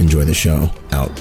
Enjoy 0.00 0.24
the 0.24 0.32
show. 0.32 0.70
Out. 0.92 1.14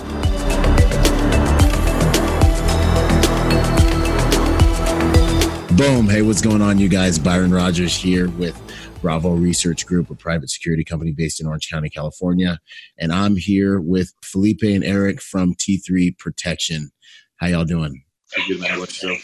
Boom. 5.78 6.08
Hey, 6.08 6.22
what's 6.22 6.42
going 6.42 6.62
on, 6.62 6.80
you 6.80 6.88
guys? 6.88 7.20
Byron 7.20 7.52
Rogers 7.52 7.94
here 7.94 8.30
with 8.30 8.58
Bravo 9.02 9.34
Research 9.34 9.86
Group, 9.86 10.10
a 10.10 10.16
private 10.16 10.50
security 10.50 10.86
company 10.86 11.12
based 11.12 11.42
in 11.42 11.48
Orange 11.48 11.70
County, 11.70 11.90
California. 11.90 12.58
And 12.98 13.12
I'm 13.12 13.36
here 13.36 13.82
with 13.82 14.14
Felipe 14.24 14.64
and 14.64 14.86
Eric 14.86 15.22
from 15.22 15.56
T3 15.56 16.18
Protection. 16.18 16.90
How 17.36 17.48
y'all 17.48 17.66
doing? 17.66 18.02
Good, 18.48 18.62
man. 18.62 18.80
What's 18.80 19.04
your 19.04 19.18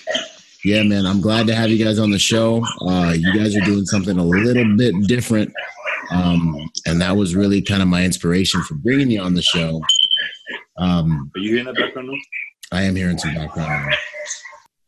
Yeah, 0.66 0.84
man. 0.84 1.06
I'm 1.06 1.22
glad 1.22 1.48
to 1.48 1.56
have 1.56 1.70
you 1.70 1.82
guys 1.82 1.98
on 1.98 2.12
the 2.12 2.20
show. 2.20 2.62
Uh, 2.82 3.14
you 3.18 3.34
guys 3.34 3.56
are 3.56 3.62
doing 3.62 3.86
something 3.86 4.18
a 4.18 4.26
little 4.26 4.76
bit 4.76 4.94
different 5.08 5.54
um, 6.12 6.70
and 6.86 7.02
that 7.02 7.16
was 7.16 7.36
really 7.36 7.62
kind 7.62 7.82
of 7.82 7.88
my 7.88 8.04
inspiration 8.04 8.62
for 8.64 8.76
bringing 8.76 9.12
you 9.12 9.22
on 9.22 9.34
the 9.34 9.42
show. 9.42 9.82
Um, 10.78 11.32
Are 11.36 11.40
you 11.40 11.52
hearing 11.52 11.66
that 11.66 11.76
background 11.76 12.10
noise? 12.10 12.22
I 12.72 12.84
am 12.84 12.96
hearing 12.96 13.18
some 13.18 13.34
background 13.34 13.86
noise. 13.86 13.98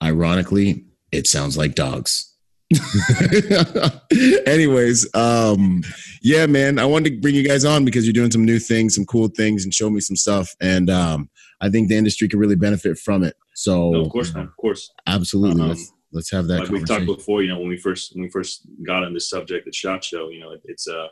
Ironically, 0.03 0.85
it 1.11 1.27
sounds 1.27 1.57
like 1.57 1.75
dogs. 1.75 2.33
Anyways, 4.45 5.07
um, 5.15 5.83
yeah, 6.21 6.45
man, 6.45 6.79
I 6.79 6.85
wanted 6.85 7.11
to 7.11 7.21
bring 7.21 7.35
you 7.35 7.47
guys 7.47 7.63
on 7.63 7.85
because 7.85 8.05
you're 8.05 8.13
doing 8.13 8.31
some 8.31 8.45
new 8.45 8.59
things, 8.59 8.95
some 8.95 9.05
cool 9.05 9.29
things, 9.29 9.63
and 9.63 9.73
show 9.73 9.89
me 9.89 10.01
some 10.01 10.17
stuff. 10.17 10.53
And 10.59 10.89
um, 10.89 11.29
I 11.61 11.69
think 11.69 11.87
the 11.87 11.95
industry 11.95 12.27
could 12.27 12.39
really 12.39 12.55
benefit 12.55 12.97
from 12.97 13.23
it. 13.23 13.35
So, 13.55 13.91
no, 13.91 14.01
of 14.01 14.09
course, 14.09 14.33
man, 14.33 14.45
of 14.45 14.57
course, 14.57 14.91
absolutely. 15.07 15.71
Um, 15.71 15.77
let's, 16.11 16.31
have 16.31 16.47
that. 16.47 16.61
Like 16.61 16.69
we 16.69 16.83
talked 16.83 17.05
before, 17.05 17.41
you 17.41 17.49
know, 17.49 17.59
when 17.59 17.69
we 17.69 17.77
first 17.77 18.13
when 18.15 18.23
we 18.23 18.29
first 18.29 18.67
got 18.85 19.03
on 19.03 19.13
this 19.13 19.29
subject 19.29 19.67
at 19.67 19.75
Shot 19.75 20.03
Show, 20.03 20.29
you 20.29 20.39
know, 20.39 20.51
it, 20.51 20.61
it's 20.65 20.87
uh 20.87 21.07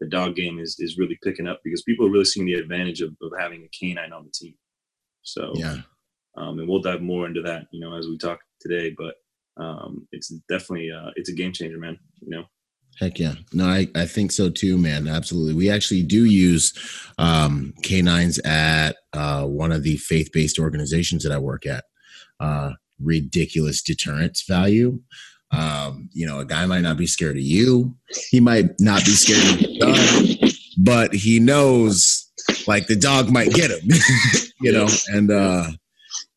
the 0.00 0.08
dog 0.08 0.34
game 0.34 0.58
is 0.58 0.76
is 0.78 0.98
really 0.98 1.18
picking 1.22 1.46
up 1.46 1.60
because 1.64 1.82
people 1.82 2.06
are 2.06 2.10
really 2.10 2.24
seeing 2.24 2.46
the 2.46 2.54
advantage 2.54 3.00
of, 3.00 3.14
of 3.22 3.32
having 3.38 3.62
a 3.62 3.68
canine 3.68 4.12
on 4.12 4.24
the 4.24 4.30
team. 4.32 4.54
So 5.22 5.52
yeah, 5.54 5.78
um, 6.36 6.58
and 6.58 6.68
we'll 6.68 6.80
dive 6.80 7.02
more 7.02 7.26
into 7.26 7.42
that, 7.42 7.66
you 7.70 7.80
know, 7.80 7.96
as 7.96 8.06
we 8.06 8.16
talk 8.18 8.40
today. 8.60 8.94
But 8.96 9.14
um, 9.62 10.06
it's 10.12 10.28
definitely 10.48 10.90
uh, 10.90 11.10
it's 11.16 11.28
a 11.28 11.34
game 11.34 11.52
changer, 11.52 11.78
man. 11.78 11.98
You 12.20 12.30
know. 12.30 12.44
Heck 12.98 13.18
yeah. 13.18 13.34
No, 13.52 13.66
I, 13.66 13.86
I 13.94 14.04
think 14.04 14.32
so 14.32 14.50
too, 14.50 14.76
man. 14.76 15.06
Absolutely. 15.06 15.54
We 15.54 15.70
actually 15.70 16.02
do 16.02 16.24
use 16.24 16.74
um, 17.18 17.72
canines 17.82 18.38
at 18.40 18.96
uh, 19.12 19.44
one 19.46 19.70
of 19.70 19.84
the 19.84 19.96
faith 19.96 20.30
based 20.32 20.58
organizations 20.58 21.22
that 21.22 21.32
I 21.32 21.38
work 21.38 21.66
at. 21.66 21.84
Uh, 22.40 22.72
ridiculous 23.02 23.82
deterrence 23.82 24.44
value. 24.46 25.00
Um, 25.52 26.08
you 26.12 26.26
know, 26.26 26.38
a 26.38 26.44
guy 26.44 26.64
might 26.66 26.82
not 26.82 26.96
be 26.96 27.06
scared 27.06 27.36
of 27.36 27.42
you. 27.42 27.96
He 28.30 28.40
might 28.40 28.70
not 28.78 29.04
be 29.04 29.12
scared 29.12 29.54
of 29.54 29.58
the 29.58 29.78
dog, 29.78 30.52
but 30.78 31.12
he 31.12 31.40
knows 31.40 32.30
like 32.66 32.86
the 32.86 32.96
dog 32.96 33.30
might 33.30 33.50
get 33.52 33.70
him, 33.70 33.88
you 34.60 34.72
know, 34.72 34.88
and 35.08 35.30
uh 35.30 35.70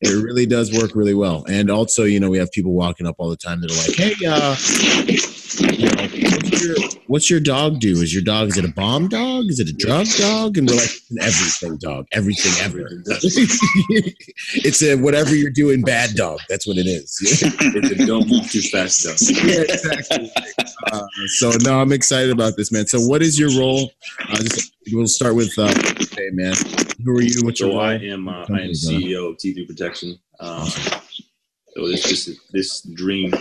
it 0.00 0.22
really 0.22 0.46
does 0.46 0.72
work 0.72 0.94
really 0.94 1.14
well. 1.14 1.44
And 1.48 1.70
also, 1.70 2.04
you 2.04 2.20
know, 2.20 2.28
we 2.28 2.38
have 2.38 2.52
people 2.52 2.72
walking 2.72 3.06
up 3.06 3.16
all 3.18 3.30
the 3.30 3.36
time 3.36 3.60
that 3.62 3.70
are 3.70 3.76
like, 3.76 3.96
"Hey, 3.96 4.14
uh, 4.26 4.54
you 5.78 5.88
know, 5.88 6.02
what's 6.02 6.62
your, 6.62 6.76
what's 7.06 7.30
your 7.30 7.40
dog 7.40 7.80
do? 7.80 7.92
Is 8.02 8.14
your 8.14 8.22
dog 8.22 8.48
is 8.48 8.56
it 8.56 8.64
a 8.64 8.72
bomb 8.72 9.08
dog? 9.08 9.46
Is 9.48 9.60
it 9.60 9.68
a 9.68 9.72
drug 9.72 10.06
dog?" 10.18 10.56
And 10.56 10.68
we're 10.68 10.76
like, 10.76 10.90
"Everything 11.20 11.76
dog, 11.78 12.06
everything 12.12 12.52
ever." 12.64 12.88
it's 14.56 14.82
a 14.82 14.96
whatever 14.96 15.34
you're 15.34 15.50
doing 15.50 15.82
bad 15.82 16.14
dog. 16.14 16.40
That's 16.48 16.66
what 16.66 16.76
it 16.76 16.86
is. 16.86 17.18
it's 17.22 17.90
a 17.90 18.06
don't 18.06 18.28
move 18.28 18.50
too 18.50 18.62
fast 18.62 19.04
dog. 19.04 19.16
yeah, 19.44 19.62
exactly. 19.62 20.30
Uh, 20.92 21.06
so 21.36 21.52
no, 21.62 21.80
I'm 21.80 21.92
excited 21.92 22.30
about 22.30 22.56
this, 22.56 22.72
man. 22.72 22.86
So, 22.86 23.00
what 23.00 23.22
is 23.22 23.38
your 23.38 23.50
role? 23.58 23.90
Uh, 24.28 24.36
just, 24.36 24.74
we'll 24.92 25.06
start 25.06 25.34
with, 25.34 25.52
uh, 25.58 25.72
hey, 26.16 26.30
man, 26.32 26.54
who 27.04 27.12
are 27.12 27.22
you? 27.22 27.40
What's 27.42 27.60
so 27.60 27.70
your 27.70 27.80
I 27.80 27.94
am 27.94 28.28
uh, 28.28 28.46
I 28.50 28.60
am 28.60 28.70
CEO 28.72 29.30
of 29.30 29.36
T3 29.38 29.66
Protection. 29.66 30.18
Um, 30.40 30.66
so 30.66 31.88
this 31.88 32.04
this 32.04 32.40
this 32.52 32.82
dream 32.94 33.32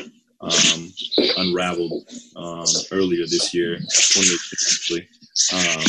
um, 0.43 0.93
unraveled 1.37 2.09
um, 2.35 2.65
earlier 2.91 3.25
this 3.25 3.53
year, 3.53 3.77
2018 3.77 4.37
actually. 4.71 5.07
Um, 5.53 5.81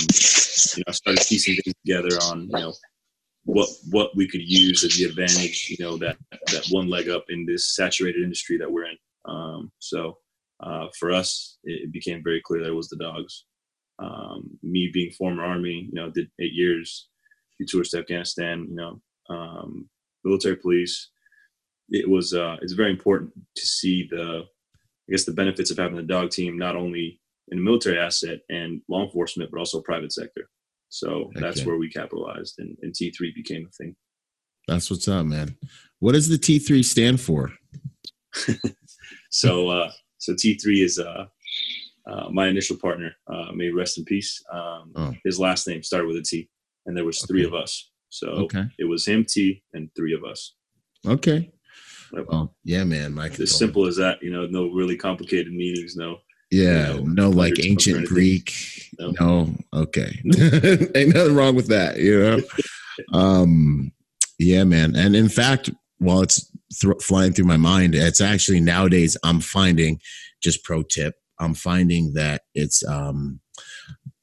you 0.77 0.83
know, 0.87 0.89
I 0.89 0.93
started 0.93 1.27
piecing 1.29 1.57
things 1.57 1.75
together 1.85 2.17
on 2.31 2.43
you 2.45 2.59
know 2.59 2.73
what 3.45 3.69
what 3.91 4.17
we 4.17 4.27
could 4.27 4.43
use 4.43 4.85
as 4.85 4.97
the 4.97 5.05
advantage, 5.05 5.69
you 5.71 5.85
know, 5.85 5.97
that 5.99 6.17
that 6.47 6.67
one 6.71 6.89
leg 6.89 7.09
up 7.09 7.25
in 7.29 7.45
this 7.45 7.75
saturated 7.75 8.23
industry 8.23 8.57
that 8.59 8.71
we're 8.71 8.87
in. 8.87 8.97
Um, 9.27 9.73
so 9.79 10.19
uh, 10.61 10.89
for 10.99 11.13
us, 11.13 11.59
it, 11.65 11.93
became 11.93 12.23
very 12.23 12.41
clear 12.45 12.63
that 12.63 12.71
it 12.71 12.75
was 12.75 12.89
the 12.89 12.97
dogs. 12.97 13.45
Um, 13.99 14.51
me 14.63 14.91
being 14.93 15.13
former 15.13 15.45
army, 15.45 15.89
you 15.93 15.95
know, 15.95 16.11
did 16.11 16.31
eight 16.41 16.53
years, 16.53 17.09
few 17.57 17.67
tours 17.67 17.91
to 17.91 17.99
Afghanistan, 17.99 18.67
you 18.69 18.77
know, 18.77 19.01
um, 19.29 19.89
military 20.25 20.57
police. 20.57 21.11
It 21.91 22.09
was 22.09 22.35
uh, 22.35 22.57
it's 22.63 22.73
very 22.73 22.91
important 22.91 23.33
to 23.57 23.67
see 23.67 24.09
the 24.11 24.43
I 25.09 25.13
guess 25.13 25.25
the 25.25 25.33
benefits 25.33 25.71
of 25.71 25.77
having 25.77 25.97
the 25.97 26.03
dog 26.03 26.31
team 26.31 26.59
not 26.59 26.77
only 26.77 27.21
in 27.49 27.59
a 27.59 27.61
military 27.61 27.99
asset 27.99 28.41
and 28.49 28.81
law 28.89 29.05
enforcement, 29.05 29.51
but 29.51 29.59
also 29.59 29.81
private 29.81 30.13
sector. 30.13 30.49
So 30.89 31.09
okay. 31.09 31.41
that's 31.41 31.65
where 31.65 31.77
we 31.77 31.91
capitalized, 31.91 32.59
and, 32.59 32.77
and 32.83 32.95
T3 32.95 33.35
became 33.35 33.67
a 33.67 33.73
thing. 33.73 33.97
That's 34.69 34.91
what's 34.91 35.09
up, 35.09 35.27
man. 35.27 35.57
What 35.99 36.13
does 36.13 36.29
the 36.29 36.39
T3 36.39 36.85
stand 36.85 37.21
for? 37.21 37.53
so, 39.31 39.69
uh, 39.69 39.91
so 40.19 40.33
T3 40.35 40.85
is 40.85 40.99
uh, 40.99 41.27
uh, 42.09 42.29
my 42.31 42.49
initial 42.49 42.77
partner. 42.77 43.13
Uh, 43.27 43.53
may 43.53 43.71
rest 43.71 43.99
in 43.99 44.05
peace. 44.05 44.43
Um, 44.53 44.93
oh. 44.95 45.15
His 45.25 45.41
last 45.41 45.67
name 45.67 45.83
started 45.83 46.07
with 46.07 46.17
a 46.17 46.23
T, 46.23 46.49
and 46.87 46.97
there 46.97 47.05
was 47.05 47.19
okay. 47.23 47.27
three 47.27 47.45
of 47.45 47.55
us. 47.55 47.91
So 48.11 48.29
okay. 48.29 48.65
it 48.79 48.85
was 48.85 49.05
him, 49.05 49.25
T, 49.25 49.63
and 49.73 49.91
three 49.97 50.15
of 50.15 50.25
us. 50.25 50.55
Okay. 51.07 51.51
Well, 52.29 52.55
yeah, 52.65 52.85
man. 52.85 53.15
Mike. 53.15 53.39
As 53.41 53.57
simple 53.57 53.87
as 53.87 53.97
that, 53.97 54.23
you 54.23 54.31
know, 54.31 54.47
no 54.47 54.71
really 54.71 54.97
complicated 54.97 55.53
meanings, 55.53 55.97
no. 55.97 56.19
Yeah, 56.51 56.95
you 56.95 57.01
know, 57.01 57.07
no 57.07 57.31
like 57.31 57.55
ancient 57.65 58.07
Greek. 58.07 58.53
No. 58.99 59.13
no. 59.21 59.55
Okay. 59.73 60.21
Ain't 60.95 61.15
nothing 61.15 61.35
wrong 61.35 61.55
with 61.55 61.69
that, 61.69 61.97
you 61.99 62.21
know. 62.21 62.41
um, 63.19 63.93
yeah, 64.39 64.65
man. 64.65 64.95
And 64.95 65.17
in 65.17 65.29
fact, 65.29 65.71
while 65.99 66.23
it's 66.23 66.51
th- 66.81 67.03
flying 67.03 67.33
through 67.33 67.47
my 67.47 67.57
mind, 67.57 67.95
it's 67.95 68.21
actually 68.21 68.61
nowadays 68.61 69.17
I'm 69.25 69.41
finding 69.41 70.01
just 70.43 70.65
pro 70.65 70.83
tip. 70.83 71.15
I'm 71.41 71.55
finding 71.55 72.13
that 72.15 72.43
it's 72.55 72.87
um 72.87 73.41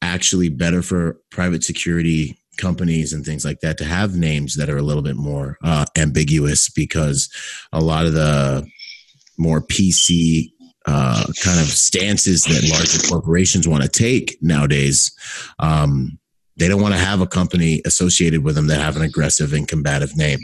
actually 0.01 0.49
better 0.49 0.81
for 0.81 1.19
private 1.29 1.63
security 1.63 2.40
companies 2.61 3.11
and 3.11 3.25
things 3.25 3.43
like 3.43 3.59
that 3.61 3.77
to 3.79 3.85
have 3.85 4.15
names 4.15 4.55
that 4.55 4.69
are 4.69 4.77
a 4.77 4.83
little 4.83 5.03
bit 5.03 5.17
more 5.17 5.57
uh, 5.63 5.85
ambiguous 5.97 6.69
because 6.69 7.29
a 7.73 7.81
lot 7.81 8.05
of 8.05 8.13
the 8.13 8.65
more 9.37 9.61
PC 9.61 10.51
uh, 10.85 11.23
kind 11.43 11.59
of 11.59 11.67
stances 11.67 12.43
that 12.43 12.67
larger 12.71 13.07
corporations 13.07 13.67
want 13.67 13.83
to 13.83 13.89
take 13.89 14.37
nowadays, 14.41 15.11
um, 15.59 16.17
they 16.57 16.67
don't 16.67 16.81
want 16.81 16.93
to 16.93 16.99
have 16.99 17.21
a 17.21 17.27
company 17.27 17.81
associated 17.85 18.43
with 18.43 18.55
them 18.55 18.67
that 18.67 18.79
have 18.79 18.95
an 18.95 19.01
aggressive 19.01 19.53
and 19.53 19.67
combative 19.67 20.15
name. 20.15 20.39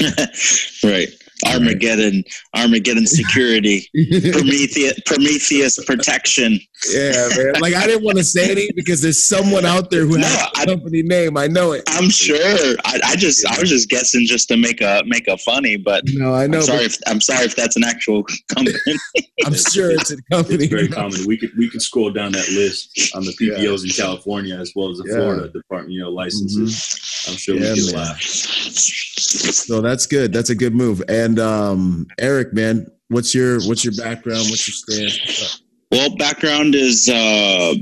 right. 0.84 1.08
Armageddon, 1.44 2.24
Armageddon 2.54 3.06
security, 3.06 3.88
Prometheus, 4.32 4.98
Prometheus 5.04 5.84
protection. 5.84 6.58
Yeah, 6.90 7.28
man. 7.36 7.60
Like 7.60 7.74
I 7.74 7.86
didn't 7.86 8.04
want 8.04 8.18
to 8.18 8.24
say 8.24 8.50
anything 8.50 8.74
because 8.74 9.02
there's 9.02 9.26
someone 9.26 9.64
out 9.64 9.90
there 9.90 10.06
who 10.06 10.18
no, 10.18 10.26
has 10.26 10.50
a 10.62 10.66
company 10.66 11.02
name. 11.02 11.36
I 11.36 11.46
know 11.46 11.72
it. 11.72 11.84
I'm 11.88 12.08
sure. 12.08 12.36
I, 12.84 13.00
I, 13.04 13.16
just 13.16 13.46
I 13.46 13.58
was 13.60 13.68
just 13.68 13.88
guessing 13.88 14.26
just 14.26 14.48
to 14.48 14.56
make 14.56 14.80
a 14.80 15.02
make 15.06 15.28
a 15.28 15.36
funny, 15.38 15.76
but 15.76 16.04
no, 16.06 16.34
I 16.34 16.46
know. 16.46 16.58
I'm 16.58 16.64
sorry, 16.64 16.84
if, 16.84 16.96
I'm 17.06 17.20
sorry 17.20 17.44
if 17.44 17.56
that's 17.56 17.76
an 17.76 17.84
actual 17.84 18.24
company. 18.54 18.76
I'm 19.44 19.54
sure 19.54 19.90
it's 19.90 20.10
a 20.10 20.16
company. 20.30 20.64
It's 20.64 20.72
very 20.72 20.88
common. 20.88 21.26
We 21.26 21.36
could 21.36 21.50
we 21.58 21.68
could 21.68 21.82
scroll 21.82 22.10
down 22.10 22.32
that 22.32 22.48
list 22.48 23.14
on 23.14 23.24
the 23.24 23.32
PPOs 23.32 23.84
yeah. 23.84 23.90
in 23.90 23.90
California 23.90 24.56
as 24.56 24.72
well 24.74 24.90
as 24.90 24.98
the 24.98 25.08
yeah. 25.08 25.16
Florida 25.16 25.48
Department, 25.48 25.92
you 25.92 26.00
know, 26.00 26.10
licenses. 26.10 26.74
Mm-hmm. 26.74 27.30
I'm 27.30 27.36
sure 27.36 27.56
yeah, 27.56 27.72
we 27.72 27.90
can 27.90 27.96
laugh. 27.96 28.20
So 28.20 29.80
that's 29.80 30.06
good. 30.06 30.32
That's 30.32 30.50
a 30.50 30.54
good 30.54 30.74
move. 30.74 31.02
And 31.08 31.25
um, 31.38 32.06
Eric, 32.18 32.52
man, 32.52 32.86
what's 33.08 33.34
your 33.34 33.60
what's 33.66 33.84
your 33.84 33.94
background? 33.94 34.46
What's 34.48 34.68
your 34.68 35.08
stance? 35.08 35.62
Well, 35.90 36.14
background 36.16 36.74
is 36.74 37.08
uh, 37.08 37.74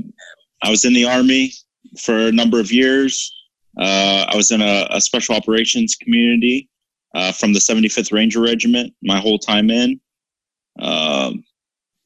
I 0.61 0.69
was 0.69 0.85
in 0.85 0.93
the 0.93 1.05
army 1.05 1.51
for 1.99 2.15
a 2.15 2.31
number 2.31 2.59
of 2.59 2.71
years. 2.71 3.31
Uh, 3.79 4.25
I 4.29 4.35
was 4.35 4.51
in 4.51 4.61
a, 4.61 4.87
a 4.89 5.01
special 5.01 5.35
operations 5.35 5.95
community 5.95 6.69
uh, 7.13 7.31
from 7.31 7.53
the 7.53 7.59
75th 7.59 8.11
Ranger 8.11 8.41
Regiment 8.41 8.93
my 9.01 9.19
whole 9.19 9.39
time 9.39 9.69
in. 9.69 9.99
Uh, 10.79 11.31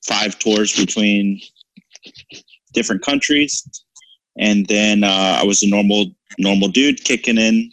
five 0.06 0.39
tours 0.39 0.75
between 0.75 1.39
different 2.74 3.01
countries, 3.01 3.63
and 4.38 4.65
then 4.68 5.03
uh, 5.03 5.39
I 5.41 5.44
was 5.44 5.63
a 5.63 5.69
normal 5.69 6.06
normal 6.38 6.69
dude 6.69 7.03
kicking 7.03 7.38
in 7.38 7.71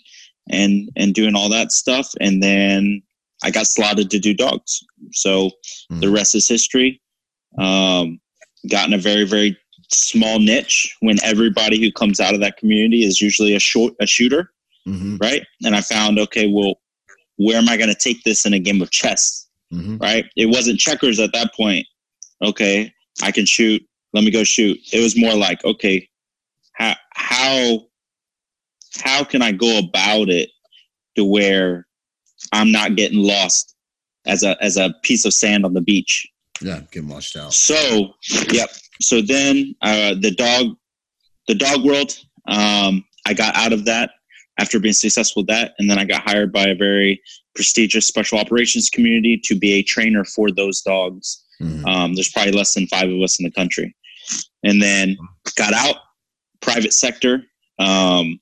and 0.50 0.90
and 0.96 1.14
doing 1.14 1.34
all 1.34 1.48
that 1.50 1.72
stuff, 1.72 2.10
and 2.20 2.42
then 2.42 3.02
I 3.42 3.50
got 3.50 3.66
slotted 3.66 4.10
to 4.10 4.18
do 4.18 4.34
dogs. 4.34 4.84
So 5.12 5.50
mm. 5.90 6.00
the 6.00 6.10
rest 6.10 6.34
is 6.34 6.48
history. 6.48 7.00
Um, 7.58 8.20
got 8.70 8.88
in 8.88 8.94
a 8.94 8.98
very 8.98 9.24
very 9.24 9.56
small 9.88 10.38
niche 10.38 10.96
when 11.00 11.22
everybody 11.22 11.80
who 11.80 11.92
comes 11.92 12.20
out 12.20 12.34
of 12.34 12.40
that 12.40 12.56
community 12.56 13.04
is 13.04 13.20
usually 13.20 13.54
a 13.54 13.60
short 13.60 13.94
a 14.00 14.06
shooter, 14.06 14.52
mm-hmm. 14.86 15.16
right? 15.18 15.44
And 15.64 15.74
I 15.76 15.80
found 15.80 16.18
okay, 16.18 16.46
well, 16.46 16.80
where 17.36 17.56
am 17.56 17.68
I 17.68 17.76
going 17.76 17.88
to 17.88 17.94
take 17.94 18.22
this 18.24 18.46
in 18.46 18.54
a 18.54 18.58
game 18.58 18.82
of 18.82 18.90
chess? 18.90 19.48
Mm-hmm. 19.72 19.98
Right? 19.98 20.26
It 20.36 20.46
wasn't 20.46 20.80
checkers 20.80 21.18
at 21.18 21.32
that 21.32 21.54
point. 21.54 21.86
Okay, 22.42 22.92
I 23.22 23.32
can 23.32 23.46
shoot. 23.46 23.82
Let 24.12 24.24
me 24.24 24.30
go 24.30 24.44
shoot. 24.44 24.78
It 24.92 25.00
was 25.00 25.18
more 25.18 25.34
like 25.34 25.64
okay, 25.64 26.08
how 26.72 26.94
how 27.14 27.80
how 29.00 29.24
can 29.24 29.42
I 29.42 29.52
go 29.52 29.78
about 29.78 30.28
it 30.28 30.50
to 31.16 31.24
where 31.24 31.86
I'm 32.52 32.72
not 32.72 32.96
getting 32.96 33.18
lost 33.18 33.74
as 34.26 34.42
a 34.42 34.56
as 34.62 34.76
a 34.76 34.94
piece 35.02 35.24
of 35.24 35.34
sand 35.34 35.64
on 35.64 35.74
the 35.74 35.80
beach? 35.80 36.26
Yeah, 36.60 36.80
getting 36.90 37.08
washed 37.08 37.36
out. 37.36 37.52
So, 37.52 38.14
yep. 38.50 38.70
So 39.00 39.20
then 39.20 39.74
uh, 39.82 40.14
the 40.20 40.30
dog, 40.30 40.76
the 41.48 41.54
dog 41.54 41.84
world. 41.84 42.18
Um, 42.48 43.04
I 43.26 43.34
got 43.34 43.56
out 43.56 43.72
of 43.72 43.84
that 43.86 44.10
after 44.58 44.78
being 44.78 44.94
successful 44.94 45.42
with 45.42 45.48
that, 45.48 45.74
and 45.78 45.90
then 45.90 45.98
I 45.98 46.04
got 46.04 46.22
hired 46.22 46.52
by 46.52 46.68
a 46.68 46.74
very 46.74 47.20
prestigious 47.54 48.06
special 48.06 48.38
operations 48.38 48.88
community 48.88 49.40
to 49.44 49.58
be 49.58 49.74
a 49.74 49.82
trainer 49.82 50.24
for 50.24 50.50
those 50.50 50.80
dogs. 50.80 51.44
Mm-hmm. 51.60 51.86
Um, 51.86 52.14
there's 52.14 52.30
probably 52.30 52.52
less 52.52 52.74
than 52.74 52.86
five 52.86 53.10
of 53.10 53.20
us 53.20 53.38
in 53.40 53.44
the 53.44 53.50
country, 53.50 53.94
and 54.62 54.80
then 54.80 55.16
got 55.56 55.74
out 55.74 55.96
private 56.60 56.92
sector. 56.92 57.42
Um, 57.78 58.40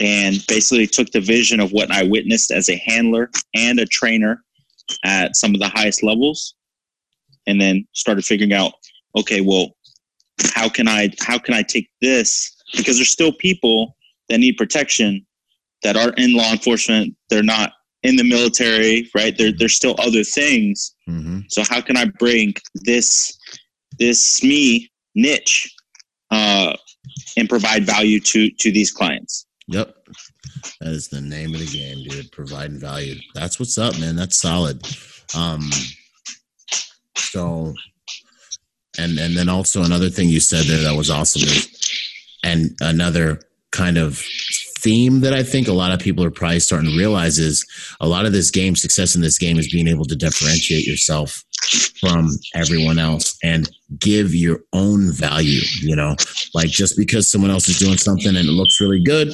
and 0.00 0.44
basically 0.46 0.86
took 0.86 1.10
the 1.10 1.20
vision 1.20 1.60
of 1.60 1.72
what 1.72 1.90
I 1.90 2.02
witnessed 2.02 2.50
as 2.50 2.68
a 2.68 2.76
handler 2.76 3.30
and 3.54 3.78
a 3.78 3.86
trainer 3.86 4.42
at 5.04 5.36
some 5.36 5.54
of 5.54 5.60
the 5.60 5.68
highest 5.68 6.02
levels 6.02 6.54
and 7.46 7.60
then 7.60 7.86
started 7.92 8.24
figuring 8.24 8.52
out 8.52 8.72
okay 9.16 9.40
well 9.40 9.76
how 10.54 10.68
can 10.68 10.86
i 10.88 11.10
how 11.20 11.38
can 11.38 11.54
i 11.54 11.62
take 11.62 11.88
this? 12.00 12.54
Because 12.76 12.96
there's 12.96 13.10
still 13.10 13.32
people 13.32 13.96
that 14.28 14.38
need 14.38 14.56
protection 14.56 15.24
that 15.82 15.96
are 15.96 16.12
in 16.16 16.34
law 16.34 16.52
enforcement 16.52 17.16
they're 17.30 17.42
not 17.42 17.72
in 18.02 18.16
the 18.16 18.24
military 18.24 19.10
right? 19.14 19.36
There, 19.36 19.52
there's 19.52 19.74
still 19.74 19.96
other 19.98 20.24
things. 20.24 20.94
Mm-hmm. 21.08 21.40
so 21.48 21.62
how 21.68 21.80
can 21.80 21.96
i 21.96 22.04
bring 22.18 22.54
this 22.74 23.36
this 23.98 24.42
me 24.42 24.90
niche 25.14 25.72
uh, 26.30 26.76
and 27.36 27.48
provide 27.48 27.84
value 27.84 28.20
to 28.20 28.50
to 28.50 28.72
these 28.72 28.90
clients 28.90 29.45
yep. 29.68 29.96
That 30.80 30.90
is 30.90 31.08
the 31.08 31.20
name 31.20 31.54
of 31.54 31.60
the 31.60 31.66
game 31.66 32.06
dude. 32.08 32.32
Providing 32.32 32.78
value. 32.78 33.16
That's 33.34 33.58
what's 33.58 33.78
up 33.78 33.98
man. 33.98 34.16
That's 34.16 34.40
solid. 34.40 34.86
Um 35.34 35.70
so, 37.16 37.74
and 38.98 39.18
and 39.18 39.36
then 39.36 39.48
also 39.48 39.82
another 39.82 40.08
thing 40.08 40.28
you 40.28 40.40
said 40.40 40.64
there 40.64 40.82
that 40.84 40.96
was 40.96 41.10
awesome 41.10 41.42
is, 41.42 41.68
and 42.44 42.76
another 42.80 43.40
kind 43.72 43.98
of 43.98 44.24
theme 44.86 45.18
that 45.18 45.32
I 45.32 45.42
think 45.42 45.66
a 45.66 45.72
lot 45.72 45.90
of 45.90 45.98
people 45.98 46.22
are 46.22 46.30
probably 46.30 46.60
starting 46.60 46.90
to 46.90 46.96
realize 46.96 47.40
is 47.40 47.66
a 48.00 48.06
lot 48.06 48.24
of 48.24 48.32
this 48.32 48.52
game 48.52 48.76
success 48.76 49.16
in 49.16 49.20
this 49.20 49.36
game 49.36 49.58
is 49.58 49.68
being 49.68 49.88
able 49.88 50.04
to 50.04 50.14
differentiate 50.14 50.86
yourself 50.86 51.42
from 51.98 52.28
everyone 52.54 52.96
else 52.96 53.36
and 53.42 53.68
give 53.98 54.32
your 54.32 54.60
own 54.72 55.10
value, 55.10 55.62
you 55.80 55.96
know? 55.96 56.14
Like 56.54 56.68
just 56.68 56.96
because 56.96 57.28
someone 57.28 57.50
else 57.50 57.68
is 57.68 57.80
doing 57.80 57.96
something 57.96 58.28
and 58.28 58.38
it 58.38 58.52
looks 58.52 58.80
really 58.80 59.02
good, 59.02 59.32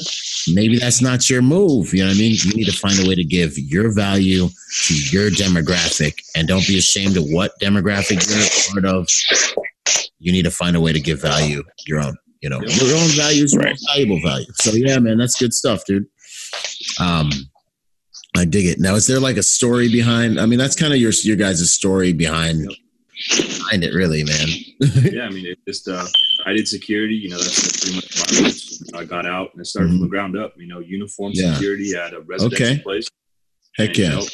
maybe 0.48 0.78
that's 0.78 1.02
not 1.02 1.28
your 1.28 1.42
move. 1.42 1.92
You 1.92 2.04
know 2.04 2.08
what 2.08 2.16
I 2.16 2.20
mean? 2.20 2.34
You 2.42 2.54
need 2.54 2.64
to 2.64 2.72
find 2.72 2.98
a 2.98 3.06
way 3.06 3.14
to 3.14 3.24
give 3.24 3.58
your 3.58 3.94
value 3.94 4.48
to 4.86 4.94
your 5.10 5.28
demographic 5.28 6.14
and 6.34 6.48
don't 6.48 6.66
be 6.66 6.78
ashamed 6.78 7.18
of 7.18 7.24
what 7.24 7.52
demographic 7.60 8.26
you're 8.26 8.82
part 8.82 8.86
of. 8.86 9.06
You 10.18 10.32
need 10.32 10.44
to 10.44 10.50
find 10.50 10.76
a 10.76 10.80
way 10.80 10.94
to 10.94 11.00
give 11.00 11.20
value 11.20 11.62
your 11.84 12.00
own, 12.00 12.16
you 12.42 12.50
know, 12.50 12.60
your 12.60 12.96
own 12.96 13.08
values, 13.10 13.56
right. 13.56 13.78
valuable 13.88 14.20
value. 14.20 14.46
So 14.54 14.72
yeah, 14.74 14.98
man, 14.98 15.18
that's 15.18 15.38
good 15.38 15.54
stuff, 15.54 15.84
dude. 15.86 16.06
Um, 17.00 17.30
I 18.36 18.44
dig 18.44 18.66
it. 18.66 18.80
Now, 18.80 18.94
is 18.94 19.06
there 19.06 19.20
like 19.20 19.36
a 19.36 19.42
story 19.42 19.88
behind? 19.88 20.40
I 20.40 20.46
mean, 20.46 20.58
that's 20.58 20.76
kind 20.76 20.92
of 20.92 20.98
your 20.98 21.12
your 21.22 21.36
guys' 21.36 21.72
story 21.72 22.12
behind 22.12 22.66
behind 23.28 23.84
it, 23.84 23.94
really, 23.94 24.24
man. 24.24 24.48
yeah, 25.12 25.24
I 25.24 25.30
mean, 25.30 25.46
it 25.46 25.58
just 25.66 25.88
uh, 25.88 26.04
I 26.46 26.52
did 26.52 26.66
security. 26.66 27.14
You 27.14 27.30
know, 27.30 27.38
that's 27.38 27.80
pretty 27.80 27.96
much 27.96 28.92
my 28.92 29.00
I 29.00 29.04
got 29.04 29.26
out 29.26 29.50
and 29.52 29.60
I 29.60 29.64
started 29.64 29.88
mm-hmm. 29.88 29.98
from 29.98 30.02
the 30.02 30.08
ground 30.08 30.36
up. 30.36 30.54
You 30.56 30.66
know, 30.66 30.80
uniform 30.80 31.32
yeah. 31.34 31.54
security 31.54 31.94
at 31.94 32.14
a 32.14 32.20
residential 32.20 32.66
okay. 32.66 32.82
place. 32.82 33.08
Heck 33.76 33.90
and, 33.90 33.98
yeah. 33.98 34.10
You 34.10 34.16
know, 34.16 34.26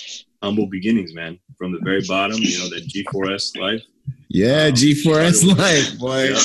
humble 0.42 0.66
beginnings, 0.66 1.14
man. 1.14 1.38
From 1.56 1.72
the 1.72 1.80
very 1.82 2.02
bottom, 2.06 2.38
you 2.38 2.58
know, 2.58 2.68
that 2.70 2.86
G4S 2.88 3.58
life. 3.58 3.82
Yeah, 4.28 4.66
um, 4.66 4.72
G4S 4.72 5.58
life, 5.58 5.98
boy. 5.98 6.28
Yeah. 6.28 6.38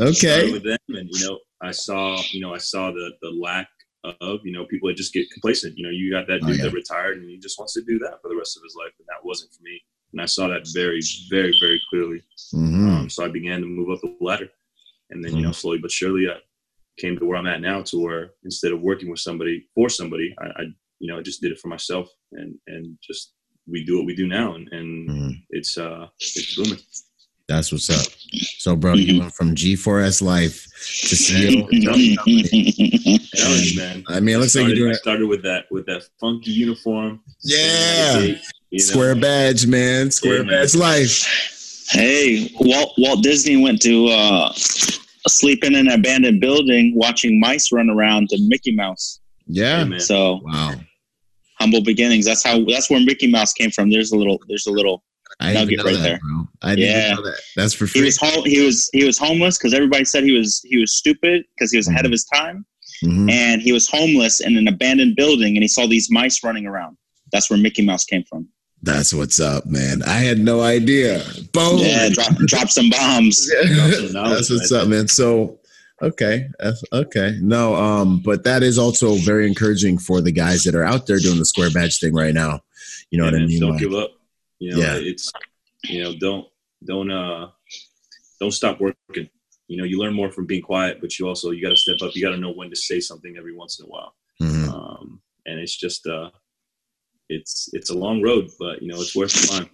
Okay. 0.00 0.52
With 0.52 0.64
them, 0.64 0.78
and 0.88 1.08
you 1.12 1.28
know, 1.28 1.38
I 1.60 1.72
saw, 1.72 2.20
you 2.30 2.40
know, 2.40 2.54
I 2.54 2.58
saw 2.58 2.90
the 2.90 3.10
the 3.22 3.30
lack 3.30 3.68
of 4.04 4.40
you 4.44 4.52
know 4.52 4.64
people 4.66 4.88
that 4.88 4.96
just 4.96 5.12
get 5.12 5.30
complacent. 5.30 5.76
You 5.76 5.84
know, 5.84 5.90
you 5.90 6.10
got 6.10 6.26
that 6.26 6.40
oh, 6.42 6.46
dude 6.46 6.60
oh, 6.60 6.64
yeah. 6.64 6.64
that 6.64 6.72
retired 6.72 7.18
and 7.18 7.28
he 7.28 7.38
just 7.38 7.58
wants 7.58 7.74
to 7.74 7.82
do 7.82 7.98
that 8.00 8.20
for 8.22 8.28
the 8.28 8.36
rest 8.36 8.56
of 8.56 8.62
his 8.62 8.74
life, 8.78 8.92
and 8.98 9.06
that 9.08 9.24
wasn't 9.24 9.52
for 9.52 9.62
me. 9.62 9.80
And 10.12 10.20
I 10.20 10.26
saw 10.26 10.48
that 10.48 10.68
very, 10.74 11.00
very, 11.30 11.54
very 11.60 11.80
clearly. 11.88 12.22
Mm-hmm. 12.54 12.88
Um, 12.88 13.10
so 13.10 13.24
I 13.24 13.28
began 13.28 13.60
to 13.60 13.66
move 13.66 13.90
up 13.90 14.00
the 14.00 14.16
ladder, 14.20 14.48
and 15.10 15.22
then 15.22 15.30
mm-hmm. 15.30 15.36
you 15.38 15.42
know, 15.42 15.50
mm-hmm. 15.50 15.54
slowly 15.54 15.78
but 15.78 15.92
surely, 15.92 16.28
I 16.28 16.36
came 16.98 17.18
to 17.18 17.24
where 17.24 17.36
I'm 17.36 17.46
at 17.46 17.60
now, 17.60 17.82
to 17.82 17.98
where 18.02 18.30
instead 18.44 18.72
of 18.72 18.80
working 18.80 19.10
with 19.10 19.20
somebody 19.20 19.66
for 19.74 19.88
somebody, 19.88 20.34
I, 20.40 20.46
I 20.46 20.62
you 20.98 21.10
know, 21.12 21.18
I 21.18 21.22
just 21.22 21.40
did 21.40 21.52
it 21.52 21.58
for 21.58 21.68
myself, 21.68 22.08
and 22.32 22.56
and 22.66 22.96
just 23.02 23.34
we 23.66 23.84
do 23.84 23.98
what 23.98 24.06
we 24.06 24.14
do 24.14 24.26
now, 24.26 24.54
and, 24.54 24.68
and 24.72 25.10
mm-hmm. 25.10 25.30
it's 25.50 25.78
uh 25.78 26.08
it's 26.18 26.56
booming. 26.56 26.78
That's 27.50 27.72
what's 27.72 27.90
up. 27.90 28.06
So, 28.58 28.76
bro, 28.76 28.94
you 28.94 29.18
went 29.18 29.34
from 29.34 29.56
G4S 29.56 30.22
Life 30.22 30.66
to 30.66 30.70
CEO. 31.16 31.66
man. 33.76 34.04
I 34.06 34.20
mean, 34.20 34.36
it 34.36 34.38
looks 34.38 34.52
started, 34.52 34.68
like 34.68 34.76
you're 34.76 34.86
doing. 34.86 34.94
I 34.94 34.98
started 34.98 35.26
with 35.26 35.42
that 35.42 35.64
with 35.68 35.84
that 35.86 36.04
funky 36.20 36.52
uniform. 36.52 37.20
Yeah, 37.42 38.20
gate, 38.20 38.40
square 38.76 39.16
know? 39.16 39.22
badge, 39.22 39.66
man. 39.66 40.12
Square 40.12 40.44
yeah, 40.44 40.60
badge 40.60 40.76
man. 40.76 40.80
life. 40.80 41.88
Hey, 41.88 42.52
Walt 42.60 42.92
Walt 42.98 43.24
Disney 43.24 43.60
went 43.60 43.82
to 43.82 44.06
uh, 44.06 44.52
sleep 44.54 45.64
in 45.64 45.74
an 45.74 45.88
abandoned 45.88 46.40
building, 46.40 46.92
watching 46.94 47.40
mice 47.40 47.72
run 47.72 47.90
around 47.90 48.28
to 48.28 48.38
Mickey 48.46 48.76
Mouse. 48.76 49.18
Yeah. 49.46 49.84
yeah 49.86 49.98
so 49.98 50.38
wow. 50.44 50.74
Humble 51.58 51.82
beginnings. 51.82 52.26
That's 52.26 52.44
how. 52.44 52.64
That's 52.64 52.88
where 52.88 53.00
Mickey 53.00 53.26
Mouse 53.28 53.52
came 53.52 53.72
from. 53.72 53.90
There's 53.90 54.12
a 54.12 54.16
little. 54.16 54.38
There's 54.46 54.68
a 54.68 54.70
little 54.70 55.02
I 55.40 55.54
nugget 55.54 55.82
right 55.82 55.94
that, 55.96 56.02
there. 56.02 56.18
Bro. 56.18 56.48
I 56.62 56.74
didn't 56.74 56.90
yeah. 56.90 57.14
know 57.14 57.22
that. 57.22 57.40
That's 57.56 57.74
for 57.74 57.86
free. 57.86 58.00
He 58.00 58.04
was 58.04 58.18
home, 58.18 58.44
he 58.44 58.64
was 58.64 58.90
he 58.92 59.04
was 59.04 59.18
homeless 59.18 59.58
because 59.58 59.74
everybody 59.74 60.04
said 60.04 60.24
he 60.24 60.32
was 60.32 60.60
he 60.64 60.78
was 60.78 60.92
stupid 60.92 61.44
because 61.54 61.70
he 61.70 61.76
was 61.76 61.86
mm-hmm. 61.86 61.94
ahead 61.94 62.04
of 62.06 62.12
his 62.12 62.24
time, 62.24 62.66
mm-hmm. 63.04 63.30
and 63.30 63.62
he 63.62 63.72
was 63.72 63.88
homeless 63.88 64.40
in 64.40 64.56
an 64.56 64.68
abandoned 64.68 65.16
building, 65.16 65.56
and 65.56 65.62
he 65.62 65.68
saw 65.68 65.86
these 65.86 66.10
mice 66.10 66.44
running 66.44 66.66
around. 66.66 66.96
That's 67.32 67.48
where 67.50 67.58
Mickey 67.58 67.84
Mouse 67.84 68.04
came 68.04 68.24
from. 68.24 68.48
That's 68.82 69.12
what's 69.12 69.40
up, 69.40 69.66
man. 69.66 70.02
I 70.02 70.18
had 70.18 70.38
no 70.38 70.62
idea. 70.62 71.22
Boom. 71.52 71.78
Yeah, 71.78 72.08
drop, 72.08 72.34
drop 72.36 72.68
some 72.70 72.88
bombs. 72.88 73.50
That's 73.62 74.48
what's 74.50 74.72
up, 74.72 74.88
man. 74.88 75.06
So, 75.06 75.60
okay, 76.00 76.48
okay. 76.90 77.38
No, 77.42 77.74
um, 77.74 78.22
but 78.24 78.42
that 78.44 78.62
is 78.62 78.78
also 78.78 79.16
very 79.16 79.46
encouraging 79.46 79.98
for 79.98 80.22
the 80.22 80.32
guys 80.32 80.64
that 80.64 80.74
are 80.74 80.84
out 80.84 81.06
there 81.06 81.18
doing 81.18 81.38
the 81.38 81.44
square 81.44 81.70
badge 81.70 82.00
thing 82.00 82.14
right 82.14 82.32
now 82.32 82.60
You 83.10 83.18
know 83.18 83.26
Yeah, 83.26 83.32
what 83.32 83.42
I 83.42 83.46
mean? 83.46 83.60
Don't 83.60 83.70
Like, 83.72 83.80
give 83.80 83.94
up. 83.94 84.12
You 84.60 84.70
know, 84.72 84.78
Yeah. 84.78 84.96
it's 84.96 85.32
you 85.84 86.02
know, 86.04 86.14
don't 86.20 86.46
don't 86.84 87.10
uh 87.10 87.48
don't 88.40 88.52
stop 88.52 88.80
working. 88.80 89.28
You 89.68 89.76
know, 89.76 89.84
you 89.84 89.98
learn 89.98 90.14
more 90.14 90.30
from 90.32 90.46
being 90.46 90.62
quiet, 90.62 90.98
but 91.00 91.18
you 91.18 91.26
also 91.28 91.50
you 91.50 91.62
got 91.62 91.70
to 91.70 91.76
step 91.76 91.96
up. 92.02 92.14
You 92.14 92.22
got 92.22 92.30
to 92.30 92.40
know 92.40 92.52
when 92.52 92.70
to 92.70 92.76
say 92.76 93.00
something 93.00 93.36
every 93.36 93.54
once 93.54 93.78
in 93.80 93.86
a 93.86 93.88
while. 93.88 94.14
mhm. 94.42 94.68
Um, 94.68 95.20
and 95.46 95.58
it's 95.60 95.76
just 95.76 96.06
uh, 96.06 96.30
it's 97.28 97.68
it's 97.72 97.90
a 97.90 97.94
long 97.98 98.22
road, 98.22 98.48
but 98.58 98.82
you 98.82 98.88
know, 98.88 99.00
it's 99.00 99.14
worth 99.16 99.32
the 99.32 99.46
climb. 99.48 99.70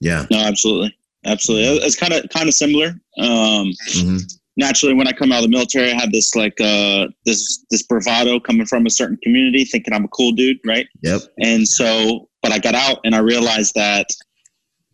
yeah. 0.00 0.26
No, 0.30 0.38
absolutely, 0.38 0.96
absolutely. 1.24 1.84
It's 1.86 1.96
kind 1.96 2.12
of 2.12 2.28
kind 2.30 2.48
of 2.48 2.54
similar. 2.54 2.88
Um, 3.18 3.72
hmm 3.92 4.16
naturally, 4.56 4.94
when 4.94 5.08
I 5.08 5.12
come 5.12 5.32
out 5.32 5.38
of 5.38 5.42
the 5.42 5.48
military, 5.50 5.90
I 5.90 5.94
had 5.94 6.12
this 6.12 6.34
like 6.36 6.58
uh, 6.60 7.08
this 7.26 7.64
this 7.70 7.82
bravado 7.82 8.38
coming 8.40 8.66
from 8.66 8.86
a 8.86 8.90
certain 8.90 9.18
community, 9.22 9.64
thinking 9.64 9.92
I'm 9.92 10.04
a 10.04 10.08
cool 10.08 10.32
dude, 10.32 10.58
right? 10.64 10.86
Yep. 11.02 11.22
And 11.40 11.66
so, 11.68 12.28
but 12.44 12.52
I 12.52 12.58
got 12.58 12.74
out 12.74 12.98
and 13.04 13.14
I 13.14 13.18
realized 13.18 13.74
that 13.74 14.06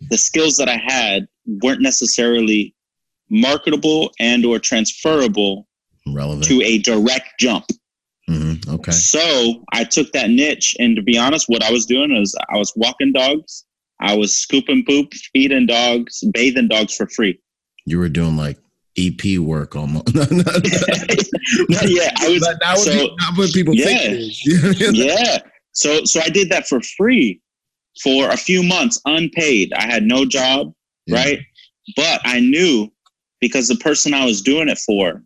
the 0.09 0.16
skills 0.16 0.57
that 0.59 0.69
I 0.69 0.76
had 0.78 1.26
weren't 1.62 1.83
necessarily 1.83 2.75
marketable 3.28 4.12
and 4.21 4.45
or 4.47 4.59
transferable 4.61 5.66
Relevant. 6.07 6.45
to 6.47 6.62
a 6.62 6.78
direct 6.78 7.28
jump. 7.40 7.66
hmm 8.28 8.54
Okay. 8.69 8.92
So 8.92 9.64
I 9.73 9.83
took 9.85 10.12
that 10.12 10.30
niche, 10.30 10.76
and 10.78 10.95
to 10.97 11.02
be 11.02 11.19
honest, 11.19 11.49
what 11.49 11.62
I 11.64 11.71
was 11.73 11.87
doing 11.87 12.12
is 12.16 12.35
I 12.49 12.57
was 12.57 12.73
walking 12.76 13.12
dogs, 13.12 13.64
I 14.00 14.16
was 14.16 14.38
scooping 14.38 14.85
poop, 14.87 15.12
feeding 15.33 15.66
dogs, 15.66 16.23
bathing 16.33 16.69
dogs 16.69 16.95
for 16.97 17.07
free. 17.09 17.38
You 17.85 17.99
were 17.99 18.09
doing 18.09 18.37
like 18.37 18.59
EP 18.97 19.38
work 19.38 19.75
almost. 19.76 20.09
yeah, 20.14 20.25
I 22.19 22.28
was. 22.28 22.40
not 22.42 22.61
what 22.62 22.78
so- 22.78 22.92
people, 22.92 23.16
not 23.19 23.37
what 23.38 23.52
people 23.52 23.75
Yeah. 23.75 23.87
think. 23.87 24.33
yeah. 24.97 25.38
So 25.73 26.05
so 26.05 26.21
I 26.21 26.29
did 26.29 26.49
that 26.50 26.67
for 26.69 26.81
free 26.97 27.41
for 28.03 28.31
a 28.31 28.37
few 28.37 28.62
months, 28.62 29.00
unpaid. 29.05 29.73
I 29.77 29.85
had 29.87 30.05
no 30.05 30.25
job, 30.25 30.73
Yeah. 31.07 31.17
right? 31.17 31.39
But 31.97 32.21
I 32.25 32.41
knew 32.41 32.91
because 33.41 33.69
the 33.69 33.77
person 33.77 34.15
I 34.15 34.25
was 34.25 34.43
doing 34.43 34.69
it 34.69 34.79
for, 34.79 35.23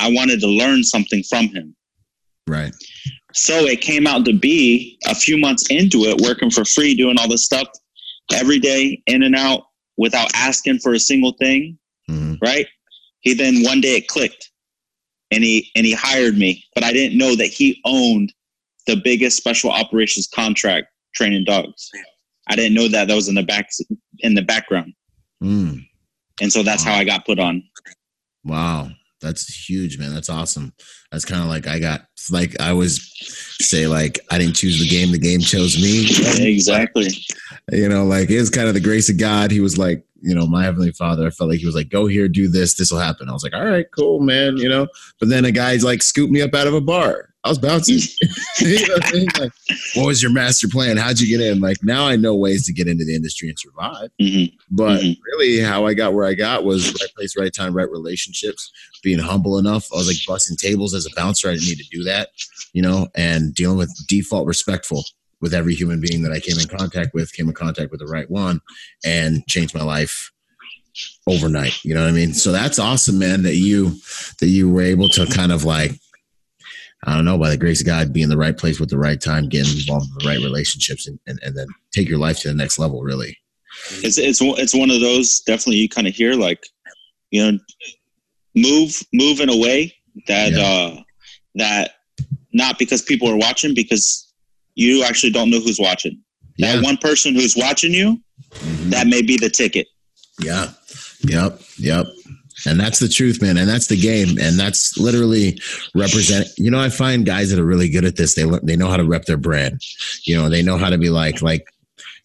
I 0.00 0.10
wanted 0.12 0.40
to 0.40 0.46
learn 0.46 0.84
something 0.84 1.22
from 1.24 1.48
him. 1.48 1.74
Right. 2.46 2.72
So 3.34 3.64
it 3.66 3.80
came 3.80 4.06
out 4.06 4.24
to 4.26 4.32
be 4.32 4.98
a 5.06 5.14
few 5.14 5.36
months 5.38 5.66
into 5.70 6.04
it, 6.04 6.20
working 6.20 6.50
for 6.50 6.64
free, 6.64 6.94
doing 6.94 7.18
all 7.18 7.28
this 7.28 7.44
stuff 7.44 7.68
every 8.32 8.58
day, 8.58 9.02
in 9.06 9.22
and 9.22 9.34
out, 9.34 9.64
without 9.96 10.30
asking 10.34 10.78
for 10.78 10.94
a 10.94 11.00
single 11.00 11.32
thing. 11.32 11.78
hmm 12.08 12.34
Right? 12.40 12.66
He 13.20 13.34
then 13.34 13.62
one 13.64 13.80
day 13.80 13.96
it 13.96 14.06
clicked, 14.08 14.50
and 15.30 15.42
he 15.42 15.70
and 15.74 15.84
he 15.84 15.92
hired 15.92 16.38
me, 16.38 16.64
but 16.74 16.84
I 16.84 16.92
didn't 16.92 17.18
know 17.18 17.34
that 17.34 17.46
he 17.46 17.80
owned 17.84 18.32
the 18.88 18.96
biggest 18.96 19.36
special 19.36 19.70
operations 19.70 20.28
contract 20.34 20.88
training 21.14 21.44
dogs. 21.44 21.88
I 22.48 22.56
didn't 22.56 22.74
know 22.74 22.88
that 22.88 23.06
that 23.08 23.14
was 23.14 23.28
in 23.28 23.34
the 23.36 23.42
back 23.44 23.68
in 24.20 24.34
the 24.34 24.42
background, 24.42 24.92
Mm. 25.42 25.86
and 26.40 26.52
so 26.52 26.62
that's 26.64 26.82
how 26.82 26.94
I 26.94 27.04
got 27.04 27.24
put 27.24 27.38
on. 27.38 27.62
Wow. 28.44 28.90
That's 29.20 29.68
huge, 29.68 29.98
man. 29.98 30.14
That's 30.14 30.30
awesome. 30.30 30.72
That's 31.10 31.24
kind 31.24 31.42
of 31.42 31.48
like 31.48 31.66
I 31.66 31.80
got, 31.80 32.02
like, 32.30 32.54
I 32.60 32.70
always 32.70 33.00
say, 33.60 33.88
like, 33.88 34.20
I 34.30 34.38
didn't 34.38 34.54
choose 34.54 34.78
the 34.78 34.86
game, 34.88 35.10
the 35.10 35.18
game 35.18 35.40
chose 35.40 35.76
me. 35.76 36.06
Exactly. 36.48 37.08
you 37.72 37.88
know, 37.88 38.04
like 38.04 38.30
it's 38.30 38.48
kind 38.50 38.68
of 38.68 38.74
the 38.74 38.80
grace 38.80 39.08
of 39.10 39.18
God. 39.18 39.50
He 39.50 39.58
was 39.60 39.76
like, 39.76 40.04
you 40.22 40.34
know, 40.36 40.46
my 40.46 40.62
heavenly 40.62 40.92
father, 40.92 41.26
I 41.26 41.30
felt 41.30 41.50
like 41.50 41.58
he 41.58 41.66
was 41.66 41.74
like, 41.74 41.88
go 41.88 42.06
here, 42.06 42.28
do 42.28 42.46
this, 42.48 42.74
this 42.74 42.92
will 42.92 43.00
happen. 43.00 43.28
I 43.28 43.32
was 43.32 43.42
like, 43.42 43.54
all 43.54 43.64
right, 43.64 43.86
cool, 43.96 44.20
man, 44.20 44.56
you 44.56 44.68
know. 44.68 44.86
But 45.18 45.28
then 45.30 45.44
a 45.44 45.50
guy's 45.52 45.82
like 45.84 46.00
scooped 46.02 46.32
me 46.32 46.40
up 46.42 46.54
out 46.54 46.66
of 46.68 46.74
a 46.74 46.80
bar. 46.80 47.30
I 47.48 47.50
was 47.50 47.58
bouncing. 47.58 47.98
You 48.60 48.86
know 48.88 48.94
what, 48.94 49.06
I 49.06 49.12
mean? 49.12 49.28
Like, 49.38 49.52
what 49.94 50.06
was 50.06 50.20
your 50.22 50.32
master 50.32 50.66
plan? 50.68 50.96
How'd 50.96 51.20
you 51.20 51.28
get 51.28 51.44
in? 51.46 51.60
Like 51.60 51.76
now 51.82 52.06
I 52.06 52.16
know 52.16 52.34
ways 52.34 52.66
to 52.66 52.72
get 52.72 52.88
into 52.88 53.04
the 53.04 53.14
industry 53.14 53.48
and 53.48 53.58
survive. 53.58 54.10
hmm 54.20 54.44
But 54.70 55.00
Mhm. 55.00 55.16
really 55.32 55.60
how 55.60 55.86
I 55.86 55.94
got 55.94 56.12
where 56.12 56.26
I 56.26 56.34
got 56.34 56.64
was 56.64 56.88
right 56.88 57.10
place, 57.16 57.36
right 57.38 57.54
time, 57.54 57.72
right 57.72 57.88
relationships, 57.90 58.70
being 59.02 59.20
humble 59.20 59.58
enough. 59.58 59.88
I 59.92 59.96
was 59.96 60.08
like 60.08 60.16
busting 60.26 60.56
tables 60.56 60.92
as 60.92 61.06
a 61.06 61.10
bouncer. 61.14 61.48
I 61.48 61.54
didn't 61.54 61.68
need 61.68 61.78
to 61.78 61.88
do 61.90 62.02
that, 62.04 62.30
you 62.72 62.82
know, 62.82 63.06
and 63.14 63.54
dealing 63.54 63.78
with 63.78 63.94
default 64.08 64.46
respectful 64.46 65.04
with 65.40 65.54
every 65.54 65.74
human 65.74 66.00
being 66.00 66.22
that 66.22 66.32
I 66.32 66.40
came 66.40 66.58
in 66.58 66.66
contact 66.66 67.14
with, 67.14 67.32
came 67.32 67.48
in 67.48 67.54
contact 67.54 67.92
with 67.92 68.00
the 68.00 68.06
right 68.06 68.28
one 68.30 68.60
and 69.04 69.46
changed 69.46 69.74
my 69.74 69.84
life 69.84 70.32
overnight. 71.28 71.84
You 71.84 71.94
know 71.94 72.02
what 72.02 72.08
I 72.08 72.12
mean? 72.12 72.34
So 72.34 72.50
that's 72.50 72.78
awesome, 72.80 73.18
man, 73.20 73.42
that 73.44 73.54
you 73.54 73.90
that 74.40 74.48
you 74.48 74.68
were 74.68 74.82
able 74.82 75.08
to 75.10 75.26
kind 75.26 75.52
of 75.52 75.64
like 75.64 75.92
I 77.04 77.14
don't 77.14 77.24
know, 77.24 77.38
by 77.38 77.50
the 77.50 77.56
grace 77.56 77.80
of 77.80 77.86
God, 77.86 78.12
be 78.12 78.22
in 78.22 78.28
the 78.28 78.36
right 78.36 78.56
place 78.56 78.80
with 78.80 78.90
the 78.90 78.98
right 78.98 79.20
time, 79.20 79.48
getting 79.48 79.76
involved 79.78 80.06
in 80.10 80.18
the 80.18 80.28
right 80.28 80.38
relationships 80.44 81.06
and, 81.06 81.18
and, 81.26 81.38
and 81.42 81.56
then 81.56 81.68
take 81.92 82.08
your 82.08 82.18
life 82.18 82.40
to 82.40 82.48
the 82.48 82.54
next 82.54 82.78
level, 82.78 83.02
really. 83.02 83.36
It's 84.02 84.18
it's 84.18 84.40
it's 84.42 84.74
one 84.74 84.90
of 84.90 85.00
those 85.00 85.40
definitely 85.40 85.76
you 85.76 85.88
kind 85.88 86.08
of 86.08 86.14
hear 86.14 86.32
like, 86.34 86.60
you 87.30 87.52
know, 87.52 87.58
move 88.56 89.00
move 89.12 89.40
in 89.40 89.48
a 89.48 89.56
way 89.56 89.94
that 90.26 90.52
Yeah. 90.52 90.62
uh 90.62 91.02
that 91.54 91.92
not 92.52 92.78
because 92.78 93.02
people 93.02 93.28
are 93.28 93.36
watching 93.36 93.74
because 93.74 94.32
you 94.74 95.04
actually 95.04 95.30
don't 95.30 95.50
know 95.50 95.60
who's 95.60 95.78
watching. 95.78 96.18
Yeah. 96.56 96.76
That 96.76 96.84
one 96.84 96.96
person 96.96 97.34
who's 97.34 97.56
watching 97.56 97.92
you, 97.92 98.20
Mhm. 98.54 98.90
that 98.90 99.06
may 99.06 99.22
be 99.22 99.36
the 99.36 99.50
ticket. 99.50 99.86
Yeah. 100.40 100.70
Yep. 101.22 101.60
Yep. 101.78 102.06
And 102.66 102.78
that's 102.78 102.98
the 102.98 103.08
truth, 103.08 103.40
man. 103.40 103.56
And 103.56 103.68
that's 103.68 103.86
the 103.86 104.00
game. 104.00 104.38
And 104.40 104.58
that's 104.58 104.96
literally 104.98 105.60
represent. 105.94 106.48
You 106.56 106.70
know, 106.70 106.80
I 106.80 106.88
find 106.88 107.24
guys 107.24 107.50
that 107.50 107.58
are 107.58 107.64
really 107.64 107.88
good 107.88 108.04
at 108.04 108.16
this. 108.16 108.34
They 108.34 108.44
they 108.62 108.76
know 108.76 108.88
how 108.88 108.96
to 108.96 109.04
rep 109.04 109.24
their 109.24 109.36
brand. 109.36 109.80
You 110.24 110.36
know, 110.36 110.48
they 110.48 110.62
know 110.62 110.76
how 110.76 110.90
to 110.90 110.98
be 110.98 111.10
like 111.10 111.42
like 111.42 111.66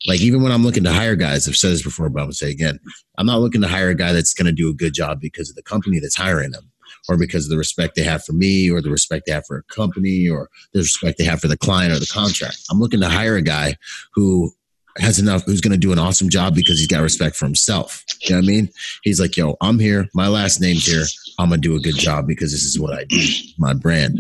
like 0.08 0.22
even 0.22 0.42
when 0.42 0.52
I'm 0.52 0.64
looking 0.64 0.84
to 0.84 0.92
hire 0.92 1.16
guys. 1.16 1.48
I've 1.48 1.56
said 1.56 1.72
this 1.72 1.84
before, 1.84 2.10
but 2.10 2.20
I'm 2.20 2.26
gonna 2.26 2.34
say 2.34 2.52
again. 2.52 2.80
I'm 3.18 3.26
not 3.26 3.42
looking 3.42 3.62
to 3.62 3.68
hire 3.68 3.90
a 3.90 3.96
guy 3.96 4.12
that's 4.12 4.34
going 4.34 4.48
to 4.48 4.52
do 4.52 4.70
a 4.70 4.74
good 4.74 4.94
job 4.94 5.20
because 5.22 5.50
of 5.50 5.56
the 5.56 5.64
company 5.64 6.00
that's 6.00 6.16
hiring 6.16 6.52
them, 6.52 6.72
or 7.08 7.18
because 7.18 7.46
of 7.46 7.52
the 7.52 7.58
respect 7.58 7.96
they 7.96 8.04
have 8.04 8.24
for 8.24 8.34
me, 8.34 8.70
or 8.70 8.82
the 8.82 8.90
respect 8.90 9.26
they 9.26 9.32
have 9.32 9.46
for 9.46 9.58
a 9.58 9.64
company, 9.64 10.28
or 10.28 10.50
the 10.74 10.80
respect 10.80 11.18
they 11.18 11.24
have 11.24 11.40
for 11.40 11.48
the 11.48 11.58
client 11.58 11.94
or 11.94 12.00
the 12.00 12.12
contract. 12.12 12.58
I'm 12.72 12.80
looking 12.80 13.02
to 13.02 13.10
hire 13.10 13.36
a 13.36 13.42
guy 13.42 13.76
who 14.14 14.52
has 14.98 15.20
enough 15.20 15.44
who's 15.44 15.62
going 15.62 15.72
to 15.72 15.78
do 15.78 15.92
an 15.92 16.00
awesome 16.00 16.30
job 16.30 16.56
because 16.56 16.78
he's 16.78 16.88
got 16.88 17.02
respect 17.02 17.36
for 17.36 17.46
himself. 17.46 18.04
You 18.22 18.32
know 18.32 18.38
what 18.38 18.46
I 18.46 18.48
mean? 18.48 18.70
He's 19.04 19.20
like, 19.20 19.36
yo, 19.36 19.58
I'm 19.62 19.80
here. 19.80 20.08
My 20.14 20.28
last 20.28 20.62
name's 20.62 20.86
here. 20.86 21.06
I'm 21.40 21.50
going 21.50 21.62
to 21.62 21.68
do 21.68 21.76
a 21.76 21.80
good 21.80 21.96
job 21.96 22.28
because 22.28 22.52
this 22.52 22.64
is 22.64 22.80
what 22.80 22.94
I 22.94 23.06
do, 23.06 23.20
my 23.58 23.74
brand. 23.74 24.20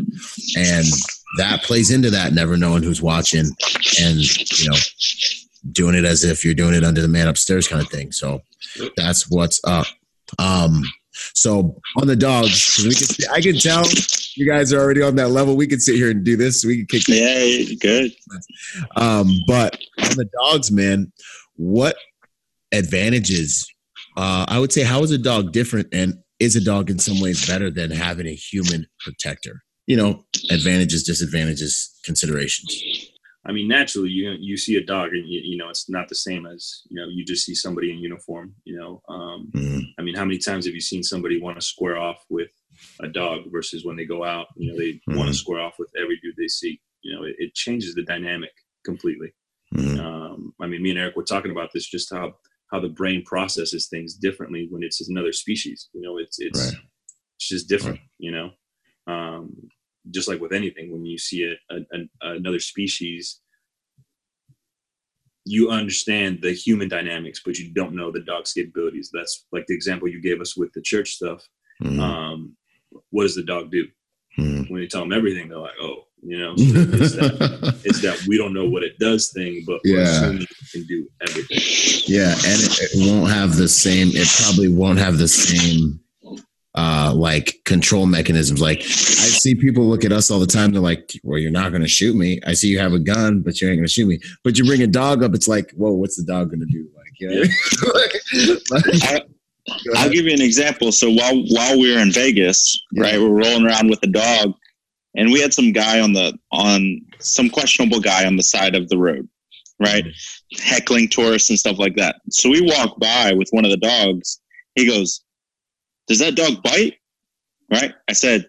And 0.58 0.86
that 1.38 1.64
plays 1.64 1.92
into 1.92 2.10
that, 2.12 2.34
never 2.34 2.58
knowing 2.58 2.84
who's 2.84 3.02
watching 3.02 3.52
and, 4.02 4.18
you 4.60 4.70
know, 4.70 4.78
doing 5.72 5.96
it 5.96 6.06
as 6.06 6.24
if 6.24 6.44
you're 6.44 6.54
doing 6.54 6.74
it 6.74 6.84
under 6.84 7.02
the 7.02 7.08
man 7.08 7.28
upstairs 7.28 7.68
kind 7.68 7.82
of 7.82 7.90
thing. 7.90 8.12
So 8.12 8.42
that's 8.98 9.30
what's 9.30 9.62
up. 9.64 9.86
Um, 10.40 10.84
so 11.34 11.80
on 12.00 12.08
the 12.08 12.16
dogs, 12.16 12.78
we 12.84 12.90
can 12.90 13.08
see, 13.08 13.24
I 13.32 13.42
can 13.42 13.56
tell 13.58 13.86
you 14.36 14.48
guys 14.48 14.74
are 14.74 14.80
already 14.80 15.02
on 15.02 15.16
that 15.16 15.30
level. 15.30 15.56
We 15.56 15.68
can 15.68 15.80
sit 15.80 15.96
here 15.96 16.10
and 16.12 16.24
do 16.24 16.36
this. 16.36 16.66
We 16.66 16.78
can 16.78 16.86
kick 16.88 17.08
Yeah, 17.08 17.76
good. 17.80 18.12
um, 18.96 19.30
but 19.48 19.78
on 20.02 20.16
the 20.18 20.28
dogs, 20.42 20.72
man, 20.72 21.12
what 21.56 21.96
advantages? 22.72 23.68
Uh, 24.18 24.46
I 24.48 24.60
would 24.60 24.72
say, 24.72 24.84
how 24.84 25.04
is 25.04 25.12
a 25.12 25.18
dog 25.18 25.52
different, 25.52 25.88
and 25.92 26.16
is 26.40 26.56
a 26.56 26.62
dog 26.64 26.90
in 26.90 27.00
some 27.00 27.20
ways 27.20 27.46
better 27.48 27.70
than 27.70 27.92
having 27.92 28.28
a 28.28 28.34
human 28.36 28.86
protector? 29.00 29.62
You 29.88 29.98
know, 29.98 30.24
advantages, 30.50 31.04
disadvantages, 31.04 31.92
considerations. 32.06 33.10
I 33.46 33.52
mean, 33.52 33.68
naturally, 33.68 34.10
you 34.10 34.32
you 34.40 34.56
see 34.58 34.76
a 34.78 34.84
dog, 34.86 35.14
and 35.14 35.28
you, 35.28 35.42
you 35.44 35.58
know 35.58 35.70
it's 35.70 35.90
not 35.90 36.08
the 36.08 36.16
same 36.16 36.46
as 36.46 36.84
you 36.90 37.00
know 37.00 37.08
you 37.10 37.26
just 37.26 37.46
see 37.46 37.56
somebody 37.56 37.92
in 37.92 38.00
uniform. 38.00 38.56
You 38.66 38.78
know, 38.78 39.02
um, 39.10 39.52
Mm, 39.56 39.84
I 40.00 40.02
mean, 40.02 40.16
how 40.16 40.26
many 40.26 40.38
times 40.40 40.66
have 40.66 40.74
you 40.76 40.82
seen 40.82 41.04
somebody 41.04 41.40
want 41.42 41.60
to 41.60 41.66
square 41.66 41.98
off 41.98 42.24
with 42.30 42.52
a 43.02 43.08
dog 43.08 43.52
versus 43.52 43.84
when 43.86 43.96
they 43.96 44.06
go 44.06 44.24
out? 44.24 44.48
You 44.56 44.72
know, 44.72 44.78
they 44.78 45.00
want 45.08 45.28
Mhm. 45.30 45.34
to 45.34 45.38
square 45.38 45.60
off 45.60 45.76
with 45.80 45.90
every 46.02 46.20
dude 46.22 46.36
they 46.38 46.48
see. 46.48 46.80
You 47.02 47.14
know, 47.16 47.24
it, 47.24 47.36
it 47.38 47.54
changes 47.54 47.94
the 47.96 48.04
dynamic 48.04 48.52
completely. 48.86 49.34
mm, 49.76 50.00
Um, 50.00 50.54
I 50.62 50.68
mean, 50.68 50.82
me 50.82 50.92
and 50.92 51.00
Eric 51.00 51.16
were 51.16 51.24
talking 51.24 51.52
about 51.52 51.72
this, 51.74 51.88
just 51.90 52.14
how 52.14 52.36
how 52.72 52.80
the 52.80 52.90
brain 52.90 53.24
processes 53.24 53.88
things 53.88 54.16
differently 54.16 54.68
when 54.72 54.82
it's 54.84 55.08
another 55.10 55.34
species. 55.34 55.90
You 55.94 56.02
know, 56.02 56.18
it's 56.18 56.40
it's 56.40 56.60
Right. 56.60 56.84
it's 57.36 57.48
just 57.50 57.68
different. 57.70 58.00
You 58.20 58.32
know, 58.32 58.52
um, 59.08 59.56
just 60.12 60.28
like 60.28 60.42
with 60.42 60.52
anything, 60.54 60.92
when 60.92 61.06
you 61.06 61.18
see 61.18 61.54
a, 61.72 61.76
a, 61.76 62.00
another 62.36 62.60
species, 62.60 63.40
you 65.46 65.70
understand 65.70 66.40
the 66.42 66.54
human 66.54 66.88
dynamics, 66.88 67.42
but 67.46 67.58
you 67.58 67.74
don't 67.74 67.94
know 67.96 68.12
the 68.12 68.22
dog's 68.22 68.54
capabilities. 68.54 69.10
That's 69.14 69.46
like 69.52 69.66
the 69.68 69.76
example 69.76 70.08
you 70.08 70.22
gave 70.22 70.40
us 70.42 70.56
with 70.56 70.72
the 70.74 70.82
church 70.82 71.12
stuff. 71.12 71.44
mm, 71.82 72.00
Um, 72.00 72.56
what 73.10 73.24
does 73.24 73.36
the 73.36 73.44
dog 73.44 73.72
do? 73.72 73.86
mm. 74.40 74.70
When 74.70 74.82
you 74.82 74.88
tell 74.88 75.02
them 75.02 75.12
everything, 75.14 75.50
they're 75.50 75.58
like, 75.58 75.76
"Oh, 75.82 76.06
you 76.22 76.40
know." 76.40 76.56
So 76.56 76.64
it's, 76.66 77.16
that, 77.16 77.82
it's 77.84 78.02
that 78.02 78.24
we 78.28 78.38
don't 78.38 78.54
know 78.54 78.70
what 78.70 78.84
it 78.84 78.98
does 79.00 79.32
thing, 79.32 79.64
but 79.68 79.82
Yeah. 79.84 80.32
it 80.32 80.48
can 80.72 80.84
do 80.86 81.08
everything. 81.28 81.60
yeah, 82.08 82.32
and 82.32 82.62
it, 82.62 82.80
it 82.82 83.12
won't 83.12 83.32
have 83.32 83.56
the 83.58 83.68
same. 83.68 84.10
It 84.14 84.28
probably 84.44 84.70
won't 84.70 85.00
have 85.00 85.18
the 85.18 85.28
same 85.28 86.00
uh, 86.76 87.14
like 87.16 87.60
control 87.66 88.06
mechanisms. 88.06 88.62
Like 88.62 88.80
I 88.80 88.84
see 88.84 89.56
people 89.56 89.86
look 89.88 90.04
at 90.04 90.12
us 90.12 90.32
all 90.32 90.40
the 90.40 90.48
time. 90.48 90.72
They're 90.72 90.82
like, 90.82 91.14
"Well, 91.24 91.40
you're 91.40 91.52
not 91.52 91.70
going 91.70 91.84
to 91.84 91.88
shoot 91.88 92.16
me. 92.16 92.40
I 92.46 92.54
see 92.54 92.70
you 92.70 92.80
have 92.80 92.94
a 92.94 93.00
gun, 93.00 93.42
but 93.42 93.62
you 93.62 93.68
ain't 93.68 93.78
going 93.78 93.88
to 93.88 93.92
shoot 93.92 94.08
me. 94.08 94.20
But 94.44 94.58
you 94.58 94.66
bring 94.66 94.82
a 94.82 94.88
dog 94.88 95.24
up, 95.24 95.34
it's 95.34 95.48
like, 95.48 95.72
whoa, 95.72 95.92
what's 95.92 96.18
the 96.18 96.24
dog 96.24 96.50
going 96.50 96.62
to 96.62 96.66
do? 96.66 96.88
Like, 96.96 97.14
yeah. 97.20 98.56
like, 99.14 99.28
I'll 99.96 100.10
give 100.10 100.26
you 100.26 100.34
an 100.34 100.42
example. 100.42 100.92
So 100.92 101.10
while 101.10 101.44
while 101.50 101.80
we 101.80 101.94
were 101.94 102.02
in 102.02 102.12
Vegas, 102.12 102.82
yeah. 102.92 103.04
right, 103.04 103.20
we're 103.20 103.30
rolling 103.30 103.66
around 103.66 103.90
with 103.90 104.00
a 104.04 104.08
dog, 104.08 104.54
and 105.16 105.32
we 105.32 105.42
had 105.42 105.54
some 105.54 105.72
guy 105.72 106.00
on 106.00 106.14
the 106.14 106.38
on 106.52 107.02
some 107.20 107.50
questionable 107.50 108.00
guy 108.00 108.26
on 108.26 108.36
the 108.36 108.44
side 108.44 108.76
of 108.76 108.90
the 108.90 108.98
road, 108.98 109.28
right, 109.80 110.06
mm-hmm. 110.06 110.70
heckling 110.70 111.08
tourists 111.08 111.50
and 111.50 111.60
stuff 111.60 111.80
like 111.80 111.96
that. 111.96 112.16
So 112.30 112.50
we 112.50 112.62
walk 112.62 113.00
by 113.00 113.34
with 113.34 113.50
one 113.52 113.64
of 113.64 113.72
the 113.72 113.78
dogs. 113.78 114.40
He 114.76 114.88
goes, 114.88 115.23
"Does 116.08 116.20
that 116.20 116.36
dog 116.36 116.62
bite?" 116.64 116.96
Right. 117.72 117.94
I 118.08 118.14
said, 118.14 118.46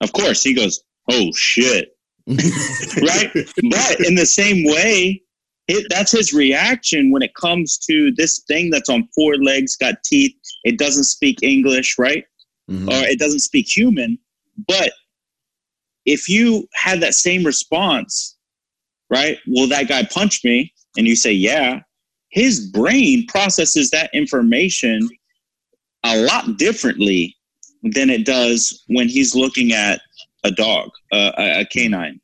"Of 0.00 0.12
course." 0.12 0.42
He 0.42 0.54
goes, 0.54 0.82
"Oh 1.10 1.32
shit." 1.32 1.96
right. 2.28 3.30
But 3.70 4.00
in 4.06 4.14
the 4.14 4.26
same 4.26 4.64
way, 4.64 5.22
it, 5.68 5.86
that's 5.90 6.12
his 6.12 6.32
reaction 6.32 7.10
when 7.10 7.22
it 7.22 7.34
comes 7.34 7.78
to 7.78 8.12
this 8.16 8.42
thing 8.48 8.70
that's 8.70 8.88
on 8.88 9.08
four 9.14 9.36
legs, 9.36 9.76
got 9.76 10.02
teeth, 10.04 10.34
it 10.64 10.78
doesn't 10.78 11.04
speak 11.04 11.42
English, 11.42 11.96
right? 11.98 12.24
Mm-hmm. 12.70 12.88
Or 12.88 13.06
it 13.06 13.18
doesn't 13.18 13.40
speak 13.40 13.68
human. 13.68 14.18
But 14.66 14.92
if 16.04 16.28
you 16.28 16.66
had 16.74 17.00
that 17.00 17.14
same 17.14 17.44
response, 17.44 18.36
right? 19.10 19.38
Will 19.46 19.68
that 19.68 19.88
guy 19.88 20.04
punch 20.04 20.42
me? 20.44 20.72
And 20.96 21.06
you 21.06 21.16
say, 21.16 21.32
yeah. 21.32 21.80
His 22.30 22.66
brain 22.70 23.26
processes 23.26 23.90
that 23.90 24.10
information 24.12 25.08
a 26.04 26.16
lot 26.22 26.56
differently 26.56 27.34
than 27.82 28.10
it 28.10 28.24
does 28.24 28.84
when 28.88 29.08
he's 29.08 29.34
looking 29.34 29.72
at 29.72 30.00
a 30.44 30.50
dog, 30.50 30.90
uh, 31.12 31.32
a, 31.36 31.64
canine, 31.66 32.20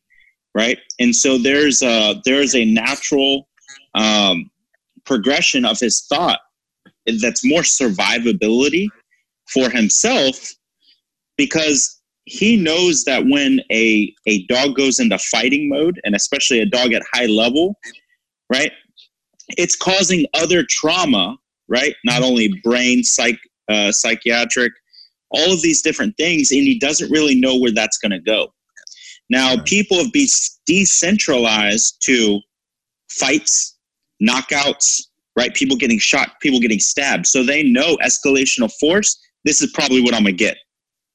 right? 0.55 0.79
And 1.01 1.15
so 1.15 1.39
there's 1.39 1.83
a 1.83 2.21
there's 2.25 2.55
a 2.55 2.65
natural 2.65 3.49
um, 3.95 4.51
progression 5.05 5.65
of 5.65 5.79
his 5.79 6.07
thought 6.09 6.41
that's 7.21 7.45
more 7.45 7.63
survivability 7.63 8.87
for 9.47 9.69
himself 9.69 10.55
because 11.37 12.01
he 12.25 12.57
knows 12.57 13.05
that 13.05 13.25
when 13.27 13.61
a 13.71 14.15
a 14.27 14.47
dog 14.47 14.75
goes 14.77 14.99
into 14.99 15.19
fighting 15.19 15.69
mode 15.69 16.01
and 16.05 16.15
especially 16.15 16.61
a 16.61 16.67
dog 16.67 16.93
at 16.93 17.03
high 17.13 17.27
level 17.27 17.79
right 18.51 18.73
it's 19.59 19.77
causing 19.77 20.25
other 20.33 20.65
trauma 20.67 21.37
right 21.69 21.95
not 22.05 22.23
only 22.23 22.49
brain 22.65 23.03
psych 23.05 23.39
uh, 23.69 23.91
psychiatric 23.93 24.73
all 25.31 25.53
of 25.53 25.63
these 25.63 25.83
different 25.83 26.17
things 26.17 26.51
and 26.51 26.63
he 26.63 26.79
doesn't 26.79 27.11
really 27.11 27.35
know 27.35 27.59
where 27.59 27.73
that's 27.73 27.99
going 27.99 28.13
to 28.13 28.21
go 28.21 28.53
now 29.31 29.57
people 29.65 29.97
have 29.97 30.13
been 30.13 30.29
decentralized 30.67 31.97
to 32.03 32.41
fights 33.11 33.77
knockouts 34.23 35.01
right? 35.37 35.55
People 35.55 35.77
getting 35.77 35.99
shot, 35.99 36.41
people 36.41 36.61
getting 36.61 36.79
stabbed. 36.79 37.27
So 37.27 37.43
they 37.43 37.63
know 37.63 37.97
escalation 37.97 38.65
of 38.65 38.73
force, 38.75 39.19
this 39.45 39.61
is 39.61 39.71
probably 39.73 40.03
what 40.03 40.15
I'm 40.15 40.23
going 40.23 40.37
to 40.37 40.45
get. 40.45 40.57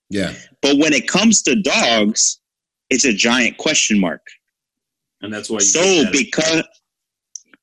Yeah. 0.09 0.33
But 0.61 0.77
when 0.77 0.93
it 0.93 1.07
comes 1.07 1.41
to 1.43 1.61
dogs, 1.61 2.39
it's 2.89 3.05
a 3.05 3.13
giant 3.13 3.57
question 3.57 3.99
mark. 3.99 4.21
And 5.21 5.33
that's 5.33 5.49
why 5.49 5.59
So 5.59 6.05
because 6.11 6.63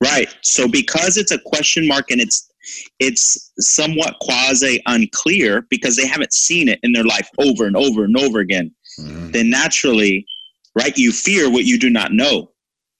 right. 0.02 0.34
So 0.42 0.68
because 0.68 1.16
it's 1.16 1.32
a 1.32 1.38
question 1.38 1.86
mark 1.86 2.10
and 2.10 2.20
it's 2.20 2.50
it's 2.98 3.52
somewhat 3.58 4.16
quasi 4.20 4.82
unclear 4.86 5.66
because 5.70 5.96
they 5.96 6.06
haven't 6.06 6.32
seen 6.32 6.68
it 6.68 6.78
in 6.82 6.92
their 6.92 7.04
life 7.04 7.28
over 7.38 7.66
and 7.66 7.76
over 7.76 8.04
and 8.04 8.16
over 8.16 8.40
again. 8.40 8.74
Mm-hmm. 9.00 9.30
Then 9.30 9.50
naturally, 9.50 10.26
right, 10.74 10.96
you 10.96 11.12
fear 11.12 11.50
what 11.50 11.64
you 11.64 11.78
do 11.78 11.90
not 11.90 12.12
know. 12.12 12.50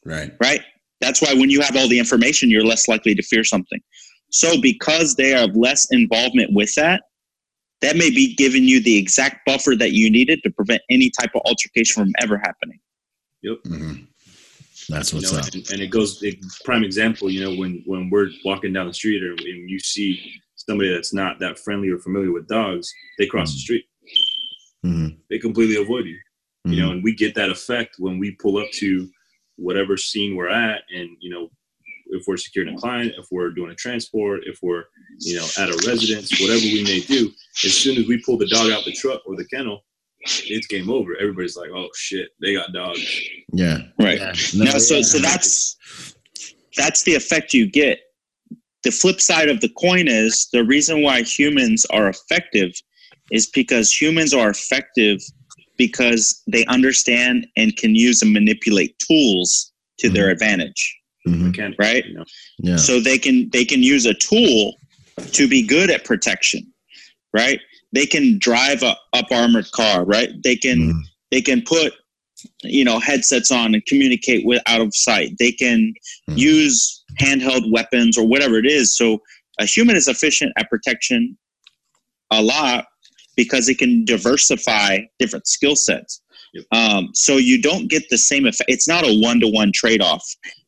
Right. 0.05 0.33
Right? 0.41 0.63
That's 1.01 1.21
why 1.21 1.35
when 1.35 1.51
you 1.51 1.61
have 1.61 1.77
all 1.77 1.89
the 1.89 1.99
information, 1.99 2.51
you're 2.51 2.65
less 2.65 2.89
likely 2.89 3.15
to 3.15 3.23
fear 3.23 3.45
something. 3.45 3.81
So, 4.31 4.61
because 4.61 5.15
they 5.15 5.31
have 5.31 5.55
less 5.55 5.87
involvement 5.91 6.53
with 6.53 6.75
that, 6.75 7.03
that 7.81 7.97
may 7.97 8.11
be 8.11 8.35
giving 8.35 8.65
you 8.65 8.83
the 8.83 8.97
exact 8.97 9.45
buffer 9.47 9.77
that 9.77 9.93
you 9.93 10.11
needed 10.11 10.43
to 10.43 10.51
prevent 10.51 10.83
any 10.91 11.11
type 11.11 11.31
of 11.35 11.43
altercation 11.45 12.03
from 12.03 12.13
ever 12.21 12.39
happening. 12.39 12.81
Yep. 13.43 13.59
Mm-hmm. 13.67 14.05
That's 14.89 15.13
what's 15.13 15.33
you 15.33 15.39
know, 15.39 15.43
up. 15.43 15.55
And, 15.55 15.71
and, 15.73 15.81
it 15.81 15.89
goes, 15.89 16.23
it, 16.23 16.37
prime 16.65 16.85
example, 16.85 17.29
you 17.31 17.43
know, 17.43 17.55
when, 17.57 17.83
when 17.87 18.09
we're 18.11 18.29
walking 18.45 18.73
down 18.73 18.87
the 18.87 18.95
street 18.95 19.23
or 19.23 19.33
and 19.33 19.71
you 19.71 19.79
see 19.79 20.33
somebody 20.55 20.93
that's 20.93 21.13
not 21.13 21.39
that 21.41 21.59
friendly 21.59 21.89
or 21.91 21.99
familiar 21.99 22.33
with 22.33 22.49
dogs, 22.49 22.93
they 23.19 23.27
cross 23.27 23.51
mm-hmm. 23.51 23.57
the 23.57 23.61
street. 23.61 23.85
Mm-hmm. 24.85 25.17
They 25.31 25.39
completely 25.39 25.83
avoid 25.83 26.07
you. 26.07 26.19
You 26.65 26.81
know, 26.81 26.87
mm-hmm. 26.87 26.93
and 26.95 27.05
we 27.05 27.15
get 27.15 27.37
that 27.37 27.51
effect 27.51 27.95
when 27.99 28.19
we 28.19 28.33
pull 28.41 28.59
up 28.59 28.69
to 28.75 29.09
whatever 29.57 29.97
scene 29.97 30.37
we're 30.37 30.51
at 30.51 30.83
and 30.95 31.17
you 31.21 31.31
know 31.31 31.49
if 32.09 32.25
we're 32.27 32.37
securing 32.37 32.75
a 32.75 32.79
client 32.79 33.13
if 33.19 33.27
we're 33.31 33.51
doing 33.51 33.71
a 33.71 33.75
transport 33.75 34.41
if 34.45 34.59
we're 34.63 34.85
you 35.21 35.37
know 35.37 35.47
at 35.59 35.69
a 35.69 35.89
residence 35.89 36.39
whatever 36.41 36.61
we 36.61 36.85
may 36.85 37.01
do 37.01 37.31
as 37.65 37.75
soon 37.75 37.97
as 37.97 38.07
we 38.07 38.23
pull 38.23 38.39
the 38.39 38.47
dog 38.47 38.71
out 38.71 38.85
the 38.85 38.93
truck 38.93 39.23
or 39.27 39.35
the 39.35 39.47
kennel 39.47 39.83
it's 40.47 40.67
game 40.67 40.91
over. 40.91 41.17
Everybody's 41.17 41.57
like 41.57 41.71
oh 41.71 41.89
shit 41.95 42.31
they 42.41 42.55
got 42.55 42.73
dogs. 42.73 43.21
Yeah. 43.53 43.79
Right. 43.99 44.19
Yeah. 44.19 44.33
now 44.55 44.79
so 44.79 45.03
so 45.03 45.19
that's 45.19 45.77
that's 46.77 47.03
the 47.05 47.15
effect 47.15 47.55
you 47.55 47.67
get. 47.71 48.01
The 48.83 48.91
flip 48.91 49.21
side 49.21 49.49
of 49.49 49.61
the 49.61 49.71
coin 49.71 50.07
is 50.07 50.49
the 50.53 50.65
reason 50.65 51.03
why 51.03 51.23
humans 51.23 51.85
are 51.87 52.09
effective 52.09 52.73
is 53.33 53.47
because 53.49 53.91
humans 53.91 54.33
are 54.33 54.51
effective 54.51 55.21
because 55.77 56.43
they 56.47 56.65
understand 56.67 57.47
and 57.57 57.77
can 57.77 57.95
use 57.95 58.23
and 58.23 58.33
manipulate 58.33 58.99
tools 58.99 59.73
to 59.99 60.07
mm-hmm. 60.07 60.17
their 60.17 60.31
advantage 60.31 60.97
mm-hmm. 61.27 61.73
right? 61.79 62.05
yeah. 62.59 62.77
so 62.77 63.01
they 63.01 63.19
can 63.19 63.49
they 63.51 63.65
can 63.65 63.83
use 63.83 64.07
a 64.07 64.15
tool 64.15 64.75
to 65.33 65.49
be 65.49 65.67
good 65.67 65.91
at 65.91 66.05
protection 66.05 66.73
right 67.33 67.61
they 67.93 68.07
can 68.07 68.39
drive 68.39 68.83
a 68.83 68.97
up 69.13 69.27
armored 69.31 69.71
car 69.73 70.05
right 70.05 70.31
they 70.43 70.57
can 70.57 70.79
mm-hmm. 70.79 71.01
they 71.31 71.41
can 71.41 71.63
put 71.63 71.93
you 72.63 72.85
know 72.85 72.99
headsets 72.99 73.51
on 73.51 73.75
and 73.75 73.85
communicate 73.87 74.45
with 74.45 74.63
out 74.67 74.81
of 74.81 74.95
sight 74.95 75.33
they 75.39 75.53
can 75.53 75.93
mm-hmm. 76.29 76.39
use 76.39 77.05
handheld 77.21 77.71
weapons 77.73 78.19
or 78.19 78.27
whatever 78.27 78.57
it 78.57 78.67
is 78.67 78.97
so 78.97 79.21
a 79.59 79.65
human 79.65 79.97
is 79.97 80.09
efficient 80.09 80.53
at 80.59 80.69
protection 80.69 81.37
a 82.31 82.43
lot 82.43 82.87
because 83.37 83.69
it 83.69 83.79
can 83.79 84.05
diversify 84.05 84.99
different 85.19 85.47
skill 85.47 85.77
sets. 85.77 86.23
Yep. 86.55 86.65
Um, 86.73 87.11
so 87.15 87.37
you 87.37 87.61
don't 87.61 87.89
get 87.89 88.09
the 88.09 88.19
same 88.19 88.47
effect. 88.47 88.71
It's 88.71 88.89
not 88.89 89.05
a 89.05 89.21
one 89.21 89.41
to 89.41 89.49
one 89.49 89.73
trade 89.73 90.01
off, 90.01 90.25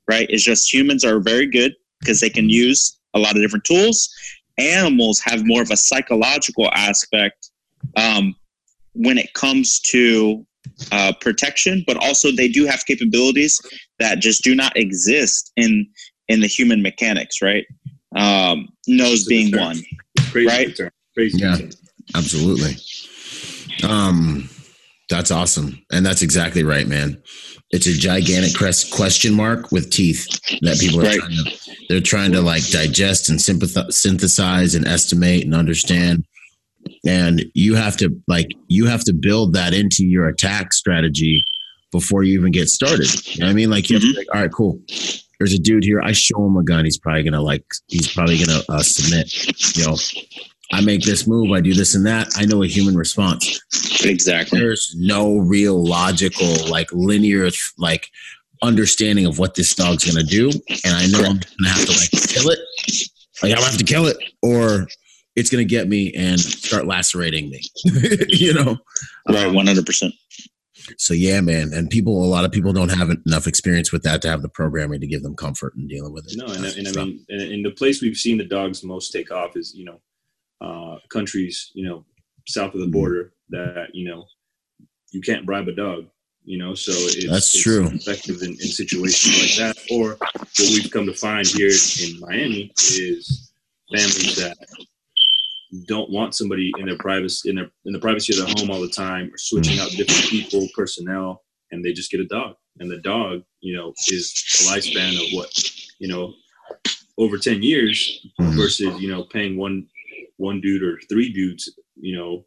right? 0.09 0.27
It's 0.31 0.45
just 0.45 0.73
humans 0.73 1.05
are 1.05 1.21
very 1.21 1.47
good 1.47 1.75
because 2.01 2.21
they 2.21 2.31
can 2.31 2.49
use 2.49 2.99
a 3.15 3.19
lot 3.19 3.37
of 3.37 3.43
different 3.43 3.65
tools. 3.65 4.09
Animals 4.59 5.21
have 5.21 5.43
more 5.45 5.63
of 5.63 5.71
a 5.71 5.77
psychological 5.77 6.71
aspect 6.75 7.51
um, 7.97 8.35
when 8.95 9.19
it 9.19 9.33
comes 9.35 9.81
to 9.81 10.45
uh, 10.93 11.13
protection, 11.21 11.85
but 11.87 11.97
also 11.97 12.31
they 12.31 12.49
do 12.49 12.67
have 12.67 12.85
capabilities 12.87 13.61
that 13.99 14.19
just 14.19 14.43
do 14.43 14.55
not 14.55 14.77
exist 14.77 15.53
in 15.57 15.87
in 16.29 16.41
the 16.41 16.47
human 16.47 16.83
mechanics, 16.83 17.41
right? 17.41 17.65
Um, 18.15 18.69
nose 18.87 19.25
being 19.25 19.57
one, 19.57 19.79
Crazy 20.31 20.47
right? 20.47 20.93
Crazy. 21.15 21.39
Yeah. 21.39 21.57
Absolutely. 22.15 22.77
Um, 23.89 24.49
that's 25.09 25.31
awesome. 25.31 25.85
And 25.93 26.05
that's 26.05 26.23
exactly 26.23 26.65
right, 26.65 26.87
man. 26.87 27.23
It's 27.71 27.87
a 27.87 27.93
gigantic 27.93 28.55
question 28.57 29.35
mark 29.35 29.71
with 29.71 29.91
teeth 29.91 30.27
that 30.63 30.79
people 30.81 31.01
are 31.01 31.05
right. 31.05 31.19
trying 31.19 31.45
to, 31.45 31.77
they're 31.89 32.01
trying 32.01 32.33
to 32.33 32.41
like 32.41 32.67
digest 32.69 33.29
and 33.29 33.41
synthesize 33.41 34.75
and 34.75 34.87
estimate 34.87 35.45
and 35.45 35.55
understand. 35.55 36.25
And 37.07 37.45
you 37.55 37.75
have 37.75 37.97
to 37.99 38.19
like, 38.27 38.49
you 38.69 38.87
have 38.87 39.05
to 39.05 39.13
build 39.13 39.53
that 39.53 39.75
into 39.75 40.05
your 40.05 40.29
attack 40.29 40.73
strategy 40.73 41.45
before 41.93 42.23
you 42.23 42.39
even 42.39 42.53
get 42.53 42.69
started. 42.69 43.09
You 43.27 43.41
know 43.41 43.51
I 43.51 43.53
mean? 43.53 43.71
Like, 43.71 43.91
you 43.91 43.99
mm-hmm. 43.99 44.17
like, 44.17 44.27
all 44.35 44.41
right, 44.41 44.53
cool. 44.53 44.81
There's 45.39 45.53
a 45.53 45.59
dude 45.59 45.85
here. 45.85 46.01
I 46.01 46.13
show 46.13 46.45
him 46.45 46.57
a 46.57 46.65
gun. 46.65 46.85
He's 46.85 46.99
probably 46.99 47.23
going 47.23 47.35
to 47.35 47.41
like, 47.43 47.65
he's 47.87 48.13
probably 48.13 48.39
to 48.49 48.65
uh, 48.71 48.83
submit, 48.83 49.77
you 49.77 49.87
know, 49.87 49.97
I 50.73 50.83
make 50.83 51.03
this 51.03 51.27
move, 51.27 51.51
I 51.53 51.61
do 51.61 51.73
this 51.73 51.95
and 51.95 52.05
that. 52.07 52.29
I 52.37 52.45
know 52.45 52.63
a 52.63 52.67
human 52.67 52.97
response. 52.97 53.61
Exactly. 54.05 54.59
There's 54.59 54.95
no 54.99 55.39
real 55.39 55.83
logical, 55.83 56.69
like 56.69 56.93
linear, 56.93 57.49
like 57.79 58.11
understanding 58.63 59.25
of 59.25 59.39
what 59.39 59.55
this 59.55 59.75
dog's 59.75 60.05
gonna 60.05 60.25
do, 60.25 60.51
and 60.85 60.95
I 60.95 61.07
know 61.07 61.21
Correct. 61.21 61.47
I'm 61.59 61.65
gonna 61.65 61.75
have 61.75 61.87
to 61.87 61.93
like 61.93 62.11
kill 62.11 62.51
it. 62.51 62.59
Like 63.43 63.53
I'm 63.53 63.59
gonna 63.59 63.71
have 63.71 63.79
to 63.79 63.85
kill 63.85 64.07
it, 64.07 64.19
or 64.43 64.89
it's 65.37 65.51
gonna 65.51 65.65
get 65.65 65.89
me 65.89 66.13
and 66.15 66.39
start 66.39 66.87
lacerating 66.87 67.51
me. 67.51 67.63
you 68.29 68.53
know, 68.53 68.77
right? 69.29 69.53
One 69.53 69.67
hundred 69.67 69.87
percent. 69.87 70.13
So 70.97 71.15
yeah, 71.15 71.41
man, 71.41 71.73
and 71.75 71.91
people, 71.91 72.25
a 72.25 72.27
lot 72.27 72.45
of 72.45 72.53
people 72.53 72.73
don't 72.73 72.89
have 72.89 73.11
enough 73.27 73.47
experience 73.47 73.93
with 73.93 74.03
that 74.05 74.23
to 74.23 74.29
have 74.29 74.41
the 74.43 74.49
programming 74.49 75.01
to 75.01 75.07
give 75.07 75.23
them 75.23 75.37
comfort 75.37 75.75
in 75.77 75.87
dealing 75.87 76.15
with 76.15 76.27
it. 76.27 76.37
No, 76.37 76.47
and, 76.47 76.65
and 76.65 76.89
I 76.89 77.05
mean, 77.05 77.25
in 77.29 77.63
the 77.63 77.73
place 77.73 78.01
we've 78.01 78.17
seen 78.17 78.39
the 78.39 78.45
dogs 78.45 78.83
most 78.83 79.11
take 79.11 79.31
off 79.31 79.57
is 79.57 79.75
you 79.75 79.85
know 79.85 80.01
uh, 80.61 80.97
countries, 81.11 81.71
you 81.75 81.85
know, 81.89 82.05
south 82.47 82.75
of 82.75 82.81
the 82.81 82.87
border 82.89 83.33
that 83.51 83.89
you 83.93 84.09
know 84.09 84.25
you 85.13 85.21
can't 85.21 85.47
bribe 85.47 85.69
a 85.69 85.73
dog. 85.75 86.07
You 86.45 86.57
know, 86.59 86.75
so 86.75 86.93
it's, 86.93 87.27
That's 87.29 87.55
it's 87.55 87.63
true. 87.63 87.87
effective 87.89 88.41
in, 88.43 88.51
in 88.53 88.57
situations 88.57 89.39
like 89.61 89.75
that. 89.77 89.77
Or 89.93 90.17
what 90.19 90.71
we've 90.71 90.91
come 90.91 91.05
to 91.07 91.13
find 91.13 91.47
here 91.47 91.69
in 91.69 92.19
Miami 92.21 92.73
is 92.79 93.53
families 93.95 94.37
that 94.37 94.57
don't 95.87 96.11
want 96.11 96.35
somebody 96.35 96.73
in 96.79 96.87
their 96.87 96.97
privacy 96.97 97.51
in 97.51 97.57
their 97.57 97.71
in 97.85 97.93
the 97.93 97.99
privacy 97.99 98.33
of 98.33 98.39
their 98.47 98.55
home 98.57 98.71
all 98.71 98.81
the 98.81 98.89
time 98.89 99.31
or 99.33 99.37
switching 99.37 99.79
out 99.79 99.91
different 99.91 100.23
people 100.31 100.67
personnel 100.75 101.43
and 101.71 101.85
they 101.85 101.93
just 101.93 102.11
get 102.11 102.21
a 102.21 102.27
dog 102.27 102.55
and 102.81 102.91
the 102.91 102.97
dog 102.99 103.43
you 103.61 103.77
know 103.77 103.93
is 104.09 104.33
a 104.61 104.73
lifespan 104.73 105.15
of 105.17 105.27
what 105.37 105.51
you 105.99 106.09
know 106.09 106.33
over 107.19 107.37
10 107.37 107.63
years 107.63 108.27
Mhm. 108.41 108.57
versus 108.57 108.99
you 109.03 109.11
know 109.11 109.25
paying 109.25 109.59
one 109.59 109.87
one 110.39 110.61
dude 110.61 110.83
or 110.83 110.99
three 111.09 111.33
dudes 111.33 111.73
you 111.97 112.17
know 112.17 112.45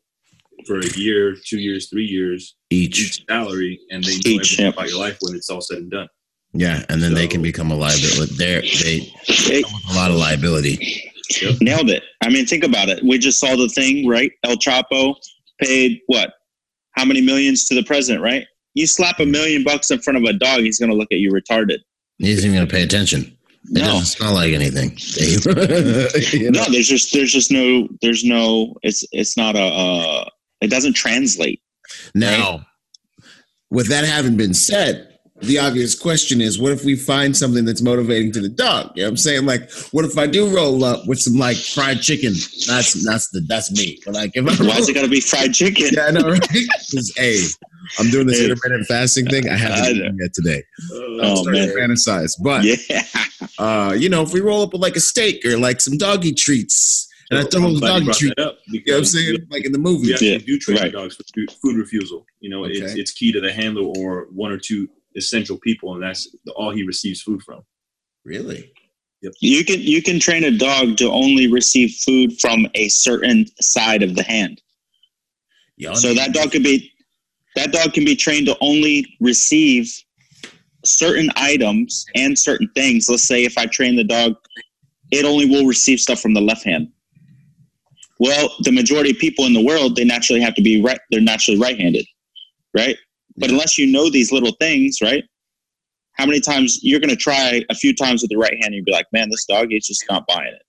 for 0.66 0.80
a 0.80 0.88
year 0.98 1.36
two 1.46 1.60
years 1.60 1.90
three 1.90 2.06
years 2.06 2.56
Each. 2.70 3.00
each 3.00 3.26
salary 3.30 3.80
and 3.92 4.04
they 4.04 4.14
know 4.16 4.18
Each, 4.26 4.60
everything 4.60 4.66
yeah. 4.66 4.72
about 4.72 4.90
your 4.90 5.00
life 5.00 5.18
when 5.22 5.36
it's 5.36 5.50
all 5.50 5.62
said 5.62 5.78
and 5.80 5.92
done 5.92 6.08
Yeah, 6.54 6.84
and 6.90 7.02
then 7.02 7.14
they 7.14 7.28
can 7.28 7.42
become 7.42 7.72
a 7.72 7.76
liability. 7.76 8.36
They're, 8.36 8.62
they 8.62 9.00
Hey, 9.26 9.62
come 9.64 9.74
with 9.74 9.96
a 9.96 10.00
lot 10.00 10.12
of 10.12 10.18
liability. 10.18 11.02
nailed 11.62 11.90
it. 11.90 12.04
I 12.22 12.30
mean, 12.30 12.46
think 12.46 12.64
about 12.66 12.90
it. 12.90 13.02
We 13.04 13.18
just 13.18 13.40
saw 13.40 13.56
the 13.56 13.70
thing, 13.70 14.06
right? 14.08 14.32
El 14.44 14.58
Chapo 14.58 15.16
paid 15.62 16.00
what? 16.08 16.34
How 16.98 17.06
many 17.06 17.22
millions 17.22 17.64
to 17.70 17.76
the 17.76 17.84
president, 17.84 18.22
right? 18.22 18.46
You 18.74 18.86
slap 18.86 19.20
a 19.20 19.26
million 19.26 19.64
bucks 19.64 19.92
in 19.92 20.00
front 20.00 20.18
of 20.18 20.24
a 20.24 20.34
dog, 20.34 20.60
he's 20.62 20.78
going 20.80 20.92
to 20.92 20.96
look 20.98 21.08
at 21.12 21.20
you 21.20 21.32
retarded. 21.32 21.78
He's 22.18 22.46
even 22.46 22.56
going 22.56 22.68
to 22.68 22.72
pay 22.74 22.84
attention. 22.84 23.38
It 23.66 23.74
No, 23.74 23.82
doesn't 23.86 24.06
smell 24.06 24.34
like 24.34 24.54
anything. 24.54 24.98
You 26.34 26.52
know? 26.52 26.62
no, 26.62 26.66
there's 26.72 26.88
just 26.88 27.14
there's 27.14 27.32
just 27.32 27.52
no 27.52 27.88
there's 28.02 28.24
no 28.24 28.76
it's 28.84 29.04
it's 29.12 29.38
not 29.38 29.56
a 29.56 29.62
uh, 29.64 30.26
it 30.62 30.70
doesn't 30.70 30.94
translate. 30.94 31.62
Now, 32.16 32.66
with 33.70 33.88
that 33.90 34.06
having 34.06 34.36
been 34.38 34.54
said, 34.54 35.08
the 35.42 35.58
obvious 35.60 35.96
question 35.98 36.40
is 36.42 36.60
what 36.60 36.72
if 36.72 36.84
we 36.86 36.96
find 36.96 37.36
something 37.36 37.66
that's 37.66 37.82
motivating 37.82 38.32
to 38.34 38.42
the 38.42 38.50
dog? 38.50 38.92
You 38.96 39.04
know 39.04 39.08
what 39.08 39.12
I'm 39.12 39.18
saying? 39.18 39.46
Like, 39.46 39.72
what 39.92 40.06
if 40.06 40.18
I 40.18 40.28
do 40.28 40.54
roll 40.54 40.84
up 40.84 41.08
with 41.08 41.20
some 41.20 41.36
like 41.36 41.58
fried 41.58 42.02
chicken? 42.02 42.34
That's 42.68 42.94
that's 43.06 43.30
the 43.30 43.42
that's 43.48 43.72
me. 43.72 44.00
But 44.06 44.14
like 44.16 44.32
if 44.36 44.44
I 44.48 44.64
Why 44.66 44.78
is 44.78 44.90
it 44.90 44.94
to 45.02 45.08
be 45.08 45.22
fried 45.22 45.54
chicken? 45.54 45.90
Yeah, 45.94 46.06
I 46.08 46.12
know, 46.12 46.30
right? 46.30 46.42
'Cause, 46.94 47.12
hey, 47.18 47.40
I'm 48.00 48.10
doing 48.10 48.28
this 48.28 48.40
intermittent 48.42 48.88
fasting 48.88 49.26
thing. 49.28 49.50
I 49.50 49.56
haven't 49.58 49.96
eaten 49.98 50.18
yet 50.20 50.34
today. 50.34 50.64
Oh, 50.94 51.20
I'm 51.24 51.36
starting 51.38 51.68
to 51.70 51.76
man. 51.76 51.90
fantasize. 51.90 52.34
But 52.42 52.64
Yeah, 52.64 52.76
uh, 53.62 53.94
you 53.94 54.10
know, 54.10 54.24
if 54.24 54.34
we 54.34 54.40
roll 54.42 54.64
up 54.64 54.74
with 54.74 54.82
like 54.82 54.96
a 54.96 55.00
steak 55.00 55.46
or 55.46 55.58
like 55.58 55.80
some 55.82 55.98
doggy 55.98 56.34
treats, 56.34 57.08
and 57.30 57.40
I 57.40 57.44
throw 57.44 57.64
I'm 57.64 57.74
those 57.74 57.82
doggy 57.82 58.06
brought 58.06 58.18
treats, 58.18 58.42
up 58.42 58.58
you 58.68 58.80
know 58.86 58.94
what 58.94 58.98
I'm 58.98 59.02
because 59.02 59.12
saying? 59.14 59.38
Like 59.50 59.66
in 59.66 59.72
the 59.72 59.78
movie. 59.80 60.08
we 60.08 60.14
actually 60.14 60.32
Yeah, 60.32 60.38
do 60.40 60.58
train 60.60 60.78
right. 60.78 60.92
dogs 60.92 61.16
for 61.16 61.24
food, 61.36 61.52
food 61.62 61.78
refusal. 61.78 62.26
You 62.40 62.50
know, 62.50 62.64
it's 62.66 62.82
Okay. 62.82 63.00
it's 63.00 63.12
key 63.12 63.32
to 63.32 63.40
the 63.40 63.52
handler 63.54 63.84
or 63.84 64.28
one 64.34 64.52
or 64.52 64.58
two 64.58 64.90
essential 65.16 65.58
people, 65.60 65.94
and 65.94 66.04
that's 66.04 66.36
the, 66.46 66.52
all 66.54 66.72
he 66.72 66.84
receives 66.84 67.22
food 67.22 67.42
from. 67.44 67.62
Really? 68.26 68.72
Yep. 69.24 69.34
you 69.40 69.64
can 69.64 69.80
you 69.80 70.02
can 70.02 70.20
train 70.20 70.44
a 70.44 70.52
dog 70.58 70.98
to 70.98 71.12
only 71.12 71.46
receive 71.52 71.92
food 71.92 72.40
from 72.42 72.66
a 72.74 72.90
certain 72.90 73.46
side 73.62 74.02
of 74.02 74.16
the 74.16 74.24
hand. 74.24 74.60
Y'all 75.78 75.94
So 75.96 76.16
that 76.16 76.34
dog 76.34 76.52
could 76.52 76.64
be 76.64 76.92
that 77.56 77.72
dog 77.72 77.94
can 77.94 78.04
be 78.06 78.16
trained 78.16 78.48
to 78.48 78.58
only 78.62 79.06
receive 79.20 79.94
certain 80.98 81.30
items 81.36 82.06
and 82.16 82.38
certain 82.38 82.70
things. 82.76 83.10
Let's 83.10 83.28
say 83.28 83.44
if 83.44 83.58
I 83.58 83.66
train 83.66 83.96
the 83.96 84.04
dog, 84.04 84.36
it 85.12 85.26
only 85.26 85.46
will 85.46 85.66
receive 85.66 86.00
stuff 86.00 86.20
from 86.20 86.34
the 86.34 86.42
left 86.42 86.64
hand. 86.64 86.90
Well, 88.20 88.54
the 88.60 88.72
majority 88.72 89.12
of 89.12 89.18
people 89.18 89.46
in 89.46 89.54
the 89.54 89.64
world, 89.64 89.96
they 89.96 90.06
naturally 90.06 90.42
have 90.42 90.54
to 90.56 90.62
be 90.62 90.82
right. 90.82 91.00
They're 91.10 91.22
naturally 91.22 91.60
right-handed, 91.60 92.06
right? 92.78 92.96
But 93.38 93.50
unless 93.50 93.78
you 93.78 93.92
know 93.92 94.10
these 94.10 94.32
little 94.32 94.56
things, 94.60 95.00
right? 95.02 95.24
How 96.14 96.26
many 96.26 96.40
times 96.40 96.80
you're 96.84 97.00
going 97.00 97.10
to 97.10 97.16
try 97.16 97.64
a 97.70 97.76
few 97.76 97.96
times 97.96 98.22
with 98.22 98.30
the 98.30 98.38
right 98.38 98.54
hand 98.54 98.66
and 98.66 98.76
you'll 98.76 98.86
be 98.86 98.92
like, 98.92 99.08
man, 99.12 99.30
this 99.30 99.46
dog 99.46 99.68
is 99.72 99.88
just 99.88 100.06
not 100.10 100.28
buying 100.28 100.54
it. 100.54 100.62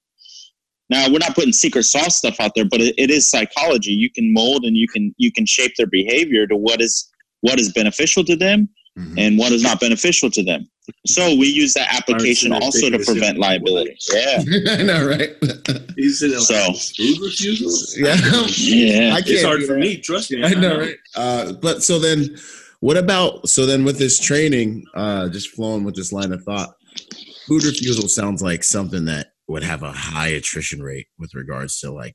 Now 0.88 1.08
we're 1.10 1.18
not 1.18 1.34
putting 1.34 1.52
secret 1.52 1.84
sauce 1.84 2.16
stuff 2.16 2.40
out 2.40 2.52
there, 2.54 2.64
but 2.64 2.80
it, 2.80 2.94
it 2.96 3.10
is 3.10 3.28
psychology. 3.28 3.92
You 3.92 4.10
can 4.10 4.32
mold 4.32 4.64
and 4.64 4.76
you 4.76 4.86
can 4.88 5.14
you 5.16 5.32
can 5.32 5.46
shape 5.46 5.72
their 5.76 5.86
behavior 5.86 6.46
to 6.46 6.56
what 6.56 6.80
is 6.80 7.10
what 7.40 7.58
is 7.58 7.72
beneficial 7.72 8.24
to 8.24 8.36
them 8.36 8.68
Mhm. 8.98 9.14
and 9.18 9.38
what 9.38 9.52
is 9.52 9.62
not 9.62 9.80
beneficial 9.80 10.30
to 10.30 10.42
them. 10.42 10.68
So 11.06 11.34
we 11.36 11.46
use 11.46 11.72
that 11.74 11.94
application 11.94 12.50
they're 12.50 12.60
also 12.62 12.90
to 12.90 12.98
prevent 12.98 13.38
liability. 13.38 13.96
Yeah, 14.12 14.42
I 14.70 14.82
know, 14.82 15.06
right? 15.06 15.30
He's 15.96 16.18
sitting 16.18 16.32
there 16.36 16.40
So- 16.40 16.72
food 16.74 17.18
refusal. 17.22 17.72
yeah. 18.04 18.16
yeah. 18.56 19.14
I 19.14 19.20
can't 19.22 19.28
It's 19.30 19.42
hard 19.44 19.62
for 19.64 19.78
me. 19.78 19.96
Trust 19.98 20.30
me. 20.30 20.42
I 20.44 20.50
know, 20.54 20.78
right? 20.80 20.96
Uh, 21.14 21.52
but 21.54 21.82
so 21.82 21.98
then, 21.98 22.36
what 22.80 22.96
about 22.98 23.48
so 23.48 23.64
then 23.64 23.84
with 23.84 23.98
this 23.98 24.18
training? 24.18 24.84
Uh, 24.94 25.28
just 25.30 25.50
flowing 25.50 25.84
with 25.84 25.94
this 25.94 26.12
line 26.12 26.32
of 26.32 26.42
thought, 26.42 26.74
food 27.46 27.64
refusal 27.64 28.08
sounds 28.08 28.42
like 28.42 28.62
something 28.64 29.04
that 29.06 29.28
would 29.48 29.62
have 29.62 29.82
a 29.82 29.92
high 29.92 30.28
attrition 30.28 30.82
rate 30.82 31.06
with 31.18 31.32
regards 31.34 31.78
to 31.80 31.90
like 31.92 32.14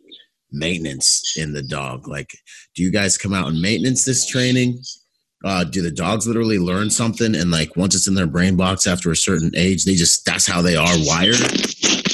maintenance 0.52 1.36
in 1.38 1.54
the 1.54 1.64
dog. 1.64 2.08
Like, 2.08 2.30
do 2.76 2.84
you 2.84 2.92
guys 2.92 3.18
come 3.18 3.34
out 3.34 3.48
and 3.48 3.62
maintenance 3.62 4.06
this 4.06 4.28
training? 4.28 4.80
Uh, 5.46 5.64
do 5.64 5.84
the 5.84 5.92
dogs 5.92 6.26
literally 6.26 6.58
learn 6.58 6.90
something 6.90 7.36
and 7.36 7.52
like 7.52 7.76
once 7.76 7.94
it's 7.94 8.08
in 8.08 8.16
their 8.16 8.26
brain 8.26 8.56
box 8.56 8.88
after 8.88 9.12
a 9.12 9.16
certain 9.16 9.52
age, 9.56 9.86
they 9.86 9.94
just 9.94 10.26
that's 10.26 10.48
how 10.48 10.62
they 10.64 10.76
are 10.76 10.96
wired? 11.06 11.36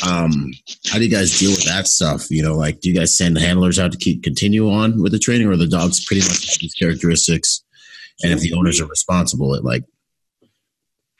Um, 0.06 0.52
how 0.92 0.98
do 0.98 1.06
you 1.06 1.10
guys 1.10 1.40
deal 1.40 1.52
with 1.52 1.64
that 1.64 1.88
stuff? 1.88 2.30
You 2.30 2.44
know, 2.44 2.56
like 2.56 2.82
do 2.82 2.90
you 2.90 2.96
guys 2.96 3.18
send 3.18 3.38
the 3.38 3.40
handlers 3.40 3.80
out 3.80 3.94
to 3.94 3.98
keep 3.98 4.24
continue 4.24 4.70
on 4.70 5.02
with 5.02 5.14
the 5.14 5.20
training, 5.20 5.48
or 5.48 5.56
the 5.56 5.68
dogs 5.68 6.04
pretty 6.04 6.22
much 6.22 6.50
have 6.50 6.60
these 6.60 6.74
characteristics? 6.74 7.64
And 8.22 8.34
if 8.34 8.42
the 8.42 8.54
owners 8.54 8.82
are 8.82 8.88
responsible, 8.88 9.54
it 9.56 9.64
like 9.64 9.84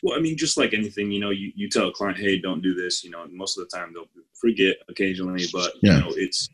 Well, 0.04 0.18
I 0.18 0.22
mean, 0.22 0.38
just 0.38 0.58
like 0.58 0.74
anything, 0.74 1.10
you 1.12 1.22
know, 1.22 1.30
you, 1.30 1.54
you 1.56 1.70
tell 1.70 1.88
a 1.88 1.92
client, 1.94 2.18
hey, 2.18 2.38
don't 2.38 2.62
do 2.62 2.74
this. 2.74 3.04
You 3.04 3.12
know, 3.12 3.26
most 3.32 3.58
of 3.58 3.66
the 3.68 3.76
time 3.78 3.94
they'll 3.94 4.10
forget 4.42 4.76
occasionally, 4.90 5.46
but 5.54 5.72
Yeah. 5.82 5.96
you 5.96 6.02
know, 6.02 6.14
it's 6.18 6.50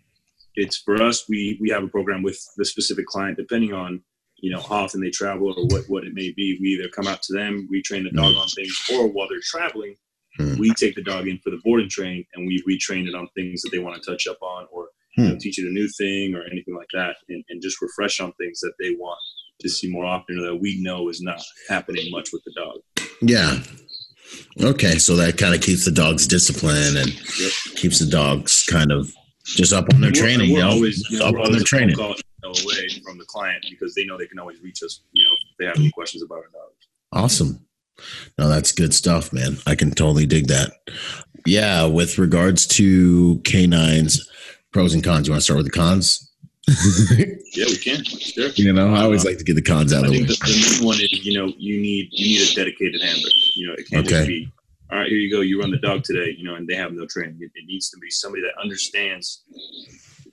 it's 0.55 0.77
for 0.77 1.01
us. 1.01 1.27
We 1.27 1.57
we 1.59 1.69
have 1.71 1.83
a 1.83 1.88
program 1.88 2.21
with 2.21 2.39
the 2.57 2.65
specific 2.65 3.07
client, 3.07 3.38
depending 3.38 3.73
on 3.73 4.03
you 4.41 4.52
know 4.52 4.62
how 4.62 4.84
often 4.86 5.02
they 5.02 5.10
travel 5.10 5.54
or 5.58 5.65
what 5.67 5.84
what 5.89 6.04
it 6.04 6.13
may 6.13 6.32
be. 6.36 6.58
We 6.62 6.69
either 6.69 6.89
come 6.89 7.08
out 7.08 7.21
to 7.23 7.34
them, 7.34 7.67
we 7.69 7.82
train 7.82 8.04
the 8.04 8.12
dog 8.12 8.36
on 8.36 8.47
things, 8.49 8.75
or 8.93 9.08
while 9.08 9.28
they're 9.30 9.39
traveling, 9.43 9.95
Hmm. 10.38 10.58
we 10.58 10.71
take 10.75 10.95
the 10.95 11.02
dog 11.04 11.28
in 11.28 11.39
for 11.39 11.49
the 11.49 11.60
board 11.63 11.82
and 11.82 11.89
train, 11.89 12.23
and 12.34 12.47
we 12.47 12.62
retrain 12.67 13.08
it 13.08 13.15
on 13.15 13.28
things 13.36 13.62
that 13.63 13.71
they 13.71 13.80
want 13.80 14.02
to 14.02 14.10
touch 14.12 14.28
up 14.28 14.38
on, 14.41 14.67
or 14.71 14.89
you 15.17 15.23
know, 15.23 15.32
Hmm. 15.32 15.38
teach 15.39 15.58
it 15.60 15.65
a 15.67 15.71
new 15.71 15.88
thing 15.97 16.36
or 16.36 16.43
anything 16.43 16.75
like 16.75 16.88
that, 16.93 17.15
and, 17.30 17.43
and 17.49 17.62
just 17.62 17.82
refresh 17.82 18.19
on 18.19 18.32
things 18.34 18.60
that 18.62 18.73
they 18.80 18.91
want 18.91 19.19
to 19.62 19.67
see 19.69 19.89
more 19.89 20.06
often 20.06 20.38
or 20.39 20.43
that 20.43 20.56
we 20.56 20.80
know 20.82 21.10
is 21.10 21.19
not 21.21 21.41
happening 21.67 22.10
much 22.12 22.30
with 22.32 22.41
the 22.45 22.54
dog. 22.56 22.80
yeah. 23.21 23.60
Okay, 24.62 24.99
so 24.99 25.15
that 25.15 25.38
kind 25.38 25.56
of 25.56 25.62
keeps 25.62 25.86
the 25.86 25.91
dogs 25.91 26.28
disciplined 26.28 26.95
and 26.97 27.10
Yep. 27.39 27.52
keeps 27.75 27.97
the 27.99 28.06
dogs 28.06 28.63
kind 28.69 28.91
of 28.91 29.12
just 29.43 29.73
up 29.73 29.91
on 29.93 30.02
their 30.02 30.12
We're- 30.12 30.21
training, 30.21 30.54
We're 30.54 30.63
always, 30.65 31.04
you 31.10 31.17
know, 31.19 31.25
up 31.25 31.36
on 31.36 31.52
their 31.52 31.62
training. 31.63 31.95
call 31.95 32.15
away 32.43 32.88
from 33.04 33.17
the 33.17 33.25
client 33.25 33.65
because 33.69 33.93
they 33.95 34.06
know 34.06 34.17
they 34.17 34.28
can 34.28 34.39
always 34.39 34.62
reach 34.62 34.82
us. 34.84 35.02
You 35.13 35.25
know, 35.25 35.32
if 35.52 35.58
they 35.58 35.65
have 35.65 35.78
any 35.78 35.91
questions 35.91 36.23
about 36.23 36.38
our 36.39 36.49
dog. 36.54 36.71
Awesome. 37.12 37.65
No, 38.38 38.47
that's 38.47 38.71
good 38.71 38.93
stuff, 38.93 39.34
man. 39.34 39.58
I 39.67 39.75
can 39.75 39.91
totally 39.91 40.25
dig 40.25 40.47
that. 40.47 40.71
Yeah, 41.45 41.86
with 41.86 42.17
regards 42.17 42.65
to 42.67 43.39
canines, 43.43 44.30
pros 44.71 44.93
and 44.93 45.04
cons. 45.04 45.28
You 45.28 45.34
want 45.34 45.41
to 45.41 45.43
start 45.43 45.58
with 45.58 45.65
the 45.65 45.71
cons? 45.78 46.25
Yeah, 47.56 47.65
we 47.65 47.78
can. 47.78 48.04
Sure. 48.04 48.49
you 48.56 48.71
know, 48.71 48.93
I 48.93 49.02
always 49.02 49.25
uh, 49.25 49.30
like 49.30 49.39
to 49.39 49.43
get 49.43 49.56
the 49.56 49.62
cons 49.62 49.91
out 49.91 50.04
I 50.04 50.08
of 50.08 50.13
the 50.13 50.19
way. 50.19 50.25
the, 50.25 50.34
the 50.34 50.78
main 50.78 50.86
one 50.88 50.97
is, 51.02 51.25
you 51.25 51.34
know, 51.38 51.52
you 51.58 51.82
need 51.82 52.10
you 52.12 52.38
need 52.39 52.47
a 52.47 52.54
dedicated 52.56 53.02
handler. 53.02 53.30
You 53.56 53.67
know, 53.67 53.73
it 53.73 53.89
can't 53.89 54.06
Okay. 54.06 54.15
just 54.17 54.28
be, 54.28 54.52
all 54.91 54.99
right, 54.99 55.08
here 55.10 55.17
you 55.17 55.32
go, 55.32 55.41
you 55.41 55.60
run 55.60 55.71
the 55.71 55.78
dog 55.80 56.04
today. 56.04 56.36
You 56.38 56.43
know, 56.43 56.56
and 56.56 56.67
they 56.67 56.75
have 56.75 56.93
no 56.93 57.08
training. 57.08 57.38
It, 57.41 57.49
it 57.56 57.65
needs 57.65 57.89
to 57.89 57.97
be 57.97 58.12
somebody 58.12 58.43
that 58.43 58.52
understands 58.62 59.41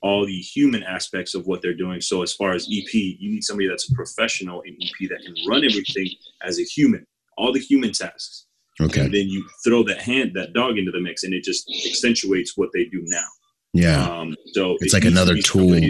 all 0.02 0.26
the 0.26 0.38
human 0.38 0.82
aspects 0.82 1.34
of 1.34 1.46
what 1.46 1.62
they're 1.62 1.74
doing. 1.74 2.00
So 2.00 2.22
as 2.22 2.32
far 2.32 2.52
as 2.52 2.64
EP, 2.72 2.92
you 2.94 3.30
need 3.30 3.44
somebody 3.44 3.68
that's 3.68 3.90
a 3.90 3.94
professional 3.94 4.62
in 4.62 4.76
EP 4.82 5.08
that 5.10 5.20
can 5.24 5.34
run 5.48 5.64
everything 5.64 6.08
as 6.42 6.58
a 6.58 6.62
human, 6.62 7.06
all 7.36 7.52
the 7.52 7.60
human 7.60 7.92
tasks. 7.92 8.46
Okay. 8.80 9.00
And 9.00 9.14
then 9.14 9.28
you 9.28 9.46
throw 9.64 9.82
that 9.84 9.98
hand, 10.02 10.32
that 10.34 10.52
dog 10.52 10.78
into 10.78 10.90
the 10.90 11.00
mix, 11.00 11.24
and 11.24 11.32
it 11.32 11.42
just 11.44 11.70
accentuates 11.86 12.56
what 12.56 12.68
they 12.74 12.84
do 12.84 13.02
now. 13.06 13.26
Yeah. 13.72 14.06
Um, 14.08 14.36
so 14.52 14.76
It's 14.80 14.92
it 14.92 14.96
like 14.96 15.04
another 15.04 15.36
tool 15.38 15.72
in 15.72 15.82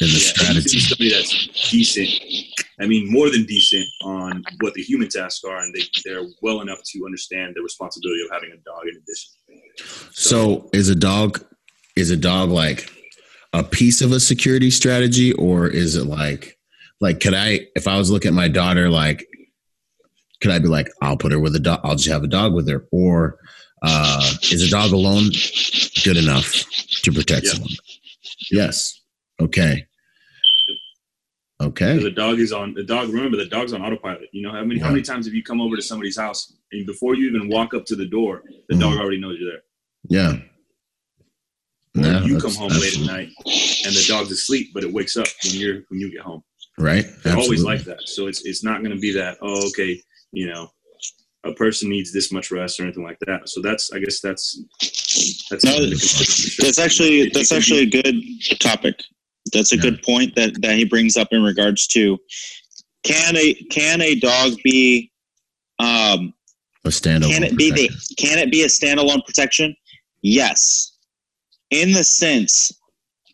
the 0.00 0.06
yeah, 0.06 0.08
it 0.08 0.12
needs 0.12 0.32
to 0.32 0.40
strategy. 0.40 0.78
somebody 0.80 1.10
that's 1.12 1.70
decent. 1.70 2.08
I 2.80 2.86
mean, 2.86 3.10
more 3.12 3.30
than 3.30 3.44
decent 3.44 3.86
on 4.02 4.42
what 4.60 4.74
the 4.74 4.82
human 4.82 5.08
tasks 5.08 5.44
are, 5.44 5.58
and 5.58 5.72
they 5.74 5.82
they're 6.04 6.26
well 6.40 6.60
enough 6.62 6.80
to 6.92 7.04
understand 7.04 7.54
the 7.54 7.62
responsibility 7.62 8.22
of 8.24 8.30
having 8.32 8.50
a 8.50 8.56
dog 8.56 8.82
in 8.84 8.96
addition. 8.96 10.10
So 10.12 10.68
is 10.72 10.88
a 10.88 10.94
dog 10.94 11.44
is 11.94 12.10
a 12.10 12.16
dog 12.16 12.50
like 12.50 12.90
a 13.52 13.62
piece 13.62 14.00
of 14.00 14.12
a 14.12 14.20
security 14.20 14.70
strategy 14.70 15.32
or 15.34 15.66
is 15.66 15.94
it 15.96 16.06
like 16.06 16.58
like 17.00 17.20
could 17.20 17.34
I 17.34 17.66
if 17.76 17.86
I 17.86 17.98
was 17.98 18.10
looking 18.10 18.28
at 18.30 18.34
my 18.34 18.48
daughter 18.48 18.88
like 18.88 19.26
could 20.40 20.50
I 20.50 20.58
be 20.58 20.68
like 20.68 20.88
I'll 21.02 21.16
put 21.16 21.32
her 21.32 21.38
with 21.40 21.54
a 21.56 21.60
dog 21.60 21.80
I'll 21.84 21.96
just 21.96 22.08
have 22.08 22.22
a 22.24 22.28
dog 22.28 22.54
with 22.54 22.68
her 22.68 22.86
or 22.90 23.38
uh 23.82 24.22
is 24.50 24.62
a 24.62 24.70
dog 24.70 24.92
alone 24.92 25.30
good 26.04 26.16
enough 26.16 26.52
to 27.02 27.12
protect 27.12 27.46
Yeah. 27.46 27.52
someone? 27.52 27.70
Yes. 28.50 29.00
Okay. 29.40 29.86
Okay. 31.60 31.98
The 32.02 32.10
dog 32.10 32.40
is 32.40 32.52
on 32.52 32.74
the 32.74 32.82
dog. 32.82 33.08
Remember, 33.10 33.36
the 33.36 33.44
dog's 33.46 33.72
on 33.72 33.82
autopilot. 33.82 34.28
You 34.32 34.42
know 34.42 34.50
how 34.52 34.64
many 34.64 34.80
how 34.80 34.88
many 34.90 35.02
times 35.02 35.26
have 35.26 35.34
you 35.34 35.42
come 35.44 35.60
over 35.60 35.76
to 35.76 35.82
somebody's 35.82 36.16
house 36.18 36.52
and 36.72 36.86
before 36.86 37.14
you 37.14 37.28
even 37.28 37.48
walk 37.48 37.72
up 37.74 37.84
to 37.86 37.96
the 37.96 38.06
door, 38.06 38.42
the 38.68 38.74
Mhm. 38.74 38.80
dog 38.80 38.98
already 38.98 39.20
knows 39.20 39.38
you're 39.38 39.50
there. 39.50 39.62
Yeah. 40.08 40.38
Or 41.96 42.02
Yeah, 42.02 42.24
you 42.24 42.38
come 42.40 42.54
home 42.54 42.72
late 42.72 42.98
at 42.98 43.06
night 43.06 43.28
and 43.46 43.94
the 43.94 44.04
dog's 44.08 44.30
asleep, 44.30 44.70
but 44.72 44.82
it 44.82 44.92
wakes 44.92 45.16
up 45.16 45.26
when 45.44 45.54
you're 45.54 45.80
when 45.88 46.00
you 46.00 46.10
get 46.10 46.22
home. 46.22 46.42
Right. 46.78 47.04
They're 47.22 47.36
always 47.36 47.62
like 47.62 47.84
that. 47.84 48.00
So 48.08 48.26
it's 48.28 48.44
it's 48.46 48.64
not 48.64 48.82
going 48.82 48.94
to 48.94 49.00
be 49.00 49.12
that. 49.12 49.36
Oh, 49.42 49.66
okay, 49.68 50.00
you 50.32 50.46
know, 50.46 50.70
a 51.44 51.52
person 51.52 51.90
needs 51.90 52.10
this 52.12 52.32
much 52.32 52.50
rest 52.50 52.80
or 52.80 52.84
anything 52.84 53.04
like 53.04 53.18
that. 53.26 53.48
So 53.48 53.60
that's 53.60 53.92
I 53.92 53.98
guess 53.98 54.20
that's 54.20 54.58
that's 55.50 55.64
No, 55.64 55.72
something 55.72 55.90
to 55.90 55.96
consider 55.98 56.24
for 56.24 56.40
sure. 56.50 56.64
That's 56.64 56.78
actually 56.78 57.20
It- 57.20 57.26
it 57.26 57.34
that's 57.34 57.52
actually 57.52 57.86
be- 57.86 57.98
a 57.98 58.02
good 58.02 58.58
topic. 58.60 58.94
That's 59.52 59.72
a 59.72 59.76
Yeah. 59.76 59.82
good 59.82 60.02
point 60.02 60.34
that 60.36 60.62
that 60.62 60.76
he 60.78 60.84
brings 60.84 61.18
up 61.18 61.28
in 61.30 61.42
regards 61.42 61.86
to 61.88 62.18
can 63.04 63.36
a 63.36 63.52
can 63.70 64.00
a 64.00 64.14
dog 64.14 64.56
be 64.64 65.10
um 65.78 66.32
a 66.86 66.88
standalone. 66.88 67.28
can 67.32 67.42
it 67.42 67.56
be 67.56 67.70
the 67.70 67.90
can 68.16 68.38
it 68.38 68.50
be 68.50 68.62
a 68.62 68.66
standalone 68.68 69.22
protection? 69.26 69.76
Yes. 70.22 70.91
In 71.72 71.92
the 71.92 72.04
sense 72.04 72.70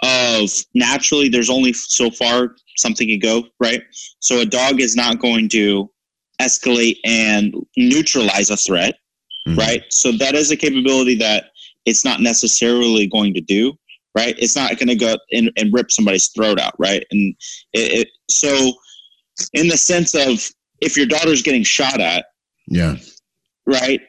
of 0.02 0.48
naturally 0.74 1.28
there's 1.28 1.50
only 1.50 1.72
so 1.72 2.08
far 2.10 2.54
something 2.76 3.08
can 3.08 3.18
go, 3.18 3.44
right? 3.60 3.82
So 4.20 4.40
a 4.40 4.46
dog 4.46 4.80
is 4.80 4.94
not 4.96 5.18
going 5.18 5.48
to 5.50 5.90
escalate 6.40 6.98
and 7.04 7.52
neutralize 7.76 8.48
a 8.50 8.56
threat, 8.56 8.94
Mhm. 9.48 9.56
right? 9.58 9.82
So 9.90 10.12
that 10.12 10.36
is 10.36 10.50
a 10.52 10.56
capability 10.56 11.16
that 11.16 11.50
it's 11.84 12.04
not 12.04 12.20
necessarily 12.20 13.08
going 13.08 13.34
to 13.34 13.40
do, 13.40 13.76
right? 14.16 14.36
It's 14.38 14.54
not 14.54 14.78
going 14.78 14.88
to 14.88 14.94
go 14.94 15.16
and, 15.32 15.50
and 15.56 15.72
rip 15.72 15.90
somebody's 15.90 16.28
throat 16.28 16.60
out, 16.60 16.74
right? 16.78 17.04
And 17.10 17.34
it, 17.72 18.06
it 18.06 18.08
so 18.30 18.72
in 19.52 19.66
the 19.68 19.76
sense 19.76 20.14
of 20.14 20.48
if 20.80 20.96
your 20.96 21.06
daughter's 21.06 21.42
getting 21.42 21.64
shot 21.64 22.00
at, 22.00 22.26
Yeah. 22.68 22.96
right? 23.66 24.00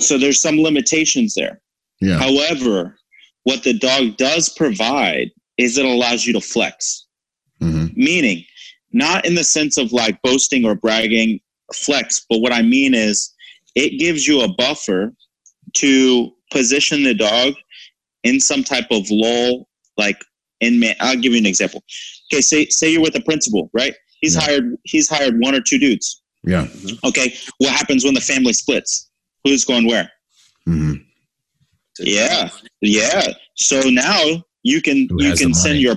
So 0.00 0.18
there's 0.18 0.40
some 0.42 0.58
limitations 0.58 1.34
there. 1.34 1.60
Yeah. 2.00 2.18
However, 2.18 2.98
what 3.46 3.62
the 3.62 3.72
dog 3.72 4.16
does 4.16 4.48
provide 4.48 5.30
is 5.56 5.78
it 5.78 5.84
allows 5.86 6.26
you 6.26 6.32
to 6.32 6.40
flex, 6.40 7.06
hmm 7.60 7.86
meaning 7.94 8.44
not 8.92 9.24
in 9.24 9.34
the 9.34 9.44
sense 9.44 9.78
of 9.78 9.92
like 9.92 10.20
boasting 10.22 10.64
or 10.64 10.74
bragging 10.74 11.38
flex, 11.74 12.24
but 12.28 12.38
what 12.40 12.52
I 12.52 12.62
mean 12.62 12.92
is 12.94 13.32
it 13.74 13.98
gives 14.00 14.26
you 14.26 14.40
a 14.42 14.48
buffer 14.48 15.12
to 15.74 16.30
position 16.50 17.02
the 17.04 17.14
dog 17.14 17.54
in 18.24 18.40
some 18.40 18.64
type 18.64 18.86
of 18.90 19.06
lull, 19.10 19.68
like 19.96 20.18
in 20.60 20.80
man. 20.80 20.96
I'll 21.00 21.16
give 21.16 21.32
you 21.32 21.38
an 21.38 21.46
example. 21.46 21.82
Okay, 22.32 22.40
say 22.40 22.66
say 22.66 22.90
you're 22.92 23.02
with 23.02 23.16
a 23.16 23.20
principal, 23.22 23.70
right? 23.72 23.94
He's 24.22 24.34
Yeah. 24.34 24.40
hired 24.42 24.76
he's 24.84 25.08
hired 25.08 25.38
one 25.40 25.54
or 25.54 25.60
two 25.60 25.78
dudes. 25.78 26.22
Yeah. 26.44 26.66
Okay, 27.04 27.34
what 27.58 27.70
happens 27.72 28.04
when 28.04 28.14
the 28.14 28.20
family 28.20 28.52
splits? 28.52 29.08
Who's 29.44 29.64
going 29.64 29.86
where? 29.86 30.10
hmm 30.64 30.94
Yeah, 32.00 32.48
yeah. 32.80 33.22
So 33.54 33.80
now 33.82 34.22
you 34.62 34.82
can 34.82 35.08
Who 35.10 35.24
you 35.24 35.34
can 35.34 35.54
send 35.54 35.74
money? 35.74 35.80
your 35.80 35.96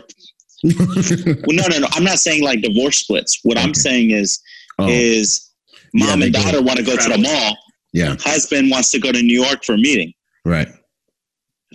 well, 0.63 1.55
no 1.55 1.67
no 1.67 1.79
no. 1.79 1.87
I'm 1.91 2.03
not 2.03 2.19
saying 2.19 2.43
like 2.43 2.61
divorce 2.61 2.97
splits. 2.97 3.39
What 3.43 3.57
I'm 3.57 3.73
saying 3.73 4.11
is 4.11 4.39
oh, 4.77 4.87
is 4.89 5.49
mom 5.93 6.19
they 6.19 6.25
and 6.27 6.33
daughter 6.35 6.61
want 6.61 6.77
to 6.77 6.83
go 6.83 6.95
to 6.97 7.09
the 7.09 7.17
mall. 7.17 7.57
yeah. 7.93 8.15
Husband 8.19 8.69
wants 8.69 8.91
to 8.91 8.99
go 8.99 9.11
to 9.11 9.21
New 9.21 9.41
York 9.41 9.63
for 9.63 9.73
a 9.73 9.77
meeting. 9.77 10.13
Right. 10.45 10.67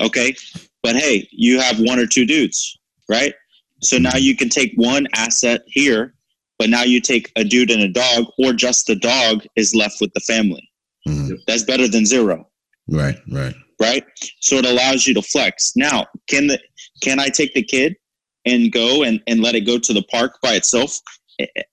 Okay, 0.00 0.34
but 0.82 0.96
hey, 0.96 1.28
you 1.30 1.60
have 1.60 1.78
one 1.80 1.98
or 1.98 2.06
two 2.06 2.26
dudes, 2.26 2.78
right? 3.08 3.32
So 3.80 3.96
now 3.98 4.16
you 4.16 4.36
can 4.36 4.48
take 4.48 4.72
one 4.76 5.06
asset 5.14 5.62
here, 5.66 6.14
but 6.58 6.68
now 6.68 6.82
you 6.82 7.00
take 7.00 7.30
a 7.36 7.44
dude 7.44 7.70
and 7.70 7.82
a 7.82 7.88
dog, 7.88 8.26
or 8.38 8.52
just 8.52 8.86
the 8.86 8.96
dog 8.96 9.44
is 9.56 9.74
left 9.74 10.00
with 10.00 10.12
the 10.14 10.20
family. 10.20 10.68
Mhm. 11.08 11.38
That's 11.46 11.62
better 11.62 11.86
than 11.86 12.06
zero. 12.06 12.48
Right. 12.88 13.16
Right. 13.30 13.54
Right? 13.80 14.04
So 14.40 14.56
it 14.56 14.64
allows 14.66 15.06
you 15.06 15.14
to 15.14 15.22
flex. 15.22 15.72
Now, 15.76 16.06
can 16.28 16.46
the 16.46 16.58
can 17.02 17.18
I 17.20 17.28
take 17.28 17.54
the 17.54 17.62
kid 17.62 17.96
and 18.44 18.72
go 18.72 19.02
and, 19.02 19.20
and 19.26 19.40
let 19.40 19.54
it 19.54 19.62
go 19.62 19.78
to 19.78 19.92
the 19.92 20.02
park 20.04 20.38
by 20.42 20.54
itself 20.54 20.98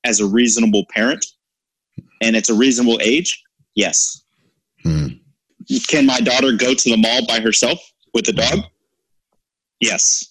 as 0.04 0.20
a 0.20 0.26
reasonable 0.26 0.86
parent? 0.94 1.26
And 2.22 2.36
it's 2.36 2.50
a 2.50 2.54
reasonable 2.54 3.00
age? 3.02 3.42
Yes. 3.76 4.22
Mhm. 4.86 5.20
Can 5.88 6.06
my 6.06 6.20
daughter 6.20 6.54
go 6.54 6.74
to 6.74 6.90
the 6.90 6.98
mall 6.98 7.26
by 7.28 7.40
herself 7.40 7.80
with 8.14 8.26
the 8.26 8.34
dog? 8.34 8.60
Yes. 9.80 10.26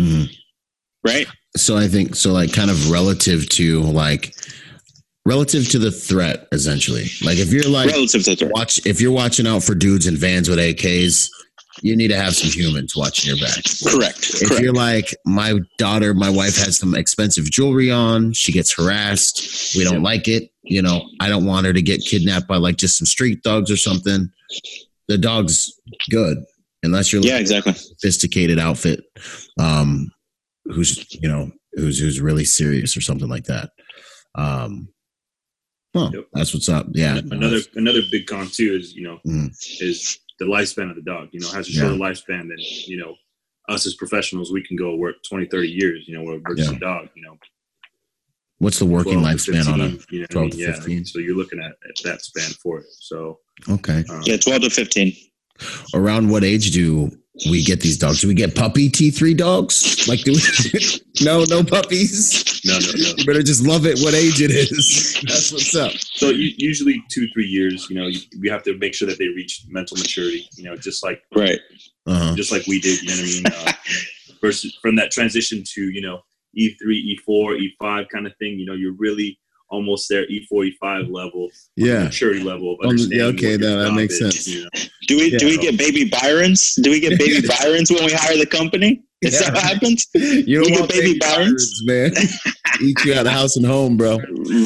Mhm. 0.00 0.28
Right? 1.04 1.26
So 1.56 1.76
I 1.76 1.88
think 1.88 2.14
so. 2.14 2.32
Like, 2.32 2.52
kind 2.52 2.70
of 2.70 2.90
relative 2.90 3.48
to 3.50 3.80
like 3.82 4.34
relative 5.26 5.68
to 5.70 5.78
the 5.78 5.90
threat, 5.90 6.46
essentially. 6.52 7.04
Like, 7.22 7.36
if 7.38 7.52
you're 7.52 7.68
like 7.68 7.90
Relative 7.90 8.22
to 8.24 8.36
threat. 8.36 8.52
watch 8.52 8.84
if 8.86 9.00
you're 9.00 9.12
watching 9.12 9.46
out 9.46 9.62
for 9.62 9.74
dudes 9.74 10.06
in 10.06 10.16
vans 10.16 10.48
with 10.48 10.58
AKs, 10.58 11.28
you 11.82 11.94
need 11.94 12.08
to 12.08 12.16
have 12.16 12.34
some 12.34 12.48
humans 12.50 12.96
watching 12.96 13.28
your 13.36 13.44
back. 13.46 13.62
Correct. 13.86 14.18
If 14.40 14.48
Correct. 14.48 14.62
you're 14.62 14.72
like 14.72 15.14
my 15.26 15.58
daughter, 15.76 16.14
my 16.14 16.30
wife 16.30 16.56
has 16.64 16.78
some 16.78 16.94
expensive 16.94 17.50
jewelry 17.50 17.90
on, 17.90 18.32
she 18.32 18.50
gets 18.52 18.72
harassed. 18.72 19.76
We 19.76 19.84
don't 19.84 20.02
like 20.02 20.26
it. 20.26 20.50
You 20.62 20.80
know, 20.80 21.02
I 21.20 21.28
don't 21.28 21.44
want 21.44 21.66
her 21.66 21.72
to 21.74 21.82
get 21.82 22.00
kidnapped 22.00 22.48
by 22.48 22.56
like 22.56 22.76
just 22.76 22.96
some 22.96 23.04
street 23.06 23.42
dogs 23.42 23.70
or 23.70 23.76
something. 23.76 24.30
The 25.08 25.18
dog's 25.18 25.70
good 26.10 26.38
unless 26.82 27.12
you're 27.12 27.20
like, 27.20 27.30
Yeah, 27.30 27.38
exactly. 27.38 27.74
sophisticated 27.74 28.58
outfit, 28.58 29.04
um, 29.60 30.10
who's 30.64 31.06
you 31.14 31.28
know 31.28 31.50
who's 31.74 31.98
who's 31.98 32.20
really 32.22 32.44
serious 32.46 32.96
or 32.96 33.00
something 33.02 33.28
like 33.28 33.44
that. 33.44 33.70
Um, 34.34 34.88
well, 35.96 36.10
Yep. 36.14 36.26
that's 36.32 36.52
what's 36.54 36.68
up. 36.68 36.86
Yeah, 36.92 37.16
another 37.18 37.60
another 37.74 38.02
big 38.10 38.26
con 38.26 38.48
too 38.48 38.74
is 38.74 38.94
you 38.94 39.02
know 39.02 39.18
Mm. 39.26 39.50
is 39.80 40.18
the 40.38 40.44
lifespan 40.44 40.90
of 40.90 40.96
the 40.96 41.02
dog. 41.02 41.28
You 41.32 41.40
know, 41.40 41.48
has 41.50 41.68
a 41.68 41.72
Yeah. 41.72 41.80
shorter 41.80 41.96
lifespan 41.96 42.48
than 42.48 42.58
you 42.58 42.98
know 42.98 43.16
us 43.68 43.86
as 43.86 43.94
professionals. 43.94 44.52
We 44.52 44.62
can 44.62 44.76
go 44.76 44.94
work 44.96 45.16
20, 45.28 45.46
30 45.46 45.68
years. 45.68 46.04
You 46.06 46.16
know, 46.18 46.22
where 46.24 46.38
versus 46.46 46.68
Yeah. 46.70 46.76
a 46.76 46.80
dog. 46.80 47.08
You 47.16 47.22
know, 47.22 47.38
What's 48.58 48.78
the 48.78 48.86
working 48.86 49.20
12 49.20 49.44
to 49.44 49.52
lifespan 49.52 49.72
on 49.72 49.80
a 49.82 49.90
15, 49.90 50.06
you 50.10 50.18
know, 50.20 50.22
what 50.22 50.30
I 50.30 50.32
12 50.32 50.44
mean? 50.44 50.50
to 50.52 50.58
yeah. 50.58 50.72
15? 50.76 51.04
So 51.04 51.18
you're 51.18 51.36
looking 51.36 51.58
at, 51.60 51.72
at 51.72 51.96
that 52.04 52.22
span 52.22 52.50
for 52.62 52.78
it. 52.80 52.86
So 52.90 53.40
okay? 53.68 54.02
um, 54.08 54.22
Yeah, 54.24 54.38
12 54.38 54.62
to 54.62 54.70
15. 54.70 55.14
Around 55.94 56.30
what 56.30 56.44
age 56.44 56.70
do 56.72 57.10
we 57.50 57.62
get 57.62 57.80
these 57.80 57.98
dogs? 57.98 58.20
Do 58.22 58.28
we 58.28 58.34
get 58.34 58.54
puppy 58.54 58.88
T 58.88 59.10
three 59.10 59.34
dogs? 59.34 60.06
Like, 60.08 60.20
do 60.20 60.32
we? 60.32 60.40
no, 61.24 61.44
no 61.48 61.62
puppies. 61.62 62.60
no, 62.64 62.78
no, 62.78 62.86
no. 62.86 63.14
You 63.16 63.26
better 63.26 63.42
just 63.42 63.66
love 63.66 63.86
it. 63.86 63.98
What 64.00 64.14
age 64.14 64.40
it 64.40 64.50
is? 64.50 65.20
That's 65.26 65.52
what's 65.52 65.74
up. 65.74 65.92
So 65.92 66.30
usually 66.30 67.02
two, 67.10 67.28
three 67.34 67.46
years. 67.46 67.88
You 67.90 67.96
know, 67.96 68.06
you, 68.06 68.20
we 68.40 68.48
have 68.48 68.62
to 68.64 68.76
make 68.78 68.94
sure 68.94 69.06
that 69.08 69.18
they 69.18 69.28
reach 69.28 69.64
mental 69.68 69.96
maturity. 69.96 70.48
You 70.56 70.64
know, 70.64 70.76
just 70.76 71.04
like 71.04 71.22
Right. 71.34 71.58
Uh 72.06 72.30
huh. 72.30 72.34
just 72.36 72.52
like 72.52 72.66
we 72.66 72.80
did. 72.80 73.02
You 73.02 73.08
know 73.08 73.14
what 73.14 73.22
I 73.22 73.62
mean? 73.64 73.68
Uh, 73.68 73.72
versus 74.40 74.78
from 74.80 74.96
that 74.96 75.10
transition 75.10 75.62
to 75.74 75.90
you 75.90 76.00
know 76.00 76.20
E 76.54 76.74
three, 76.82 76.98
E 76.98 77.18
four, 77.26 77.54
E 77.54 77.74
five 77.78 78.06
kind 78.12 78.26
of 78.26 78.32
thing. 78.38 78.58
You 78.58 78.66
know, 78.66 78.74
you're 78.74 78.94
really 78.94 79.38
almost 79.68 80.08
there 80.08 80.24
E 80.26 80.46
four, 80.48 80.64
E 80.64 80.76
level. 80.82 81.48
Yeah. 81.76 82.04
maturity 82.04 82.40
level 82.42 82.72
of 82.74 82.78
On 82.80 82.96
the- 82.96 83.02
understanding. 83.02 83.18
yeah, 83.18 83.24
okay, 83.26 83.52
what 83.56 83.60
your 83.60 83.76
that- 83.76 83.84
that 83.84 83.92
makes 83.94 84.14
is, 84.14 84.20
sense. 84.20 84.48
you 84.48 84.62
know. 84.62 84.68
Do 85.08 85.16
we 85.18 85.36
do 85.36 85.46
we 85.46 85.58
get 85.58 85.76
baby 85.78 86.04
Byrons? 86.08 86.74
Do 86.82 86.90
we 86.90 87.00
get 87.00 87.18
baby 87.18 87.46
Byrons 87.60 87.90
when 87.90 88.04
we 88.04 88.12
hire 88.12 88.36
the 88.36 88.46
company? 88.46 89.02
Is 89.22 89.32
Yeah. 89.34 89.50
that 89.50 89.54
what 89.54 89.62
happens? 89.64 90.06
You 90.14 90.62
don't 90.62 90.70
We 90.70 90.76
get 90.76 90.88
baby 90.90 91.06
baby 91.14 91.18
Byrons? 91.20 91.82
Byrons, 91.86 92.14
man. 92.14 92.28
Eat 92.82 93.04
you 93.06 93.14
out 93.14 93.26
of 93.26 93.32
house 93.32 93.56
and 93.56 93.64
home, 93.64 93.96
bro. 93.96 94.18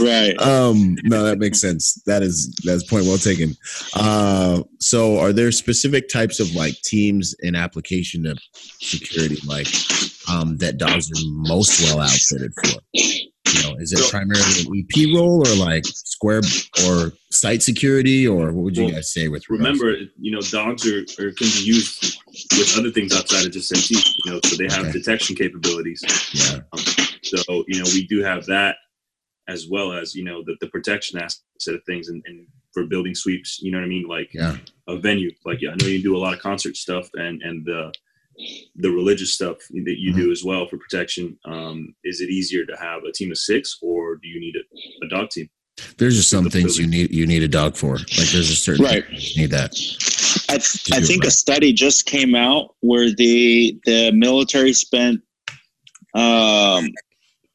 Right. 0.02 0.34
Um, 0.40 0.96
no, 1.04 1.22
that 1.22 1.38
makes 1.38 1.60
sense. 1.60 2.02
That 2.06 2.22
is 2.24 2.52
that's 2.64 2.82
point 2.82 3.04
well 3.06 3.18
taken. 3.18 3.54
Uh, 3.94 4.62
so 4.80 5.18
are 5.20 5.32
there 5.32 5.52
specific 5.52 6.08
types 6.08 6.40
of 6.40 6.52
like 6.56 6.74
teams 6.82 7.36
and 7.42 7.56
application 7.56 8.24
to 8.24 8.34
security, 8.80 9.36
like 9.46 9.68
um, 10.28 10.56
that 10.56 10.78
dogs 10.78 11.08
are 11.12 11.22
most 11.30 11.80
well 11.82 12.00
outfitted 12.00 12.52
for? 12.64 12.80
You 13.54 13.62
know, 13.62 13.76
is 13.80 13.92
it 13.92 13.98
So- 13.98 14.10
primarily 14.10 14.60
an 14.60 14.66
EP 14.76 15.14
role 15.14 15.46
or 15.46 15.54
like 15.56 15.84
square 15.86 16.40
or 16.86 17.12
site 17.32 17.62
security, 17.62 18.26
or 18.26 18.52
what 18.52 18.64
would 18.64 18.76
you 18.76 18.84
Well, 18.84 18.92
guys 18.94 19.12
say 19.12 19.28
with 19.28 19.48
Remember, 19.48 19.96
you 20.20 20.30
know, 20.32 20.40
dogs 20.40 20.86
are, 20.86 21.00
are 21.18 21.32
can 21.32 21.46
be 21.48 21.62
used 21.64 22.16
with 22.56 22.76
other 22.78 22.90
things 22.90 23.12
outside 23.14 23.46
of 23.46 23.52
just 23.52 23.70
teeth. 23.74 24.04
You 24.24 24.32
know, 24.32 24.40
so 24.44 24.56
they 24.56 24.64
have 24.74 24.86
Okay. 24.86 24.92
detection 24.98 25.36
capabilities. 25.36 26.00
to- 26.02 26.64
Um, 26.72 26.84
so 27.22 27.64
you 27.68 27.78
know, 27.78 27.84
we 27.94 28.06
do 28.06 28.22
have 28.22 28.46
that 28.46 28.76
as 29.48 29.66
well 29.68 29.92
as 29.92 30.14
you 30.14 30.22
know 30.24 30.42
the, 30.44 30.54
the 30.60 30.68
protection 30.68 31.18
aspect 31.18 31.44
of 31.68 31.82
things 31.84 32.08
and, 32.08 32.22
and 32.26 32.46
for 32.72 32.84
building 32.86 33.14
sweeps. 33.14 33.60
You 33.60 33.72
know 33.72 33.78
what 33.78 33.84
I 33.84 33.88
mean? 33.88 34.06
Like 34.06 34.30
Yeah, 34.32 34.56
a 34.86 34.96
venue. 34.96 35.30
Like 35.44 35.60
yeah, 35.60 35.70
I 35.70 35.74
know 35.76 35.86
you 35.88 36.02
do 36.02 36.16
a 36.16 36.18
lot 36.24 36.34
of 36.34 36.40
concert 36.40 36.76
stuff 36.76 37.08
and 37.14 37.42
and 37.42 37.64
the 37.64 37.92
the 38.76 38.90
religious 38.90 39.32
stuff 39.34 39.56
that 39.70 39.96
you 39.98 40.12
Mm-hmm. 40.12 40.20
do 40.20 40.32
as 40.32 40.42
well 40.44 40.66
for 40.68 40.78
protection. 40.78 41.38
Um, 41.44 41.94
is 42.04 42.20
it 42.20 42.30
easier 42.30 42.64
to 42.66 42.76
have 42.76 43.04
a 43.04 43.12
team 43.12 43.30
of 43.30 43.38
six, 43.38 43.78
or 43.82 44.16
do 44.16 44.28
you 44.28 44.40
need 44.40 44.54
a, 44.56 45.06
a 45.06 45.08
dog 45.08 45.30
team? 45.30 45.48
there's 45.96 46.14
just 46.16 46.28
some 46.28 46.44
The 46.44 46.50
things 46.50 46.76
you 46.76 46.86
need 46.86 47.10
you 47.10 47.26
need 47.26 47.42
a 47.42 47.48
dog 47.48 47.74
for. 47.74 47.96
Like 47.96 48.28
there's 48.32 48.50
a 48.50 48.56
certain 48.56 48.84
Right. 48.84 49.04
you 49.10 49.42
need 49.42 49.50
that. 49.52 49.70
I, 50.50 50.58
do 50.58 50.94
I 50.96 51.00
think 51.00 51.22
right. 51.22 51.28
a 51.28 51.30
study 51.30 51.72
just 51.72 52.04
came 52.04 52.34
out 52.34 52.74
where 52.80 53.08
the 53.14 53.78
the 53.86 54.10
military 54.12 54.74
spent 54.74 55.20
um 56.14 56.88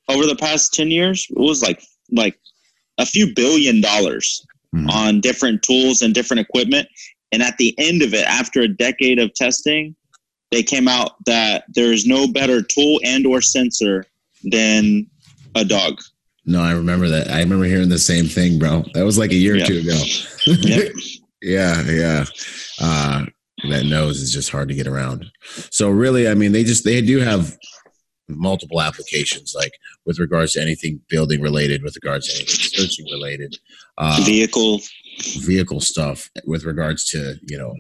over 0.09 0.25
the 0.25 0.35
past 0.39 0.73
10 0.73 0.89
years 0.91 1.27
it 1.29 1.37
was 1.39 1.61
like 1.61 1.81
like 2.11 2.39
a 2.97 3.05
few 3.05 3.33
billion 3.35 3.81
dollars 3.81 4.45
Mhm. 4.73 4.89
on 4.91 5.21
different 5.21 5.61
tools 5.61 6.01
and 6.01 6.13
different 6.13 6.39
equipment 6.41 6.87
and 7.31 7.41
at 7.43 7.57
the 7.57 7.73
end 7.77 8.01
of 8.01 8.13
it 8.13 8.25
after 8.27 8.61
a 8.61 8.67
decade 8.67 9.19
of 9.19 9.33
testing 9.33 9.95
they 10.55 10.63
came 10.63 10.87
out 10.87 11.23
that 11.25 11.65
there 11.73 11.91
is 11.91 12.05
no 12.05 12.27
better 12.27 12.61
tool 12.61 12.99
and 13.03 13.25
or 13.27 13.41
sensor 13.41 14.05
than 14.43 15.05
a 15.55 15.65
dog 15.65 15.99
No, 16.45 16.61
I 16.61 16.71
remember 16.71 17.09
that. 17.09 17.29
I 17.29 17.39
remember 17.39 17.65
hearing 17.65 17.89
the 17.89 17.99
same 17.99 18.25
thing, 18.25 18.57
bro. 18.57 18.85
That 18.93 19.03
was 19.03 19.17
like 19.17 19.31
a 19.31 19.35
year 19.35 19.57
or 19.57 19.65
two 19.65 19.79
ago. 19.79 19.99
Yep. 20.45 20.93
yeah, 21.41 21.81
yeah. 21.83 22.25
Uh, 22.79 23.25
that 23.69 23.85
nose 23.85 24.21
is 24.21 24.31
just 24.31 24.49
hard 24.49 24.69
to 24.69 24.75
get 24.75 24.87
around. 24.87 25.25
So 25.71 25.89
really, 25.89 26.27
I 26.27 26.35
mean, 26.35 26.51
they 26.51 26.63
just 26.63 26.85
they 26.85 27.01
do 27.01 27.19
have 27.19 27.57
multiple 28.27 28.81
applications, 28.81 29.53
like 29.55 29.73
with 30.05 30.19
regards 30.19 30.53
to 30.53 30.61
anything 30.61 31.01
building 31.09 31.41
related, 31.41 31.83
with 31.83 31.95
regards 32.01 32.27
to 32.27 32.35
anything 32.35 32.55
searching 32.79 33.05
related, 33.11 33.57
uh, 33.97 34.21
vehicle 34.25 34.81
vehicle 35.39 35.81
stuff, 35.81 36.29
with 36.45 36.63
regards 36.65 37.09
to 37.11 37.35
you 37.47 37.57
know 37.57 37.73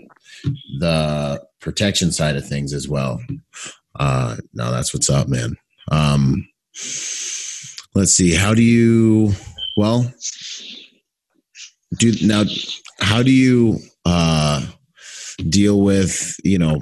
the 0.79 1.41
protection 1.59 2.11
side 2.11 2.35
of 2.35 2.47
things 2.47 2.73
as 2.73 2.87
well. 2.87 3.21
Uh, 3.99 4.37
no, 4.53 4.71
that's 4.71 4.93
what's 4.93 5.09
up, 5.09 5.27
man. 5.27 5.55
Um, 5.91 6.47
let's 7.93 8.13
see. 8.13 8.33
How 8.33 8.53
do 8.53 8.63
you? 8.63 9.33
Well, 9.77 10.11
do 11.97 12.13
now. 12.25 12.43
How 12.99 13.23
do 13.23 13.31
you 13.31 13.79
uh, 14.05 14.65
deal 15.49 15.81
with 15.81 16.35
you 16.43 16.57
know? 16.57 16.79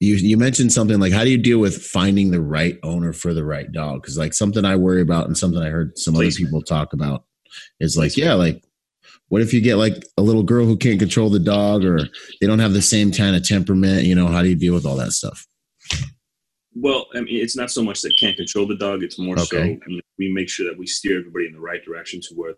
You 0.00 0.14
you 0.14 0.38
mentioned 0.38 0.72
something 0.72 0.98
like 0.98 1.12
how 1.12 1.24
do 1.24 1.30
you 1.30 1.36
deal 1.36 1.58
with 1.58 1.82
finding 1.82 2.30
the 2.30 2.40
right 2.40 2.78
owner 2.82 3.12
for 3.12 3.34
the 3.34 3.44
right 3.44 3.70
dog? 3.70 4.00
Because 4.00 4.16
like 4.16 4.32
something 4.32 4.64
I 4.64 4.76
worry 4.76 5.02
about 5.02 5.26
and 5.26 5.36
something 5.36 5.60
I 5.60 5.68
heard 5.68 5.98
some 5.98 6.14
other 6.14 6.24
Placement. 6.24 6.48
people 6.48 6.62
talk 6.62 6.94
about 6.94 7.24
is 7.80 7.98
like 7.98 8.16
yeah, 8.16 8.32
like 8.32 8.64
what 9.30 9.40
if 9.42 9.54
you 9.54 9.60
get 9.60 9.76
like 9.76 9.94
a 10.18 10.22
little 10.22 10.42
girl 10.42 10.66
who 10.66 10.76
can't 10.76 10.98
control 10.98 11.30
the 11.30 11.38
dog 11.40 11.84
or 11.84 11.98
they 12.40 12.46
don't 12.46 12.58
have 12.58 12.72
the 12.74 12.82
same 12.82 13.10
kind 13.12 13.34
of 13.34 13.42
temperament? 13.46 14.04
You 14.04 14.14
know, 14.14 14.26
how 14.26 14.42
do 14.42 14.48
you 14.48 14.56
deal 14.56 14.74
with 14.74 14.84
all 14.84 14.96
that 14.96 15.12
stuff? 15.12 15.46
Well, 16.74 17.06
I 17.14 17.20
mean, 17.22 17.36
it's 17.42 17.56
not 17.56 17.70
so 17.70 17.82
much 17.82 18.00
that 18.02 18.16
can't 18.18 18.36
control 18.36 18.66
the 18.66 18.76
dog. 18.76 19.02
It's 19.02 19.18
more 19.18 19.36
so 19.38 19.56
Okay. 19.56 19.78
you 19.88 19.96
know, 19.96 20.02
we 20.18 20.32
make 20.32 20.48
sure 20.48 20.68
that 20.68 20.78
we 20.78 20.86
steer 20.86 21.18
everybody 21.18 21.46
in 21.46 21.52
the 21.52 21.60
right 21.60 21.84
direction 21.84 22.20
to 22.22 22.34
where 22.34 22.54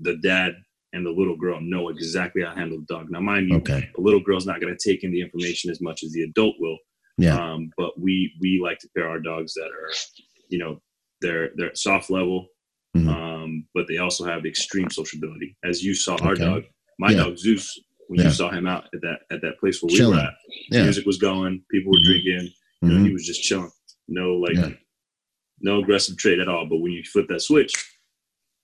the 0.00 0.16
dad 0.16 0.54
and 0.92 1.04
the 1.04 1.10
little 1.10 1.36
girl 1.36 1.60
know 1.60 1.88
exactly 1.88 2.42
how 2.42 2.52
to 2.52 2.58
handle 2.58 2.78
the 2.78 2.86
dog. 2.94 3.10
Now, 3.10 3.20
mind 3.20 3.48
you, 3.48 3.56
Okay. 3.56 3.88
a 3.96 4.00
little 4.00 4.20
girl's 4.20 4.46
not 4.46 4.60
going 4.60 4.74
to 4.76 4.90
take 4.90 5.02
in 5.02 5.12
the 5.12 5.20
information 5.20 5.70
as 5.70 5.80
much 5.80 6.02
as 6.04 6.12
the 6.12 6.22
adult 6.22 6.56
will. 6.58 6.78
Yeah. 7.16 7.36
Um, 7.36 7.70
but 7.76 7.98
we 8.00 8.32
we 8.40 8.60
like 8.62 8.78
to 8.80 8.88
pair 8.96 9.08
our 9.08 9.20
dogs 9.20 9.54
that 9.54 9.66
are, 9.70 9.92
you 10.48 10.58
know, 10.58 10.80
they're 11.20 11.50
they're 11.56 11.74
soft 11.74 12.10
level, 12.10 12.48
Mhm. 12.94 13.08
um, 13.08 13.66
but 13.74 13.86
they 13.88 13.98
also 13.98 14.24
have 14.24 14.46
extreme 14.46 14.88
sociability. 14.90 15.56
As 15.64 15.82
you 15.82 15.94
saw 15.94 16.16
our 16.22 16.32
Okay. 16.32 16.44
dog, 16.44 16.64
my 16.98 17.10
Yeah. 17.10 17.18
dog 17.24 17.38
Zeus, 17.38 17.78
when 18.08 18.20
Yeah. 18.20 18.26
you 18.26 18.32
saw 18.32 18.50
him 18.50 18.66
out 18.66 18.88
at 18.94 19.00
that 19.02 19.22
at 19.30 19.40
that 19.42 19.58
place 19.58 19.82
where 19.82 19.92
we 19.92 20.06
were 20.06 20.20
at, 20.20 20.34
Yeah. 20.70 20.84
music 20.84 21.04
was 21.06 21.18
going, 21.18 21.64
people 21.70 21.92
were 21.92 21.98
Mhm. 21.98 22.04
drinking, 22.04 22.52
you 22.82 22.88
know, 22.88 23.04
he 23.04 23.12
was 23.12 23.26
just 23.26 23.42
chilling. 23.42 23.70
No 24.08 24.34
like 24.36 24.78
no 25.60 25.80
aggressive 25.80 26.16
trait 26.18 26.38
at 26.40 26.48
all. 26.48 26.66
But 26.66 26.78
when 26.78 26.92
you 26.92 27.02
flip 27.04 27.26
that 27.28 27.40
switch, 27.40 27.72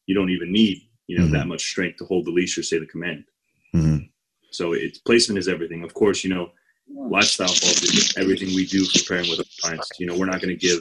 you 0.06 0.14
don't 0.14 0.30
even 0.30 0.52
need, 0.52 0.82
you 1.06 1.18
know, 1.18 1.26
that 1.28 1.46
much 1.48 1.62
strength 1.62 1.96
to 1.98 2.04
hold 2.04 2.26
the 2.26 2.30
leash 2.30 2.58
or 2.58 2.62
say 2.62 2.78
the 2.78 2.86
command. 2.86 3.24
Mhm. 3.74 4.10
So 4.50 4.72
it's 4.74 4.98
placement 4.98 5.38
is 5.38 5.48
everything. 5.48 5.82
Of 5.82 5.94
course, 5.94 6.22
you 6.24 6.30
know, 6.30 6.52
lifestyle 6.88 7.48
falls 7.48 7.82
into 7.82 8.18
everything 8.20 8.54
we 8.54 8.66
do 8.66 8.84
for 8.84 9.02
pairing 9.08 9.30
with 9.30 9.38
our 9.38 9.44
clients. 9.60 9.88
You 9.98 10.06
know, 10.06 10.18
we're 10.18 10.26
not 10.26 10.40
going 10.42 10.56
to 10.56 10.66
give 10.68 10.80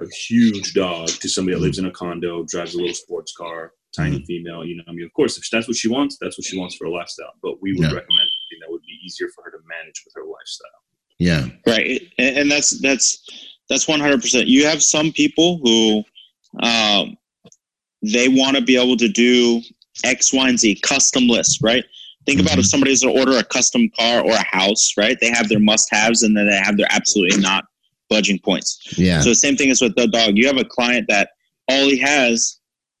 a 0.00 0.06
huge 0.08 0.74
dog 0.74 1.08
to 1.08 1.28
somebody 1.28 1.54
that 1.56 1.62
lives 1.62 1.78
in 1.78 1.86
a 1.86 1.90
condo, 1.90 2.44
drives 2.44 2.74
a 2.74 2.78
little 2.78 2.94
sports 2.94 3.32
car, 3.36 3.72
tiny 3.96 4.16
Mm-hmm. 4.16 4.24
female. 4.24 4.64
You 4.64 4.76
know, 4.76 4.84
I 4.88 4.92
mean, 4.92 5.04
of 5.06 5.12
course, 5.12 5.36
if 5.38 5.48
that's 5.50 5.68
what 5.68 5.76
she 5.76 5.88
wants, 5.88 6.18
that's 6.20 6.36
what 6.38 6.44
she 6.44 6.58
wants 6.58 6.74
for 6.74 6.86
a 6.86 6.90
lifestyle. 6.90 7.32
But 7.42 7.62
we 7.62 7.72
would 7.72 7.80
Yeah. 7.82 7.86
recommend 7.94 8.28
something 8.28 8.58
that 8.60 8.70
would 8.70 8.82
be 8.82 8.98
easier 9.04 9.28
for 9.34 9.44
her 9.44 9.50
to 9.52 9.58
manage 9.68 10.02
with 10.04 10.14
her 10.16 10.24
lifestyle. 10.24 10.80
Yeah. 11.20 11.46
right 11.64 12.02
and, 12.18 12.38
and 12.38 12.50
that's 12.50 12.80
that's 12.80 13.22
that's 13.70 13.84
100% 13.86 14.46
you 14.48 14.66
have 14.66 14.82
some 14.82 15.12
people 15.12 15.58
who 15.62 16.02
um, 16.60 17.16
they 18.02 18.28
want 18.28 18.56
to 18.56 18.62
be 18.62 18.76
able 18.76 18.96
to 18.96 19.08
do 19.08 19.62
x 20.02 20.32
y 20.32 20.48
and 20.48 20.58
z 20.58 20.74
custom 20.82 21.28
list, 21.28 21.62
right 21.62 21.84
think 22.26 22.40
about 22.40 22.58
if 22.58 22.64
Mhm. 22.64 22.68
somebody's 22.68 23.02
to 23.02 23.10
order 23.10 23.38
a 23.38 23.44
custom 23.44 23.88
car 23.98 24.22
or 24.24 24.32
a 24.32 24.44
house 24.44 24.92
right 24.98 25.16
they 25.20 25.30
have 25.30 25.48
their 25.48 25.60
must 25.60 25.88
haves 25.92 26.24
and 26.24 26.36
then 26.36 26.48
they 26.48 26.56
have 26.56 26.76
their 26.76 26.88
absolutely 26.90 27.40
not 27.40 27.64
budging 28.14 28.38
points 28.48 28.68
Yeah. 29.06 29.20
so 29.22 29.28
the 29.34 29.40
same 29.46 29.56
thing 29.58 29.70
is 29.74 29.80
with 29.84 29.94
the 30.00 30.06
dog 30.18 30.30
you 30.38 30.46
have 30.50 30.60
a 30.66 30.68
client 30.76 31.04
that 31.14 31.26
all 31.70 31.86
he 31.94 31.98
has 31.98 32.58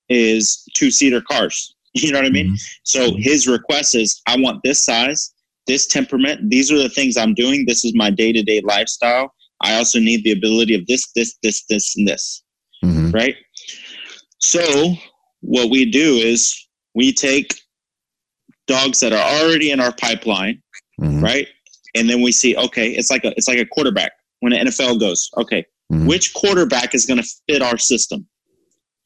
is 0.08 0.44
two 0.78 0.90
seater 0.98 1.22
cars 1.32 1.56
you 2.02 2.10
know 2.12 2.18
what 2.20 2.26
i 2.26 2.30
mean 2.38 2.50
Mhm. 2.52 2.58
so 2.94 3.00
his 3.28 3.40
request 3.56 3.90
is 4.02 4.10
I 4.32 4.34
want 4.44 4.58
this 4.66 4.80
size, 4.90 5.20
this 5.70 5.86
temperament. 5.96 6.36
These 6.54 6.68
are 6.72 6.80
the 6.86 6.92
things 6.98 7.16
I'm 7.16 7.34
doing. 7.44 7.58
This 7.70 7.84
is 7.86 7.92
my 8.02 8.10
day 8.22 8.30
to 8.38 8.42
day 8.50 8.60
lifestyle. 8.74 9.26
I 9.68 9.70
also 9.78 9.98
need 10.08 10.20
the 10.24 10.32
ability 10.38 10.74
of 10.80 10.82
this, 10.90 11.02
this, 11.16 11.30
this, 11.44 11.58
this, 11.70 11.84
and 11.96 12.06
this, 12.10 12.24
Mhm. 12.84 13.14
right? 13.20 13.36
So 14.40 14.62
what 15.40 15.66
we 15.74 15.82
do 16.02 16.08
is 16.32 16.40
we 16.94 17.12
take 17.12 17.48
dogs 18.66 18.98
that 19.00 19.12
are 19.18 19.26
already 19.40 19.70
in 19.70 19.78
our 19.84 19.92
pipeline, 20.06 20.56
Mhm. 21.00 21.22
right? 21.22 21.46
And 21.94 22.04
then 22.10 22.20
we 22.26 22.32
see, 22.32 22.56
okay, 22.66 22.88
it's 22.98 23.10
like 23.14 23.24
a 23.24 23.30
it's 23.38 23.48
like 23.48 23.58
a 23.66 23.66
quarterback. 23.74 24.12
When 24.44 24.52
the 24.52 24.58
NFL 24.58 25.00
goes, 25.00 25.30
okay, 25.38 25.64
Mhm. 25.90 26.06
which 26.06 26.34
quarterback 26.34 26.94
is 26.94 27.06
going 27.06 27.18
to 27.22 27.26
fit 27.48 27.62
our 27.62 27.78
system 27.78 28.26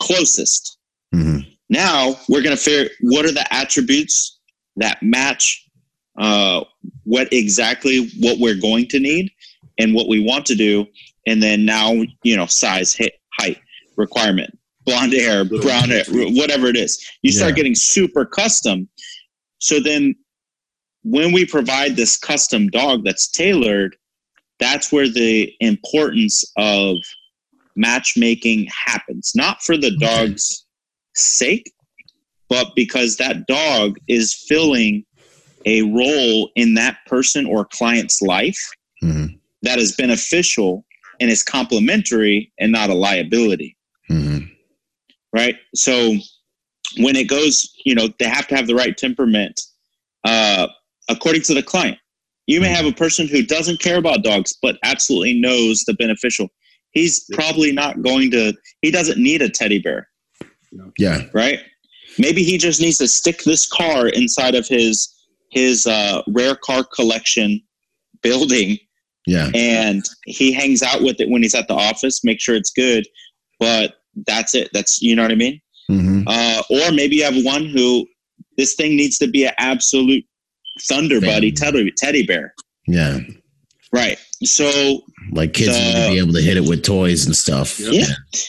closest? 0.02 0.78
Mhm. 1.14 1.46
Now 1.70 2.18
we're 2.28 2.42
going 2.42 2.56
to 2.56 2.60
figure 2.60 2.90
what 3.02 3.24
are 3.24 3.30
the 3.30 3.46
attributes 3.54 4.36
that 4.76 5.00
match 5.00 5.64
uh, 6.20 6.64
what 7.04 7.32
exactly 7.32 8.08
what 8.18 8.40
we're 8.40 8.56
going 8.60 8.88
to 8.88 8.98
need 8.98 9.30
and 9.78 9.94
what 9.94 10.08
we 10.08 10.18
want 10.18 10.44
to 10.46 10.56
do, 10.56 10.84
and 11.28 11.40
then 11.40 11.64
now 11.64 11.92
you 12.24 12.34
know 12.34 12.46
size, 12.46 12.92
hit, 12.92 13.12
height, 13.38 13.58
requirement, 13.96 14.58
blonde 14.84 15.12
hair, 15.12 15.44
brown 15.44 15.88
hair, 15.90 16.02
whatever 16.08 16.66
it 16.66 16.76
is. 16.76 16.98
You 17.22 17.30
start 17.30 17.50
Yeah. 17.52 17.56
getting 17.58 17.76
super 17.76 18.24
custom. 18.24 18.88
So 19.60 19.78
then, 19.78 20.16
when 21.04 21.30
we 21.30 21.44
provide 21.46 21.94
this 21.94 22.16
custom 22.16 22.66
dog 22.70 23.04
that's 23.04 23.28
tailored, 23.28 23.94
that's 24.58 24.90
where 24.92 25.08
the 25.08 25.52
importance 25.60 26.44
of 26.56 26.96
matchmaking 27.76 28.68
happens. 28.86 29.32
Not 29.34 29.62
for 29.62 29.76
the 29.76 29.96
dog's 29.98 30.64
sake, 31.14 31.72
but 32.48 32.74
because 32.74 33.16
that 33.16 33.46
dog 33.46 33.98
is 34.08 34.34
filling 34.48 35.04
a 35.64 35.82
role 35.82 36.50
in 36.56 36.74
that 36.74 36.98
person 37.06 37.44
or 37.46 37.64
client's 37.66 38.22
life 38.22 38.58
Mhm. 39.02 39.38
that 39.62 39.78
is 39.78 39.94
beneficial 39.96 40.84
and 41.20 41.30
is 41.30 41.42
complementary 41.42 42.52
and 42.58 42.70
not 42.70 42.90
a 42.90 42.94
liability 42.94 43.76
Mhm. 44.08 44.48
right 45.32 45.56
so 45.74 46.16
when 46.98 47.16
it 47.16 47.26
goes 47.28 47.68
you 47.84 47.94
know 47.94 48.08
they 48.20 48.28
have 48.28 48.46
to 48.46 48.54
have 48.54 48.68
the 48.68 48.74
right 48.74 48.96
temperament 48.96 49.60
uh, 50.24 50.68
according 51.08 51.42
to 51.42 51.54
the 51.54 51.62
client 51.62 51.98
you 52.48 52.60
may 52.60 52.68
have 52.68 52.86
a 52.86 52.92
person 52.92 53.28
who 53.28 53.42
doesn't 53.44 53.78
care 53.80 53.98
about 53.98 54.24
dogs 54.24 54.52
but 54.60 54.78
absolutely 54.82 55.34
knows 55.38 55.84
the 55.86 55.94
beneficial. 55.94 56.48
He's 56.92 57.24
probably 57.32 57.70
not 57.70 58.02
going 58.02 58.30
to 58.32 58.52
he 58.82 58.90
doesn't 58.90 59.22
need 59.22 59.42
a 59.42 59.48
teddy 59.50 59.78
bear. 59.78 60.08
Yeah. 60.98 61.22
right? 61.32 61.60
Maybe 62.18 62.42
he 62.42 62.58
just 62.58 62.80
needs 62.80 62.98
to 62.98 63.06
stick 63.06 63.44
this 63.44 63.68
car 63.68 64.08
inside 64.08 64.54
of 64.56 64.66
his 64.66 65.14
his 65.50 65.86
uh, 65.86 66.22
rare 66.28 66.56
car 66.56 66.84
collection 66.84 67.60
building. 68.22 68.78
Yeah. 69.26 69.50
and 69.54 70.02
he 70.24 70.52
hangs 70.52 70.82
out 70.82 71.02
with 71.02 71.20
it 71.20 71.28
when 71.28 71.42
he's 71.42 71.54
at 71.54 71.68
the 71.68 71.74
office 71.74 72.24
make 72.24 72.40
sure 72.40 72.54
it's 72.56 72.70
good. 72.70 73.06
But 73.60 73.96
that's 74.26 74.54
it. 74.54 74.70
That's 74.72 75.02
you 75.02 75.14
know 75.14 75.22
what 75.22 75.30
i 75.32 75.34
mean? 75.36 75.60
Mhm. 75.90 76.24
uh, 76.26 76.62
or 76.70 76.92
maybe 76.92 77.16
you 77.16 77.24
have 77.24 77.44
one 77.44 77.66
who 77.66 78.06
this 78.56 78.74
thing 78.74 78.96
needs 78.96 79.18
to 79.18 79.26
be 79.26 79.44
an 79.44 79.52
absolute 79.58 80.24
thunder 80.82 81.20
buddy 81.20 81.52
teddy, 81.52 81.90
teddy 81.96 82.24
bear 82.26 82.54
Yeah. 82.86 83.18
right 83.92 84.18
so 84.44 85.00
Like 85.32 85.52
kids 85.52 85.76
need 85.76 85.94
to 86.04 86.10
be 86.12 86.18
able 86.18 86.32
to 86.34 86.40
hit 86.42 86.56
it 86.56 86.64
with 86.68 86.84
toys 86.84 87.26
and 87.26 87.34
stuff. 87.34 87.78
Yep. 87.80 87.92
yeah 87.92 88.06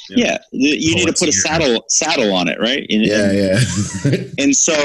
Yeah. 0.10 0.38
yeah, 0.52 0.74
you 0.78 0.96
need 0.96 1.08
to 1.08 1.14
put 1.14 1.24
a 1.24 1.26
here. 1.26 1.32
saddle 1.32 1.84
saddle 1.88 2.34
on 2.34 2.48
it 2.48 2.60
right 2.60 2.86
And- 2.90 3.06
Yeah. 3.06 3.32
Yeah. 3.32 3.60
and 4.38 4.56
so 4.56 4.76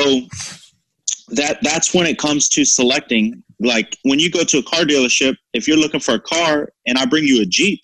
that 1.28 1.59
that's 1.62 1.95
when 1.95 2.07
it 2.07 2.18
comes 2.18 2.49
to 2.51 2.64
selecting 2.64 3.42
like 3.61 3.97
when 4.03 4.18
you 4.18 4.30
go 4.30 4.45
to 4.45 4.59
a 4.59 4.62
car 4.62 4.80
dealership 4.84 5.36
if 5.53 5.66
you're 5.68 5.76
looking 5.76 6.01
for 6.01 6.14
a 6.14 6.20
car 6.20 6.68
and 6.86 6.99
i 6.99 7.05
bring 7.07 7.24
you 7.24 7.40
a 7.40 7.47
jeep 7.47 7.80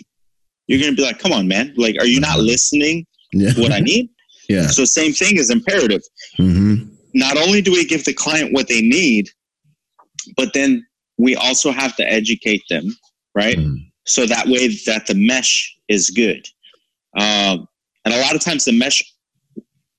you're 0.67 0.81
going 0.81 0.93
to 0.93 0.97
be 0.97 1.03
like 1.03 1.19
come 1.19 1.33
on 1.33 1.47
man 1.49 1.73
like 1.77 1.97
are 2.01 2.07
you 2.07 2.21
not 2.21 2.39
listening 2.39 3.07
yeah. 3.33 3.53
to 3.53 3.61
what 3.61 3.73
i 3.73 3.81
need 3.81 4.09
Yeah. 4.49 4.67
so 4.67 4.85
same 4.85 5.13
thing 5.13 5.37
is 5.37 5.49
imperative 5.51 6.03
Mm-hmm. 6.39 6.89
not 7.15 7.37
only 7.39 7.63
do 7.63 7.71
we 7.73 7.85
give 7.85 8.05
the 8.05 8.13
client 8.13 8.53
what 8.53 8.67
they 8.69 8.81
need 8.83 9.31
but 10.37 10.53
then 10.55 10.85
we 11.19 11.37
also 11.37 11.71
have 11.71 11.95
to 11.97 12.05
educate 12.11 12.63
them 12.71 12.97
right 13.35 13.59
Mhm. 13.59 13.77
so 14.07 14.27
that 14.27 14.47
way 14.49 14.69
that 14.87 15.07
the 15.07 15.15
mesh 15.15 15.75
is 15.89 16.11
good 16.11 16.47
Um, 17.17 17.67
and 18.05 18.15
a 18.15 18.21
lot 18.21 18.35
of 18.37 18.41
times 18.41 18.65
the 18.65 18.73
mesh 18.73 19.03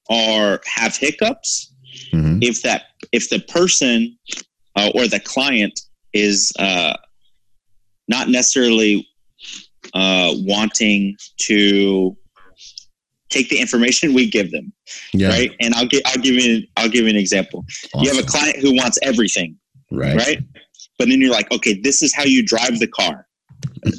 are 0.09 0.61
have 0.65 0.95
hiccups 0.95 1.71
Mhm. 2.13 2.41
if 2.43 2.61
that 2.61 2.83
if 3.11 3.29
the 3.29 3.39
person 3.39 4.17
uh, 4.77 4.89
or 4.95 5.07
the 5.07 5.19
client 5.19 5.77
is 6.13 6.51
uh, 6.59 6.93
not 8.07 8.29
necessarily 8.29 9.05
uh, 9.93 10.33
wanting 10.53 11.15
to 11.37 12.15
take 13.29 13.49
the 13.49 13.57
information 13.59 14.13
we 14.13 14.29
give 14.29 14.51
them, 14.51 14.71
Yeah. 15.13 15.29
right? 15.29 15.51
And 15.59 15.73
I'll 15.75 15.87
give 15.87 16.01
I'll 16.05 16.21
give 16.21 16.35
you 16.35 16.65
I'll 16.77 16.89
give 16.89 17.03
you 17.03 17.09
an 17.09 17.15
example. 17.17 17.65
You 18.01 18.09
have 18.13 18.19
a 18.23 18.27
client 18.27 18.57
who 18.57 18.73
wants 18.75 18.97
everything, 19.01 19.57
right. 19.91 20.15
right? 20.15 20.39
But 20.97 21.07
then 21.09 21.19
you're 21.21 21.31
like, 21.31 21.51
okay, 21.51 21.79
this 21.81 22.01
is 22.01 22.13
how 22.13 22.23
you 22.23 22.43
drive 22.45 22.79
the 22.79 22.87
car. 22.87 23.27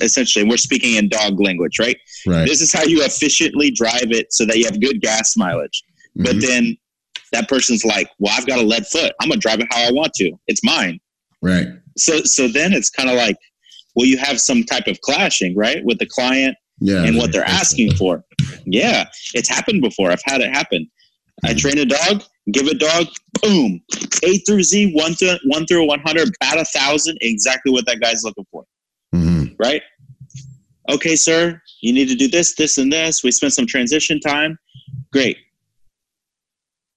Essentially, 0.00 0.44
we're 0.44 0.56
speaking 0.56 0.96
in 0.96 1.08
dog 1.08 1.40
language, 1.40 1.78
right? 1.78 1.96
Right. 2.26 2.46
This 2.48 2.60
is 2.60 2.72
how 2.72 2.82
you 2.84 3.02
efficiently 3.04 3.70
drive 3.70 4.10
it 4.10 4.32
so 4.32 4.44
that 4.46 4.56
you 4.58 4.64
have 4.64 4.80
good 4.80 5.00
gas 5.00 5.36
mileage. 5.36 5.82
But 6.16 6.36
Mhm. 6.36 6.40
then 6.40 6.76
that 7.32 7.48
person's 7.48 7.84
like, 7.84 8.08
well, 8.18 8.34
I've 8.36 8.46
got 8.46 8.58
a 8.58 8.62
lead 8.62 8.86
foot. 8.86 9.12
I'm 9.20 9.28
gonna 9.28 9.40
drive 9.40 9.60
it 9.60 9.66
how 9.70 9.80
I 9.82 9.90
want 9.92 10.12
to. 10.14 10.32
It's 10.46 10.62
mine. 10.64 10.98
right. 11.40 11.66
So 11.98 12.22
so 12.22 12.46
then 12.48 12.72
it's 12.72 12.88
kind 12.88 13.10
of 13.10 13.16
like, 13.16 13.36
well, 13.96 14.06
you 14.06 14.16
have 14.18 14.40
some 14.40 14.64
type 14.64 14.86
of 14.86 15.00
clashing, 15.02 15.54
right, 15.56 15.84
with 15.84 15.98
the 15.98 16.06
client 16.06 16.56
Yeah. 16.80 17.02
and 17.04 17.16
what 17.16 17.32
they're 17.32 17.44
asking 17.44 17.96
for. 17.96 18.24
Yeah, 18.64 19.08
it's 19.34 19.48
happened 19.48 19.82
before. 19.82 20.10
I've 20.10 20.22
had 20.24 20.40
it 20.40 20.50
happen. 20.50 20.88
I 21.44 21.52
train 21.54 21.78
a 21.78 21.84
dog, 21.84 22.22
give 22.50 22.66
a 22.66 22.74
dog, 22.74 23.06
boom, 23.40 23.80
A 24.24 24.38
through 24.38 24.62
Z, 24.62 24.92
one 24.94 25.14
to 25.16 25.38
one 25.44 25.66
through 25.66 25.86
one 25.86 26.00
hundred, 26.00 26.30
bat 26.40 26.58
a 26.58 26.64
thousand, 26.64 27.18
exactly 27.20 27.70
what 27.72 27.86
that 27.86 28.00
guy's 28.00 28.24
looking 28.24 28.46
for, 28.50 28.64
Mhm. 29.14 29.54
right? 29.58 29.82
Okay, 30.90 31.14
sir, 31.14 31.60
you 31.80 31.92
need 31.92 32.08
to 32.08 32.16
do 32.16 32.26
this, 32.26 32.54
this, 32.54 32.78
and 32.78 32.92
this. 32.92 33.22
We 33.22 33.30
spent 33.30 33.52
some 33.52 33.66
transition 33.66 34.18
time. 34.18 34.58
Great. 35.12 35.36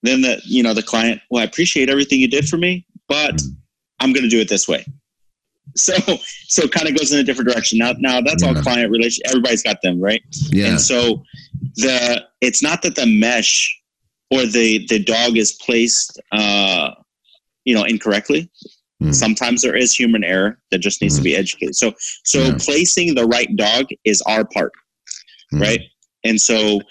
Then 0.02 0.22
the 0.22 0.42
you 0.46 0.64
know 0.64 0.74
the 0.74 0.84
client, 0.84 1.22
well, 1.30 1.42
I 1.42 1.46
appreciate 1.46 1.90
everything 1.90 2.20
you 2.20 2.28
did 2.28 2.48
for 2.48 2.58
me, 2.58 2.86
but 3.08 3.36
Mhm. 3.36 3.56
I'm 4.00 4.14
going 4.14 4.24
to 4.24 4.30
do 4.30 4.40
it 4.40 4.50
this 4.50 4.68
way. 4.68 4.86
So 5.76 5.94
so 6.48 6.64
it 6.64 6.72
kind 6.72 6.88
of 6.88 6.96
goes 6.98 7.12
in 7.12 7.20
a 7.20 7.24
different 7.24 7.50
direction. 7.50 7.78
Now 7.80 7.94
now 8.00 8.22
that's 8.22 8.44
all 8.44 8.54
client 8.56 8.92
relation. 8.92 9.24
Everybody's 9.26 9.64
got 9.64 9.82
them, 9.82 10.00
right? 10.00 10.22
Yeah. 10.52 10.70
And 10.72 10.82
so 10.82 11.24
the 11.76 12.24
it's 12.42 12.62
not 12.62 12.82
that 12.84 12.96
the 12.96 13.06
mesh 13.06 13.76
or 14.32 14.46
the 14.46 14.86
the 14.88 15.00
dog 15.00 15.38
is 15.38 15.54
placed 15.54 16.20
uh 16.32 16.92
you 17.64 17.74
know 17.74 17.84
incorrectly. 17.84 18.50
Mhm. 19.02 19.14
Sometimes 19.14 19.62
there 19.62 19.76
is 19.76 19.94
human 19.94 20.24
error 20.24 20.60
that 20.72 20.80
just 20.80 21.02
needs 21.02 21.18
to 21.18 21.22
be 21.24 21.36
educated. 21.36 21.76
So 21.76 21.94
so 22.24 22.44
Yeah. 22.44 22.58
placing 22.60 23.16
the 23.16 23.26
right 23.26 23.54
dog 23.56 23.88
is 24.06 24.22
our 24.24 24.46
part, 24.46 24.72
Mhm. 25.54 25.62
right? 25.62 25.82
And 26.24 26.40
so 26.40 26.82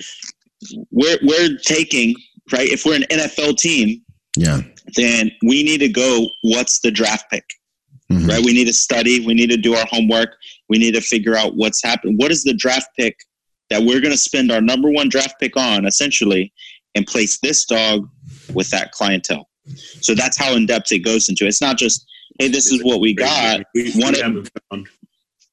we're 0.90 1.18
we're 1.22 1.56
taking 1.58 2.14
right 2.52 2.68
if 2.68 2.84
we're 2.84 2.96
an 2.96 3.06
NFL 3.10 3.54
team, 3.54 4.02
Yeah. 4.36 4.62
then 4.96 5.30
we 5.42 5.62
need 5.62 5.78
to 5.80 5.88
go 5.88 6.28
what's 6.42 6.80
the 6.80 6.90
draft 6.90 7.30
pick? 7.30 7.44
Mhm. 8.12 8.28
right? 8.28 8.44
We 8.44 8.52
need 8.52 8.66
to 8.66 8.72
study. 8.72 9.20
We 9.20 9.32
need 9.32 9.48
to 9.50 9.56
do 9.56 9.74
our 9.74 9.86
homework. 9.86 10.36
We 10.68 10.76
need 10.78 10.92
to 10.94 11.00
figure 11.00 11.36
out 11.36 11.56
what's 11.56 11.82
happening. 11.82 12.16
What 12.18 12.30
is 12.30 12.44
the 12.44 12.52
draft 12.52 12.88
pick 12.98 13.16
that 13.70 13.82
we're 13.82 14.00
going 14.00 14.12
to 14.12 14.18
spend 14.18 14.52
our 14.52 14.60
number 14.60 14.90
one 14.90 15.08
draft 15.08 15.40
pick 15.40 15.56
on, 15.56 15.86
essentially, 15.86 16.52
and 16.94 17.06
place 17.06 17.38
this 17.42 17.64
dog 17.64 18.08
with 18.52 18.70
that 18.70 18.92
clientele? 18.92 19.48
So 20.00 20.14
that's 20.14 20.36
how 20.36 20.52
in 20.54 20.66
depth 20.66 20.92
it 20.92 21.00
goes 21.00 21.28
into. 21.28 21.46
It's 21.46 21.60
not 21.60 21.76
just, 21.78 22.06
hey, 22.38 22.48
this 22.48 22.66
is 22.70 22.82
what 22.84 23.00
we 23.00 23.14
got. 23.14 23.62
We, 23.74 23.92
we, 23.94 24.02
One- 24.02 24.14
haven't 24.14 24.50
found 24.70 24.88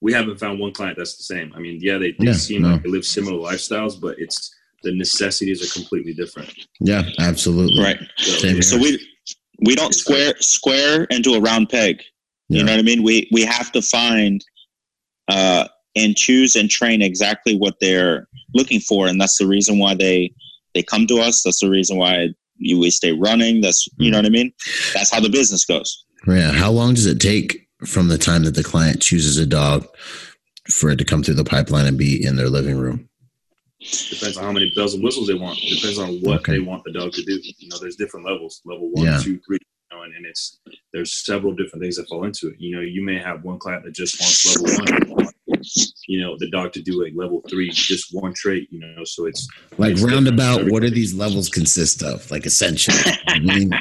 we 0.03 0.11
haven't 0.13 0.39
found 0.39 0.59
one 0.59 0.71
client 0.73 0.97
that's 0.97 1.15
the 1.15 1.23
same. 1.23 1.53
I 1.55 1.59
mean, 1.59 1.77
yeah, 1.79 1.99
they, 1.99 2.13
they 2.13 2.25
Yeah, 2.25 2.33
seem 2.33 2.63
no. 2.63 2.69
like 2.69 2.83
they 2.83 2.89
live 2.89 3.05
similar 3.05 3.37
lifestyles, 3.37 4.01
but 4.01 4.15
it's 4.17 4.51
the 4.81 4.91
necessities 4.95 5.63
are 5.63 5.71
completely 5.79 6.13
different. 6.13 6.51
Yeah. 6.79 7.03
Absolutely. 7.19 7.79
Right. 7.83 7.99
So, 8.17 8.31
Same. 8.31 8.61
So 8.63 8.77
we 8.79 8.99
we 9.63 9.75
don't 9.75 9.93
square 9.93 10.33
square 10.39 11.03
into 11.05 11.33
a 11.33 11.39
round 11.39 11.69
peg. 11.69 12.01
Yeah. 12.49 12.59
You 12.59 12.63
know 12.65 12.71
what 12.73 12.79
I 12.79 12.83
mean? 12.83 13.03
We 13.03 13.29
we 13.31 13.43
have 13.45 13.71
to 13.73 13.81
find 13.83 14.43
uh, 15.27 15.67
and 15.95 16.15
choose 16.15 16.55
and 16.55 16.67
train 16.69 17.03
exactly 17.03 17.55
what 17.55 17.75
they're 17.79 18.27
looking 18.55 18.79
for, 18.79 19.07
and 19.07 19.21
that's 19.21 19.37
the 19.37 19.45
reason 19.47 19.77
why 19.77 19.93
they 19.93 20.33
they 20.73 20.83
come 20.83 21.07
to 21.07 21.19
us. 21.19 21.43
That's 21.43 21.59
the 21.59 21.69
reason 21.69 21.97
why 21.97 22.29
you, 22.57 22.79
we 22.79 22.89
stay 22.89 23.13
running. 23.13 23.61
That's 23.61 23.87
you 23.97 24.11
know 24.11 24.17
mm-hmm. 24.17 24.23
what 24.23 24.39
I 24.39 24.43
mean. 24.43 24.53
That's 24.93 25.11
how 25.11 25.19
the 25.19 25.29
business 25.29 25.65
goes. 25.65 26.05
Yeah. 26.27 26.51
How 26.51 26.71
long 26.71 26.93
does 26.93 27.05
it 27.05 27.19
take 27.19 27.67
from 27.85 28.07
the 28.07 28.17
time 28.17 28.43
that 28.43 28.55
the 28.55 28.63
client 28.63 29.01
chooses 29.01 29.37
a 29.37 29.45
dog 29.45 29.87
for 30.69 30.91
it 30.91 30.97
to 30.97 31.05
come 31.05 31.23
through 31.23 31.35
the 31.35 31.43
pipeline 31.43 31.87
and 31.87 31.97
be 31.97 32.23
in 32.23 32.35
their 32.35 32.49
living 32.49 32.77
room? 32.77 33.09
depends 33.81 34.37
on 34.37 34.43
how 34.43 34.51
many 34.51 34.71
bells 34.75 34.93
and 34.93 35.03
whistles 35.03 35.27
they 35.27 35.33
want. 35.33 35.59
Depends 35.59 35.97
on 35.97 36.19
what 36.21 36.41
Okay. 36.41 36.53
they 36.53 36.59
want 36.59 36.83
the 36.83 36.91
dog 36.91 37.11
to 37.13 37.23
do. 37.23 37.39
You 37.57 37.69
know, 37.69 37.77
there's 37.79 37.95
different 37.95 38.25
levels, 38.25 38.61
level 38.65 38.91
one, 38.91 39.05
Yeah. 39.05 39.19
two, 39.19 39.39
three. 39.39 39.57
You 39.91 39.97
know, 39.97 40.03
and, 40.03 40.15
and 40.15 40.25
it's 40.25 40.59
there's 40.93 41.25
several 41.25 41.53
different 41.53 41.81
things 41.81 41.97
that 41.97 42.07
fall 42.07 42.23
into 42.23 42.49
it. 42.49 42.55
You 42.59 42.75
know, 42.75 42.81
you 42.81 43.03
may 43.03 43.17
have 43.17 43.43
one 43.43 43.59
client 43.59 43.83
that 43.85 43.95
just 43.95 44.19
wants 44.21 44.79
level 44.79 45.15
one. 45.15 45.27
You 46.07 46.21
know, 46.21 46.35
the 46.39 46.49
dog 46.49 46.73
to 46.73 46.81
do 46.81 47.05
a 47.05 47.11
level 47.15 47.41
three, 47.49 47.69
just 47.71 48.07
one 48.13 48.33
trait. 48.33 48.67
You 48.71 48.79
know, 48.79 49.03
so 49.03 49.25
it's 49.25 49.47
Like 49.77 49.93
It's 49.93 50.01
roundabout, 50.01 50.69
what 50.69 50.81
do 50.81 50.89
these 50.89 51.13
levels 51.13 51.49
consist 51.49 52.03
of? 52.03 52.29
Like 52.31 52.45
essentially, 52.45 52.97
I 53.27 53.39
mean, 53.39 53.71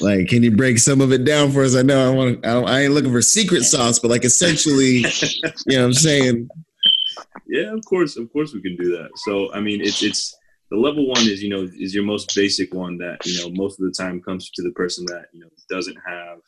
like, 0.00 0.28
can 0.28 0.42
you 0.42 0.50
break 0.50 0.78
some 0.78 1.00
of 1.00 1.12
it 1.12 1.24
down 1.24 1.52
for 1.52 1.62
us? 1.64 1.74
I 1.76 1.82
know 1.82 2.10
I 2.10 2.14
want. 2.14 2.44
I, 2.46 2.52
don't- 2.54 2.68
I 2.68 2.82
ain't 2.82 2.94
looking 2.94 3.12
for 3.12 3.22
secret 3.22 3.64
sauce, 3.64 3.98
but 3.98 4.10
like 4.10 4.24
essentially, 4.24 5.04
you 5.66 5.76
know, 5.76 5.80
what 5.80 5.86
I'm 5.86 5.94
saying, 5.94 6.48
Yeah, 7.46 7.72
of 7.72 7.84
course, 7.84 8.16
of 8.16 8.30
course 8.32 8.52
we 8.52 8.60
can 8.60 8.76
do 8.76 8.90
that. 8.96 9.10
So 9.26 9.52
I 9.52 9.60
mean, 9.60 9.80
it's 9.80 10.02
it's 10.02 10.36
the 10.70 10.76
level 10.76 11.06
one 11.08 11.22
is 11.26 11.42
you 11.42 11.48
know 11.50 11.68
is 11.78 11.94
your 11.94 12.04
most 12.04 12.34
basic 12.34 12.74
one 12.74 12.98
that 12.98 13.24
you 13.24 13.38
know 13.40 13.50
most 13.54 13.80
of 13.80 13.86
the 13.86 13.92
time 13.92 14.20
comes 14.20 14.50
to 14.50 14.62
the 14.62 14.70
person 14.72 15.04
that 15.06 15.26
you 15.32 15.40
know 15.40 15.48
doesn't 15.70 15.96
have 16.06 16.38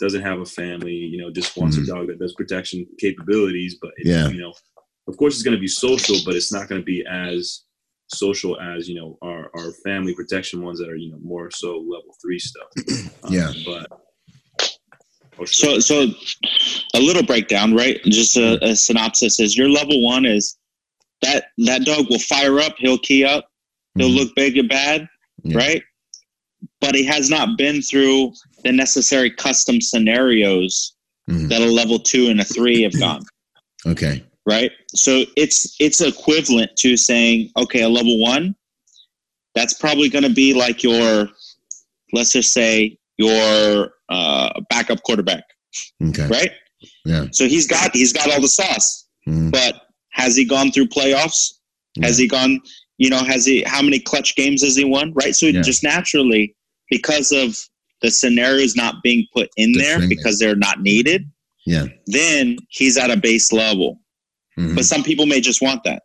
doesn't 0.00 0.22
have 0.22 0.40
a 0.40 0.44
family, 0.46 0.92
you 0.94 1.18
know, 1.18 1.30
just 1.30 1.56
wants 1.56 1.76
Mhm. 1.76 1.84
a 1.84 1.86
dog 1.86 2.06
that 2.08 2.18
does 2.18 2.34
protection 2.34 2.86
capabilities, 2.98 3.76
but 3.80 3.92
it's, 3.96 4.08
Yeah. 4.10 4.28
you 4.28 4.38
know, 4.40 4.52
of 5.06 5.16
course 5.16 5.34
it's 5.34 5.42
going 5.42 5.56
to 5.56 5.60
be 5.60 5.68
social, 5.68 6.16
but 6.24 6.34
it's 6.34 6.52
not 6.52 6.68
going 6.68 6.80
to 6.80 6.84
be 6.84 7.04
as 7.10 7.62
social 8.12 8.60
as 8.60 8.86
you 8.88 8.94
know 8.94 9.16
our 9.22 9.50
our 9.56 9.72
family 9.82 10.14
protection 10.14 10.60
ones 10.62 10.78
that 10.78 10.88
are 10.90 10.96
you 10.96 11.10
know 11.10 11.18
more 11.22 11.50
so 11.50 11.78
level 11.78 12.14
three 12.22 12.38
stuff. 12.38 12.68
Um, 13.24 13.32
Yeah. 13.32 13.52
but. 13.64 13.86
oh, 15.38 15.44
So 15.46 15.78
so 15.80 16.08
a 16.94 17.00
little 17.00 17.22
breakdown, 17.22 17.74
right? 17.74 17.98
Just 18.04 18.36
a, 18.36 18.62
a 18.64 18.76
synopsis 18.76 19.40
is 19.40 19.56
your 19.56 19.68
level 19.68 20.02
one 20.02 20.26
is 20.26 20.56
that 21.22 21.46
that 21.58 21.84
dog 21.86 22.06
will 22.10 22.18
fire 22.18 22.60
up, 22.60 22.74
he'll 22.78 22.98
key 22.98 23.24
up, 23.24 23.48
he'll 23.96 24.10
Mhm. 24.10 24.16
look 24.16 24.34
big 24.36 24.58
and 24.58 24.68
bad, 24.68 25.08
Yeah. 25.42 25.56
right? 25.56 25.82
But 26.80 26.94
he 26.94 27.04
has 27.04 27.30
not 27.30 27.56
been 27.56 27.80
through 27.82 28.32
the 28.64 28.72
necessary 28.72 29.30
custom 29.30 29.80
scenarios 29.80 30.94
Mhm. 31.30 31.48
that 31.48 31.62
a 31.62 31.66
level 31.66 31.98
two 31.98 32.28
and 32.28 32.40
a 32.40 32.44
three 32.44 32.82
have 32.82 32.98
gone, 33.00 33.22
okay, 33.86 34.22
right? 34.46 34.70
So 34.94 35.24
it's 35.36 35.74
it's 35.80 36.00
equivalent 36.00 36.76
to 36.78 36.96
saying, 36.96 37.50
okay, 37.56 37.82
a 37.82 37.88
level 37.88 38.18
one, 38.18 38.54
that's 39.54 39.72
probably 39.74 40.08
going 40.10 40.24
to 40.24 40.30
be 40.34 40.52
like 40.52 40.82
your, 40.82 41.28
let's 42.12 42.32
just 42.32 42.52
say 42.52 42.98
your 43.18 43.92
uh, 44.10 44.60
backup 44.68 45.02
quarterback, 45.04 45.44
okay, 46.08 46.26
right? 46.28 46.50
yeah, 47.06 47.24
So 47.32 47.46
he's 47.48 47.66
got 47.66 47.94
he's 47.94 48.12
got 48.12 48.30
all 48.30 48.40
the 48.42 48.48
sauce, 48.48 49.06
Mhm. 49.26 49.50
but 49.50 49.80
has 50.10 50.36
he 50.36 50.44
gone 50.44 50.70
through 50.72 50.88
playoffs? 50.88 51.54
Has 52.02 52.18
he 52.18 52.26
gone? 52.28 52.60
You 52.98 53.08
know, 53.10 53.22
has 53.24 53.44
he? 53.46 53.62
How 53.66 53.80
many 53.82 53.98
clutch 53.98 54.34
games 54.36 54.62
has 54.62 54.76
he 54.76 54.84
won? 54.84 55.12
Right. 55.14 55.34
So 55.34 55.46
Yeah. 55.46 55.62
just 55.62 55.82
naturally, 55.82 56.54
because 56.90 57.32
of 57.32 57.56
the 58.04 58.10
scenarios 58.10 58.76
not 58.76 59.02
being 59.02 59.26
put 59.32 59.48
in 59.56 59.72
The 59.72 59.78
there 59.80 59.96
training. 59.96 60.10
because 60.10 60.38
they're 60.38 60.54
not 60.56 60.82
needed, 60.82 61.26
yeah. 61.64 61.86
then 62.06 62.58
he's 62.68 62.98
at 62.98 63.10
a 63.10 63.16
base 63.16 63.50
level. 63.50 63.98
Mhm. 64.58 64.74
But 64.76 64.84
some 64.84 65.02
people 65.02 65.24
may 65.24 65.40
just 65.40 65.62
want 65.62 65.82
that, 65.84 66.02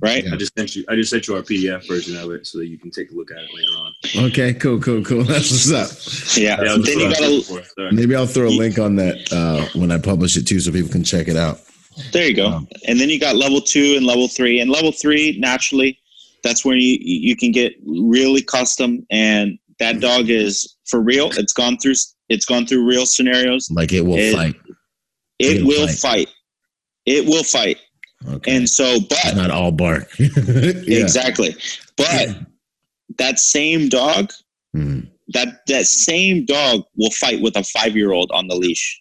right? 0.00 0.22
Yeah. 0.24 0.34
I 0.34 0.36
just 0.36 0.52
sent 0.56 0.76
you. 0.76 0.84
I 0.88 0.94
just 0.94 1.10
sent 1.10 1.26
you 1.26 1.34
our 1.36 1.42
PDF 1.42 1.88
version 1.88 2.16
of 2.18 2.30
it 2.32 2.46
so 2.46 2.58
that 2.58 2.66
you 2.66 2.78
can 2.78 2.90
take 2.90 3.10
a 3.10 3.14
look 3.14 3.30
at 3.32 3.38
it 3.38 3.48
later 3.54 3.74
on. 3.78 4.26
Okay, 4.30 4.52
cool, 4.54 4.78
cool, 4.78 5.02
cool. 5.02 5.24
That's 5.32 5.50
what's 5.50 5.72
up. 5.72 6.36
Yeah. 6.38 6.62
Yeah, 6.62 6.76
then 6.84 6.98
you 7.00 7.10
gotta. 7.10 7.26
looking 7.28 7.56
for. 7.56 7.62
Sorry. 7.64 7.92
Maybe 7.92 8.14
I'll 8.14 8.26
throw 8.26 8.48
a 8.48 8.50
link 8.50 8.78
on 8.78 8.96
that 8.96 9.32
uh, 9.32 9.66
when 9.78 9.90
I 9.90 9.98
publish 9.98 10.36
it 10.36 10.46
too, 10.46 10.60
so 10.60 10.70
people 10.70 10.90
can 10.90 11.02
check 11.02 11.28
it 11.28 11.36
out. 11.36 11.60
There 12.12 12.28
you 12.28 12.36
go. 12.36 12.50
Wow. 12.50 12.66
And 12.86 13.00
then 13.00 13.08
you 13.08 13.18
got 13.18 13.36
level 13.36 13.60
two 13.62 13.94
and 13.96 14.04
level 14.04 14.28
three. 14.28 14.60
And 14.60 14.70
level 14.70 14.92
three, 14.92 15.38
naturally, 15.40 15.98
that's 16.44 16.62
where 16.64 16.76
you 16.76 16.98
you 17.00 17.34
can 17.36 17.50
get 17.52 17.72
really 17.86 18.42
custom. 18.42 19.06
And 19.10 19.58
that 19.78 20.00
dog 20.00 20.28
is 20.30 20.76
for 20.86 21.00
real. 21.00 21.30
It's 21.36 21.52
gone 21.52 21.76
through. 21.78 21.94
It's 22.28 22.44
gone 22.46 22.66
through 22.66 22.86
real 22.86 23.06
scenarios. 23.06 23.68
Like 23.70 23.92
it 23.92 24.02
will 24.02 24.16
It- 24.18 24.34
fight. 24.34 24.54
It 25.38 25.56
It'll 25.58 25.86
fight. 25.86 25.98
fight. 25.98 26.28
It 27.04 27.26
will 27.26 27.44
fight. 27.44 27.78
Okay, 28.26 28.56
And 28.56 28.68
so, 28.68 28.84
it's 28.94 29.06
but 29.24 29.36
not 29.36 29.50
all 29.50 29.70
bark. 29.70 30.08
yeah. 30.18 30.98
exactly. 31.02 31.54
But 31.96 32.38
that 33.18 33.38
same 33.38 33.88
dog, 33.90 34.32
Mhm. 34.74 35.08
that 35.28 35.66
that 35.66 35.86
same 35.86 36.46
dog 36.46 36.84
will 36.96 37.10
fight 37.10 37.40
with 37.42 37.54
a 37.56 37.62
five 37.64 37.94
year 37.94 38.12
old 38.12 38.30
on 38.32 38.48
the 38.48 38.56
leash. 38.56 38.98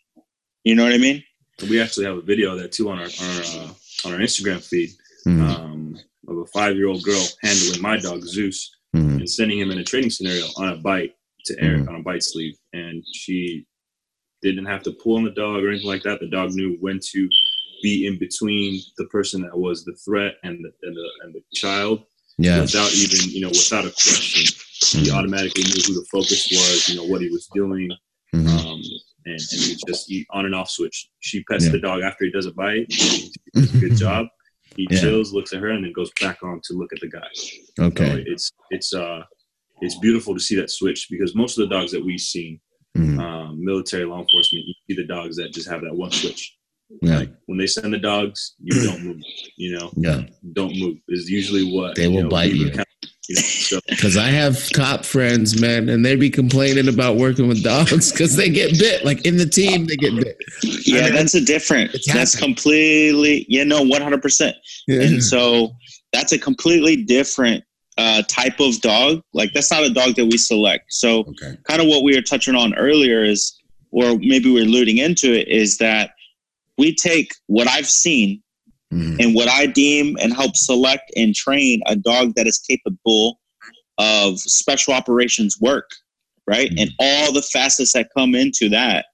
You 0.66 0.76
know 0.76 0.84
what 0.84 0.94
I 0.94 0.98
mean? 0.98 1.24
We 1.70 1.80
actually 1.82 2.06
have 2.08 2.18
a 2.18 2.22
video 2.22 2.52
of 2.54 2.60
that 2.60 2.74
too 2.74 2.90
on 2.90 3.00
our, 3.00 3.06
our 3.06 3.42
uh, 3.42 3.70
on 4.06 4.14
our 4.14 4.20
Instagram 4.20 4.62
feed. 4.62 4.90
mm-hmm. 5.26 5.42
um, 5.42 5.98
of 6.28 6.38
a 6.38 6.46
five 6.48 6.76
year 6.76 6.88
old 6.88 7.02
girl 7.04 7.26
handling 7.42 7.82
my 7.82 7.98
dog 7.98 8.24
Zeus 8.24 8.70
mm-hmm. 8.96 9.18
and 9.18 9.30
sending 9.30 9.60
him 9.60 9.72
in 9.72 9.80
a 9.80 9.84
training 9.84 10.10
scenario 10.10 10.46
on 10.58 10.70
a 10.70 10.76
bite 10.78 11.14
to 11.46 11.56
Eric 11.60 11.82
mm-hmm. 11.82 11.90
on 11.90 11.96
a 12.02 12.04
bite 12.04 12.24
sleeve, 12.24 12.58
and 12.74 13.04
she 13.14 13.66
didn't 14.42 14.66
have 14.66 14.84
to 14.84 14.92
pull 15.04 15.18
on 15.18 15.24
the 15.24 15.32
dog 15.32 15.64
or 15.64 15.70
anything 15.70 15.88
like 15.88 16.04
that. 16.04 16.20
The 16.20 16.30
dog 16.30 16.52
knew 16.54 16.78
when 16.80 17.00
to 17.12 17.30
be 17.82 18.08
in 18.08 18.18
between 18.18 18.82
the 18.98 19.06
person 19.06 19.42
that 19.42 19.58
was 19.58 19.86
the 19.86 19.96
threat 20.06 20.36
and 20.44 20.64
the 20.64 20.72
and 20.88 20.96
the, 20.96 21.10
and 21.24 21.36
the 21.36 21.42
child. 21.54 22.04
Yeah. 22.38 22.62
Without 22.62 22.92
even 22.94 23.30
you 23.30 23.42
know 23.42 23.50
without 23.50 23.86
a 23.86 23.92
question, 23.92 24.44
he 24.44 25.08
mm-hmm. 25.08 25.18
automatically 25.18 25.64
knew 25.64 25.82
who 25.86 25.94
the 25.94 26.06
focus 26.12 26.48
was. 26.52 26.90
You 26.90 26.98
know 26.98 27.06
what 27.06 27.22
he 27.22 27.30
was 27.30 27.48
doing. 27.54 27.90
Mm-hmm. 28.34 28.48
Um, 28.48 28.82
and, 29.26 29.40
and 29.40 29.62
he 29.62 29.78
just 29.88 30.12
on 30.32 30.46
and 30.46 30.56
off 30.56 30.70
switch. 30.70 31.10
She 31.20 31.44
pets 31.44 31.66
yeah. 31.66 31.72
the 31.72 31.80
dog 31.80 32.02
after 32.02 32.26
he 32.26 32.32
does 32.32 32.46
a 32.46 32.52
bite. 32.52 32.88
He 32.90 33.32
does 33.54 33.74
a 33.74 33.78
good 33.78 33.96
job. 33.96 34.28
He 34.76 34.88
yeah. 34.90 35.00
chills, 35.00 35.34
looks 35.34 35.54
at 35.54 35.62
her, 35.62 35.70
and 35.70 35.84
then 35.84 35.94
goes 35.94 36.12
back 36.20 36.44
on 36.44 36.62
to 36.66 36.74
look 36.74 36.92
at 36.94 37.00
the 37.00 37.10
guy. 37.10 37.28
Okay, 37.80 38.10
so 38.10 38.24
it's 38.26 38.52
it's 38.72 38.94
uh 38.94 39.24
it's 39.82 39.98
beautiful 40.00 40.34
to 40.34 40.40
see 40.40 40.56
that 40.56 40.70
switch 40.70 41.08
because 41.10 41.36
most 41.36 41.58
of 41.58 41.68
the 41.68 41.76
dogs 41.76 41.92
that 41.92 42.04
we've 42.04 42.20
seen, 42.20 42.60
mm-hmm. 42.98 43.20
um, 43.20 43.64
military, 43.64 44.06
law 44.06 44.20
enforcement, 44.20 44.66
you 44.66 44.74
see 44.88 44.96
the 44.96 45.08
dogs 45.08 45.36
that 45.38 45.54
just 45.54 45.70
have 45.70 45.82
that 45.82 45.96
one 45.96 46.12
switch. 46.12 46.56
Yeah. 47.02 47.20
Like 47.20 47.32
when 47.48 47.58
they 47.58 47.68
send 47.68 47.94
the 47.94 47.98
dogs, 47.98 48.56
you 48.60 48.84
don't 48.84 49.04
move. 49.04 49.22
You 49.58 49.78
know, 49.78 49.92
yeah, 49.96 50.22
don't 50.54 50.78
move 50.78 50.98
is 51.10 51.30
usually 51.30 51.72
what 51.74 51.96
they 51.96 52.08
will 52.08 52.24
know, 52.24 52.30
bite 52.30 52.54
you. 52.54 52.72
Because 53.28 54.18
I 54.18 54.28
have 54.28 54.70
cop 54.74 55.06
friends, 55.06 55.60
man, 55.60 55.90
and 55.90 56.06
they 56.06 56.16
be 56.16 56.30
complaining 56.30 56.88
about 56.88 57.18
working 57.18 57.48
with 57.48 57.64
dogs 57.64 58.12
because 58.12 58.36
they 58.36 58.50
get 58.50 58.78
bit. 58.78 59.06
Like 59.06 59.26
in 59.26 59.38
the 59.38 59.46
team, 59.46 59.86
they 59.86 59.96
get 59.96 60.16
bit. 60.16 60.38
Yeah, 60.62 61.02
I 61.02 61.04
mean, 61.06 61.14
that's 61.14 61.36
a 61.36 61.42
different. 61.42 61.96
That's 62.08 62.36
completely, 62.36 63.46
you 63.50 63.66
know, 63.66 63.82
one 63.82 64.02
hundred 64.02 64.22
percent. 64.22 64.56
And 64.88 65.24
so 65.24 65.76
that's 66.14 66.32
a 66.32 66.40
completely 66.40 67.04
different 67.04 67.64
uh, 67.98 68.24
type 68.28 68.60
of 68.60 68.80
dog. 68.82 69.22
Like 69.34 69.54
that's 69.54 69.72
not 69.72 69.84
a 69.84 69.94
dog 69.94 70.16
that 70.16 70.26
we 70.26 70.38
select. 70.38 70.86
So 70.90 71.20
okay. 71.20 71.58
kind 71.64 71.82
of 71.82 71.88
what 71.88 72.04
we 72.04 72.16
were 72.16 72.22
touching 72.22 72.56
on 72.56 72.76
earlier 72.76 73.24
is, 73.24 73.60
or 73.92 74.18
maybe 74.18 74.52
we're 74.52 74.64
alluding 74.64 74.98
into 74.98 75.34
it, 75.34 75.48
is 75.48 75.78
that 75.78 76.12
we 76.78 76.94
take 76.94 77.34
what 77.48 77.68
I've 77.68 77.88
seen 77.88 78.42
mm. 78.94 79.20
and 79.20 79.36
what 79.36 79.48
I 79.48 79.66
deem 79.66 80.18
and 80.22 80.34
help 80.34 80.56
select 80.56 81.12
and 81.16 81.34
train 81.34 81.82
a 81.88 81.96
dog 81.96 82.36
that 82.36 82.48
is 82.48 82.58
capable 82.58 83.40
of 83.98 84.40
special 84.40 84.94
operations 84.94 85.60
work, 85.60 85.90
right? 86.48 86.72
Mm. 86.72 86.82
And 86.82 86.92
all 87.00 87.32
the 87.32 87.42
facets 87.42 87.94
that 87.94 88.10
come 88.16 88.36
into 88.36 88.70
that. 88.70 89.06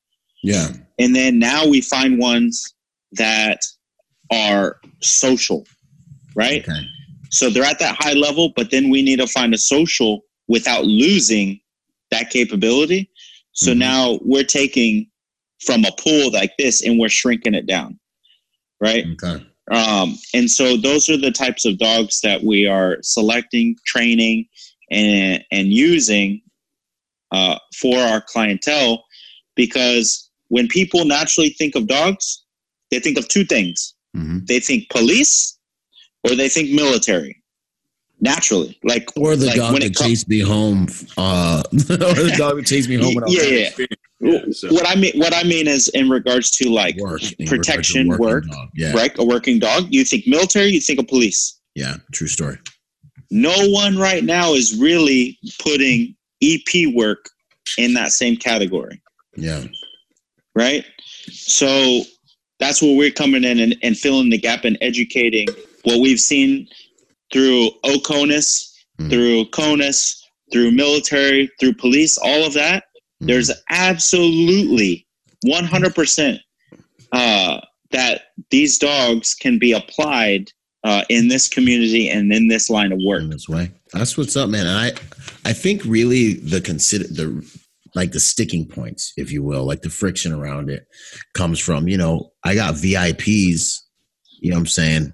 Yeah. 0.43 0.69
And 0.99 1.15
then 1.15 1.39
now 1.39 1.67
we 1.67 1.81
find 1.81 2.19
ones 2.19 2.73
that 3.13 3.59
are 4.31 4.77
social, 5.01 5.65
right? 6.35 6.67
Okay. 6.67 6.81
So 7.29 7.49
they're 7.49 7.63
at 7.63 7.79
that 7.79 7.95
high 7.99 8.13
level, 8.13 8.51
but 8.55 8.71
then 8.71 8.89
we 8.89 9.01
need 9.01 9.19
to 9.19 9.27
find 9.27 9.53
a 9.53 9.57
social 9.57 10.21
without 10.47 10.85
losing 10.85 11.59
that 12.11 12.29
capability. 12.29 13.09
So 13.53 13.71
mm-hmm. 13.71 13.79
now 13.79 14.19
we're 14.21 14.43
taking 14.43 15.09
from 15.61 15.85
a 15.85 15.91
pool 15.97 16.31
like 16.31 16.51
this 16.57 16.85
and 16.85 16.99
we're 16.99 17.09
shrinking 17.09 17.53
it 17.53 17.67
down. 17.67 17.99
Right. 18.81 19.05
Okay. 19.13 19.45
Um, 19.71 20.17
and 20.33 20.51
so 20.51 20.75
those 20.75 21.09
are 21.09 21.17
the 21.17 21.31
types 21.31 21.65
of 21.65 21.77
dogs 21.77 22.19
that 22.21 22.43
we 22.43 22.65
are 22.65 22.97
selecting, 23.01 23.75
training, 23.85 24.47
and 24.91 25.43
and 25.51 25.69
using 25.69 26.41
uh, 27.31 27.57
for 27.79 27.97
our 27.97 28.21
clientele 28.21 29.03
because 29.55 30.29
when 30.49 30.67
people 30.67 31.05
naturally 31.05 31.49
think 31.49 31.75
of 31.75 31.87
dogs, 31.87 32.43
they 32.89 32.99
think 32.99 33.17
of 33.17 33.27
two 33.29 33.45
things. 33.45 33.93
Mm-hmm. 34.15 34.39
They 34.45 34.59
think 34.59 34.89
police 34.89 35.57
or 36.25 36.35
they 36.35 36.49
think 36.49 36.71
military 36.71 37.40
naturally. 38.21 38.77
Like 38.83 39.09
or 39.17 39.35
the 39.35 39.47
like 39.47 39.55
dog 39.55 39.81
that 39.81 39.95
chased 39.95 40.29
me 40.29 40.39
home 40.39 40.87
uh 41.17 41.63
or 41.71 41.77
the 41.77 42.35
dog 42.37 42.57
that 42.57 42.65
chased 42.65 42.87
me 42.87 42.95
home 42.95 43.23
yeah 43.27 43.43
yeah, 43.43 43.69
yeah 44.19 44.41
so. 44.51 44.71
what 44.71 44.87
i 44.87 44.95
mean 44.95 45.11
what 45.15 45.33
i 45.33 45.43
mean 45.43 45.67
is 45.67 45.89
in 45.89 46.09
regards 46.09 46.51
to 46.51 46.69
like 46.69 46.95
work, 46.97 47.21
protection 47.47 48.07
work 48.17 48.45
yeah. 48.75 48.93
right? 48.93 49.11
A 49.17 49.25
working 49.25 49.59
dog 49.59 49.87
you 49.89 50.05
think 50.05 50.27
military 50.27 50.67
you 50.67 50.79
think 50.79 50.99
of 50.99 51.07
police. 51.07 51.59
Yeah 51.75 51.95
true 52.13 52.27
story. 52.27 52.57
No 53.31 53.55
one 53.69 53.97
right 53.97 54.23
now 54.23 54.53
is 54.53 54.77
really 54.77 55.37
putting 55.59 56.15
ep 56.41 56.93
work 56.93 57.29
in 57.77 57.93
that 57.93 58.11
same 58.11 58.35
category. 58.35 59.01
Yeah. 59.35 59.63
Right? 60.53 60.85
So 61.31 62.01
that's 62.59 62.81
where 62.81 62.95
we're 62.95 63.11
coming 63.11 63.43
in 63.43 63.59
and, 63.59 63.75
and 63.81 63.97
filling 63.97 64.29
the 64.29 64.37
gap 64.37 64.65
and 64.65 64.77
educating 64.81 65.47
what 65.83 65.99
we've 65.99 66.19
seen 66.19 66.67
through 67.31 67.69
OCONUS, 67.83 68.71
mm. 68.99 69.09
through 69.09 69.45
CONUS, 69.51 70.21
through 70.51 70.71
military, 70.71 71.49
through 71.59 71.73
police, 71.73 72.17
all 72.17 72.45
of 72.45 72.53
that, 72.53 72.83
mm. 73.21 73.27
there's 73.27 73.51
absolutely 73.69 75.07
100% 75.45 76.39
uh, 77.11 77.61
that 77.91 78.21
these 78.49 78.77
dogs 78.77 79.33
can 79.33 79.59
be 79.59 79.71
applied 79.71 80.51
uh, 80.83 81.03
in 81.09 81.27
this 81.27 81.47
community 81.47 82.09
and 82.09 82.33
in 82.33 82.47
this 82.47 82.69
line 82.69 82.91
of 82.91 82.99
work. 83.05 83.21
In 83.21 83.29
this 83.29 83.47
way, 83.47 83.71
that's 83.93 84.17
what's 84.17 84.35
up, 84.35 84.49
man. 84.49 84.65
And 84.67 84.77
I, 84.77 85.49
I 85.49 85.53
think 85.53 85.83
really 85.85 86.35
the 86.35 86.61
consider 86.61 87.05
the 87.05 87.59
like 87.93 88.13
the 88.13 88.19
sticking 88.21 88.65
points, 88.65 89.11
if 89.17 89.31
you 89.31 89.43
will, 89.43 89.65
like 89.65 89.81
the 89.81 89.89
friction 89.89 90.31
around 90.31 90.69
it, 90.69 90.87
comes 91.33 91.59
from 91.59 91.87
you 91.87 91.97
know 91.97 92.31
I 92.43 92.55
got 92.55 92.75
VIPs. 92.75 93.79
You 94.39 94.49
know 94.49 94.55
what 94.55 94.61
I'm 94.61 94.67
saying? 94.67 95.13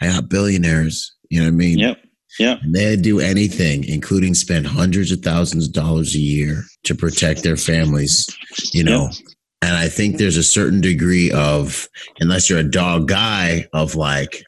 I 0.00 0.06
got 0.08 0.28
billionaires. 0.28 1.13
You 1.30 1.40
know 1.40 1.46
what 1.46 1.52
I 1.52 1.56
mean? 1.56 1.78
Yep. 1.78 1.98
Yeah. 2.38 2.58
they'd 2.66 3.00
do 3.00 3.20
anything, 3.20 3.84
including 3.84 4.34
spend 4.34 4.66
hundreds 4.66 5.12
of 5.12 5.20
thousands 5.20 5.68
of 5.68 5.72
dollars 5.72 6.16
a 6.16 6.18
year 6.18 6.64
to 6.82 6.94
protect 6.94 7.44
their 7.44 7.56
families, 7.56 8.26
you 8.72 8.82
know. 8.82 9.08
Yep. 9.12 9.28
And 9.62 9.76
I 9.76 9.88
think 9.88 10.18
there's 10.18 10.36
a 10.36 10.42
certain 10.42 10.80
degree 10.80 11.30
of, 11.30 11.88
unless 12.20 12.50
you're 12.50 12.58
a 12.58 12.64
dog 12.64 13.08
guy, 13.08 13.68
of 13.72 13.94
like 13.94 14.44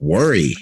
worry 0.00 0.54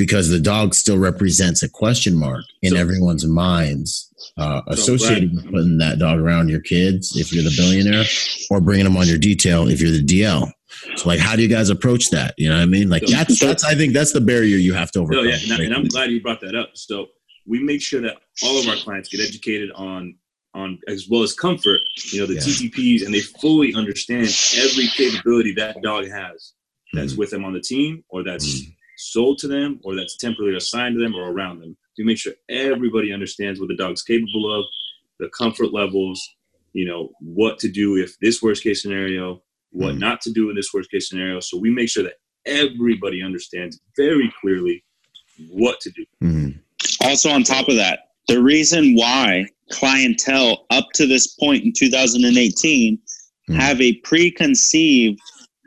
because 0.00 0.30
the 0.30 0.40
dog 0.40 0.74
still 0.74 0.98
represents 0.98 1.62
a 1.62 1.68
question 1.68 2.16
mark 2.16 2.42
in 2.62 2.72
so, 2.72 2.78
everyone's 2.78 3.26
minds 3.26 4.10
uh, 4.38 4.62
associated 4.68 5.30
so, 5.30 5.36
with 5.36 5.52
putting 5.52 5.78
that 5.78 5.98
dog 5.98 6.18
around 6.18 6.48
your 6.48 6.60
kids 6.60 7.16
if 7.16 7.32
you're 7.32 7.44
the 7.44 7.54
billionaire 7.56 8.04
or 8.50 8.62
bringing 8.62 8.84
them 8.84 8.96
on 8.96 9.06
your 9.06 9.18
detail 9.18 9.68
if 9.68 9.80
you're 9.80 9.90
the 9.90 10.04
DL. 10.04 10.50
So 10.96 11.08
like, 11.08 11.18
how 11.18 11.36
do 11.36 11.42
you 11.42 11.48
guys 11.48 11.70
approach 11.70 12.10
that? 12.10 12.34
You 12.38 12.48
know 12.48 12.56
what 12.56 12.62
I 12.62 12.66
mean? 12.66 12.88
Like 12.88 13.02
that's, 13.06 13.40
that's, 13.40 13.64
I 13.64 13.74
think 13.74 13.92
that's 13.92 14.12
the 14.12 14.20
barrier 14.20 14.56
you 14.56 14.72
have 14.74 14.90
to 14.92 15.00
overcome. 15.00 15.26
yeah. 15.26 15.54
And, 15.54 15.64
and 15.64 15.74
I'm 15.74 15.84
glad 15.84 16.10
you 16.10 16.20
brought 16.20 16.40
that 16.40 16.54
up. 16.54 16.70
So 16.74 17.08
we 17.46 17.62
make 17.62 17.82
sure 17.82 18.00
that 18.02 18.16
all 18.42 18.58
of 18.60 18.68
our 18.68 18.76
clients 18.76 19.08
get 19.08 19.20
educated 19.20 19.70
on, 19.72 20.14
on 20.54 20.78
as 20.88 21.08
well 21.08 21.22
as 21.22 21.32
comfort, 21.32 21.80
you 22.12 22.20
know, 22.20 22.26
the 22.26 22.34
yeah. 22.34 22.40
TTPs 22.40 23.04
and 23.04 23.14
they 23.14 23.20
fully 23.20 23.74
understand 23.74 24.28
every 24.56 24.88
capability 24.88 25.54
that 25.54 25.80
dog 25.82 26.08
has 26.08 26.54
that's 26.92 27.12
mm 27.12 27.18
with 27.18 27.30
them 27.30 27.44
on 27.44 27.52
the 27.52 27.60
team 27.60 28.02
or 28.08 28.24
that's 28.24 28.62
mm 28.62 28.74
sold 29.00 29.38
to 29.38 29.48
them 29.48 29.80
or 29.82 29.96
that's 29.96 30.16
temporarily 30.18 30.56
assigned 30.56 30.94
to 30.94 31.02
them 31.02 31.14
or 31.14 31.30
around 31.30 31.60
them. 31.60 31.76
To 31.96 32.04
make 32.04 32.18
sure 32.18 32.34
everybody 32.48 33.12
understands 33.12 33.58
what 33.58 33.68
the 33.68 33.76
dog's 33.76 34.02
capable 34.02 34.58
of, 34.58 34.64
the 35.18 35.30
comfort 35.30 35.72
levels, 35.72 36.22
you 36.72 36.86
know, 36.86 37.10
what 37.20 37.58
to 37.60 37.68
do 37.68 37.96
if 37.96 38.18
this 38.20 38.42
worst 38.42 38.62
case 38.62 38.82
scenario, 38.82 39.42
what 39.72 39.94
mm 39.94 40.00
not 40.00 40.20
to 40.22 40.32
do 40.32 40.48
in 40.48 40.56
this 40.56 40.72
worst 40.72 40.90
case 40.90 41.08
scenario. 41.08 41.40
So 41.40 41.58
we 41.58 41.70
make 41.70 41.88
sure 41.90 42.02
that 42.02 42.14
everybody 42.46 43.22
understands 43.22 43.78
very 43.96 44.32
clearly 44.40 44.82
what 45.50 45.78
to 45.80 45.90
do. 45.90 46.04
mm 46.22 46.60
Also, 47.02 47.30
on 47.30 47.42
top 47.42 47.68
of 47.68 47.76
that, 47.76 48.00
the 48.28 48.42
reason 48.42 48.94
why 48.94 49.46
clientele 49.70 50.66
up 50.70 50.86
to 50.94 51.06
this 51.06 51.34
point 51.34 51.64
in 51.64 51.72
2018 51.76 52.96
mm 52.96 53.00
have 53.56 53.80
a 53.80 53.94
preconceived 54.04 55.18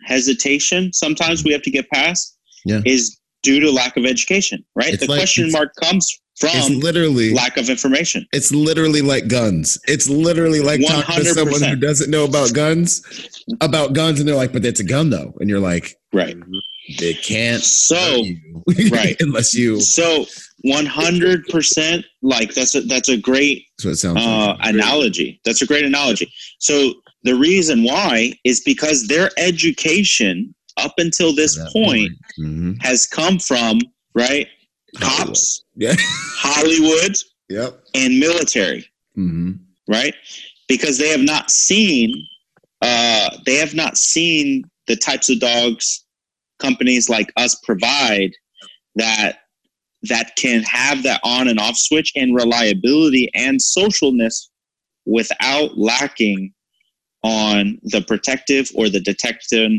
hesitation, 0.05 0.91
sometimes 0.93 1.43
we 1.43 1.51
have 1.51 1.61
to 1.61 1.71
get 1.71 1.89
past, 1.89 2.37
yeah. 2.65 2.79
is 2.85 3.19
due 3.41 3.59
to 3.59 3.69
lack 3.69 3.97
of 3.97 4.05
education, 4.05 4.63
right? 4.75 4.93
It's 4.93 5.05
the 5.05 5.11
like, 5.11 5.19
question 5.19 5.51
mark 5.51 5.73
comes 5.81 6.17
from 6.35 6.49
it's 6.53 6.69
literally 6.69 7.33
lack 7.33 7.57
of 7.57 7.69
information. 7.69 8.27
It's 8.33 8.51
literally 8.51 9.01
like 9.01 9.27
guns. 9.27 9.79
It's 9.87 10.09
literally 10.09 10.61
like 10.61 10.81
100%. 10.81 11.03
talking 11.03 11.23
to 11.23 11.33
someone 11.33 11.61
who 11.61 11.75
doesn't 11.75 12.09
know 12.09 12.25
about 12.25 12.53
guns, 12.53 13.03
about 13.61 13.93
guns, 13.93 14.19
and 14.19 14.27
they're 14.27 14.35
like, 14.35 14.51
"But 14.51 14.63
that's 14.63 14.79
a 14.79 14.83
gun, 14.83 15.09
though," 15.09 15.33
and 15.39 15.49
you're 15.49 15.59
like, 15.59 15.95
"Right." 16.11 16.37
They 16.99 17.13
can't. 17.13 17.63
So 17.63 18.25
right 18.91 19.15
unless 19.19 19.53
you. 19.53 19.79
So 19.79 20.25
one 20.63 20.85
hundred 20.85 21.45
percent. 21.47 22.05
Like 22.21 22.53
that's 22.53 22.75
a 22.75 22.81
that's 22.81 23.09
a 23.09 23.17
great 23.17 23.65
that's 23.83 24.03
uh, 24.03 24.13
like. 24.13 24.57
analogy. 24.61 25.39
That's 25.45 25.61
a 25.61 25.65
great 25.65 25.85
analogy. 25.85 26.31
So 26.59 26.93
the 27.23 27.35
reason 27.35 27.83
why 27.83 28.33
is 28.43 28.61
because 28.61 29.07
their 29.07 29.29
education 29.37 30.53
up 30.77 30.93
until 30.97 31.33
this 31.35 31.57
point, 31.71 32.11
mm-hmm. 32.39 32.73
has 32.81 33.05
come 33.05 33.39
from 33.39 33.79
right 34.15 34.47
cops, 34.99 35.63
yeah, 35.75 35.95
Hollywood, 35.97 37.15
yep, 37.49 37.83
and 37.93 38.19
military, 38.19 38.89
mm-hmm. 39.17 39.53
right? 39.87 40.13
Because 40.67 40.97
they 40.97 41.09
have 41.09 41.21
not 41.21 41.51
seen, 41.51 42.25
uh, 42.81 43.29
they 43.45 43.55
have 43.55 43.73
not 43.73 43.97
seen 43.97 44.63
the 44.87 44.95
types 44.95 45.29
of 45.29 45.39
dogs 45.39 46.03
companies 46.59 47.09
like 47.09 47.31
us 47.37 47.55
provide 47.63 48.31
that 48.95 49.39
that 50.03 50.35
can 50.35 50.63
have 50.63 51.03
that 51.03 51.19
on 51.23 51.47
and 51.47 51.59
off 51.59 51.77
switch 51.77 52.11
and 52.15 52.35
reliability 52.35 53.29
and 53.33 53.59
socialness 53.59 54.47
without 55.05 55.77
lacking 55.77 56.53
on 57.23 57.79
the 57.83 58.01
protective 58.01 58.69
or 58.75 58.89
the 58.89 58.99
detective 58.99 59.71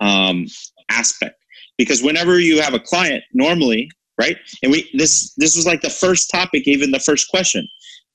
um, 0.00 0.46
aspect 0.90 1.36
because 1.78 2.02
whenever 2.02 2.40
you 2.40 2.60
have 2.60 2.74
a 2.74 2.80
client 2.80 3.22
normally 3.32 3.88
right? 4.20 4.36
And 4.62 4.70
we 4.70 4.88
this 4.94 5.32
this 5.38 5.56
was 5.56 5.66
like 5.66 5.80
the 5.80 5.90
first 5.90 6.30
topic 6.30 6.68
even 6.68 6.90
the 6.90 7.00
first 7.00 7.28
question 7.30 7.66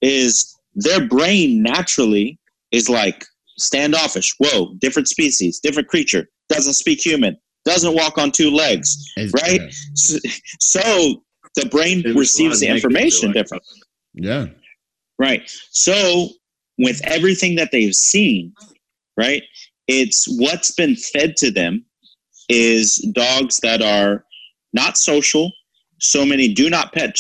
is 0.02 0.56
their 0.76 1.08
brain 1.08 1.64
naturally 1.64 2.40
is 2.72 2.88
like 2.90 3.26
standoffish. 3.58 4.36
Whoa 4.38 4.76
different 4.80 5.08
species 5.08 5.60
different 5.60 5.90
creature 5.90 6.28
doesn't 6.50 6.74
speak 6.74 7.04
human 7.04 7.36
doesn't 7.66 7.96
walk 7.96 8.20
on 8.20 8.32
two 8.32 8.52
legs 8.52 8.96
right? 9.34 9.62
so, 9.96 10.20
so, 10.60 11.24
the 11.56 11.66
brain 11.68 12.04
There's 12.04 12.16
receives 12.16 12.60
the 12.60 12.68
information 12.68 13.32
different. 13.32 13.64
Yeah. 14.14 14.48
Right. 15.18 15.50
So 15.72 16.28
with 16.78 17.00
everything 17.06 17.56
that 17.56 17.72
they've 17.72 17.96
seen 17.96 18.54
right 19.18 19.44
it's 19.88 20.26
what's 20.40 20.72
been 20.72 20.96
fed 20.96 21.38
to 21.38 21.50
them 21.50 21.86
is 22.50 22.98
dogs 23.16 23.60
that 23.64 23.82
are 23.82 24.26
not 24.74 24.98
social 24.98 25.52
so 26.06 26.26
many 26.26 26.54
do 26.54 26.70
not 26.70 26.94
pet 26.94 27.18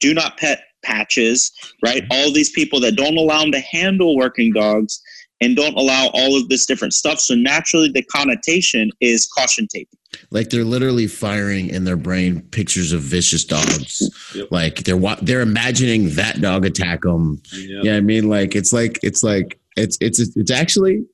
do 0.00 0.14
not 0.14 0.36
pet 0.36 0.62
patches, 0.82 1.50
right? 1.82 2.02
Mm-hmm. 2.02 2.12
All 2.12 2.32
these 2.32 2.50
people 2.50 2.80
that 2.80 2.96
don't 2.96 3.16
allow 3.16 3.40
them 3.40 3.52
to 3.52 3.60
handle 3.60 4.16
working 4.16 4.52
dogs 4.52 5.00
and 5.40 5.54
don't 5.54 5.76
allow 5.76 6.08
all 6.14 6.36
of 6.36 6.48
this 6.48 6.64
different 6.64 6.94
stuff. 6.94 7.20
So 7.20 7.34
naturally, 7.34 7.90
the 7.90 8.02
connotation 8.02 8.90
is 9.00 9.26
caution 9.26 9.66
tape. 9.68 9.88
Like 10.30 10.48
they're 10.48 10.64
literally 10.64 11.06
firing 11.06 11.68
in 11.68 11.84
their 11.84 11.96
brain 11.96 12.40
pictures 12.40 12.92
of 12.92 13.02
vicious 13.02 13.44
dogs. 13.44 14.32
Yep. 14.34 14.48
Like 14.50 14.84
they're 14.84 14.98
they're 15.22 15.42
imagining 15.42 16.10
that 16.14 16.40
dog 16.40 16.64
attack 16.64 17.02
them. 17.02 17.42
Yep. 17.52 17.84
Yeah, 17.84 17.96
I 17.96 18.00
mean, 18.00 18.28
like 18.28 18.56
it's 18.56 18.72
like 18.72 18.98
it's 19.02 19.22
like 19.22 19.58
it's 19.76 19.98
it's 20.00 20.18
it's 20.18 20.50
actually 20.50 21.04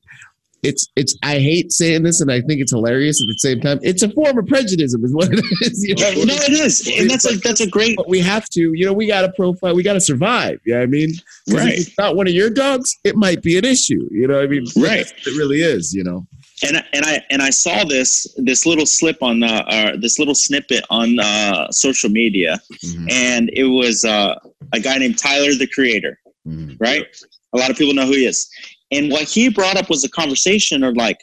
it's 0.62 0.86
it's 0.94 1.16
I 1.22 1.38
hate 1.38 1.72
saying 1.72 2.04
this 2.04 2.20
and 2.20 2.30
I 2.30 2.40
think 2.40 2.60
it's 2.60 2.70
hilarious 2.70 3.20
at 3.20 3.26
the 3.26 3.38
same 3.38 3.60
time. 3.60 3.80
It's 3.82 4.02
a 4.02 4.10
form 4.10 4.38
of 4.38 4.46
prejudice, 4.46 4.94
is 4.94 5.14
what 5.14 5.28
it 5.32 5.44
is. 5.62 5.84
You 5.84 5.96
know? 5.96 6.24
No, 6.24 6.34
it 6.34 6.52
is, 6.52 6.88
and 6.98 7.10
that's 7.10 7.28
a 7.28 7.36
that's 7.38 7.60
a 7.60 7.66
great. 7.66 7.96
But 7.96 8.08
we 8.08 8.20
have 8.20 8.48
to, 8.50 8.72
you 8.72 8.86
know, 8.86 8.92
we 8.92 9.06
got 9.06 9.22
to 9.22 9.32
profile. 9.32 9.74
We 9.74 9.82
got 9.82 9.94
to 9.94 10.00
survive. 10.00 10.60
Yeah, 10.64 10.78
I 10.78 10.86
mean, 10.86 11.14
right. 11.48 11.74
If 11.74 11.88
it's 11.88 11.98
not 11.98 12.14
one 12.14 12.28
of 12.28 12.32
your 12.32 12.48
dogs, 12.48 12.96
it 13.02 13.16
might 13.16 13.42
be 13.42 13.58
an 13.58 13.64
issue. 13.64 14.08
You 14.12 14.28
know, 14.28 14.40
I 14.40 14.46
mean, 14.46 14.64
right? 14.76 15.06
It 15.26 15.36
really 15.36 15.58
is. 15.58 15.92
You 15.92 16.04
know. 16.04 16.26
And 16.64 16.76
and 16.92 17.04
I 17.04 17.20
and 17.30 17.42
I 17.42 17.50
saw 17.50 17.84
this 17.84 18.32
this 18.36 18.64
little 18.64 18.86
slip 18.86 19.20
on 19.20 19.42
uh, 19.42 19.64
uh 19.66 19.96
this 20.00 20.20
little 20.20 20.34
snippet 20.34 20.84
on 20.90 21.18
uh, 21.18 21.72
social 21.72 22.08
media, 22.08 22.60
mm-hmm. 22.72 23.06
and 23.10 23.50
it 23.52 23.64
was 23.64 24.04
uh, 24.04 24.36
a 24.72 24.78
guy 24.78 24.96
named 24.98 25.18
Tyler 25.18 25.54
the 25.54 25.66
Creator, 25.66 26.20
mm-hmm. 26.46 26.74
right? 26.78 27.04
A 27.52 27.58
lot 27.58 27.70
of 27.70 27.76
people 27.76 27.94
know 27.94 28.06
who 28.06 28.12
he 28.12 28.26
is 28.26 28.48
and 28.92 29.10
what 29.10 29.24
he 29.24 29.48
brought 29.48 29.76
up 29.76 29.88
was 29.88 30.04
a 30.04 30.10
conversation 30.10 30.84
or 30.84 30.94
like, 30.94 31.18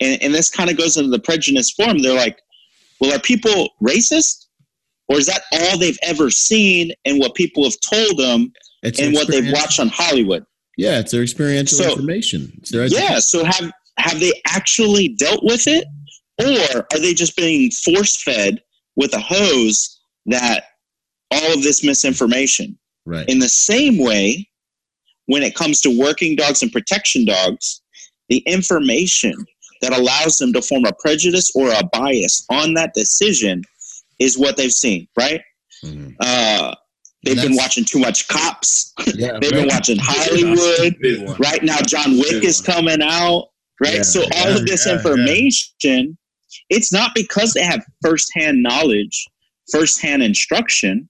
and, 0.00 0.22
and 0.22 0.34
this 0.34 0.50
kind 0.50 0.70
of 0.70 0.76
goes 0.76 0.96
into 0.96 1.10
the 1.10 1.18
prejudice 1.18 1.70
form. 1.70 1.98
They're 1.98 2.14
like, 2.14 2.38
well, 3.00 3.14
are 3.14 3.20
people 3.20 3.70
racist? 3.82 4.46
Or 5.08 5.18
is 5.18 5.26
that 5.26 5.42
all 5.52 5.78
they've 5.78 5.98
ever 6.02 6.30
seen 6.30 6.92
and 7.04 7.18
what 7.18 7.34
people 7.34 7.64
have 7.64 7.76
told 7.80 8.18
them 8.18 8.52
it's 8.82 9.00
and 9.00 9.14
what 9.14 9.28
they've 9.28 9.52
watched 9.52 9.80
on 9.80 9.88
Hollywood? 9.88 10.44
Yeah, 10.76 10.98
it's 10.98 11.12
their 11.12 11.22
experiential 11.22 11.78
so, 11.78 11.90
information. 11.90 12.60
Their 12.70 12.86
yeah, 12.86 13.18
so 13.18 13.44
have 13.44 13.72
have 13.98 14.20
they 14.20 14.32
actually 14.46 15.08
dealt 15.08 15.42
with 15.42 15.66
it? 15.66 15.86
Or 16.38 16.86
are 16.92 16.98
they 16.98 17.14
just 17.14 17.34
being 17.36 17.70
force 17.70 18.22
fed 18.22 18.60
with 18.96 19.14
a 19.14 19.20
hose 19.20 19.98
that 20.26 20.64
all 21.30 21.54
of 21.54 21.62
this 21.62 21.82
misinformation? 21.82 22.78
Right. 23.06 23.26
In 23.28 23.38
the 23.38 23.48
same 23.48 23.96
way 23.96 24.48
when 25.26 25.42
it 25.42 25.54
comes 25.54 25.80
to 25.82 25.98
working 25.98 26.36
dogs 26.36 26.62
and 26.62 26.72
protection 26.72 27.24
dogs, 27.24 27.82
the 28.28 28.38
information 28.46 29.34
that 29.82 29.92
allows 29.92 30.38
them 30.38 30.52
to 30.52 30.62
form 30.62 30.84
a 30.84 30.92
prejudice 30.92 31.50
or 31.54 31.70
a 31.70 31.82
bias 31.92 32.44
on 32.50 32.74
that 32.74 32.94
decision 32.94 33.62
is 34.18 34.38
what 34.38 34.56
they've 34.56 34.72
seen, 34.72 35.06
right? 35.18 35.42
Mm-hmm. 35.84 36.12
Uh, 36.20 36.74
they've 37.24 37.36
been 37.36 37.56
watching 37.56 37.84
too 37.84 37.98
much 37.98 38.28
cops. 38.28 38.92
Yeah, 39.14 39.38
they've 39.40 39.52
right. 39.52 39.60
been 39.60 39.68
watching 39.68 39.98
Hollywood. 40.00 41.38
Right 41.38 41.62
now, 41.62 41.78
John 41.82 42.16
Wick 42.16 42.42
is 42.42 42.60
coming 42.60 43.02
out. 43.02 43.48
Right. 43.80 43.96
Yeah, 43.96 44.02
so 44.02 44.22
all 44.22 44.50
yeah, 44.50 44.56
of 44.56 44.66
this 44.66 44.86
information, 44.86 46.16
it's 46.70 46.92
not 46.92 47.10
because 47.14 47.52
they 47.52 47.62
have 47.62 47.84
firsthand 48.02 48.62
knowledge, 48.62 49.26
firsthand 49.70 50.22
instruction, 50.22 51.08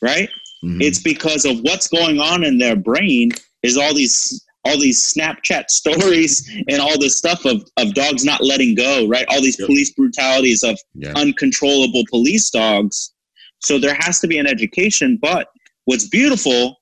right? 0.00 0.28
Mm-hmm. 0.64 0.82
It's 0.82 1.02
because 1.02 1.44
of 1.44 1.60
what's 1.60 1.88
going 1.88 2.20
on 2.20 2.44
in 2.44 2.58
their 2.58 2.76
brain 2.76 3.30
is 3.62 3.76
all 3.76 3.94
these 3.94 4.44
all 4.64 4.78
these 4.78 5.12
Snapchat 5.12 5.64
stories 5.68 6.48
and 6.68 6.80
all 6.80 6.98
this 6.98 7.16
stuff 7.18 7.44
of, 7.44 7.68
of 7.78 7.94
dogs 7.94 8.24
not 8.24 8.42
letting 8.42 8.74
go, 8.74 9.08
right? 9.08 9.26
All 9.28 9.40
these 9.40 9.58
yep. 9.58 9.66
police 9.66 9.92
brutalities 9.92 10.62
of 10.62 10.78
yeah. 10.94 11.12
uncontrollable 11.16 12.04
police 12.08 12.48
dogs. 12.50 13.12
So 13.60 13.78
there 13.78 13.96
has 13.98 14.20
to 14.20 14.28
be 14.28 14.38
an 14.38 14.46
education. 14.46 15.18
But 15.20 15.48
what's 15.84 16.08
beautiful 16.08 16.76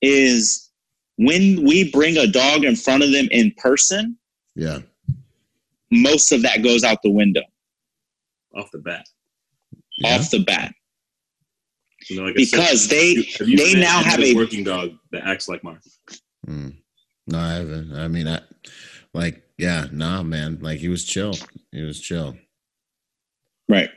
is 0.00 0.70
when 1.18 1.64
we 1.64 1.90
bring 1.90 2.16
a 2.16 2.26
dog 2.26 2.64
in 2.64 2.76
front 2.76 3.02
of 3.02 3.12
them 3.12 3.28
in 3.30 3.52
person, 3.58 4.16
yeah, 4.54 4.78
most 5.90 6.32
of 6.32 6.42
that 6.42 6.62
goes 6.62 6.84
out 6.84 7.02
the 7.02 7.10
window. 7.10 7.42
Off 8.54 8.70
the 8.72 8.78
bat. 8.78 9.06
Yeah. 9.98 10.16
Off 10.16 10.30
the 10.30 10.40
bat. 10.40 10.72
You 12.08 12.16
know, 12.16 12.26
like 12.26 12.34
because 12.34 12.82
said, 12.82 12.90
they 12.90 13.14
have 13.38 13.48
you, 13.48 13.58
have 13.58 13.66
they 13.66 13.74
now 13.74 14.02
have 14.02 14.20
a 14.20 14.34
working 14.34 14.64
dog 14.64 14.92
that 15.12 15.26
acts 15.26 15.48
like 15.48 15.64
mine. 15.64 15.80
Mm. 16.46 16.76
No, 17.26 17.38
I 17.38 17.54
haven't. 17.54 17.92
I 17.92 18.08
mean, 18.08 18.28
I 18.28 18.40
like, 19.12 19.42
yeah, 19.58 19.86
nah, 19.90 20.22
man. 20.22 20.58
Like 20.60 20.78
he 20.78 20.88
was 20.88 21.04
chill. 21.04 21.34
He 21.72 21.82
was 21.82 22.00
chill. 22.00 22.36
Right. 23.68 23.90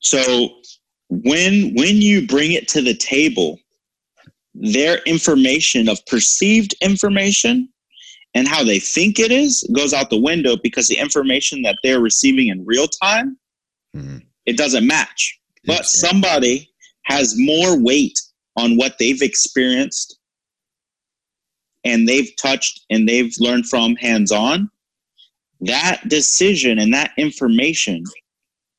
So 0.00 0.48
when 1.08 1.74
when 1.74 1.96
you 1.96 2.26
bring 2.26 2.52
it 2.52 2.68
to 2.68 2.82
the 2.82 2.94
table, 2.94 3.58
their 4.54 4.98
information 5.04 5.88
of 5.88 6.04
perceived 6.06 6.74
information 6.80 7.68
and 8.34 8.48
how 8.48 8.64
they 8.64 8.78
think 8.78 9.18
it 9.18 9.30
is 9.30 9.68
goes 9.74 9.92
out 9.92 10.10
the 10.10 10.20
window 10.20 10.56
because 10.56 10.88
the 10.88 10.98
information 10.98 11.62
that 11.62 11.78
they're 11.82 12.00
receiving 12.00 12.48
in 12.48 12.64
real 12.66 12.86
time 12.88 13.38
mm-hmm. 13.96 14.18
it 14.46 14.56
doesn't 14.56 14.86
match. 14.86 15.38
But 15.64 15.84
somebody 15.84 16.67
has 17.08 17.34
more 17.36 17.82
weight 17.82 18.18
on 18.56 18.76
what 18.76 18.96
they've 18.98 19.22
experienced 19.22 20.18
and 21.84 22.08
they've 22.08 22.30
touched 22.36 22.84
and 22.90 23.08
they've 23.08 23.32
learned 23.38 23.66
from 23.66 23.96
hands 23.96 24.32
on, 24.32 24.70
that 25.60 26.06
decision 26.08 26.78
and 26.78 26.92
that 26.92 27.12
information 27.16 28.04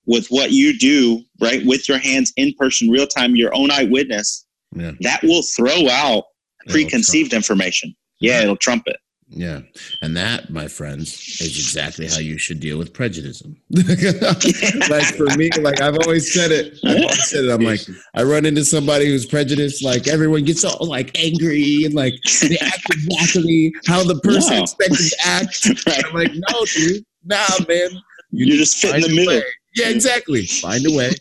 with 0.06 0.28
what 0.30 0.52
you 0.52 0.78
do, 0.78 1.22
right, 1.40 1.66
with 1.66 1.88
your 1.88 1.98
hands 1.98 2.34
in 2.36 2.54
person, 2.54 2.90
real 2.90 3.08
time, 3.08 3.36
your 3.36 3.54
own 3.56 3.72
eyewitness, 3.72 4.46
yeah. 4.76 4.92
that 5.02 5.22
will 5.24 5.44
throw 5.44 5.88
out 5.90 6.26
preconceived 6.68 7.34
information. 7.34 7.96
Yeah, 8.20 8.42
it'll 8.42 8.58
trump 8.58 8.84
it. 8.88 8.98
Yeah. 9.32 9.62
And 10.02 10.18
that, 10.18 10.50
my 10.50 10.68
friends, 10.68 11.40
is 11.40 11.58
exactly 11.58 12.08
how 12.08 12.18
you 12.18 12.38
should 12.38 12.60
deal 12.60 12.78
with 12.78 12.94
prejudice. 12.94 13.44
like 13.70 15.06
for 15.16 15.38
me, 15.38 15.52
like 15.62 15.82
I've 15.82 15.98
always 16.04 16.34
said 16.34 16.52
it. 16.52 16.80
I've 16.84 17.04
always 17.04 17.30
said 17.30 17.46
it. 17.46 17.52
I'm 17.52 17.62
like, 17.62 17.82
I 18.16 18.24
run 18.24 18.46
into 18.46 18.66
somebody 18.66 19.06
who's 19.06 19.28
prejudiced, 19.28 19.84
like 19.84 20.08
everyone 20.08 20.46
gets 20.46 20.66
all 20.66 20.88
like 20.88 21.18
angry 21.18 21.84
and 21.86 21.94
like 21.94 22.16
they 22.42 22.58
act 22.58 22.88
exactly 22.92 23.72
how 23.86 24.04
the 24.04 24.20
person 24.22 24.58
no. 24.58 24.64
expected 24.64 24.98
to 24.98 25.18
act. 25.26 25.68
I'm 26.06 26.14
like, 26.14 26.32
no, 26.34 26.66
dude. 26.74 27.04
Nah, 27.26 27.38
man. 27.68 27.90
You 28.32 28.54
are 28.54 28.58
just 28.58 28.78
fit 28.78 28.96
in 28.96 29.02
the 29.02 29.16
middle. 29.16 29.36
Way. 29.36 29.44
Yeah, 29.76 29.90
exactly. 29.90 30.46
Find 30.46 30.86
a 30.86 30.96
way 30.96 31.12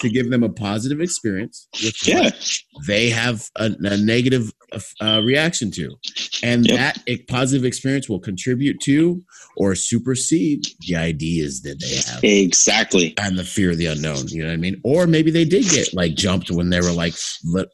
to 0.00 0.08
give 0.08 0.30
them 0.30 0.42
a 0.42 0.48
positive 0.48 1.00
experience 1.00 1.68
with 1.82 2.06
yeah. 2.06 2.30
they 2.86 3.10
have 3.10 3.48
a, 3.56 3.70
a 3.80 3.96
negative 3.96 4.52
uh, 5.00 5.20
reaction 5.24 5.70
to. 5.72 5.96
And 6.42 6.66
yep. 6.66 6.94
that 6.94 7.28
positive 7.28 7.64
experience 7.64 8.08
will 8.08 8.20
contribute 8.20 8.80
to 8.82 9.22
or 9.56 9.74
supersede 9.74 10.66
the 10.86 10.96
ideas 10.96 11.62
that 11.62 11.80
they 11.80 12.12
have. 12.12 12.22
Exactly. 12.22 13.14
And 13.18 13.38
the 13.38 13.44
fear 13.44 13.70
of 13.70 13.78
the 13.78 13.86
unknown. 13.86 14.28
You 14.28 14.42
know 14.42 14.48
what 14.48 14.54
I 14.54 14.58
mean? 14.58 14.80
Or 14.84 15.06
maybe 15.06 15.30
they 15.30 15.44
did 15.44 15.64
get 15.64 15.92
like 15.92 16.14
jumped 16.14 16.50
when 16.50 16.70
they 16.70 16.80
were 16.80 16.92
like, 16.92 17.14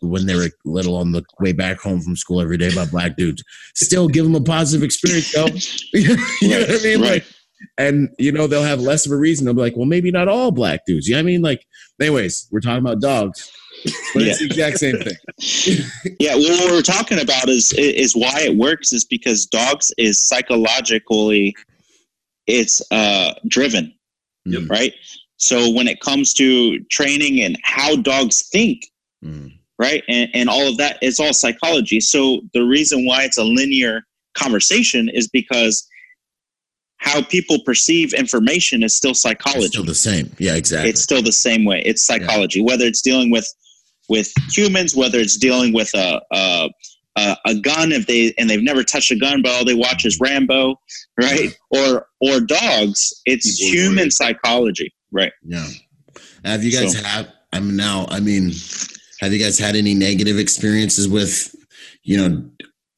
when 0.01 0.27
they 0.27 0.35
were 0.35 0.49
little 0.65 0.97
on 0.97 1.13
the 1.13 1.23
way 1.41 1.53
back 1.53 1.79
home 1.79 2.01
from 2.01 2.17
school 2.17 2.41
every 2.41 2.57
day 2.57 2.75
by 2.75 2.87
black 2.87 3.17
dudes. 3.17 3.43
Still 3.75 4.09
give 4.09 4.25
them 4.25 4.35
a 4.35 4.41
positive 4.41 4.85
experience, 4.85 5.33
though. 5.33 5.47
you 5.93 6.49
know 6.49 6.61
what 6.61 6.81
I 6.81 6.83
mean? 6.83 7.01
Right. 7.01 7.11
Like, 7.11 7.27
and 7.79 8.09
you 8.19 8.33
know 8.33 8.47
they'll 8.47 8.63
have 8.63 8.81
less 8.81 9.07
of 9.07 9.13
a 9.13 9.17
reason. 9.17 9.45
They'll 9.45 9.55
be 9.55 9.61
like, 9.61 9.77
well, 9.77 9.87
maybe 9.87 10.11
not 10.11 10.29
all 10.29 10.51
black 10.51 10.81
dudes. 10.87 11.09
Yeah, 11.09 11.17
you 11.19 11.23
know 11.23 11.27
I 11.29 11.33
mean, 11.33 11.43
like, 11.43 11.67
anyways, 12.01 12.49
we're 12.51 12.61
talking 12.61 12.79
about 12.85 13.01
dogs, 13.01 13.51
but 14.15 14.23
yeah. 14.23 14.31
it's 14.31 14.39
the 14.41 14.47
exact 14.47 14.79
same 14.79 14.97
thing. 14.99 16.17
yeah, 16.21 16.35
well, 16.35 16.59
what 16.65 16.71
we're 16.73 16.83
talking 16.83 17.21
about 17.21 17.49
is 17.49 17.73
is 17.75 18.15
why 18.15 18.41
it 18.41 18.57
works 18.57 18.93
is 18.93 19.05
because 19.05 19.47
dogs 19.47 19.93
is 19.99 20.21
psychologically 20.21 21.55
it's 22.47 22.81
uh 22.93 23.35
driven, 23.49 23.93
Yep. 24.45 24.63
right? 24.71 24.93
So 25.37 25.71
when 25.71 25.89
it 25.89 26.01
comes 26.01 26.33
to 26.35 26.79
training 26.85 27.43
and 27.43 27.59
how 27.63 27.97
dogs 27.97 28.49
think, 28.51 28.87
Mm. 29.25 29.53
right, 29.79 30.05
and, 30.09 30.31
and 30.35 30.49
all 30.49 30.69
of 30.69 30.77
that, 30.77 30.99
it's 31.03 31.19
all 31.19 31.33
psychology. 31.33 32.01
So 32.01 32.43
the 32.53 32.63
reason 32.63 33.05
why 33.07 33.25
it's 33.25 33.39
a 33.39 33.45
linear 33.45 34.03
conversation 34.35 35.09
is 35.09 35.27
because 35.27 35.87
how 36.99 37.23
people 37.23 37.59
perceive 37.65 38.15
information 38.15 38.83
is 38.83 38.97
still 38.97 39.15
psychology 39.15 39.65
It's 39.67 39.73
still 39.75 39.85
the 39.85 39.95
same. 39.95 40.35
Yeah, 40.39 40.55
exactly. 40.57 40.91
it's 40.91 41.03
still 41.03 41.23
the 41.23 41.33
same 41.33 41.65
way 41.65 41.83
it's 41.85 42.03
psychology 42.03 42.61
whether 42.63 42.85
it's 42.87 43.03
dealing 43.03 43.31
with 43.31 43.47
with 44.09 44.33
humans 44.51 44.95
whether 44.97 45.19
it's 45.19 45.37
dealing 45.37 45.73
with 45.73 45.91
a, 45.95 46.21
a 46.33 46.69
a 47.19 47.37
a 47.47 47.55
gun 47.57 47.93
if 47.93 48.07
they 48.07 48.33
and 48.39 48.49
they've 48.49 48.63
never 48.63 48.83
touched 48.85 49.11
a 49.11 49.17
gun 49.17 49.43
but 49.43 49.53
all 49.53 49.65
they 49.65 49.75
watch 49.75 50.05
is 50.07 50.19
rambo 50.21 50.75
right 51.21 51.57
or 51.71 52.07
or 52.21 52.41
dogs 52.41 53.13
it's 53.27 53.57
Keyboard 53.59 53.77
human 53.77 54.11
psychology 54.11 54.93
right 55.13 55.33
yeah. 55.45 55.67
Have 56.45 56.63
you 56.63 56.71
guys 56.73 56.97
So- 56.97 57.03
had? 57.05 57.33
I'm 57.53 57.75
now. 57.77 58.07
I 58.11 58.21
mean, 58.21 58.53
have 59.21 59.33
you 59.33 59.39
guys 59.39 59.59
had 59.59 59.77
any 59.77 59.95
negative 59.95 60.39
experiences 60.39 61.09
with, 61.09 61.55
you 62.03 62.17
know, 62.19 62.45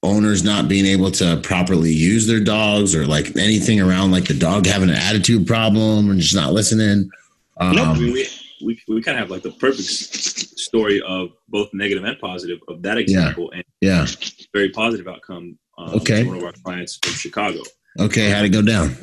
owners 0.02 0.44
not 0.44 0.68
being 0.68 0.86
able 0.86 1.10
to 1.10 1.38
properly 1.42 1.92
use 1.92 2.26
their 2.26 2.40
dogs, 2.40 2.94
or 2.94 3.06
like 3.06 3.36
anything 3.36 3.80
around 3.80 4.10
like 4.10 4.24
the 4.24 4.34
dog 4.34 4.66
having 4.66 4.88
an 4.90 4.94
attitude 4.96 5.46
problem 5.46 6.10
and 6.10 6.20
just 6.20 6.34
not 6.34 6.52
listening? 6.52 7.10
Um, 7.58 7.74
Nope. 7.76 7.88
I 7.88 7.98
mean, 7.98 8.12
we, 8.12 8.28
we, 8.64 8.80
we 8.88 9.02
kind 9.02 9.16
of 9.16 9.20
have 9.22 9.30
like 9.30 9.42
the 9.42 9.50
perfect 9.52 9.88
story 9.88 11.02
of 11.02 11.30
both 11.48 11.68
negative 11.72 12.04
and 12.04 12.18
positive 12.20 12.58
of 12.68 12.82
that 12.82 12.98
example 12.98 13.50
and 13.52 13.64
Yeah. 13.80 14.06
very 14.52 14.70
positive 14.70 15.08
outcome. 15.08 15.58
Um, 15.76 15.94
Okay. 15.94 16.24
One 16.24 16.36
of 16.36 16.44
our 16.44 16.52
clients 16.64 16.98
from 17.02 17.12
Chicago. 17.14 17.60
Okay. 17.98 18.30
How'd 18.30 18.44
it 18.44 18.50
go 18.50 18.62
down? 18.62 18.96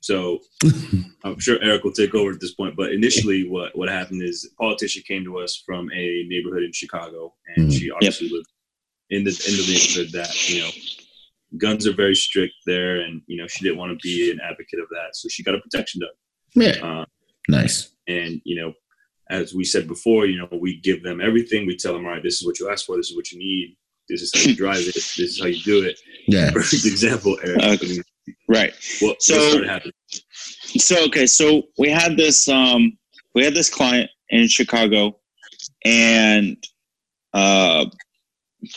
So 0.00 0.38
I'm 1.24 1.38
sure 1.40 1.58
Eric 1.62 1.82
will 1.84 1.92
take 1.92 2.14
over 2.14 2.30
at 2.32 2.40
this 2.40 2.54
point. 2.54 2.76
But 2.76 2.92
initially, 2.92 3.48
what, 3.48 3.76
what 3.76 3.88
happened 3.88 4.22
is 4.22 4.48
a 4.50 4.54
politician 4.62 5.02
came 5.06 5.24
to 5.24 5.38
us 5.38 5.62
from 5.66 5.90
a 5.92 6.24
neighborhood 6.28 6.62
in 6.64 6.72
Chicago, 6.72 7.34
and 7.56 7.68
Mhm. 7.68 7.78
she 7.78 7.90
obviously 7.90 8.28
lived 8.28 8.46
in 9.10 9.24
the 9.24 9.30
in 9.30 9.56
the 9.56 9.66
neighborhood 9.72 10.12
that 10.12 10.48
you 10.50 10.60
know 10.62 10.70
guns 11.58 11.86
are 11.86 11.94
very 11.94 12.14
strict 12.14 12.54
there, 12.66 13.00
and 13.00 13.22
you 13.26 13.36
know 13.40 13.46
she 13.46 13.64
didn't 13.64 13.78
want 13.78 13.92
to 13.92 13.98
be 14.02 14.30
an 14.30 14.38
advocate 14.42 14.80
of 14.80 14.88
that, 14.90 15.14
so 15.14 15.28
she 15.28 15.42
got 15.42 15.54
a 15.54 15.60
protection 15.60 16.00
dog. 16.00 16.10
Yeah. 16.54 16.84
Uh, 16.86 17.04
Nice. 17.48 17.90
and 18.08 18.40
you 18.44 18.60
know, 18.60 18.72
as 19.30 19.54
we 19.54 19.62
said 19.62 19.86
before, 19.86 20.26
you 20.26 20.36
know, 20.38 20.48
we 20.60 20.80
give 20.80 21.02
them 21.04 21.20
everything. 21.20 21.64
We 21.66 21.76
tell 21.76 21.92
them, 21.92 22.04
all 22.04 22.10
right, 22.12 22.22
this 22.22 22.40
is 22.40 22.46
what 22.46 22.58
you 22.58 22.68
asked 22.70 22.86
for. 22.86 22.96
This 22.96 23.10
is 23.10 23.16
what 23.16 23.30
you 23.30 23.38
need. 23.38 23.76
This 24.08 24.22
is 24.22 24.32
how 24.34 24.40
you 24.50 24.56
drive 24.56 24.78
it. 24.80 24.94
This 24.94 25.18
is 25.18 25.40
how 25.40 25.46
you 25.46 25.60
do 25.62 25.82
it. 25.84 25.98
Yeah. 26.26 26.50
Perfect 26.52 26.84
example, 26.86 27.38
Eric. 27.44 27.60
I 27.62 27.86
mean, 27.86 28.02
right 28.48 28.72
what, 29.00 29.22
So- 29.22 29.36
what 29.36 29.42
started 29.50 29.68
happening? 29.68 29.92
so 30.78 31.04
okay 31.06 31.26
so 31.26 31.62
we 31.78 31.88
had 31.88 32.16
this 32.16 32.48
um 32.48 32.98
we 33.36 33.44
had 33.44 33.54
this 33.54 33.70
client 33.70 34.10
in 34.30 34.48
chicago 34.48 35.16
and 35.84 36.56
uh 37.34 37.84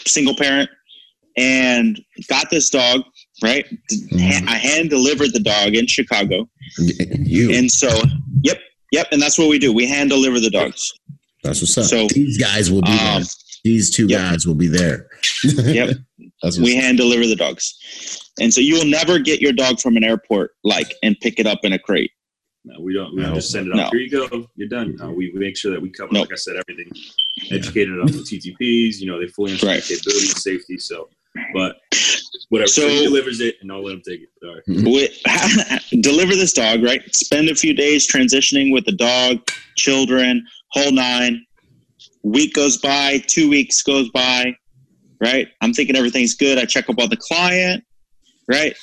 single 0.07 0.35
parent 0.35 0.69
and 1.37 1.99
got 2.27 2.49
this 2.49 2.69
dog 2.69 3.01
right 3.43 3.65
Mhm. 4.11 4.47
i 4.47 4.55
hand 4.55 4.89
delivered 4.89 5.31
the 5.33 5.39
dog 5.39 5.75
in 5.75 5.87
chicago 5.87 6.47
You. 6.77 7.51
and 7.53 7.71
so 7.71 7.89
yep 8.43 8.59
yep 8.91 9.07
and 9.11 9.21
that's 9.21 9.37
what 9.37 9.47
we 9.49 9.59
do 9.59 9.71
we 9.71 9.85
hand 9.87 10.09
deliver 10.09 10.39
the 10.39 10.49
dogs 10.49 10.91
That's 11.43 11.61
what's 11.61 11.77
up. 11.77 11.85
so, 11.85 12.07
These 12.13 12.37
guys 12.37 12.69
will 12.71 12.81
be 12.81 12.91
um 12.91 13.21
there. 13.21 13.23
These 13.63 13.93
two 13.95 14.07
yep. 14.07 14.19
guys 14.21 14.45
will 14.47 14.55
be 14.55 14.67
there. 14.67 15.07
Yep. 15.43 15.97
That's 16.41 16.57
we 16.57 16.75
hand 16.75 16.97
deliver 16.97 17.25
the 17.27 17.35
dogs 17.35 17.73
and 18.41 18.53
so 18.53 18.61
you 18.61 18.75
will 18.75 18.85
never 18.85 19.19
get 19.19 19.41
your 19.41 19.51
dog 19.53 19.79
from 19.79 19.95
an 19.97 20.03
airport 20.03 20.51
like 20.63 20.93
and 21.03 21.15
pick 21.21 21.39
it 21.39 21.45
up 21.47 21.59
in 21.63 21.73
a 21.73 21.79
crate 21.79 22.11
No, 22.65 22.79
we 22.81 22.93
don't. 22.93 23.15
We 23.15 23.21
No. 23.21 23.35
just 23.35 23.51
send 23.51 23.67
it 23.67 23.75
No. 23.75 23.83
off. 23.83 23.91
Here 23.91 24.01
you 24.01 24.09
go. 24.09 24.47
You're 24.55 24.67
done. 24.67 24.95
No, 24.97 25.11
we, 25.11 25.31
we 25.33 25.39
make 25.39 25.57
sure 25.57 25.71
that 25.71 25.81
we 25.81 25.89
cover, 25.89 26.11
No. 26.13 26.21
like 26.21 26.33
I 26.33 26.35
said, 26.35 26.55
everything. 26.57 26.91
Educated 27.51 27.99
on 27.99 28.07
the 28.07 28.19
TTPs. 28.19 28.99
You 28.99 29.07
know, 29.07 29.19
they 29.19 29.27
fully 29.27 29.51
understand 29.51 29.75
Right. 29.77 29.83
capabilities, 29.83 30.41
safety. 30.43 30.77
So, 30.77 31.09
but 31.53 31.77
whatever. 32.49 32.67
So, 32.67 32.81
So- 32.81 32.89
he 32.89 33.03
delivers 33.05 33.39
it, 33.39 33.55
and 33.61 33.71
I'll 33.71 33.83
let 33.83 33.93
him 33.95 34.01
take 34.05 34.21
it. 34.21 34.29
Sorry. 34.43 34.61
we, 34.83 36.01
deliver 36.01 36.35
this 36.35 36.51
dog, 36.53 36.83
right? 36.83 37.01
Spend 37.15 37.49
a 37.49 37.55
few 37.55 37.73
days 37.73 38.07
transitioning 38.11 38.73
with 38.73 38.85
the 38.85 38.91
dog, 38.91 39.39
children, 39.77 40.45
whole 40.71 40.91
nine. 40.91 41.45
Week 42.23 42.53
goes 42.53 42.75
by, 42.77 43.19
two 43.27 43.49
weeks 43.49 43.81
goes 43.81 44.09
by, 44.09 44.53
right? 45.21 45.47
I'm 45.61 45.73
thinking 45.73 45.95
everything's 45.95 46.35
good. 46.35 46.57
I 46.57 46.65
check 46.65 46.89
up 46.89 46.99
on 46.99 47.09
the 47.09 47.17
client, 47.17 47.85
right? 48.49 48.75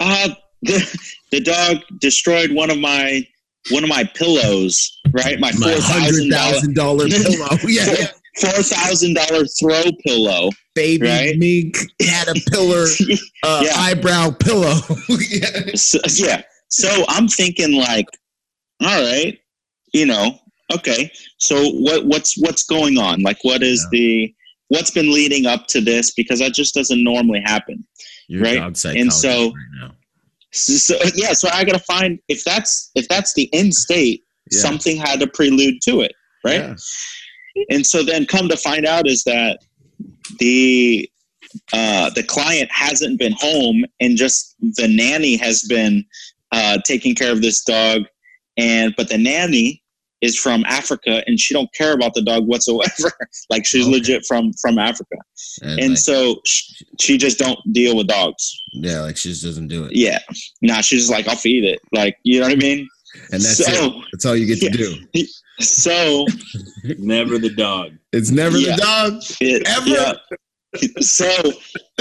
Uh, 0.00 0.30
the, 0.62 0.98
the 1.30 1.40
dog 1.40 1.78
destroyed 2.00 2.52
one 2.52 2.70
of 2.70 2.78
my 2.78 3.26
one 3.70 3.84
of 3.84 3.88
my 3.88 4.04
pillows, 4.14 5.00
right? 5.12 5.38
My 5.38 5.52
four 5.52 5.70
thousand 5.72 6.32
hundred 6.32 6.74
dollar 6.74 7.06
pillow. 7.08 7.48
Yeah. 7.66 8.06
four 8.40 8.62
thousand 8.62 9.14
dollar 9.14 9.44
throw 9.46 9.82
pillow. 10.06 10.50
Baby 10.74 11.06
Right? 11.06 11.38
mink 11.38 11.76
caterpillar 12.00 12.86
uh, 13.44 13.62
Yeah. 13.64 13.72
eyebrow 13.76 14.30
pillow. 14.30 14.80
yeah. 15.30 15.74
so, 15.74 15.98
yeah. 16.16 16.42
So 16.68 17.04
I'm 17.08 17.28
thinking 17.28 17.76
like, 17.76 18.06
all 18.80 19.02
right, 19.02 19.38
you 19.92 20.06
know, 20.06 20.38
okay. 20.74 21.10
So 21.38 21.70
what 21.72 22.06
what's 22.06 22.36
what's 22.38 22.62
going 22.64 22.98
on? 22.98 23.22
Like, 23.22 23.38
what 23.42 23.62
is 23.62 23.86
Yeah. 23.92 23.98
the 23.98 24.34
what's 24.68 24.90
been 24.90 25.12
leading 25.12 25.44
up 25.46 25.66
to 25.68 25.80
this? 25.80 26.12
Because 26.14 26.38
that 26.40 26.54
just 26.54 26.74
doesn't 26.74 27.04
normally 27.04 27.42
happen. 27.44 27.84
Your 28.28 28.42
Right? 28.42 28.84
And 28.86 29.12
so- 29.12 29.52
right. 29.82 29.90
So, 30.52 30.96
yeah, 31.14 31.32
so 31.32 31.48
I 31.52 31.64
got 31.64 31.72
to 31.72 31.84
find 31.84 32.18
if 32.28 32.44
that's 32.44 32.90
if 32.94 33.08
that's 33.08 33.32
the 33.34 33.48
end 33.54 33.74
state, 33.74 34.22
Yeah. 34.50 34.60
something 34.60 34.96
had 34.98 35.20
to 35.20 35.26
prelude 35.26 35.80
to 35.82 36.00
it, 36.02 36.12
right? 36.44 36.60
Yeah. 36.60 36.74
And 37.70 37.86
so 37.86 38.02
then 38.02 38.26
come 38.26 38.48
to 38.48 38.56
find 38.56 38.86
out 38.86 39.06
is 39.08 39.24
that 39.24 39.60
the 40.38 41.08
uh, 41.72 42.10
the 42.10 42.22
client 42.22 42.70
hasn't 42.72 43.18
been 43.18 43.34
home 43.38 43.84
and 44.00 44.16
just 44.16 44.56
the 44.60 44.88
nanny 44.88 45.36
has 45.36 45.62
been 45.64 46.04
uh, 46.50 46.78
taking 46.84 47.14
care 47.14 47.32
of 47.32 47.42
this 47.42 47.62
dog 47.64 48.02
and 48.56 48.94
but 48.96 49.08
the 49.08 49.18
nanny 49.18 49.82
is 50.22 50.38
from 50.38 50.64
Africa 50.66 51.22
and 51.26 51.38
she 51.38 51.52
don't 51.52 51.72
care 51.74 51.92
about 51.92 52.14
the 52.14 52.22
dog 52.22 52.46
whatsoever 52.46 53.12
like 53.50 53.66
she's 53.66 53.82
Okay. 53.86 53.92
legit 53.96 54.24
from 54.26 54.52
from 54.62 54.78
Africa 54.78 55.16
And, 55.62 55.78
and 55.80 55.88
like, 55.90 55.98
so 55.98 56.40
sh- 56.46 56.82
she 57.00 57.18
just 57.18 57.38
don't 57.38 57.58
deal 57.72 57.96
with 57.96 58.06
dogs 58.06 58.50
yeah, 58.72 59.00
like 59.00 59.16
she 59.16 59.28
just 59.30 59.42
doesn't 59.44 59.68
do 59.68 59.84
it. 59.84 59.92
yeah 59.94 60.18
nah 60.62 60.80
she's 60.80 61.00
just 61.00 61.10
like 61.12 61.28
I'll 61.28 61.36
feed 61.36 61.64
it 61.64 61.80
like 61.92 62.16
you 62.22 62.40
know 62.40 62.46
what 62.46 62.52
I 62.54 62.56
mean 62.56 62.88
And 63.32 63.42
that's 63.42 63.58
so 63.64 63.86
it. 63.86 64.04
That's 64.12 64.24
all 64.24 64.36
you 64.36 64.46
get 64.46 64.60
to 64.60 64.66
Yeah. 64.78 64.96
do. 65.14 65.26
so 65.64 66.24
Never 66.98 67.38
the 67.38 67.50
dog. 67.50 67.92
It's 68.12 68.30
never 68.30 68.56
Yeah. 68.56 68.76
the 68.76 68.82
dog. 68.82 69.22
It- 69.40 69.68
Ever? 69.68 69.88
yeah. 69.88 70.12
so 71.00 71.28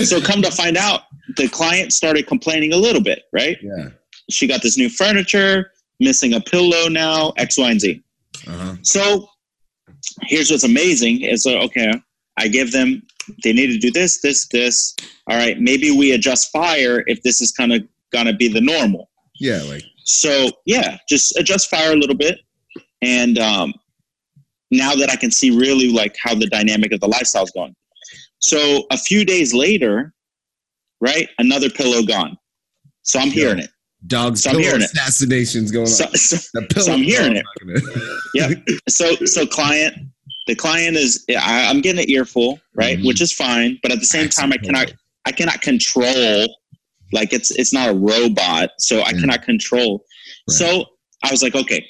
so 0.03 0.21
come 0.21 0.41
to 0.41 0.49
find 0.51 0.77
out 0.77 1.01
the 1.37 1.47
client 1.49 1.91
started 1.91 2.25
complaining 2.27 2.71
a 2.73 2.77
little 2.77 3.01
bit 3.01 3.23
right 3.33 3.57
Yeah. 3.61 3.89
she 4.29 4.47
got 4.47 4.61
this 4.61 4.77
new 4.77 4.89
furniture 4.89 5.71
missing 5.99 6.33
a 6.33 6.39
pillow 6.41 6.87
now 6.87 7.33
x 7.37 7.57
y 7.57 7.69
and 7.71 7.81
z 7.81 8.01
Uh-huh. 8.47 8.75
so 8.81 9.27
here's 10.23 10.49
what's 10.49 10.63
amazing 10.63 11.21
is 11.21 11.45
uh, 11.45 11.59
okay 11.59 11.91
i 12.37 12.47
give 12.47 12.71
them 12.71 13.01
they 13.43 13.53
need 13.53 13.67
to 13.67 13.77
do 13.77 13.91
this 13.91 14.21
this 14.21 14.47
this 14.47 14.95
all 15.27 15.37
right 15.37 15.59
maybe 15.59 15.91
we 15.91 16.13
adjust 16.13 16.51
fire 16.51 17.03
if 17.07 17.21
this 17.23 17.41
is 17.41 17.51
kind 17.51 17.71
of 17.73 17.83
gonna 18.11 18.33
be 18.33 18.47
the 18.47 18.61
normal 18.61 19.09
Yeah, 19.39 19.61
like 19.67 19.83
so 20.03 20.49
yeah, 20.65 20.97
just 21.07 21.37
adjust 21.37 21.69
fire 21.69 21.93
a 21.93 21.95
little 21.95 22.15
bit, 22.15 22.39
and 23.01 23.37
um, 23.39 23.73
now 24.69 24.95
that 24.95 25.09
I 25.09 25.15
can 25.15 25.31
see 25.31 25.51
really 25.55 25.89
like 25.91 26.15
how 26.21 26.35
the 26.35 26.47
dynamic 26.47 26.91
of 26.91 26.99
the 26.99 27.07
lifestyle 27.07 27.43
is 27.43 27.51
going. 27.51 27.75
So 28.39 28.85
a 28.91 28.97
few 28.97 29.23
days 29.23 29.53
later, 29.53 30.13
right, 30.99 31.29
another 31.37 31.69
pillow 31.69 32.03
gone. 32.03 32.37
So 33.03 33.19
I'm 33.19 33.29
hearing 33.29 33.59
it. 33.59 33.69
Dogs 34.07 34.43
So 34.43 34.49
I'm 34.49 34.55
pillow 34.57 34.67
hearing 34.67 34.81
it. 34.81 34.91
assassinations 34.93 35.71
going 35.71 35.83
on. 35.83 35.87
So, 35.87 36.05
so, 36.13 36.93
I'm 36.93 37.03
hearing 37.03 37.35
it. 37.37 37.45
yeah. 38.35 38.49
So 38.89 39.15
so 39.25 39.45
client, 39.45 39.95
the 40.47 40.55
client 40.55 40.97
is 40.97 41.23
I, 41.29 41.67
I'm 41.69 41.81
getting 41.81 42.01
an 42.03 42.09
earful, 42.09 42.59
right, 42.75 42.97
Mhm. 42.97 43.05
which 43.05 43.21
is 43.21 43.31
fine, 43.31 43.77
but 43.83 43.91
at 43.91 43.99
the 43.99 44.05
same 44.05 44.29
time, 44.29 44.51
I 44.51 44.57
cannot 44.57 44.93
I 45.25 45.31
cannot 45.31 45.61
control. 45.61 46.55
Like 47.13 47.33
it's 47.33 47.51
it's 47.51 47.73
not 47.73 47.89
a 47.89 47.93
robot, 47.93 48.69
so 48.79 49.01
I 49.01 49.11
Yeah. 49.11 49.19
cannot 49.19 49.43
control. 49.43 50.03
Right. 50.49 50.55
So 50.57 50.85
I 51.23 51.29
was 51.31 51.43
like, 51.43 51.55
okay, 51.55 51.85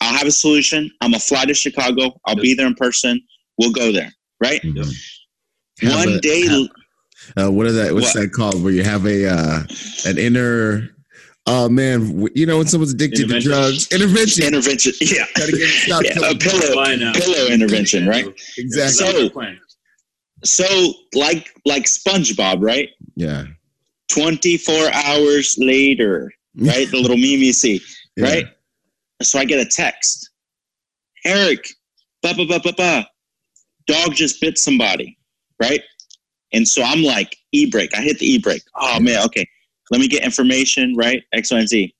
I'll 0.00 0.16
have 0.16 0.26
a 0.26 0.30
solution. 0.32 0.90
I'm 1.00 1.10
gonna 1.10 1.20
fly 1.20 1.44
to 1.46 1.54
Chicago. 1.54 2.20
I'll 2.26 2.36
be 2.36 2.54
there 2.54 2.66
in 2.66 2.74
person. 2.74 3.20
We'll 3.58 3.72
go 3.72 3.90
there, 3.92 4.12
right? 4.40 4.62
Have 4.62 5.94
One 5.94 6.08
a- 6.14 6.20
day, 6.20 6.46
have- 6.46 6.68
uh, 7.36 7.50
what 7.50 7.66
is 7.66 7.74
that? 7.74 7.92
What's 7.94 8.14
What? 8.14 8.22
that 8.22 8.32
called? 8.32 8.62
Where 8.62 8.72
you 8.72 8.82
have 8.84 9.04
a 9.06 9.26
uh, 9.28 9.62
an 10.06 10.18
inner. 10.18 10.90
Oh 11.46 11.68
man, 11.68 12.28
you 12.34 12.46
know 12.46 12.58
when 12.58 12.66
someone's 12.66 12.92
addicted 12.92 13.28
to 13.28 13.40
drugs, 13.40 13.88
intervention. 13.90 14.44
intervention. 14.46 14.92
Yeah, 15.00 15.24
get 15.36 15.48
Yeah, 15.88 16.30
a 16.30 16.34
pillow, 16.36 17.12
pillow 17.14 17.46
intervention, 17.46 18.06
right? 18.06 18.26
Exactly. 18.58 18.92
So- 18.92 19.04
That 19.06 19.14
was 19.14 19.22
the 19.24 19.30
plan. 19.30 19.60
So 20.44 20.92
like 21.14 21.50
like 21.64 21.84
SpongeBob, 21.84 22.58
right? 22.62 22.88
yeah. 23.16 23.44
24 24.08 24.74
hours 24.92 25.54
later, 25.58 26.32
right? 26.56 26.90
the 26.90 26.96
little 26.98 27.16
meme 27.16 27.40
you 27.40 27.52
see, 27.52 27.80
Yeah. 28.16 28.24
right? 28.24 28.46
so 29.22 29.38
I 29.38 29.44
get 29.44 29.60
a 29.64 29.68
text. 29.68 30.30
Eric, 31.24 31.68
ba 32.22 32.32
ba 32.34 32.44
ba 32.46 32.58
ba 32.60 32.72
ba. 32.76 33.06
Dog 33.86 34.14
just 34.14 34.40
bit 34.40 34.56
somebody, 34.58 35.18
right? 35.60 35.82
And 36.52 36.66
so 36.66 36.82
I'm 36.82 37.02
like, 37.02 37.36
e 37.52 37.70
brake. 37.70 37.90
I 37.94 38.00
hit 38.00 38.18
the 38.18 38.26
e 38.26 38.38
brake. 38.38 38.62
Oh 38.76 38.98
man, 39.00 39.22
okay. 39.26 39.46
Let 39.90 40.00
me 40.00 40.08
get 40.08 40.24
information, 40.24 40.94
right? 40.96 41.22
X, 41.32 41.50
Y, 41.50 41.58
and 41.58 41.68
Z. 41.68 41.94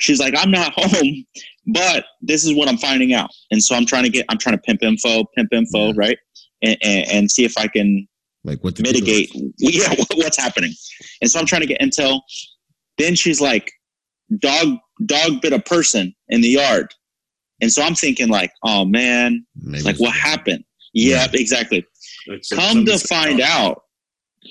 She's 0.00 0.20
like, 0.20 0.34
I'm 0.36 0.50
not 0.50 0.72
home, 0.76 1.24
but 1.68 2.04
this 2.20 2.44
is 2.44 2.54
what 2.54 2.68
I'm 2.68 2.76
finding 2.78 3.14
out. 3.14 3.30
And 3.50 3.62
so 3.62 3.74
I'm 3.74 3.86
trying 3.86 4.04
to 4.04 4.10
get, 4.10 4.26
I'm 4.28 4.38
trying 4.38 4.56
to 4.56 4.62
pimp 4.62 4.82
info, 4.82 5.24
pimp 5.36 5.52
info, 5.52 5.88
Yeah. 5.88 5.92
right? 5.96 6.18
And, 6.62 6.76
and, 6.82 7.08
and 7.10 7.30
see 7.30 7.44
if 7.44 7.56
I 7.58 7.66
can 7.68 8.06
Like 8.44 8.62
what 8.62 8.76
the 8.76 8.82
mitigate 8.82 9.30
yeah 9.58 9.88
what, 9.98 10.08
what's 10.14 10.36
happening 10.36 10.72
and 11.20 11.28
so 11.30 11.38
i'm 11.40 11.46
trying 11.46 11.60
to 11.62 11.66
get 11.66 11.80
intel 11.80 12.20
then 12.98 13.14
she's 13.16 13.40
like 13.40 13.70
dog 14.38 14.78
dog 15.06 15.40
bit 15.40 15.52
a 15.52 15.58
person 15.60 16.14
in 16.28 16.40
the 16.40 16.48
yard 16.50 16.92
and 17.60 17.72
so 17.72 17.82
i'm 17.82 17.94
thinking 17.96 18.28
like 18.28 18.52
oh 18.64 18.84
man 18.84 19.44
Maybe 19.60 19.82
like 19.82 19.96
what 19.98 20.12
happened 20.14 20.62
yeah 20.94 21.26
exactly 21.34 21.84
Like, 22.28 22.44
so 22.44 22.54
come 22.56 22.84
to 22.86 22.98
somebody's- 22.98 23.06
find 23.08 23.40
out 23.40 23.82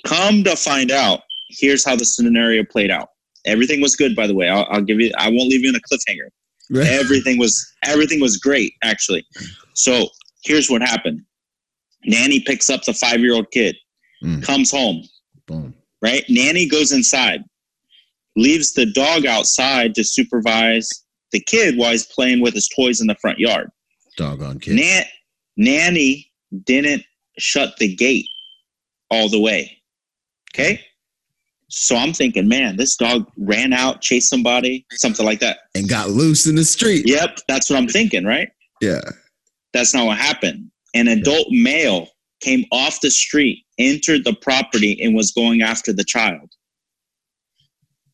come 0.06 0.44
to 0.46 0.56
find 0.58 0.92
out 0.92 1.22
here's 1.60 1.84
how 1.86 1.96
the 1.96 2.06
scenario 2.06 2.64
played 2.64 2.92
out 2.92 3.10
everything 3.46 3.82
was 3.82 3.96
good 3.96 4.16
by 4.16 4.28
the 4.28 4.34
way 4.36 4.48
i'll, 4.50 4.66
I'll 4.70 4.82
give 4.82 5.00
you 5.00 5.12
i 5.18 5.28
won't 5.28 5.50
leave 5.50 5.62
you 5.62 5.70
in 5.70 5.76
a 5.76 5.80
cliffhanger 5.80 6.30
everything 7.00 7.38
was 7.38 7.66
everything 7.86 8.20
was 8.22 8.38
great 8.38 8.74
actually 8.84 9.26
so 9.74 10.08
here's 10.44 10.70
what 10.70 10.82
happened 10.82 11.22
nanny 12.06 12.40
picks 12.40 12.70
up 12.70 12.82
the 12.84 12.94
five 12.94 13.20
year 13.22 13.34
old 13.34 13.50
kid 13.52 13.76
Mm. 14.24 14.44
comes 14.44 14.70
home 14.70 15.04
Boom. 15.48 15.74
right? 16.04 16.24
Nanny 16.30 16.68
goes 16.68 16.92
inside, 16.92 17.42
leaves 18.36 18.74
the 18.74 18.86
dog 18.86 19.26
outside 19.26 19.96
to 19.96 20.04
supervise 20.04 20.88
the 21.32 21.40
kid 21.40 21.76
while 21.76 21.90
he's 21.92 22.06
playing 22.06 22.40
with 22.40 22.54
his 22.54 22.70
toys 22.70 23.02
in 23.02 23.08
the 23.08 23.16
front 23.16 23.40
yard. 23.40 23.72
Doggone 24.18 24.60
kid. 24.60 24.76
Nan- 24.76 25.06
Nanny 25.58 26.32
didn't 26.66 27.02
shut 27.40 27.78
the 27.78 27.96
gate 27.96 28.28
all 29.10 29.28
the 29.28 29.40
way. 29.40 29.82
Okay. 30.54 30.80
So 31.74 31.96
I'm 31.96 32.12
thinking, 32.12 32.50
man, 32.50 32.76
this 32.76 32.98
dog 32.98 33.32
ran 33.38 33.72
out, 33.72 34.02
chased 34.02 34.30
somebody, 34.30 34.86
something 34.92 35.26
like 35.26 35.40
that. 35.40 35.60
and 35.74 35.88
got 35.88 36.10
loose 36.10 36.46
in 36.46 36.56
the 36.56 36.66
street. 36.66 37.08
Yep, 37.08 37.40
that's 37.48 37.70
what 37.70 37.78
I'm 37.80 37.88
thinking, 37.88 38.26
right? 38.26 38.50
Yeah. 38.82 39.00
That's 39.72 39.94
not 39.94 40.06
what 40.06 40.18
happened. 40.18 40.70
An 40.94 41.08
adult 41.08 41.48
male 41.50 42.10
came 42.42 42.66
off 42.74 43.00
the 43.00 43.10
street, 43.10 43.64
entered 43.78 44.26
the 44.26 44.34
property, 44.34 45.00
and 45.02 45.16
was 45.16 45.32
going 45.32 45.62
after 45.62 45.94
the 45.94 46.04
child. 46.04 46.52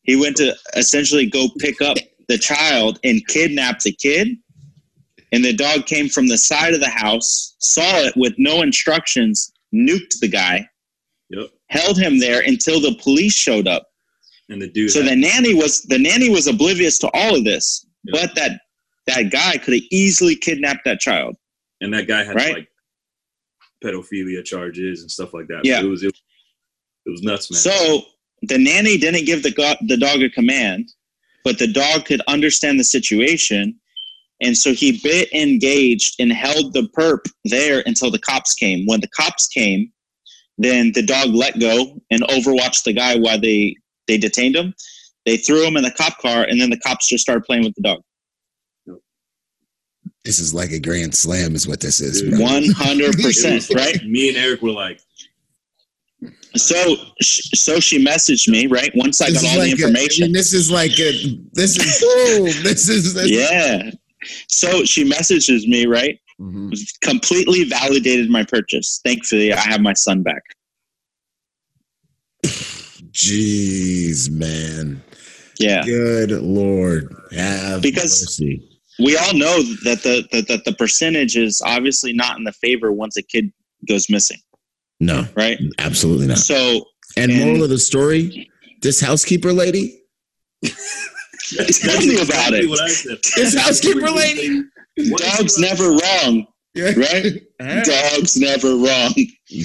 He 0.04 0.14
went 0.14 0.36
to 0.36 0.54
essentially 0.76 1.26
go 1.26 1.48
pick 1.58 1.82
up 1.82 1.96
the 2.28 2.38
child 2.38 3.00
and 3.02 3.26
kidnap 3.26 3.80
the 3.80 3.92
kid. 3.92 4.28
And 5.32 5.44
the 5.44 5.52
dog 5.52 5.86
came 5.86 6.08
from 6.08 6.28
the 6.28 6.38
side 6.38 6.74
of 6.74 6.80
the 6.80 6.88
house, 6.88 7.56
saw 7.58 7.98
it 7.98 8.14
with 8.16 8.34
no 8.38 8.62
instructions, 8.62 9.52
nuked 9.74 10.20
the 10.20 10.28
guy, 10.28 10.68
Yep. 11.30 11.48
Held 11.70 11.98
him 11.98 12.18
there 12.18 12.40
until 12.40 12.80
the 12.80 12.94
police 13.02 13.34
showed 13.34 13.68
up. 13.68 13.86
And 14.48 14.60
the 14.62 14.68
dude. 14.68 14.90
So 14.90 15.02
the 15.02 15.14
nanny 15.16 15.54
was 15.54 15.82
the 15.82 15.98
nanny 15.98 16.30
was 16.30 16.46
oblivious 16.46 16.98
to 17.00 17.10
all 17.12 17.36
of 17.36 17.44
this, 17.44 17.86
Yeah. 18.04 18.12
but 18.22 18.34
that 18.36 18.60
that 19.06 19.30
guy 19.30 19.58
could 19.58 19.74
have 19.74 19.82
easily 19.90 20.34
kidnapped 20.36 20.84
that 20.84 21.00
child. 21.00 21.36
and 21.80 21.92
that 21.94 22.06
guy 22.08 22.24
had 22.24 22.34
Right. 22.34 22.54
like 22.54 22.68
pedophilia 23.84 24.44
charges 24.44 25.02
and 25.02 25.10
stuff 25.10 25.32
like 25.34 25.46
that. 25.48 25.60
Yeah. 25.64 25.80
it 25.80 25.84
was 25.84 26.02
it, 26.02 26.16
it 27.06 27.10
was 27.10 27.22
nuts, 27.22 27.50
man. 27.50 27.60
So 27.60 28.02
the 28.42 28.58
nanny 28.58 28.96
didn't 28.96 29.24
give 29.26 29.42
the 29.42 29.50
go- 29.52 29.76
the 29.86 29.96
dog 29.96 30.22
a 30.22 30.30
command, 30.30 30.90
but 31.44 31.58
the 31.58 31.66
dog 31.68 32.04
could 32.06 32.20
understand 32.26 32.78
the 32.80 32.84
situation, 32.84 33.78
and 34.40 34.56
so 34.56 34.72
he 34.72 35.00
bit 35.02 35.32
engaged 35.32 36.16
and 36.18 36.32
held 36.32 36.72
the 36.72 36.88
perp 36.96 37.20
there 37.44 37.82
until 37.86 38.10
the 38.10 38.18
cops 38.18 38.54
came. 38.54 38.86
When 38.86 39.00
the 39.00 39.08
cops 39.08 39.46
came, 39.48 39.92
then 40.58 40.92
the 40.94 41.02
dog 41.02 41.30
let 41.30 41.58
go 41.60 42.00
and 42.10 42.22
overwatched 42.22 42.84
the 42.84 42.92
guy 42.92 43.16
while 43.16 43.40
they 43.40 43.74
they 44.06 44.18
detained 44.18 44.56
him. 44.56 44.74
They 45.26 45.36
threw 45.36 45.64
him 45.66 45.76
in 45.76 45.82
the 45.82 45.90
cop 45.90 46.18
car, 46.18 46.44
and 46.44 46.60
then 46.60 46.70
the 46.70 46.78
cops 46.80 47.08
just 47.08 47.22
started 47.22 47.44
playing 47.44 47.64
with 47.64 47.74
the 47.74 47.82
dog. 47.82 48.00
This 50.24 50.38
is 50.38 50.52
like 50.52 50.70
a 50.72 50.78
grand 50.80 51.14
slam, 51.14 51.54
is 51.54 51.66
what 51.68 51.80
this 51.80 52.00
is. 52.00 52.22
Bro. 52.22 52.40
One 52.40 52.64
hundred 52.70 53.14
percent, 53.16 53.68
right? 53.74 53.96
Me 54.04 54.28
and 54.28 54.36
Eric 54.36 54.62
were 54.62 54.72
like, 54.72 55.00
So, 56.56 56.96
so 57.20 57.78
she 57.80 58.04
messaged 58.04 58.48
me, 58.48 58.66
right? 58.66 58.90
Once 58.94 59.20
I 59.20 59.30
This 59.30 59.42
got 59.42 59.48
all 59.50 59.54
the 59.54 59.60
like 59.60 59.68
a- 59.68 59.72
information. 59.72 60.24
I 60.24 60.26
mean, 60.26 60.32
this 60.34 60.52
is 60.52 60.70
like 60.70 60.98
a. 60.98 61.38
This 61.52 61.78
is 61.78 62.00
boom. 62.00 62.62
This 62.62 62.88
is. 62.88 63.14
This 63.14 63.30
yeah. 63.30 63.90
So 64.48 64.84
she 64.84 65.04
messages 65.04 65.66
me, 65.68 65.86
right? 65.86 66.18
Mhm. 66.40 66.72
Completely 67.00 67.64
validated 67.64 68.30
my 68.30 68.44
purchase. 68.44 69.00
Thankfully, 69.04 69.52
I 69.52 69.58
have 69.60 69.80
my 69.80 69.92
son 69.92 70.22
back. 70.22 70.42
Jeez, 73.12 74.30
man. 74.30 75.02
Yeah. 75.58 75.82
Good 75.84 76.30
Lord, 76.30 77.14
have 77.32 77.82
Because- 77.82 78.22
mercy. 78.22 78.62
We 79.00 79.16
all 79.16 79.32
know 79.32 79.62
that 79.84 80.02
the 80.02 80.26
that, 80.32 80.48
that 80.48 80.64
the 80.64 80.72
percentage 80.72 81.36
is 81.36 81.62
obviously 81.64 82.12
not 82.12 82.36
in 82.36 82.42
the 82.44 82.52
favor 82.52 82.90
once 82.92 83.16
a 83.16 83.22
kid 83.22 83.52
goes 83.88 84.10
missing, 84.10 84.40
No, 84.98 85.28
right? 85.36 85.56
absolutely 85.78 86.26
not. 86.26 86.38
So 86.38 86.84
And, 87.16 87.30
And- 87.30 87.40
moral 87.40 87.62
of 87.64 87.70
the 87.70 87.78
story: 87.78 88.50
this 88.82 89.00
housekeeper 89.00 89.52
lady, 89.52 90.00
Tell 90.64 92.00
me 92.00 92.20
about 92.20 92.54
it. 92.54 92.68
What 92.68 92.80
I 92.80 92.88
said. 92.88 93.18
this 93.36 93.54
housekeeper 93.54 94.10
lady, 94.10 94.48
What 94.48 94.58
is 94.58 94.64
dog's 95.16 95.58
never 95.58 95.90
wrong, 95.90 96.46
yeah. 96.74 96.92
right? 96.96 97.42
Dog's 97.84 98.36
never 98.36 98.76
wrong. 98.76 99.12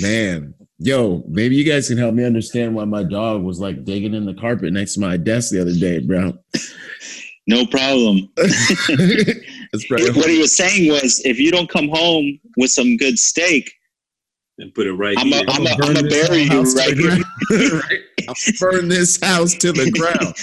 Man, 0.01 0.53
yo, 0.79 1.23
maybe 1.27 1.55
you 1.55 1.63
guys 1.63 1.87
can 1.87 1.97
help 1.97 2.15
me 2.15 2.25
understand 2.25 2.73
why 2.73 2.85
my 2.85 3.03
dog 3.03 3.43
was 3.43 3.59
like 3.59 3.83
digging 3.85 4.13
in 4.15 4.25
the 4.25 4.33
carpet 4.33 4.73
next 4.73 4.95
to 4.95 4.99
my 4.99 5.15
desk 5.17 5.51
the 5.51 5.61
other 5.61 5.73
day, 5.75 5.99
bro. 5.99 6.33
No 7.47 7.65
problem. 7.67 8.29
That's 8.37 9.85
probably 9.87 10.11
What 10.11 10.29
he 10.29 10.39
was 10.39 10.55
saying 10.55 10.91
was, 10.91 11.21
if 11.25 11.39
you 11.39 11.51
don't 11.51 11.69
come 11.69 11.87
home 11.89 12.39
with 12.57 12.71
some 12.71 12.97
good 12.97 13.19
steak, 13.19 13.71
and 14.59 14.73
put 14.73 14.85
it 14.87 14.93
right 14.93 15.15
I'm 15.17 15.27
here. 15.27 15.43
a, 15.47 15.51
I'm 15.51 15.65
a, 15.67 15.75
burn 15.77 15.97
I'm 15.97 16.05
a 16.05 16.09
bury 16.09 16.43
you 16.43 16.49
house 16.49 16.75
right 16.75 16.95
here. 16.97 17.17
Right? 17.51 17.99
I'll 18.27 18.35
burn 18.59 18.87
this 18.87 19.19
house 19.21 19.55
to 19.55 19.71
the 19.71 19.89
ground. 19.91 20.35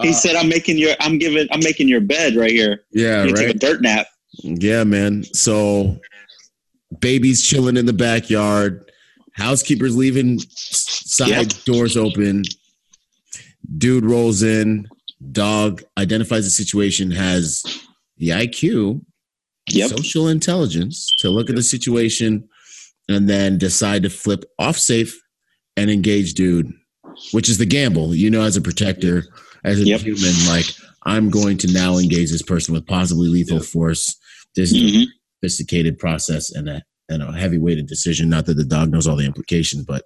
He 0.00 0.10
Uh, 0.10 0.12
said, 0.12 0.36
"I'm 0.36 0.48
making 0.48 0.78
your, 0.78 0.94
I'm 1.00 1.18
giving, 1.18 1.48
I'm 1.50 1.60
making 1.62 1.88
your 1.88 2.00
bed 2.00 2.36
right 2.36 2.52
here. 2.52 2.84
yeah, 2.92 3.24
You 3.24 3.32
right. 3.34 3.46
take 3.46 3.56
a 3.56 3.58
dirt 3.58 3.82
nap." 3.82 4.06
Yeah, 4.42 4.84
man. 4.84 5.24
So 5.34 5.98
baby's 7.00 7.42
chilling 7.46 7.76
in 7.76 7.86
the 7.86 7.92
backyard. 7.92 8.90
Housekeeper's 9.32 9.96
leaving 9.96 10.40
side 10.50 11.28
Yep. 11.52 11.64
doors 11.64 11.96
open. 11.96 12.44
Dude 13.76 14.04
rolls 14.04 14.42
in. 14.42 14.88
Dog 15.32 15.82
identifies 15.96 16.44
the 16.44 16.50
situation, 16.50 17.10
has 17.10 17.62
the 18.18 18.28
IQ, 18.32 19.04
Yep. 19.70 19.90
social 19.90 20.28
intelligence 20.28 21.10
to 21.18 21.28
look 21.30 21.50
at 21.50 21.56
the 21.56 21.62
situation 21.62 22.48
and 23.08 23.28
then 23.28 23.58
decide 23.58 24.02
to 24.04 24.10
flip 24.10 24.44
off 24.58 24.78
safe 24.78 25.20
and 25.76 25.90
engage 25.90 26.34
dude, 26.34 26.72
which 27.32 27.48
is 27.48 27.58
the 27.58 27.66
gamble. 27.66 28.14
You 28.14 28.30
know, 28.30 28.42
as 28.42 28.56
a 28.56 28.60
protector, 28.60 29.26
as 29.64 29.80
a 29.80 29.84
Yep. 29.84 30.00
human, 30.02 30.34
like 30.46 30.66
I'm 31.08 31.30
going 31.30 31.56
to 31.58 31.72
now 31.72 31.96
engage 31.98 32.30
this 32.30 32.42
person 32.42 32.74
with 32.74 32.86
possibly 32.86 33.28
lethal 33.28 33.60
force. 33.60 34.14
There's 34.54 34.72
a 34.72 34.76
Mhm. 34.76 35.06
sophisticated 35.40 35.98
process 35.98 36.50
and 36.54 36.68
a 36.68 36.82
and 37.10 37.22
a 37.22 37.32
heavy 37.32 37.56
weighted 37.56 37.86
decision. 37.86 38.28
Not 38.28 38.44
that 38.46 38.58
the 38.58 38.64
dog 38.66 38.90
knows 38.90 39.06
all 39.06 39.16
the 39.16 39.24
implications, 39.24 39.84
but 39.84 40.04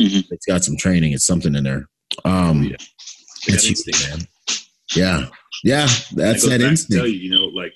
Mhm. 0.00 0.24
it's 0.30 0.46
got 0.46 0.64
some 0.64 0.76
training. 0.76 1.12
It's 1.12 1.26
something 1.26 1.56
in 1.56 1.64
there. 1.64 1.88
Um, 2.24 2.62
Yeah. 2.62 2.76
it's 3.48 3.64
instinct. 3.66 4.08
man. 4.08 4.28
Yeah, 4.94 5.28
yeah, 5.64 5.86
that's 6.12 6.44
that 6.44 6.60
back 6.60 6.70
instinct. 6.70 7.00
Tell 7.00 7.08
you, 7.08 7.18
you 7.18 7.30
know, 7.30 7.46
like 7.46 7.74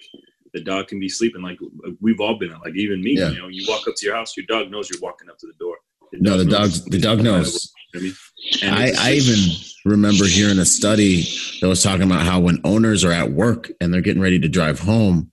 the 0.54 0.60
dog 0.60 0.86
can 0.86 1.00
be 1.00 1.08
sleeping. 1.08 1.42
Like 1.42 1.58
we've 2.00 2.20
all 2.20 2.38
been, 2.38 2.52
like 2.64 2.76
even 2.76 3.02
me. 3.02 3.16
Yeah. 3.18 3.30
You 3.32 3.38
know, 3.38 3.48
you 3.48 3.64
walk 3.68 3.88
up 3.88 3.94
to 3.96 4.06
your 4.06 4.14
house, 4.14 4.36
your 4.36 4.46
dog 4.46 4.70
knows 4.70 4.88
you're 4.88 5.00
walking 5.00 5.28
up 5.28 5.38
to 5.38 5.46
the 5.48 5.54
door. 5.58 5.76
No, 6.12 6.36
the 6.38 6.44
dog, 6.44 6.70
the 6.90 6.98
dog 7.00 7.22
knows. 7.24 7.72
You 7.92 8.00
know 8.00 8.06
what 8.06 8.16
I 8.62 8.74
mean? 8.74 8.90
And 8.90 8.96
I, 8.98 9.10
I 9.10 9.12
even 9.14 9.56
remember 9.84 10.24
hearing 10.24 10.58
a 10.58 10.64
study 10.64 11.26
that 11.60 11.68
was 11.68 11.82
talking 11.82 12.02
about 12.02 12.26
how 12.26 12.40
when 12.40 12.60
owners 12.64 13.04
are 13.04 13.12
at 13.12 13.32
work 13.32 13.70
and 13.80 13.92
they're 13.92 14.00
getting 14.00 14.22
ready 14.22 14.38
to 14.38 14.48
drive 14.48 14.80
home 14.80 15.30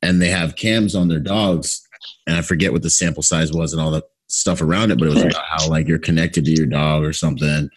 and 0.00 0.20
they 0.20 0.28
have 0.28 0.56
cams 0.56 0.94
on 0.94 1.08
their 1.08 1.20
dogs, 1.20 1.80
and 2.26 2.36
I 2.36 2.42
forget 2.42 2.72
what 2.72 2.82
the 2.82 2.90
sample 2.90 3.22
size 3.22 3.52
was 3.52 3.72
and 3.72 3.80
all 3.80 3.90
the 3.90 4.02
stuff 4.28 4.62
around 4.62 4.90
it, 4.90 4.98
but 4.98 5.08
it 5.08 5.14
was 5.14 5.22
about 5.22 5.44
how 5.44 5.68
like 5.68 5.86
you're 5.86 5.98
connected 5.98 6.44
to 6.44 6.50
your 6.50 6.66
dog 6.66 7.04
or 7.04 7.12
something. 7.12 7.68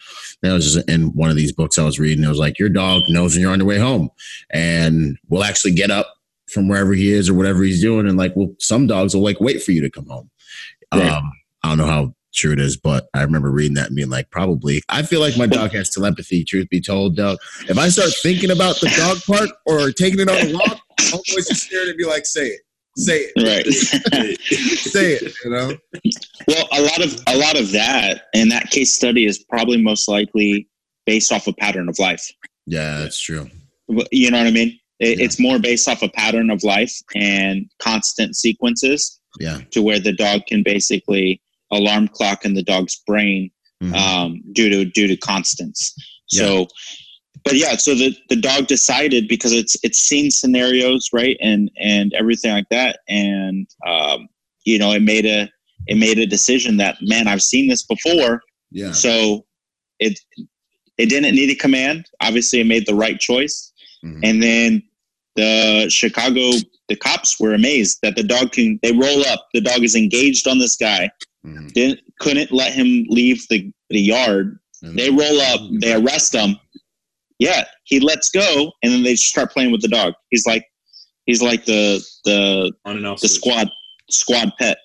That 0.42 0.52
was 0.52 0.72
just 0.72 0.88
in 0.88 1.14
one 1.14 1.30
of 1.30 1.36
these 1.36 1.52
books 1.52 1.78
I 1.78 1.84
was 1.84 1.98
reading. 1.98 2.24
It 2.24 2.28
was 2.28 2.38
like 2.38 2.58
your 2.58 2.68
dog 2.68 3.02
knows 3.08 3.34
when 3.34 3.42
you're 3.42 3.52
on 3.52 3.58
your 3.58 3.68
way 3.68 3.78
home 3.78 4.08
and 4.50 5.18
will 5.28 5.44
actually 5.44 5.74
get 5.74 5.90
up 5.90 6.14
from 6.48 6.68
wherever 6.68 6.92
he 6.92 7.12
is 7.12 7.28
or 7.28 7.34
whatever 7.34 7.62
he's 7.62 7.80
doing. 7.80 8.08
And 8.08 8.16
like, 8.16 8.34
well, 8.34 8.54
some 8.58 8.86
dogs 8.86 9.14
will 9.14 9.22
like 9.22 9.40
wait 9.40 9.62
for 9.62 9.72
you 9.72 9.82
to 9.82 9.90
come 9.90 10.06
home. 10.06 10.30
Um, 10.92 11.32
I 11.62 11.68
don't 11.68 11.78
know 11.78 11.86
how 11.86 12.14
true 12.36 12.52
it 12.52 12.60
is, 12.60 12.76
but 12.76 13.08
I 13.14 13.22
remember 13.22 13.50
reading 13.50 13.74
that 13.74 13.86
and 13.88 13.96
being 13.96 14.10
like, 14.10 14.30
probably. 14.30 14.82
I 14.88 15.02
feel 15.02 15.20
like 15.20 15.36
my 15.36 15.46
dog 15.46 15.72
has 15.72 15.90
telepathy. 15.90 16.44
Truth 16.44 16.68
be 16.70 16.80
told, 16.80 17.16
dog. 17.16 17.38
If 17.68 17.78
I 17.78 17.88
start 17.88 18.10
thinking 18.22 18.50
about 18.50 18.78
the 18.80 18.88
dog 18.96 19.18
park 19.26 19.50
or 19.66 19.90
taking 19.90 20.20
it 20.20 20.28
on 20.28 20.36
a 20.36 20.52
walk, 20.52 20.80
homeboys 21.00 21.50
are 21.50 21.54
scared 21.54 21.88
to 21.88 21.94
be 21.94 22.04
like, 22.04 22.26
say 22.26 22.46
it, 22.48 22.60
say 22.96 23.30
it, 23.34 23.42
Right. 23.42 23.66
say 24.40 25.14
it. 25.14 25.34
You 25.44 25.50
know? 25.50 25.72
Well, 26.48 26.68
a 26.72 26.82
lot 26.82 27.04
of 27.04 27.20
a 27.26 27.36
lot 27.36 27.58
of 27.58 27.72
that 27.72 28.24
and 28.34 28.50
that 28.52 28.70
case 28.70 28.92
study 28.94 29.26
is 29.26 29.42
probably 29.48 29.82
most 29.82 30.08
likely 30.08 30.68
based 31.06 31.32
off 31.32 31.46
a 31.46 31.52
pattern 31.52 31.88
of 31.88 31.98
life. 31.98 32.24
Yeah, 32.66 32.98
that's 32.98 33.20
true. 33.20 33.48
You 34.10 34.30
know 34.30 34.38
what 34.38 34.46
I 34.46 34.50
mean? 34.50 34.78
It, 34.98 35.18
Yeah. 35.18 35.24
It's 35.24 35.38
more 35.40 35.58
based 35.58 35.88
off 35.88 36.02
a 36.02 36.08
pattern 36.08 36.50
of 36.50 36.62
life 36.64 36.94
and 37.14 37.66
constant 37.80 38.34
sequences 38.36 39.20
Yeah. 39.38 39.60
to 39.72 39.82
where 39.82 40.00
the 40.00 40.12
dog 40.12 40.42
can 40.48 40.62
basically 40.62 41.40
alarm 41.70 42.08
clock 42.08 42.44
in 42.44 42.54
the 42.54 42.62
dog's 42.62 42.96
brain 43.06 43.50
Mhm. 43.82 43.94
um, 43.94 44.42
due 44.52 44.70
to 44.70 44.84
due 44.86 45.06
to 45.06 45.16
constants. 45.16 45.94
So, 46.28 46.66
but 47.44 47.54
yeah, 47.56 47.76
so 47.76 47.94
the 47.94 48.16
the 48.30 48.36
dog 48.36 48.66
decided 48.68 49.28
because 49.28 49.52
it's 49.52 49.76
it's 49.82 49.98
seen 49.98 50.30
scenarios 50.30 51.10
right 51.12 51.36
and 51.42 51.70
and 51.78 52.12
everything 52.14 52.52
like 52.52 52.68
that, 52.70 53.00
and 53.08 53.68
um, 53.86 54.28
you 54.64 54.78
know 54.78 54.92
it 54.92 55.02
made 55.02 55.26
a 55.26 55.50
it 55.86 55.96
made 55.98 56.18
a 56.18 56.26
decision 56.26 56.78
that 56.78 56.96
man 57.02 57.28
I've 57.28 57.42
seen 57.42 57.68
this 57.68 57.82
before, 57.82 58.40
yeah. 58.70 58.92
so 58.92 59.44
it 60.00 60.18
it 60.98 61.10
didn't 61.10 61.34
need 61.34 61.50
a 61.50 61.54
command. 61.54 62.06
Obviously, 62.22 62.60
it 62.60 62.66
made 62.66 62.86
the 62.86 62.94
right 62.94 63.20
choice, 63.20 63.72
Mhm. 64.04 64.20
and 64.22 64.42
then 64.42 64.82
the 65.36 65.86
Chicago 65.90 66.52
the 66.88 66.96
cops 66.96 67.38
were 67.38 67.52
amazed 67.52 67.98
that 68.02 68.16
the 68.16 68.22
dog 68.22 68.52
can 68.52 68.78
they 68.82 68.92
roll 68.92 69.26
up 69.26 69.48
the 69.52 69.60
dog 69.60 69.84
is 69.84 69.94
engaged 69.94 70.46
on 70.48 70.58
this 70.58 70.76
guy 70.76 71.10
Mhm. 71.46 71.72
didn't 71.72 72.00
couldn't 72.20 72.50
let 72.52 72.72
him 72.72 73.04
leave 73.08 73.46
the, 73.48 73.70
the 73.90 74.00
yard 74.00 74.58
And- 74.82 74.98
they 74.98 75.10
roll 75.10 75.40
up 75.40 75.60
they 75.80 75.92
arrest 75.94 76.34
him 76.34 76.56
yeah 77.38 77.64
he 77.84 78.00
lets 78.00 78.30
go 78.30 78.72
and 78.82 78.92
then 78.92 79.02
they 79.02 79.14
start 79.16 79.52
playing 79.52 79.70
with 79.72 79.82
the 79.82 79.88
dog 79.88 80.14
he's 80.30 80.46
like 80.46 80.64
he's 81.26 81.42
like 81.42 81.64
the 81.64 82.02
the 82.24 82.72
On 82.84 82.96
and 82.96 83.06
off. 83.06 83.20
the 83.20 83.28
switch. 83.28 83.40
squad 83.40 83.70
squad 84.10 84.52
pet 84.58 84.78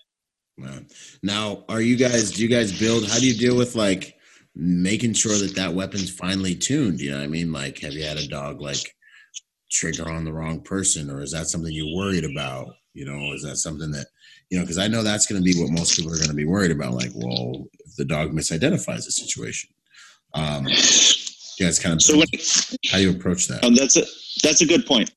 Wow. 0.57 0.80
Now, 1.24 1.64
are 1.70 1.82
you 1.82 1.95
guys? 1.95 2.32
Do 2.34 2.43
you 2.43 2.47
guys 2.49 2.78
build? 2.78 3.07
How 3.09 3.18
do 3.18 3.26
you 3.26 3.34
deal 3.34 3.57
with 3.57 3.74
like 3.76 4.16
making 4.53 5.14
sure 5.14 5.36
that 5.36 5.55
that 5.55 5.74
weapon's 5.74 6.12
finely 6.12 6.53
tuned? 6.53 6.99
You 6.99 7.12
know 7.12 7.18
what 7.18 7.24
I 7.24 7.28
mean? 7.28 7.51
Like, 7.51 7.80
have 7.80 7.93
you 7.93 8.03
had 8.03 8.18
a 8.18 8.28
dog 8.28 8.62
like 8.62 8.93
trigger 9.72 10.07
on 10.07 10.24
the 10.24 10.34
wrong 10.34 10.62
person, 10.62 11.09
or 11.09 11.22
is 11.24 11.32
that 11.32 11.47
something 11.47 11.72
you're 11.74 11.95
worried 11.95 12.26
about? 12.26 12.68
You 12.93 13.05
know, 13.05 13.34
is 13.34 13.41
that 13.43 13.55
something 13.57 13.89
that 13.91 14.05
you 14.52 14.58
know? 14.60 14.64
Because 14.64 14.78
I 14.78 14.88
know 14.88 15.02
that's 15.02 15.26
going 15.26 15.41
to 15.41 15.43
be 15.43 15.60
what 15.60 15.72
most 15.72 15.97
people 15.97 16.12
are 16.14 16.18
going 16.18 16.30
to 16.30 16.36
be 16.36 16.45
worried 16.45 16.70
about. 16.72 16.93
Like, 16.93 17.10
well, 17.16 17.66
if 17.86 17.95
the 17.95 18.06
dog 18.06 18.32
misidentifies 18.32 19.06
the 19.06 19.12
situation, 19.12 19.70
um, 20.36 20.68
you 20.68 21.66
guys 21.66 21.80
kind 21.80 21.93
of 21.95 22.02
so 22.04 22.18
when, 22.18 22.28
how 22.91 22.99
you 22.99 23.10
approach 23.10 23.47
that. 23.47 23.64
um, 23.66 23.74
that's 23.76 23.97
a 23.97 24.04
that's 24.43 24.62
a 24.62 24.66
good 24.66 24.86
point 24.86 25.12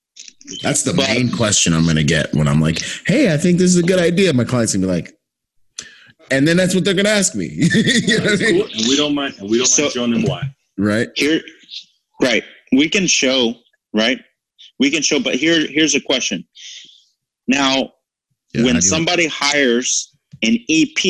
That's 0.63 0.83
the 0.83 0.93
but- 0.95 1.09
main 1.09 1.31
question 1.31 1.75
I'm 1.75 1.85
going 1.85 1.97
to 1.97 2.05
get 2.05 2.33
when 2.35 2.49
I'm 2.49 2.61
like, 2.61 2.81
"Hey, 3.07 3.33
I 3.33 3.37
think 3.37 3.59
this 3.59 3.71
is 3.71 3.77
a 3.79 3.83
good 3.83 3.99
idea." 4.01 4.33
My 4.33 4.45
clients 4.45 4.75
gonna 4.75 4.87
be 4.87 4.93
like, 4.93 5.13
and 6.31 6.49
then 6.49 6.57
that's 6.57 6.75
what 6.75 6.85
they're 6.85 6.95
going 6.95 7.05
to 7.05 7.11
ask 7.13 7.35
me, 7.35 7.47
You 7.75 8.19
know 8.19 8.25
what 8.25 8.33
I 8.33 8.37
mean? 8.45 8.61
Cool. 8.63 8.71
And 8.79 8.89
we 8.89 8.97
don't 8.97 9.15
mind. 9.15 9.35
We 9.43 9.59
don't 9.59 9.67
So- 9.67 9.83
mind 9.83 9.93
showing 9.93 10.11
them 10.13 10.23
why. 10.25 10.43
right? 10.79 11.09
here 11.17 11.41
right 12.23 12.45
we 12.73 12.89
can 12.89 13.07
show 13.07 13.55
right 13.93 14.19
we 14.79 14.89
can 14.91 15.03
show 15.03 15.19
but 15.21 15.35
here 15.35 15.67
here's 15.69 15.95
a 15.97 16.01
question 16.01 16.45
now 17.49 17.93
Yeah, 18.55 18.65
when 18.65 18.81
somebody 18.81 19.27
hires 19.27 20.15
an 20.43 20.59
ep 20.69 21.05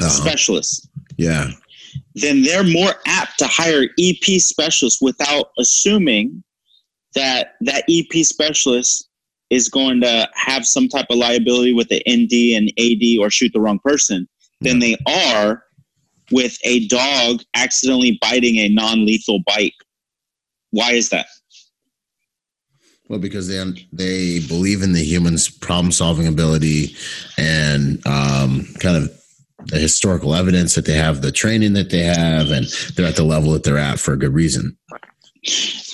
Uh-huh. 0.00 0.08
specialist 0.10 0.88
yeah, 1.16 1.50
then 2.14 2.42
they're 2.42 2.64
more 2.64 2.94
apt 3.06 3.38
to 3.40 3.46
hire 3.46 3.84
EP 3.98 4.40
specialists 4.40 5.02
without 5.02 5.50
assuming 5.58 6.42
that 7.14 7.54
that 7.60 7.84
EP 7.90 8.24
specialist 8.24 9.08
is 9.50 9.68
going 9.68 10.00
to 10.00 10.28
have 10.34 10.64
some 10.64 10.88
type 10.88 11.06
of 11.10 11.18
liability 11.18 11.72
with 11.74 11.88
the 11.88 12.02
ND 12.08 12.56
and 12.56 12.72
AD 12.78 13.20
or 13.22 13.30
shoot 13.30 13.52
the 13.52 13.60
wrong 13.60 13.80
person 13.84 14.26
than 14.60 14.78
they 14.78 14.96
are 15.06 15.62
with 16.30 16.56
a 16.64 16.86
dog 16.86 17.42
accidentally 17.54 18.16
biting 18.22 18.56
a 18.58 18.68
non-lethal 18.68 19.40
bite. 19.46 19.74
Why 20.70 20.92
is 20.92 21.08
that? 21.10 21.26
Well, 23.10 23.18
because 23.18 23.48
they 23.48 23.58
they 23.92 24.38
believe 24.46 24.82
in 24.82 24.92
the 24.92 25.02
human's 25.02 25.48
problem 25.50 25.90
solving 25.90 26.28
ability 26.28 26.94
and 27.36 28.00
um, 28.06 28.64
kind 28.78 28.96
of 28.96 29.10
the 29.66 29.78
historical 29.78 30.32
evidence 30.34 30.76
that 30.76 30.86
they 30.86 30.94
have, 30.94 31.20
the 31.20 31.32
training 31.32 31.72
that 31.72 31.90
they 31.90 32.04
have, 32.04 32.50
and 32.52 32.66
they're 32.94 33.06
at 33.06 33.16
the 33.16 33.24
level 33.24 33.50
that 33.50 33.64
they're 33.64 33.76
at 33.78 33.98
for 33.98 34.12
a 34.12 34.16
good 34.16 34.32
reason. 34.32 34.76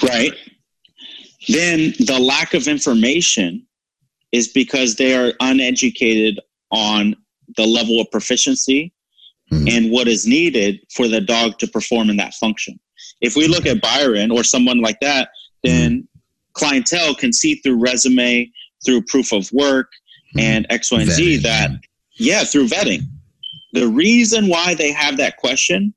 right? 0.03 0.33
Then 1.49 1.95
the 2.01 2.19
lack 2.21 2.53
of 2.53 2.69
information 2.69 3.67
is 4.33 4.49
because 4.49 4.97
they 4.97 5.15
are 5.17 5.33
uneducated 5.41 6.39
on 6.71 7.17
the 7.57 7.65
level 7.67 7.99
of 8.01 8.11
proficiency 8.11 8.93
Mhm. 9.53 9.71
and 9.71 9.91
what 9.91 10.09
is 10.09 10.27
needed 10.27 10.81
for 10.93 11.07
the 11.09 11.21
dog 11.21 11.59
to 11.61 11.69
perform 11.69 12.11
in 12.11 12.17
that 12.17 12.35
function. 12.35 12.79
If 13.21 13.37
we 13.37 13.47
look 13.47 13.65
at 13.65 13.81
Byron 13.81 14.33
or 14.33 14.43
someone 14.45 14.81
like 14.81 14.99
that, 15.01 15.29
then 15.63 16.09
clientele 16.57 17.15
can 17.15 17.33
see 17.33 17.57
through 17.57 17.79
resume, 17.79 18.51
through 18.85 19.03
proof 19.03 19.33
of 19.33 19.51
work, 19.53 19.93
hmm. 20.33 20.41
and 20.41 20.67
X, 20.71 20.91
Y, 20.91 21.03
and 21.03 21.11
Z 21.11 21.37
that, 21.39 21.71
yeah. 21.71 22.39
yeah, 22.39 22.45
through 22.45 22.67
vetting. 22.67 23.03
The 23.73 23.89
reason 23.89 24.49
why 24.49 24.75
they 24.75 24.91
have 24.93 25.19
that 25.19 25.37
question 25.37 25.95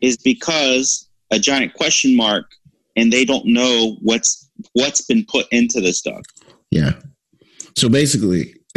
is 0.00 0.16
because 0.16 1.08
a 1.30 1.38
giant 1.38 1.74
question 1.74 2.16
mark 2.16 2.50
and 2.96 3.12
they 3.12 3.24
don't 3.24 3.46
know 3.46 3.96
what's 4.00 4.48
what's 4.72 5.00
been 5.02 5.24
put 5.28 5.46
into 5.50 5.80
this 5.80 6.00
dog. 6.00 6.24
Yeah. 6.70 6.92
So 7.76 7.88
basically, 7.88 8.54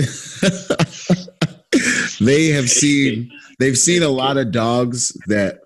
they 2.20 2.48
have 2.48 2.70
seen 2.70 3.32
they've 3.60 3.78
seen 3.78 4.04
a 4.04 4.10
lot 4.10 4.38
of 4.38 4.52
dogs 4.52 5.16
that 5.28 5.60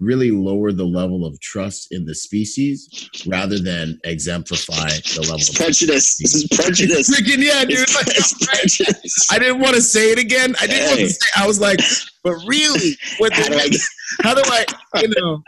really 0.00 0.30
lower 0.30 0.72
the 0.72 0.84
level 0.84 1.24
of 1.24 1.38
trust 1.40 1.92
in 1.92 2.04
the 2.04 2.14
species 2.14 3.10
rather 3.26 3.58
than 3.58 4.00
exemplify 4.04 4.88
the 5.14 5.20
level 5.20 5.36
It's 5.36 5.50
of 5.50 5.56
prejudice. 5.56 6.16
This 6.16 6.34
is 6.34 6.48
prejudice. 6.48 7.10
Freaking 7.10 7.44
yeah, 7.44 7.64
dude. 7.64 7.80
It's, 7.80 7.94
Like, 7.94 8.08
it's 8.08 8.46
prejudice. 8.46 9.28
I 9.30 9.38
didn't 9.38 9.60
want 9.60 9.74
to 9.74 9.82
say 9.82 10.10
it 10.10 10.18
again. 10.18 10.54
I 10.60 10.66
didn't 10.66 10.88
want 10.88 11.00
to 11.00 11.08
say. 11.08 11.30
I 11.36 11.46
was 11.46 11.60
like, 11.60 11.80
but 12.22 12.34
really, 12.46 12.96
what 13.18 13.32
How 13.32 13.48
do 13.48 13.54
I 13.58 13.70
how 14.22 14.34
do 14.34 14.42
I, 14.44 14.64
you 15.02 15.08
know, 15.16 15.42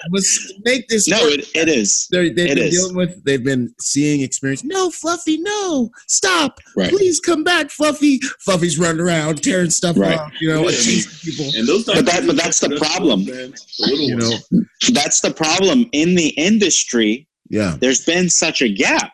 make 0.64 0.86
this 0.88 1.08
No, 1.08 1.20
work? 1.22 1.32
it, 1.34 1.48
it 1.54 1.68
is. 1.68 2.06
They're, 2.10 2.32
they've 2.32 2.50
It 2.50 2.54
been 2.56 2.58
is. 2.58 2.70
dealing 2.78 2.96
with. 2.96 3.24
They've 3.24 3.42
been 3.42 3.74
seeing 3.80 4.20
experience. 4.22 4.64
No, 4.64 4.90
Fluffy, 4.90 5.38
no, 5.38 5.90
stop! 6.08 6.58
Right. 6.76 6.90
Please 6.90 7.18
come 7.20 7.42
back, 7.44 7.70
Fluffy. 7.70 8.18
Fluffy's 8.44 8.78
running 8.78 9.00
around 9.00 9.42
tearing 9.42 9.70
stuff 9.70 9.96
Right. 9.98 10.18
off. 10.18 10.32
You 10.40 10.48
know, 10.48 10.60
Yeah, 10.62 10.68
I 10.68 10.72
accusing 10.72 11.12
people. 11.32 11.58
And 11.58 11.68
those 11.68 11.84
dogs, 11.84 11.98
But 12.02 12.06
that- 12.12 12.26
but 12.26 12.36
that's 12.36 12.60
the 12.60 12.76
problem. 12.78 13.24
Man. 13.26 13.50
The 13.50 13.86
little 13.86 14.08
You 14.08 14.14
ones. 14.16 14.44
know, 14.52 14.60
That's 14.92 15.20
the 15.20 15.32
problem 15.32 15.88
in 15.92 16.14
the 16.14 16.28
industry. 16.30 17.28
yeah. 17.50 17.76
There's 17.80 18.04
been 18.04 18.30
such 18.30 18.62
a 18.62 18.68
gap. 18.68 19.12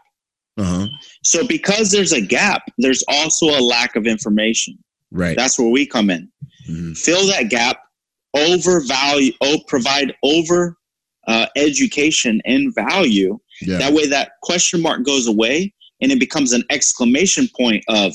Uh 0.58 0.64
huh. 0.64 0.86
So 1.24 1.46
because 1.46 1.90
there's 1.90 2.12
a 2.12 2.20
gap, 2.20 2.62
there's 2.78 3.02
also 3.08 3.46
a 3.46 3.60
lack 3.60 3.96
of 3.96 4.06
information. 4.06 4.76
Right. 5.10 5.36
That's 5.36 5.58
where 5.58 5.68
we 5.68 5.86
come 5.86 6.10
in. 6.10 6.30
Mhm. 6.68 6.96
Fill 6.98 7.26
that 7.28 7.44
gap, 7.50 7.78
overvalue, 8.34 9.32
oh, 9.40 9.58
provide 9.66 10.14
over 10.22 10.76
uh, 11.26 11.46
education 11.56 12.40
and 12.46 12.74
value. 12.74 13.38
Yeah. 13.60 13.78
That 13.78 13.92
way, 13.92 14.06
that 14.06 14.32
question 14.42 14.80
mark 14.80 15.04
goes 15.04 15.26
away, 15.26 15.74
and 16.00 16.10
it 16.10 16.18
becomes 16.18 16.52
an 16.52 16.62
exclamation 16.70 17.48
point 17.54 17.84
of, 17.88 18.14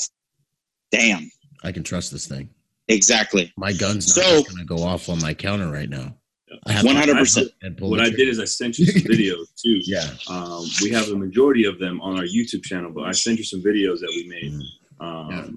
"Damn!" 0.91 1.30
I 1.64 1.72
can 1.72 1.84
trust 1.84 2.12
this 2.12 2.26
thing. 2.28 2.50
Exactly. 2.88 3.52
My 3.56 3.72
gun's 3.72 4.08
not 4.18 4.26
So- 4.26 4.41
just 4.41 4.50
gonna 4.50 4.66
go 4.66 4.82
off 4.84 5.10
on 5.10 5.20
my 5.22 5.34
counter 5.34 5.70
right 5.70 5.89
now. 5.89 6.18
I 6.66 6.72
have 6.72 6.86
One 6.86 6.96
hundred 6.96 7.18
percent. 7.18 7.50
and 7.62 7.76
pull 7.78 7.89
What 7.91 8.00
I 8.00 8.10
did 8.10 8.28
is 8.28 8.39
I 8.39 8.46
sent 8.46 8.78
you 8.80 8.86
some 8.86 9.02
videos 9.12 9.46
too. 9.62 9.80
yeah. 9.86 10.10
Um, 10.28 10.68
we 10.82 10.89
have 10.91 11.10
a 11.10 11.16
majority 11.16 11.66
of 11.66 11.80
them 11.80 12.00
on 12.02 12.18
our 12.18 12.26
YouTube 12.26 12.64
channel, 12.64 12.91
but 12.91 13.04
I 13.04 13.12
sent 13.12 13.38
you 13.39 13.44
some 13.44 13.62
videos 13.62 14.00
that 14.02 14.12
we 14.16 14.24
made 14.28 14.54
Mhm. 14.54 15.06
um, 15.06 15.30
Yeah. 15.32 15.48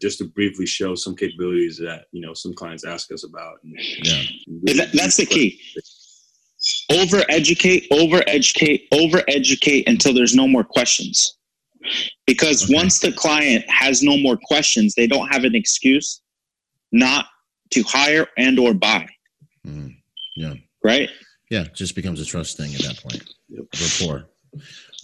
Just 0.00 0.18
to 0.18 0.24
briefly 0.24 0.66
show 0.66 0.94
some 0.94 1.14
capabilities 1.14 1.78
that 1.78 2.06
you 2.12 2.20
know 2.20 2.34
some 2.34 2.54
clients 2.54 2.84
ask 2.84 3.12
us 3.12 3.24
about. 3.24 3.58
And, 3.62 3.74
Yeah. 4.02 4.22
and 4.68 4.78
that- 4.78 4.92
that's 4.92 5.16
the 5.16 5.26
key. 5.26 5.60
Over 6.90 7.24
educate, 7.30 7.86
over 7.90 8.22
educate, 8.26 8.86
over 8.92 9.22
educate 9.28 9.88
until 9.88 10.12
there's 10.12 10.34
no 10.34 10.46
more 10.46 10.64
questions. 10.64 11.36
Because 12.26 12.64
Okay. 12.64 12.74
once 12.74 12.98
the 12.98 13.12
client 13.12 13.64
has 13.68 14.02
no 14.02 14.18
more 14.18 14.36
questions, 14.36 14.94
they 14.94 15.06
don't 15.06 15.28
have 15.28 15.44
an 15.44 15.54
excuse 15.54 16.20
not 16.92 17.26
to 17.70 17.82
hire 17.84 18.26
and 18.36 18.58
or 18.58 18.74
buy. 18.74 19.06
Yeah. 20.36 20.54
Right? 20.84 21.08
Yeah. 21.50 21.62
It 21.62 21.74
just 21.74 21.94
becomes 21.94 22.20
a 22.20 22.24
trust 22.26 22.56
thing 22.56 22.74
at 22.74 22.80
that 22.82 22.98
point. 23.02 23.22
Yep. 23.48 23.64
Rapport. 23.80 24.28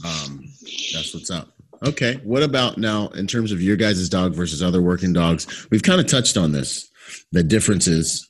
Um, 0.04 0.44
that's 0.92 1.14
what's 1.14 1.30
up. 1.30 1.55
Okay. 1.84 2.20
What 2.24 2.42
about 2.42 2.78
now 2.78 3.08
in 3.08 3.26
terms 3.26 3.52
of 3.52 3.60
your 3.62 3.76
guys' 3.76 4.08
dog 4.08 4.34
versus 4.34 4.62
other 4.62 4.80
working 4.82 5.12
dogs? 5.12 5.66
We've 5.70 5.82
kind 5.82 6.00
of 6.00 6.06
touched 6.06 6.36
on 6.36 6.52
this. 6.52 6.88
The 7.32 7.42
differences, 7.42 8.26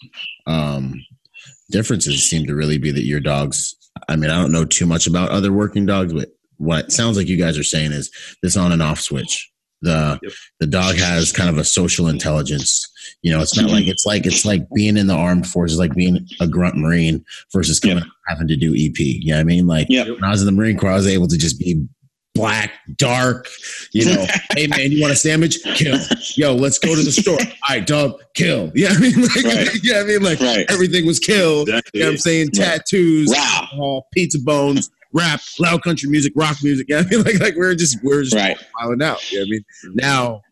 um, 0.46 0.94
differences 1.70 2.28
seem 2.28 2.46
to 2.46 2.54
really 2.54 2.78
be 2.78 2.90
that 2.92 3.04
your 3.04 3.20
dogs. 3.20 3.74
I 4.08 4.16
mean, 4.16 4.30
I 4.30 4.40
don't 4.40 4.52
know 4.52 4.64
too 4.64 4.86
much 4.86 5.06
about 5.06 5.30
other 5.30 5.52
working 5.52 5.86
dogs, 5.86 6.12
but 6.12 6.30
what 6.58 6.92
sounds 6.92 7.16
like 7.16 7.28
you 7.28 7.36
guys 7.36 7.58
are 7.58 7.64
saying 7.64 7.92
is 7.92 8.10
this 8.42 8.56
on 8.56 8.72
and 8.72 8.82
off 8.82 9.00
switch. 9.00 9.50
The 9.82 10.18
Yep. 10.22 10.32
the 10.60 10.66
dog 10.66 10.96
has 10.96 11.32
kind 11.32 11.50
of 11.50 11.58
a 11.58 11.64
social 11.64 12.08
intelligence. 12.08 12.86
You 13.22 13.30
know, 13.32 13.40
it's 13.40 13.56
not 13.56 13.66
Mhm. 13.68 13.72
like 13.72 13.86
it's 13.88 14.06
like 14.06 14.26
it's 14.26 14.44
like 14.44 14.62
being 14.74 14.96
in 14.96 15.06
the 15.06 15.14
armed 15.14 15.46
forces, 15.46 15.78
like 15.78 15.94
being 15.94 16.26
a 16.40 16.46
grunt 16.46 16.76
marine 16.76 17.24
versus 17.52 17.78
coming 17.78 17.98
Yep. 17.98 18.06
having 18.26 18.48
to 18.48 18.56
do 18.56 18.74
EP. 18.74 18.98
You 18.98 19.30
know 19.32 19.36
what 19.36 19.40
I 19.40 19.44
mean? 19.44 19.66
Like 19.66 19.86
Yep. 19.90 20.08
when 20.08 20.24
I 20.24 20.30
was 20.30 20.40
in 20.40 20.46
the 20.46 20.52
Marine 20.52 20.78
Corps, 20.78 20.92
I 20.92 20.96
was 20.96 21.06
able 21.06 21.28
to 21.28 21.36
just 21.36 21.58
be 21.58 21.82
black, 22.36 22.70
dark, 22.96 23.48
you 23.92 24.04
know, 24.04 24.26
hey 24.54 24.66
man, 24.66 24.92
you 24.92 25.00
want 25.00 25.12
a 25.12 25.16
sandwich? 25.16 25.58
Kill. 25.74 25.98
Yo, 26.36 26.54
let's 26.54 26.78
go 26.78 26.94
to 26.94 27.02
the 27.02 27.10
store. 27.12 27.38
All 27.68 27.76
right, 27.76 27.86
dog, 27.86 28.20
kill. 28.34 28.70
Yeah, 28.76 28.88
I 28.90 28.98
mean, 28.98 29.20
like, 29.22 29.44
Right. 29.44 29.68
yeah, 29.82 30.00
I 30.00 30.04
mean, 30.04 30.22
like 30.22 30.40
Right. 30.40 30.66
everything 30.68 31.06
was 31.06 31.18
killed. 31.18 31.68
Exactly. 31.68 31.90
You 31.98 32.04
know 32.04 32.08
what 32.08 32.12
I'm 32.12 32.18
saying? 32.18 32.46
Right. 32.58 32.64
Tattoos, 32.66 33.28
Wow. 33.30 33.58
alcohol, 33.62 34.06
pizza 34.12 34.38
bones, 34.38 34.90
rap, 35.12 35.40
loud 35.58 35.82
country 35.82 36.08
music, 36.10 36.32
rock 36.36 36.56
music. 36.62 36.86
Yeah, 36.88 36.98
I 36.98 37.02
mean, 37.04 37.22
like, 37.22 37.40
like 37.40 37.56
we're 37.56 37.74
just 37.74 37.98
we're 38.02 38.22
just 38.22 38.34
Right. 38.36 38.56
wilding 38.80 39.02
out. 39.02 39.18
Yeah, 39.32 39.42
I 39.42 39.44
mean, 39.44 39.64
now, 39.94 40.42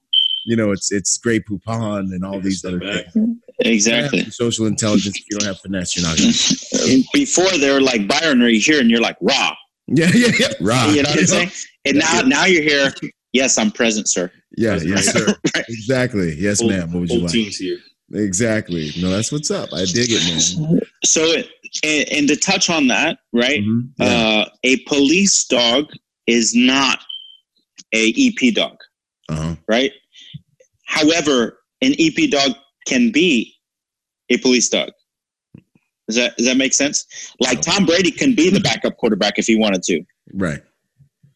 you 0.46 0.56
know, 0.56 0.72
it's 0.72 0.90
it's 0.92 1.16
Grey 1.18 1.40
Poupon 1.40 2.00
and 2.12 2.24
all 2.24 2.40
these 2.40 2.64
other 2.64 2.78
Back. 2.78 3.12
things. 3.12 3.36
Exactly. 3.60 4.24
Social 4.30 4.66
intelligence. 4.66 5.16
If 5.16 5.24
you 5.30 5.38
don't 5.38 5.46
have 5.46 5.60
finesse, 5.60 5.96
you're 5.96 6.04
not 6.04 6.16
gonna. 6.18 7.02
Before 7.12 7.48
they 7.58 7.70
were 7.72 7.80
like 7.80 8.06
Byron, 8.08 8.42
are 8.42 8.48
you 8.48 8.60
here? 8.60 8.80
And 8.80 8.90
you're 8.90 9.00
like 9.00 9.16
raw. 9.20 9.52
Yeah, 9.86 10.10
yeah, 10.14 10.32
yeah. 10.38 10.48
Right. 10.60 10.94
You 10.94 11.02
know 11.02 11.10
what 11.10 11.18
I'm 11.20 11.26
saying? 11.26 11.50
And 11.84 11.98
now, 11.98 12.20
now 12.22 12.44
you're 12.46 12.62
here. 12.62 12.92
Yes, 13.32 13.58
I'm 13.58 13.70
present, 13.70 14.08
sir. 14.08 14.30
Yeah, 14.56 14.78
yes, 14.82 15.06
sir. 15.12 15.34
Exactly. 15.68 16.34
Yes, 16.38 16.60
Whole- 16.60 16.70
ma'am. 16.70 16.92
What 16.92 17.00
would 17.00 17.10
you 17.10 17.20
like? 17.20 17.32
teams 17.32 17.56
here. 17.56 17.78
Exactly. 18.12 18.90
No, 19.00 19.10
that's 19.10 19.32
what's 19.32 19.50
up. 19.50 19.70
I 19.72 19.84
dig 19.86 20.08
it, 20.10 20.68
man. 20.70 20.80
So, 21.04 21.34
and, 21.82 22.08
and 22.12 22.28
to 22.28 22.36
touch 22.36 22.70
on 22.70 22.86
that, 22.88 23.18
right? 23.32 23.62
Mhm. 23.62 23.88
Yeah. 23.98 24.06
Uh, 24.06 24.44
a 24.62 24.76
police 24.84 25.44
dog 25.46 25.86
is 26.26 26.54
not 26.54 27.00
a 27.92 28.12
EP 28.16 28.54
dog, 28.54 28.76
Uh-huh. 29.28 29.56
right? 29.68 29.90
However, 30.86 31.58
an 31.82 31.94
EP 31.98 32.30
dog 32.30 32.52
can 32.86 33.10
be 33.10 33.52
a 34.30 34.36
police 34.38 34.68
dog. 34.68 34.90
Does 36.06 36.16
that 36.16 36.36
does 36.36 36.46
that 36.46 36.56
make 36.58 36.74
sense? 36.74 37.06
Like 37.40 37.62
Tom 37.62 37.86
Brady 37.86 38.10
can 38.10 38.34
be 38.34 38.50
the 38.50 38.60
backup 38.60 38.96
quarterback 38.98 39.38
if 39.38 39.46
he 39.46 39.56
wanted 39.56 39.82
to, 39.84 40.02
Right. 40.34 40.62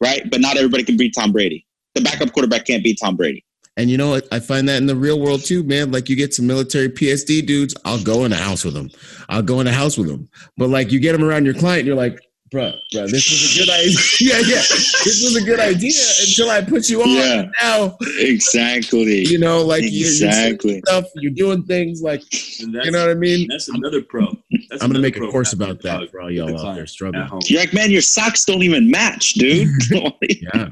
Right? 0.01 0.29
But 0.31 0.41
not 0.41 0.57
everybody 0.57 0.85
can 0.85 0.97
beat 0.97 1.15
Tom 1.15 1.33
Brady. 1.33 1.67
The 1.95 2.01
backup 2.01 2.33
quarterback 2.33 2.67
can't 2.67 2.83
beat 2.83 2.99
Tom 3.01 3.17
Brady. 3.17 3.45
And 3.77 3.89
you 3.89 3.97
know 3.97 4.11
what? 4.11 4.27
I 4.33 4.41
find 4.41 4.69
that 4.69 4.79
in 4.79 4.87
the 4.87 4.97
real 4.97 5.21
world 5.21 5.45
too, 5.45 5.63
man. 5.63 5.93
Like 5.93 6.09
you 6.09 6.17
get 6.17 6.35
some 6.35 6.47
military 6.49 6.89
PSD 6.89 7.47
dudes, 7.47 7.77
I'll 7.85 8.03
go 8.03 8.25
in 8.25 8.33
a 8.33 8.37
house 8.37 8.65
with 8.65 8.75
them. 8.75 8.91
I'll 9.29 9.43
go 9.43 9.61
in 9.61 9.69
a 9.69 9.73
house 9.73 9.97
with 9.97 10.09
them. 10.09 10.29
But 10.57 10.69
like 10.69 10.91
you 10.91 10.99
get 10.99 11.13
them 11.13 11.23
around 11.23 11.45
your 11.45 11.55
client, 11.55 11.87
you're 11.87 11.95
like, 11.95 12.21
bruh, 12.53 12.75
bruh, 12.93 13.11
this 13.11 13.31
was 13.31 13.57
a 13.57 13.61
good 13.61 13.71
idea. 13.71 13.99
yeah, 14.21 14.39
yeah. 14.41 14.63
This 15.05 15.23
was 15.25 15.37
a 15.37 15.45
good 15.45 15.61
idea 15.61 15.93
until 16.27 16.51
I 16.51 16.63
put 16.63 16.89
you 16.89 17.03
on. 17.03 17.09
Yeah. 17.09 17.47
Now, 17.63 17.97
Exactly. 18.19 19.27
you 19.27 19.39
know, 19.39 19.63
like 19.65 19.83
you're, 19.83 19.91
you're 19.93 20.07
Exactly. 20.09 20.81
stuff, 20.87 21.05
you're 21.17 21.33
doing 21.33 21.63
things 21.65 22.03
like, 22.03 22.23
you 22.61 22.67
know 22.91 23.01
what 23.01 23.11
I 23.11 23.15
mean? 23.15 23.47
that's 23.49 23.69
another 23.69 24.03
pro. 24.03 24.27
That's 24.71 24.83
I'm 24.83 24.89
gonna 24.91 25.01
make 25.01 25.17
a 25.17 25.21
course 25.29 25.53
about 25.53 25.83
that 25.83 26.11
for 26.11 26.21
all 26.21 26.31
y'all 26.31 26.59
out 26.67 26.75
there 26.75 26.87
struggling. 26.87 27.29
You're 27.47 27.61
like, 27.61 27.73
man, 27.75 27.91
your 27.91 28.01
socks 28.03 28.45
don't 28.45 28.63
even 28.63 28.91
match, 28.91 29.35
dude. 29.35 29.69
Yeah. 30.21 30.71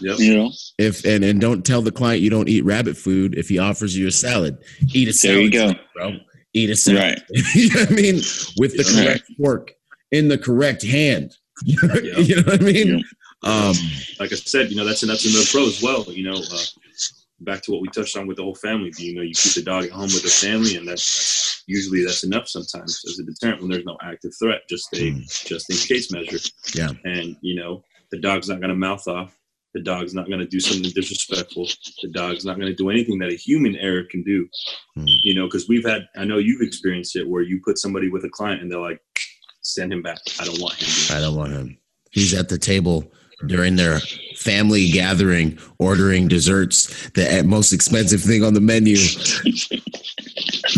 Yep. 0.00 0.18
you 0.18 0.36
know, 0.36 0.50
If 0.78 1.04
and 1.04 1.22
and 1.24 1.40
don't 1.40 1.64
tell 1.64 1.82
the 1.82 1.92
client 1.92 2.20
you 2.20 2.30
don't 2.30 2.48
eat 2.48 2.64
rabbit 2.64 2.96
food 2.96 3.36
if 3.38 3.48
he 3.48 3.58
offers 3.58 3.96
you 3.96 4.08
a 4.08 4.10
salad. 4.10 4.58
Eat 4.92 5.08
a 5.08 5.12
salad, 5.12 5.52
there 5.52 5.60
salad. 5.60 5.76
you 5.76 6.00
go. 6.00 6.10
bro. 6.10 6.18
Eat 6.54 6.70
a 6.70 6.76
salad. 6.76 6.98
Right. 7.00 7.22
you 7.54 7.68
know 7.70 7.80
what 7.80 7.90
I 7.92 7.94
mean? 7.94 8.14
With 8.58 8.76
the 8.76 8.84
Yeah. 8.92 9.04
correct 9.04 9.30
fork 9.38 9.72
in 10.12 10.28
the 10.28 10.38
correct 10.38 10.82
hand. 10.82 11.36
you 11.64 11.76
Yeah. 12.22 12.36
know 12.36 12.42
what 12.42 12.60
I 12.60 12.64
mean? 12.64 13.04
Um, 13.44 13.74
like 14.20 14.32
I 14.32 14.36
said, 14.36 14.70
you 14.70 14.76
know, 14.76 14.84
that's 14.84 15.00
that's 15.00 15.24
another 15.24 15.44
pro 15.50 15.66
as 15.66 15.82
well. 15.82 16.04
You 16.12 16.24
know, 16.24 16.36
uh, 16.36 16.58
back 17.40 17.60
to 17.62 17.72
what 17.72 17.80
we 17.82 17.88
touched 17.88 18.16
on 18.16 18.26
with 18.28 18.36
the 18.36 18.42
whole 18.44 18.54
family. 18.54 18.92
You 18.98 19.16
know, 19.16 19.22
you 19.22 19.34
keep 19.34 19.54
the 19.54 19.62
dog 19.62 19.84
at 19.84 19.90
home 19.90 20.02
with 20.04 20.22
the 20.22 20.28
family, 20.28 20.76
and 20.76 20.86
that's, 20.86 21.02
that's 21.02 21.64
usually 21.66 22.04
that's 22.04 22.22
enough 22.24 22.46
sometimes 22.48 23.02
as 23.08 23.18
a 23.18 23.24
deterrent 23.24 23.60
when 23.60 23.70
there's 23.70 23.84
no 23.84 23.98
active 24.02 24.32
threat, 24.40 24.62
just 24.68 24.86
a 24.94 24.96
Mm. 25.12 25.46
just 25.46 25.68
in 25.70 25.76
case 25.76 26.12
measure. 26.12 26.38
Yeah. 26.74 26.90
And 27.04 27.36
you 27.40 27.56
know, 27.56 27.82
the 28.12 28.18
dog's 28.20 28.48
not 28.48 28.60
gonna 28.60 28.74
mouth 28.76 29.06
off. 29.08 29.36
The 29.74 29.80
dog's 29.82 30.14
not 30.14 30.28
gonna 30.30 30.46
do 30.46 30.60
something 30.60 30.90
disrespectful. 30.94 31.66
The 32.02 32.10
dog's 32.10 32.44
not 32.44 32.58
gonna 32.60 32.74
do 32.74 32.90
anything 32.90 33.18
that 33.20 33.32
a 33.32 33.36
human 33.36 33.74
error 33.76 34.04
can 34.08 34.22
do. 34.22 34.46
Mm. 34.96 35.06
You 35.24 35.34
know, 35.34 35.46
because 35.46 35.68
we've 35.68 35.84
had, 35.86 36.06
I 36.16 36.24
know 36.24 36.38
you've 36.38 36.60
experienced 36.62 37.16
it 37.16 37.26
where 37.28 37.42
you 37.42 37.60
put 37.64 37.78
somebody 37.78 38.08
with 38.08 38.24
a 38.24 38.28
client 38.28 38.60
and 38.62 38.70
they're 38.70 38.78
like, 38.80 39.00
send 39.62 39.92
him 39.92 40.02
back. 40.02 40.18
I 40.40 40.44
don't 40.44 40.60
want 40.60 40.74
him. 40.74 41.16
I 41.16 41.20
don't 41.20 41.36
want 41.36 41.52
him. 41.52 41.78
He's 42.10 42.34
at 42.34 42.48
the 42.48 42.58
table 42.58 43.10
during 43.46 43.74
their 43.76 43.98
family 44.36 44.88
gathering, 44.90 45.58
ordering 45.78 46.28
desserts, 46.28 47.10
the 47.10 47.42
most 47.44 47.72
expensive 47.72 48.20
thing 48.20 48.44
on 48.44 48.54
the 48.54 48.60
menu, 48.60 48.96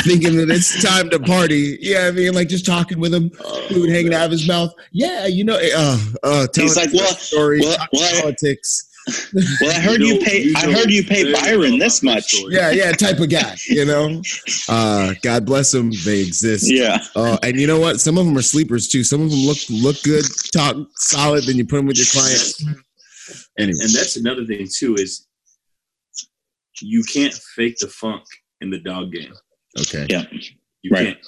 thinking 0.02 0.36
that 0.36 0.50
it's 0.50 0.82
time 0.82 1.10
to 1.10 1.18
party. 1.18 1.76
Yeah, 1.80 2.06
I 2.06 2.10
mean, 2.12 2.34
like 2.34 2.48
just 2.48 2.64
talking 2.66 3.00
with 3.00 3.12
him, 3.12 3.30
food 3.68 3.90
hanging 3.90 4.14
out 4.14 4.26
of 4.26 4.30
his 4.30 4.46
mouth. 4.48 4.72
Yeah, 4.92 5.26
you 5.26 5.44
know, 5.44 5.56
uh, 5.58 5.98
uh, 6.22 6.46
telling 6.48 6.68
He's 6.68 6.76
like, 6.76 6.92
well- 6.92 7.14
stories, 7.14 7.64
well- 7.64 7.86
well, 7.92 8.20
politics. 8.22 8.88
Well, 9.34 9.70
I 9.70 9.80
heard 9.80 10.00
you 10.00 10.18
know- 10.18 10.24
pay. 10.24 10.50
I 10.56 10.66
know 10.66 10.72
heard 10.78 10.90
you 10.90 11.04
pay 11.04 11.30
Byron 11.32 11.78
this 11.78 12.02
much. 12.02 12.34
Yeah, 12.48 12.70
yeah, 12.70 12.92
type 12.92 13.18
of 13.20 13.28
guy. 13.28 13.54
You 13.68 13.84
know, 13.84 14.22
uh, 14.68 15.14
God 15.22 15.44
bless 15.44 15.72
them. 15.72 15.90
They 16.04 16.20
exist. 16.20 16.70
Yeah. 16.70 16.98
Uh, 17.14 17.36
and 17.42 17.58
you 17.60 17.66
know 17.66 17.78
what? 17.78 18.00
Some 18.00 18.16
of 18.18 18.24
them 18.26 18.36
are 18.38 18.42
sleepers 18.42 18.88
too. 18.88 19.04
Some 19.04 19.20
of 19.22 19.30
them 19.30 19.40
look 19.40 19.58
look 19.70 20.02
good, 20.02 20.24
talk 20.52 20.76
solid. 20.96 21.44
Then 21.44 21.56
you 21.56 21.66
put 21.66 21.76
them 21.76 21.86
with 21.86 21.98
your 21.98 22.06
clients. 22.06 22.62
Anyway, 23.58 23.78
And 23.82 23.90
that's 23.94 24.16
another 24.16 24.44
thing 24.46 24.66
too 24.72 24.94
is 24.94 25.26
you 26.80 27.02
can't 27.04 27.34
fake 27.54 27.76
the 27.78 27.88
funk 27.88 28.22
in 28.60 28.70
the 28.70 28.78
dog 28.80 29.12
game. 29.12 29.32
okay. 29.80 30.06
Yeah. 30.08 30.24
You 30.82 30.90
Right. 30.90 31.06
can't. 31.06 31.18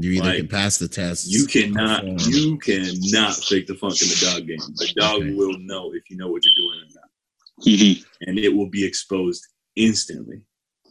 You 0.00 0.10
either 0.12 0.24
Like, 0.24 0.36
can 0.38 0.48
pass 0.48 0.76
the 0.78 0.88
test. 0.88 1.28
You 1.30 1.46
cannot. 1.46 2.00
perform. 2.02 2.32
You 2.32 2.58
cannot 2.58 3.36
fake 3.44 3.66
the 3.68 3.74
funk 3.76 4.00
in 4.02 4.08
the 4.08 4.18
dog 4.24 4.46
game. 4.46 4.58
The 4.76 4.92
dog 4.96 5.22
Okay. 5.22 5.32
will 5.34 5.56
know 5.60 5.92
if 5.94 6.10
you 6.10 6.16
know 6.16 6.28
what 6.28 6.42
you're 6.44 6.54
doing 6.56 6.80
or 6.80 6.94
not, 6.94 7.03
And 7.66 8.38
it 8.38 8.54
will 8.54 8.68
be 8.68 8.84
exposed 8.84 9.46
instantly, 9.76 10.42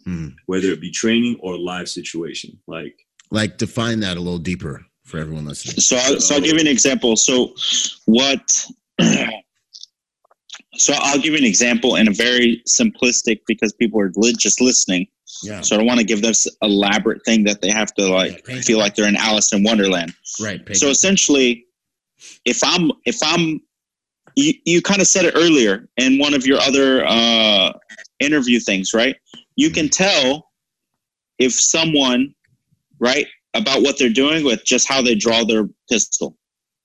Hmm. 0.06 0.30
whether 0.46 0.68
it 0.72 0.82
be 0.82 0.92
training 0.92 1.38
or 1.42 1.58
live 1.58 1.88
situation. 1.90 2.60
Like 2.68 2.96
like 3.32 3.58
define 3.58 4.00
that 4.02 4.18
a 4.18 4.20
little 4.20 4.40
deeper 4.40 4.86
for 5.06 5.18
everyone 5.18 5.46
listening. 5.46 5.78
So, 5.80 5.98
I'll, 5.98 6.20
so 6.20 6.36
I'll 6.36 6.42
give 6.42 6.54
you 6.54 6.60
an 6.62 6.68
example. 6.68 7.16
So, 7.16 7.54
what? 8.06 8.66
So 10.76 10.94
I'll 10.98 11.20
give 11.20 11.34
you 11.34 11.38
an 11.38 11.44
example 11.46 11.96
in 11.98 12.08
a 12.08 12.12
very 12.12 12.64
simplistic 12.68 13.42
because 13.46 13.74
people 13.74 14.00
are 14.02 14.12
li- 14.16 14.34
just 14.36 14.60
listening. 14.60 15.06
Yeah. 15.44 15.62
So 15.62 15.76
I 15.76 15.78
don't 15.78 15.86
want 15.86 16.00
to 16.00 16.06
give 16.06 16.24
this 16.24 16.48
elaborate 16.64 17.24
thing 17.26 17.44
that 17.44 17.62
they 17.62 17.70
have 17.70 17.94
to 17.96 18.08
like 18.08 18.44
Yeah, 18.48 18.60
feel 18.62 18.80
like 18.80 18.96
they're 18.96 19.08
in 19.08 19.16
Alice 19.16 19.54
in 19.54 19.62
Wonderland. 19.64 20.16
Right. 20.42 20.66
Peg 20.66 20.76
So 20.76 20.88
it. 20.88 20.92
essentially, 20.92 21.66
if 22.46 22.60
I'm 22.64 22.92
if 23.06 23.20
I'm 23.22 23.62
you, 24.36 24.54
you 24.66 24.82
kind 24.82 25.02
of 25.02 25.08
said 25.08 25.26
it 25.26 25.34
earlier 25.36 25.88
in 25.98 26.18
one 26.20 26.34
of 26.34 26.46
your 26.46 26.60
other 26.60 27.06
uh, 27.06 27.74
interview 28.20 28.60
things, 28.60 28.94
right? 28.94 29.16
You 29.56 29.70
can 29.70 29.90
tell 29.90 30.50
if 31.40 31.54
someone, 31.54 32.34
right, 33.00 33.28
about 33.54 33.82
what 33.82 33.98
they're 34.00 34.10
doing 34.10 34.44
with 34.44 34.64
just 34.66 34.88
how 34.88 35.02
they 35.02 35.16
draw 35.16 35.44
their 35.44 35.68
pistol. 35.90 36.38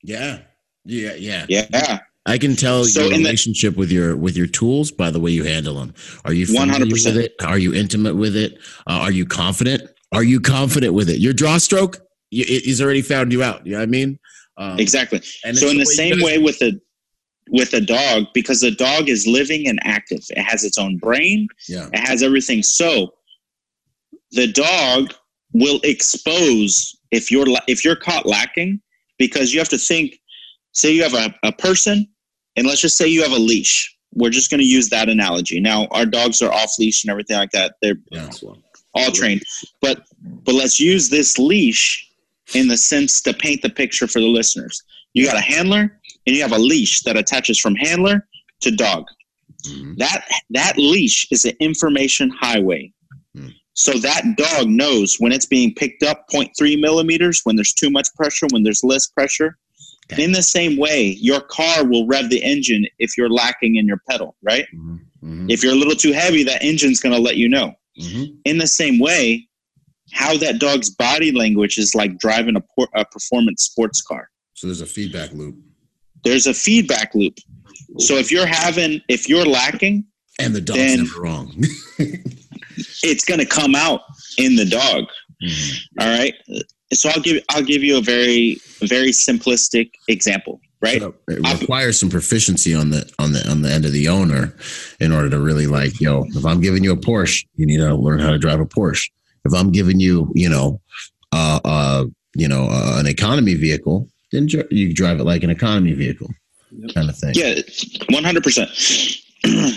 yeah. 0.02 0.40
Yeah. 0.84 1.14
Yeah. 1.18 1.44
Yeah, 1.50 1.98
I 2.24 2.38
can 2.38 2.56
tell 2.56 2.84
So 2.84 3.00
your 3.02 3.12
in 3.12 3.18
the- 3.22 3.26
relationship 3.26 3.76
with 3.76 3.92
your 3.92 4.16
with 4.16 4.38
your 4.38 4.46
tools 4.46 4.90
by 4.90 5.10
the 5.10 5.20
way 5.20 5.30
you 5.32 5.44
handle 5.44 5.74
them. 5.74 5.92
Are 6.24 6.32
you 6.32 6.46
100%. 6.46 6.90
with 6.90 7.16
it? 7.18 7.34
Are 7.44 7.58
you 7.58 7.74
intimate 7.74 8.14
with 8.16 8.34
it? 8.36 8.54
Uh, 8.86 9.00
are 9.04 9.10
you 9.12 9.26
confident? 9.26 9.82
Are 10.12 10.22
you 10.22 10.40
confident 10.40 10.94
with 10.94 11.10
it? 11.10 11.18
Your 11.18 11.34
draw 11.34 11.58
stroke, 11.58 11.96
y- 12.32 12.44
it- 12.48 12.64
he's 12.64 12.80
already 12.80 13.02
found 13.02 13.32
you 13.32 13.42
out. 13.42 13.66
You 13.66 13.72
know 13.72 13.78
what 13.78 13.82
I 13.82 13.86
mean? 13.86 14.18
Um, 14.56 14.78
exactly. 14.78 15.20
and 15.44 15.58
so 15.58 15.66
in 15.68 15.74
the 15.76 15.80
way 15.80 15.80
you 15.80 15.84
same 15.94 16.14
guys- 16.14 16.22
way 16.24 16.38
with 16.38 16.58
the 16.58 16.80
with 17.50 17.72
a 17.74 17.80
dog, 17.80 18.26
because 18.34 18.60
the 18.60 18.70
dog 18.70 19.08
is 19.08 19.26
living 19.26 19.66
and 19.68 19.78
active, 19.84 20.20
it 20.30 20.42
has 20.42 20.64
its 20.64 20.78
own 20.78 20.98
brain, 20.98 21.48
Yeah. 21.68 21.88
it 21.92 21.98
has 22.08 22.22
everything. 22.22 22.62
So 22.62 23.14
the 24.32 24.46
dog 24.46 25.14
will 25.52 25.80
expose 25.84 26.94
if 27.10 27.30
you're 27.30 27.46
if 27.66 27.84
you're 27.84 27.96
caught 27.96 28.26
lacking, 28.26 28.80
because 29.18 29.52
you 29.52 29.60
have 29.60 29.68
to 29.70 29.78
think. 29.78 30.18
Say 30.72 30.92
you 30.92 31.02
have 31.02 31.14
a, 31.14 31.34
a 31.42 31.50
person, 31.50 32.06
and 32.54 32.66
let's 32.66 32.80
just 32.82 32.96
say 32.98 33.08
you 33.08 33.22
have 33.22 33.32
a 33.32 33.38
leash. 33.38 33.92
We're 34.14 34.30
just 34.30 34.50
going 34.50 34.60
to 34.60 34.66
use 34.66 34.90
that 34.90 35.08
analogy. 35.08 35.58
Now, 35.60 35.86
our 35.90 36.06
dogs 36.06 36.40
are 36.42 36.52
off 36.52 36.72
leash 36.78 37.02
and 37.02 37.10
everything 37.10 37.36
like 37.36 37.50
that. 37.50 37.74
They're 37.82 37.96
Yeah. 38.12 38.30
all 38.94 39.10
trained, 39.10 39.42
but 39.80 40.02
but 40.44 40.54
let's 40.54 40.78
use 40.78 41.08
this 41.08 41.38
leash 41.38 42.06
in 42.54 42.68
the 42.68 42.76
sense 42.76 43.20
to 43.22 43.32
paint 43.34 43.62
the 43.62 43.70
picture 43.70 44.06
for 44.06 44.20
the 44.20 44.26
listeners. 44.28 44.82
You 45.14 45.24
got 45.24 45.36
a 45.36 45.40
handler, 45.40 45.97
and 46.28 46.36
you 46.36 46.42
have 46.42 46.52
a 46.52 46.58
leash 46.58 47.02
that 47.02 47.16
attaches 47.16 47.58
from 47.58 47.74
handler 47.74 48.26
to 48.60 48.70
dog 48.70 49.04
Mhm. 49.66 49.96
that 49.98 50.24
that 50.50 50.74
leash 50.76 51.26
is 51.32 51.44
an 51.44 51.54
information 51.58 52.30
highway 52.30 52.92
Hmm. 53.34 53.48
so 53.74 53.92
that 53.98 54.22
dog 54.36 54.68
knows 54.68 55.16
when 55.18 55.32
it's 55.32 55.46
being 55.46 55.74
picked 55.74 56.02
up 56.04 56.26
0.3 56.30 56.76
millimeters 56.76 57.40
when 57.44 57.56
there's 57.56 57.72
too 57.72 57.90
much 57.90 58.08
pressure 58.14 58.46
when 58.50 58.62
there's 58.62 58.84
less 58.84 59.06
pressure 59.08 59.58
Okay. 60.10 60.24
In 60.24 60.32
the 60.32 60.42
same 60.42 60.78
way, 60.78 61.18
your 61.20 61.42
car 61.42 61.84
will 61.84 62.06
rev 62.06 62.30
the 62.30 62.42
engine 62.42 62.86
if 62.98 63.18
you're 63.18 63.28
lacking 63.28 63.76
in 63.76 63.86
your 63.86 64.00
pedal, 64.08 64.36
right? 64.42 64.64
Mm-hmm. 64.74 64.94
Mm-hmm. 65.22 65.50
If 65.50 65.62
you're 65.62 65.74
a 65.74 65.76
little 65.76 65.94
too 65.94 66.12
heavy, 66.12 66.42
that 66.44 66.62
engine's 66.64 66.98
going 66.98 67.14
to 67.14 67.20
let 67.20 67.36
you 67.36 67.46
know. 67.46 67.74
Mm-hmm. 68.00 68.24
In 68.46 68.56
the 68.56 68.66
same 68.66 68.98
way, 69.00 69.46
how 70.14 70.38
that 70.38 70.60
dog's 70.60 70.88
body 70.88 71.30
language 71.30 71.76
is 71.76 71.94
like 71.94 72.16
driving 72.18 72.56
a, 72.56 72.62
por- 72.74 72.88
a 72.94 73.04
performance 73.04 73.64
sports 73.64 74.00
car. 74.00 74.30
So 74.54 74.66
there's 74.68 74.80
a 74.80 74.86
feedback 74.86 75.32
loop. 75.34 75.56
There's 76.28 76.46
a 76.46 76.54
feedback 76.54 77.14
loop. 77.14 77.38
So 77.98 78.16
if 78.16 78.30
you're 78.30 78.46
having, 78.46 79.00
if 79.08 79.28
you're 79.28 79.46
lacking, 79.46 80.04
and 80.38 80.54
the 80.54 80.60
dog's 80.60 80.96
never 80.96 81.20
wrong, 81.20 81.52
it's 83.02 83.24
going 83.24 83.40
to 83.40 83.46
come 83.46 83.74
out 83.74 84.02
in 84.36 84.56
the 84.56 84.64
dog. 84.64 85.04
Mm-hmm. 85.42 86.00
All 86.00 86.18
right. 86.18 86.34
So 86.92 87.08
I'll 87.10 87.20
give 87.20 87.42
I'll 87.50 87.62
give 87.62 87.82
you 87.82 87.98
a 87.98 88.00
very 88.00 88.60
very 88.80 89.10
simplistic 89.10 89.90
example 90.08 90.60
right? 90.80 91.00
So 91.00 91.14
it 91.28 91.60
requires 91.60 91.98
some 91.98 92.10
proficiency 92.10 92.74
on 92.74 92.90
the 92.90 93.10
on 93.18 93.32
the 93.32 93.48
on 93.50 93.62
the 93.62 93.70
end 93.70 93.84
of 93.84 93.92
the 93.92 94.08
owner 94.08 94.54
in 95.00 95.12
order 95.12 95.30
to 95.30 95.38
really 95.38 95.66
like, 95.66 96.00
yo, 96.00 96.24
if 96.28 96.44
I'm 96.44 96.60
giving 96.60 96.84
you 96.84 96.92
a 96.92 96.96
Porsche, 96.96 97.46
you 97.56 97.66
need 97.66 97.78
to 97.78 97.94
learn 97.94 98.20
how 98.20 98.30
to 98.30 98.38
drive 98.38 98.60
a 98.60 98.66
Porsche. 98.66 99.10
If 99.44 99.54
I'm 99.54 99.72
giving 99.72 100.00
you, 100.00 100.30
you 100.34 100.48
know, 100.48 100.80
uh, 101.32 101.60
uh 101.64 102.04
you 102.34 102.48
know, 102.48 102.68
uh, 102.70 102.98
an 102.98 103.06
economy 103.06 103.54
vehicle, 103.54 104.08
then 104.32 104.48
you 104.70 104.92
drive 104.92 105.20
it 105.20 105.24
like 105.24 105.42
an 105.42 105.50
economy 105.50 105.92
vehicle, 105.92 106.28
yep. 106.70 106.94
kind 106.94 107.08
of 107.08 107.16
thing. 107.16 107.32
Yeah, 107.34 107.60
one 108.10 108.24
hundred 108.24 108.44
percent. 108.44 108.70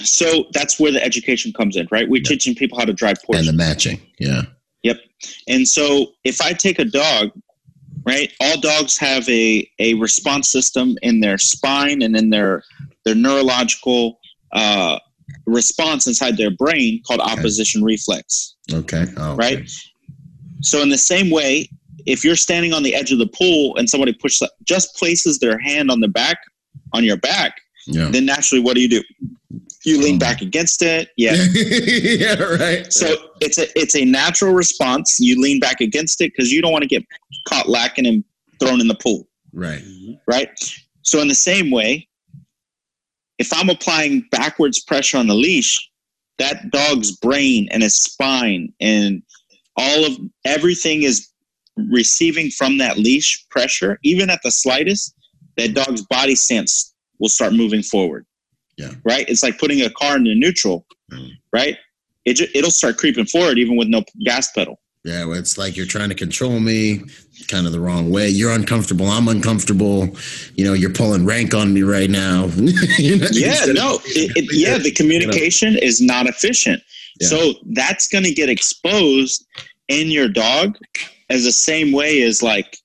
So 0.03 0.45
that's 0.53 0.79
where 0.79 0.91
the 0.91 1.01
education 1.01 1.53
comes 1.53 1.77
in, 1.77 1.87
right? 1.91 2.09
We're 2.09 2.17
yep. 2.17 2.25
teaching 2.25 2.55
people 2.55 2.79
how 2.79 2.83
to 2.83 2.93
drive 2.93 3.17
Porsche 3.21 3.39
and 3.39 3.47
the 3.47 3.53
matching. 3.53 4.01
Yeah. 4.19 4.41
Yep. 4.81 4.97
And 5.47 5.67
so 5.67 6.07
if 6.23 6.41
I 6.41 6.51
take 6.53 6.79
a 6.79 6.83
dog 6.83 7.29
right? 8.05 8.31
All 8.39 8.59
dogs 8.59 8.97
have 8.97 9.27
a, 9.29 9.69
a 9.79 9.93
response 9.95 10.51
system 10.51 10.97
in 11.01 11.19
their 11.19 11.37
spine 11.37 12.01
and 12.01 12.15
in 12.15 12.29
their 12.29 12.63
their 13.05 13.15
neurological 13.15 14.19
uh, 14.53 14.99
response 15.45 16.07
inside 16.07 16.37
their 16.37 16.51
brain 16.51 17.01
called 17.07 17.21
okay. 17.21 17.31
opposition 17.31 17.83
reflex. 17.83 18.55
Okay. 18.71 19.05
Oh, 19.17 19.33
okay. 19.33 19.55
Right. 19.55 19.71
So 20.61 20.81
in 20.81 20.89
the 20.89 20.97
same 20.97 21.29
way, 21.29 21.69
if 22.05 22.23
you're 22.23 22.35
standing 22.35 22.73
on 22.73 22.83
the 22.83 22.95
edge 22.95 23.11
of 23.11 23.19
the 23.19 23.27
pool 23.27 23.75
and 23.77 23.89
somebody 23.89 24.13
pushes 24.13 24.49
just 24.63 24.95
places 24.95 25.39
their 25.39 25.59
hand 25.59 25.91
on 25.91 25.99
the 25.99 26.07
back 26.07 26.37
on 26.93 27.03
your 27.03 27.17
back, 27.17 27.61
yeah. 27.87 28.09
then 28.11 28.25
naturally, 28.25 28.61
what 28.61 28.75
do 28.75 28.81
you 28.81 28.89
do? 28.89 29.03
You 29.83 29.99
lean 29.99 30.19
back 30.19 30.41
against 30.41 30.81
it. 30.83 31.09
Yeah. 31.17 31.33
yeah, 31.53 32.35
right. 32.35 32.91
So 32.93 33.15
it's 33.39 33.57
a 33.57 33.67
it's 33.77 33.95
a 33.95 34.05
natural 34.05 34.53
response. 34.53 35.19
You 35.19 35.41
lean 35.41 35.59
back 35.59 35.81
against 35.81 36.21
it 36.21 36.31
because 36.35 36.51
you 36.51 36.61
don't 36.61 36.71
want 36.71 36.83
to 36.83 36.87
get 36.87 37.03
caught 37.47 37.67
lacking 37.67 38.05
and 38.05 38.23
thrown 38.59 38.79
in 38.79 38.87
the 38.87 38.95
pool. 38.95 39.27
Right. 39.53 39.81
Right. 40.27 40.49
So 41.01 41.19
in 41.19 41.27
the 41.27 41.35
same 41.35 41.71
way, 41.71 42.07
if 43.39 43.51
I'm 43.53 43.69
applying 43.69 44.27
backwards 44.31 44.79
pressure 44.79 45.17
on 45.17 45.27
the 45.27 45.33
leash, 45.33 45.89
that 46.37 46.69
dog's 46.69 47.11
brain 47.11 47.67
and 47.71 47.81
his 47.81 47.95
spine 47.95 48.71
and 48.79 49.23
all 49.77 50.05
of 50.05 50.17
everything 50.45 51.03
is 51.03 51.30
receiving 51.77 52.49
from 52.49 52.77
that 52.77 52.97
leash 52.97 53.45
pressure, 53.49 53.97
even 54.03 54.29
at 54.29 54.39
the 54.43 54.51
slightest, 54.51 55.13
that 55.57 55.73
dog's 55.73 56.03
body 56.03 56.35
sense 56.35 56.93
will 57.19 57.29
start 57.29 57.53
moving 57.53 57.83
forward. 57.83 58.25
Yeah. 58.77 58.91
Right. 59.03 59.27
It's 59.29 59.43
like 59.43 59.59
putting 59.59 59.81
a 59.81 59.89
car 59.89 60.17
into 60.17 60.33
neutral. 60.35 60.85
Mm. 61.11 61.31
Right. 61.53 61.77
It 62.25 62.39
it'll 62.55 62.71
start 62.71 62.97
creeping 62.97 63.25
forward 63.25 63.57
even 63.57 63.75
with 63.75 63.87
no 63.87 64.03
gas 64.23 64.51
pedal. 64.51 64.79
Yeah, 65.03 65.25
well, 65.25 65.39
it's 65.39 65.57
like 65.57 65.75
you're 65.75 65.87
trying 65.87 66.09
to 66.09 66.15
control 66.15 66.59
me 66.59 67.01
kind 67.47 67.65
of 67.65 67.71
the 67.71 67.79
wrong 67.79 68.11
way. 68.11 68.29
You're 68.29 68.51
uncomfortable. 68.51 69.07
I'm 69.07 69.27
uncomfortable. 69.27 70.15
You 70.55 70.65
know, 70.65 70.73
you're 70.73 70.93
pulling 70.93 71.25
rank 71.25 71.55
on 71.55 71.73
me 71.73 71.81
right 71.81 72.09
now. 72.09 72.45
yeah, 72.99 73.65
no. 73.65 73.99
It, 74.05 74.37
it, 74.37 74.49
yeah, 74.53 74.77
the 74.77 74.91
communication 74.91 75.75
is 75.75 76.01
not 76.01 76.27
efficient. 76.27 76.83
Yeah. 77.19 77.29
So 77.29 77.53
that's 77.71 78.07
going 78.07 78.25
to 78.25 78.33
get 78.33 78.47
exposed 78.47 79.43
in 79.87 80.11
your 80.11 80.29
dog 80.29 80.77
as 81.31 81.43
the 81.43 81.51
same 81.51 81.91
way 81.91 82.21
as 82.23 82.41
like 82.43 82.77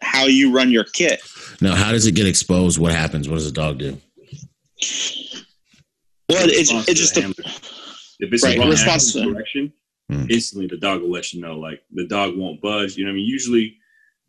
how 0.00 0.26
you 0.26 0.54
run 0.54 0.70
your 0.70 0.84
kit. 0.84 1.20
Now, 1.60 1.74
how 1.74 1.92
does 1.92 2.06
it 2.06 2.14
get 2.14 2.26
exposed? 2.26 2.78
What 2.78 2.92
happens? 2.92 3.28
What 3.28 3.36
does 3.36 3.46
a 3.46 3.52
dog 3.52 3.78
do? 3.78 3.98
Well, 6.28 6.48
it's 6.48 6.70
it 6.88 6.94
just 6.94 7.16
a, 7.16 7.28
if 8.18 8.32
it's 8.32 8.42
right, 8.42 8.58
a 8.58 8.66
response 8.66 9.12
direction, 9.12 9.72
mm. 10.10 10.30
instantly 10.30 10.66
the 10.66 10.76
dog 10.76 11.02
will 11.02 11.10
let 11.10 11.32
you 11.32 11.40
know. 11.40 11.58
Like 11.58 11.82
the 11.92 12.06
dog 12.06 12.36
won't 12.36 12.60
budge. 12.60 12.96
You 12.96 13.04
know, 13.04 13.12
I 13.12 13.14
mean, 13.14 13.26
usually, 13.26 13.76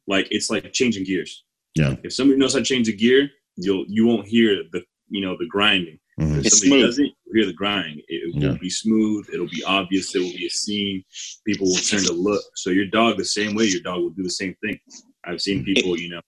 like 0.08 0.28
it's 0.32 0.50
like 0.50 0.72
changing 0.74 1.06
gears. 1.06 1.44
Yeah. 1.76 1.96
If 2.04 2.14
somebody 2.14 2.40
knows 2.40 2.54
how 2.54 2.60
to 2.60 2.66
change 2.66 2.88
a 2.88 2.94
gear, 2.94 3.30
you'll 3.56 3.86
you 3.88 4.06
won't 4.06 4.28
hear 4.28 4.64
the 4.72 4.84
you 5.10 5.26
know 5.26 5.36
the 5.38 5.48
grinding. 5.48 6.00
Mm-hmm. 6.20 6.40
If 6.40 6.46
it's 6.46 6.60
somebody 6.60 6.82
smooth. 6.82 6.90
doesn't, 6.90 7.06
you 7.06 7.12
hear 7.34 7.46
the 7.46 7.54
grind. 7.54 8.00
It, 8.08 8.36
it 8.36 8.36
yeah. 8.36 8.50
will 8.50 8.58
be 8.58 8.70
smooth. 8.70 9.28
It'll 9.34 9.50
be 9.50 9.64
obvious. 9.64 10.12
There 10.12 10.22
will 10.22 10.32
be 10.32 10.48
a 10.48 10.50
scene. 10.50 11.04
People 11.46 11.68
will 11.68 11.76
turn 11.76 12.04
to 12.04 12.14
look. 12.14 12.44
So 12.56 12.70
your 12.70 12.88
dog, 12.88 13.18
the 13.18 13.26
same 13.26 13.56
way, 13.56 13.66
your 13.66 13.82
dog 13.82 14.02
will 14.02 14.12
do 14.12 14.24
the 14.24 14.30
same 14.30 14.56
thing. 14.64 14.80
I've 15.26 15.42
seen 15.42 15.64
people, 15.64 15.98
you 15.98 16.10
know, 16.10 16.22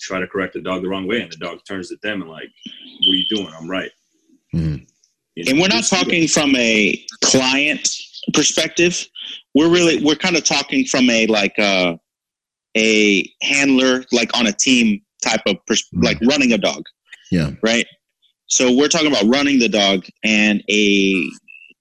try 0.00 0.20
to 0.20 0.26
correct 0.26 0.54
the 0.54 0.60
dog 0.60 0.82
the 0.82 0.88
wrong 0.88 1.06
way, 1.06 1.20
and 1.20 1.32
the 1.32 1.36
dog 1.36 1.58
turns 1.66 1.88
to 1.88 1.96
them 2.02 2.22
and 2.22 2.30
like, 2.30 2.48
"What 3.06 3.12
are 3.12 3.16
you 3.16 3.26
doing? 3.30 3.52
I'm 3.58 3.68
right." 3.68 3.90
Mm-hmm. 4.54 4.84
You 5.34 5.44
know, 5.44 5.50
and 5.50 5.60
we're 5.60 5.68
not 5.68 5.84
talking 5.84 6.28
from 6.28 6.54
a 6.56 7.04
client 7.24 7.88
perspective. 8.34 9.06
We're 9.54 9.70
really 9.70 10.02
we're 10.04 10.16
kind 10.16 10.36
of 10.36 10.44
talking 10.44 10.84
from 10.84 11.08
a 11.10 11.26
like 11.26 11.58
uh, 11.58 11.96
a 12.76 13.30
handler, 13.42 14.04
like 14.12 14.36
on 14.36 14.46
a 14.46 14.52
team 14.52 15.00
type 15.22 15.40
of 15.46 15.56
pers- 15.66 15.82
mm-hmm. 15.94 16.04
like 16.04 16.18
running 16.28 16.52
a 16.52 16.58
dog. 16.58 16.84
Yeah. 17.30 17.52
Right. 17.62 17.86
So 18.48 18.72
we're 18.72 18.88
talking 18.88 19.08
about 19.08 19.26
running 19.26 19.58
the 19.58 19.68
dog 19.68 20.06
and 20.24 20.62
a 20.70 21.30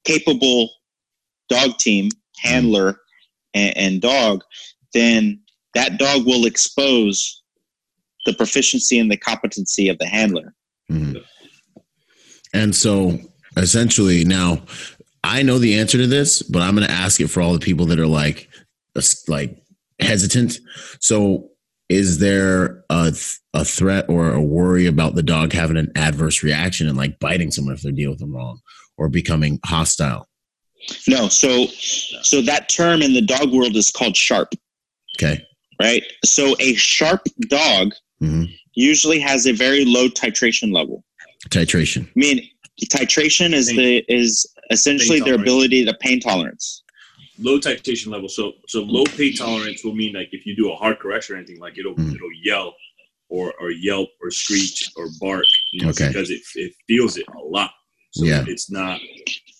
capable 0.05 0.69
dog 1.49 1.77
team 1.77 2.09
handler 2.37 2.99
and, 3.53 3.77
and 3.77 4.01
dog. 4.01 4.43
Then 4.93 5.41
that 5.73 5.97
dog 5.97 6.25
will 6.25 6.45
expose 6.45 7.41
the 8.25 8.33
proficiency 8.33 8.99
and 8.99 9.09
the 9.09 9.17
competency 9.17 9.89
of 9.89 9.97
the 9.97 10.05
handler. 10.05 10.53
Mm-hmm. 10.91 11.17
And 12.53 12.75
so 12.75 13.17
essentially 13.55 14.25
now 14.25 14.61
I 15.23 15.43
know 15.43 15.59
the 15.59 15.79
answer 15.79 15.97
to 15.97 16.07
this, 16.07 16.41
but 16.41 16.61
I'm 16.61 16.75
going 16.75 16.87
to 16.87 16.93
ask 16.93 17.19
it 17.19 17.27
for 17.27 17.41
all 17.41 17.53
the 17.53 17.59
people 17.59 17.85
that 17.87 17.99
are 17.99 18.07
like 18.07 18.49
like 19.27 19.61
hesitant. 19.99 20.59
So 20.99 21.49
is 21.89 22.19
there 22.19 22.83
a, 22.89 23.13
a 23.53 23.63
threat 23.63 24.05
or 24.09 24.31
a 24.31 24.41
worry 24.41 24.85
about 24.85 25.15
the 25.15 25.23
dog 25.23 25.53
having 25.53 25.77
an 25.77 25.91
adverse 25.95 26.43
reaction 26.43 26.87
and 26.87 26.97
like 26.97 27.19
biting 27.19 27.51
someone 27.51 27.73
if 27.73 27.81
they 27.81 27.91
deal 27.91 28.09
with 28.09 28.19
them 28.19 28.35
wrong 28.35 28.59
or 28.97 29.09
becoming 29.09 29.59
hostile? 29.65 30.27
No. 31.07 31.27
So, 31.29 31.67
so 31.67 32.41
that 32.41 32.69
term 32.69 33.01
in 33.01 33.13
the 33.13 33.21
dog 33.21 33.51
world 33.51 33.75
is 33.75 33.91
called 33.91 34.15
sharp. 34.15 34.53
Okay. 35.17 35.43
Right. 35.81 36.03
So 36.25 36.55
a 36.59 36.73
sharp 36.75 37.21
dog 37.49 37.93
mm-hmm. 38.21 38.43
usually 38.73 39.19
has 39.19 39.47
a 39.47 39.53
very 39.53 39.85
low 39.85 40.07
titration 40.07 40.73
level. 40.73 41.03
Titration. 41.49 42.07
I 42.07 42.11
mean, 42.15 42.49
titration 42.85 43.53
is 43.53 43.67
pain. 43.67 43.77
the 43.77 44.05
is 44.07 44.45
essentially 44.69 45.19
their 45.19 45.35
ability 45.35 45.85
to 45.85 45.93
pain 46.01 46.19
tolerance. 46.19 46.83
Low 47.39 47.59
titration 47.59 48.07
level. 48.07 48.29
So 48.29 48.53
so 48.67 48.81
low 48.81 49.03
pain 49.03 49.35
tolerance 49.35 49.83
will 49.83 49.93
mean 49.93 50.13
like 50.13 50.29
if 50.31 50.45
you 50.45 50.55
do 50.55 50.71
a 50.71 50.75
hard 50.75 50.99
correction 50.99 51.35
or 51.35 51.37
anything, 51.39 51.59
like 51.59 51.77
it'll 51.77 51.95
mm. 51.95 52.13
it'll 52.13 52.33
yell 52.43 52.75
or 53.29 53.53
or 53.59 53.71
yelp 53.71 54.09
or 54.21 54.31
screech 54.31 54.91
or 54.95 55.07
bark, 55.19 55.45
you 55.71 55.83
know, 55.83 55.89
okay. 55.89 56.07
because 56.07 56.29
it 56.29 56.41
it 56.55 56.73
feels 56.87 57.17
it 57.17 57.25
a 57.35 57.39
lot. 57.39 57.71
So 58.11 58.25
yeah. 58.25 58.43
it's 58.47 58.71
not 58.71 58.99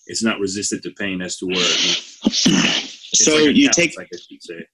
it's 0.06 0.22
not 0.22 0.40
resistant 0.40 0.82
to 0.82 0.90
pain 0.92 1.20
as 1.22 1.36
to 1.38 1.46
where. 1.46 1.56
so 1.58 3.36
like 3.36 3.56
you 3.56 3.70
take 3.70 3.96
like 3.96 4.08
I 4.12 4.16
should 4.16 4.42
say. 4.42 4.66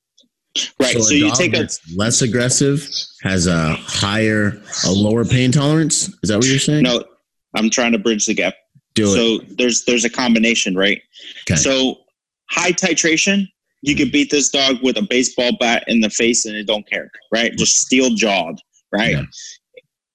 Right. 0.79 0.95
So, 0.95 1.01
so 1.01 1.15
you 1.15 1.35
take 1.35 1.55
a 1.55 1.69
less 1.97 2.23
aggressive 2.23 2.89
has 3.25 3.49
a 3.49 3.75
higher, 3.75 4.63
a 4.87 4.91
lower 4.91 5.25
pain 5.25 5.51
tolerance. 5.51 6.09
Is 6.23 6.29
that 6.29 6.37
what 6.37 6.47
you're 6.47 6.61
saying? 6.61 6.85
No, 6.85 7.03
I'm 7.57 7.71
trying 7.71 7.93
to 7.93 7.99
bridge 7.99 8.27
the 8.27 8.35
gap. 8.35 8.55
Do 8.95 9.07
so 9.07 9.13
it. 9.13 9.17
So 9.17 9.55
there's 9.57 9.85
there's 9.85 10.05
a 10.05 10.11
combination, 10.11 10.77
right? 10.77 11.03
Okay. 11.43 11.57
So 11.57 11.97
high 12.55 12.73
titration, 12.73 13.47
you 13.83 13.95
could 13.95 14.13
beat 14.13 14.31
this 14.31 14.49
dog 14.49 14.77
with 14.83 14.97
a 14.97 15.03
baseball 15.03 15.53
bat 15.61 15.85
in 15.89 16.01
the 16.01 16.11
face 16.11 16.47
and 16.47 16.57
it 16.57 16.67
don't 16.67 16.89
care, 16.89 17.11
right? 17.33 17.53
Just 17.57 17.77
steel 17.79 18.11
jawed, 18.15 18.59
right? 18.93 19.13
Yeah. 19.13 19.25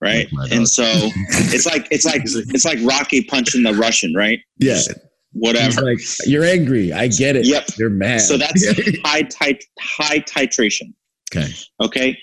Right. 0.01 0.27
And 0.51 0.67
so 0.67 0.85
it's 0.85 1.65
like 1.65 1.87
it's 1.91 2.05
like 2.05 2.21
it's 2.23 2.65
like 2.65 2.79
Rocky 2.83 3.23
punching 3.25 3.63
the 3.63 3.73
Russian, 3.73 4.13
right? 4.15 4.39
Yeah. 4.57 4.75
Just 4.75 4.93
whatever. 5.33 5.81
Like, 5.81 5.99
you're 6.25 6.45
angry. 6.45 6.93
I 6.93 7.07
get 7.07 7.35
it. 7.35 7.45
Yep. 7.45 7.71
You're 7.77 7.89
mad. 7.89 8.21
So 8.21 8.37
that's 8.37 8.65
high 9.03 9.23
tit- 9.23 9.65
high 9.79 10.19
titration. 10.19 10.93
Okay. 11.31 11.51
Okay. 11.81 12.17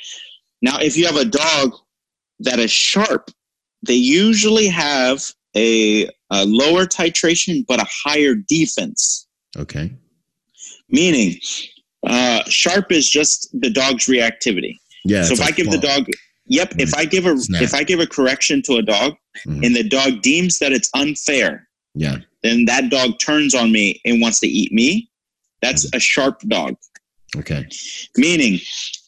Now 0.62 0.78
if 0.80 0.96
you 0.96 1.06
have 1.06 1.16
a 1.16 1.26
dog 1.26 1.74
that 2.40 2.58
is 2.58 2.70
sharp, 2.70 3.30
they 3.86 3.94
usually 3.94 4.68
have 4.68 5.22
a, 5.54 6.08
a 6.30 6.44
lower 6.44 6.86
titration 6.86 7.64
but 7.68 7.80
a 7.80 7.86
higher 8.04 8.34
defense. 8.34 9.28
Okay. 9.56 9.92
Meaning, 10.88 11.38
uh, 12.06 12.42
sharp 12.48 12.92
is 12.92 13.08
just 13.10 13.48
the 13.60 13.70
dog's 13.70 14.06
reactivity. 14.06 14.78
Yeah. 15.04 15.24
So 15.24 15.34
if 15.34 15.40
I 15.40 15.50
give 15.50 15.70
the 15.70 15.78
dog, 15.78 16.06
Yep. 16.48 16.74
If 16.78 16.94
I 16.94 17.04
give 17.04 17.26
a 17.26 17.36
Snap. 17.36 17.60
if 17.62 17.74
I 17.74 17.82
give 17.82 17.98
a 17.98 18.06
correction 18.06 18.62
to 18.62 18.74
a 18.74 18.82
dog 18.82 19.16
Mhm. 19.46 19.66
and 19.66 19.74
the 19.74 19.82
dog 19.82 20.22
deems 20.22 20.60
that 20.60 20.72
it's 20.72 20.88
unfair, 20.94 21.68
Yeah. 21.96 22.18
then 22.44 22.66
that 22.66 22.88
dog 22.88 23.18
turns 23.18 23.52
on 23.52 23.72
me 23.72 24.00
and 24.04 24.20
wants 24.20 24.38
to 24.40 24.46
eat 24.46 24.70
me. 24.72 25.10
That's 25.60 25.88
a 25.92 25.98
sharp 25.98 26.40
dog. 26.46 26.76
Okay. 27.36 27.66
Meaning 28.16 28.60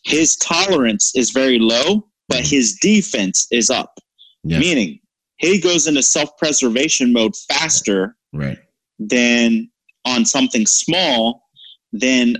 his 0.04 0.34
tolerance 0.36 1.12
is 1.14 1.30
very 1.30 1.60
low, 1.60 2.08
but 2.28 2.44
his 2.44 2.74
defense 2.80 3.46
is 3.52 3.70
up. 3.70 4.00
Yeah. 4.42 4.58
Meaning 4.58 4.98
he 5.36 5.58
goes 5.60 5.86
into 5.86 6.02
self-preservation 6.02 7.12
mode 7.12 7.36
faster 7.48 8.16
Right. 8.32 8.58
than 8.98 9.70
on 10.04 10.24
something 10.24 10.66
small 10.66 11.47
than 11.92 12.36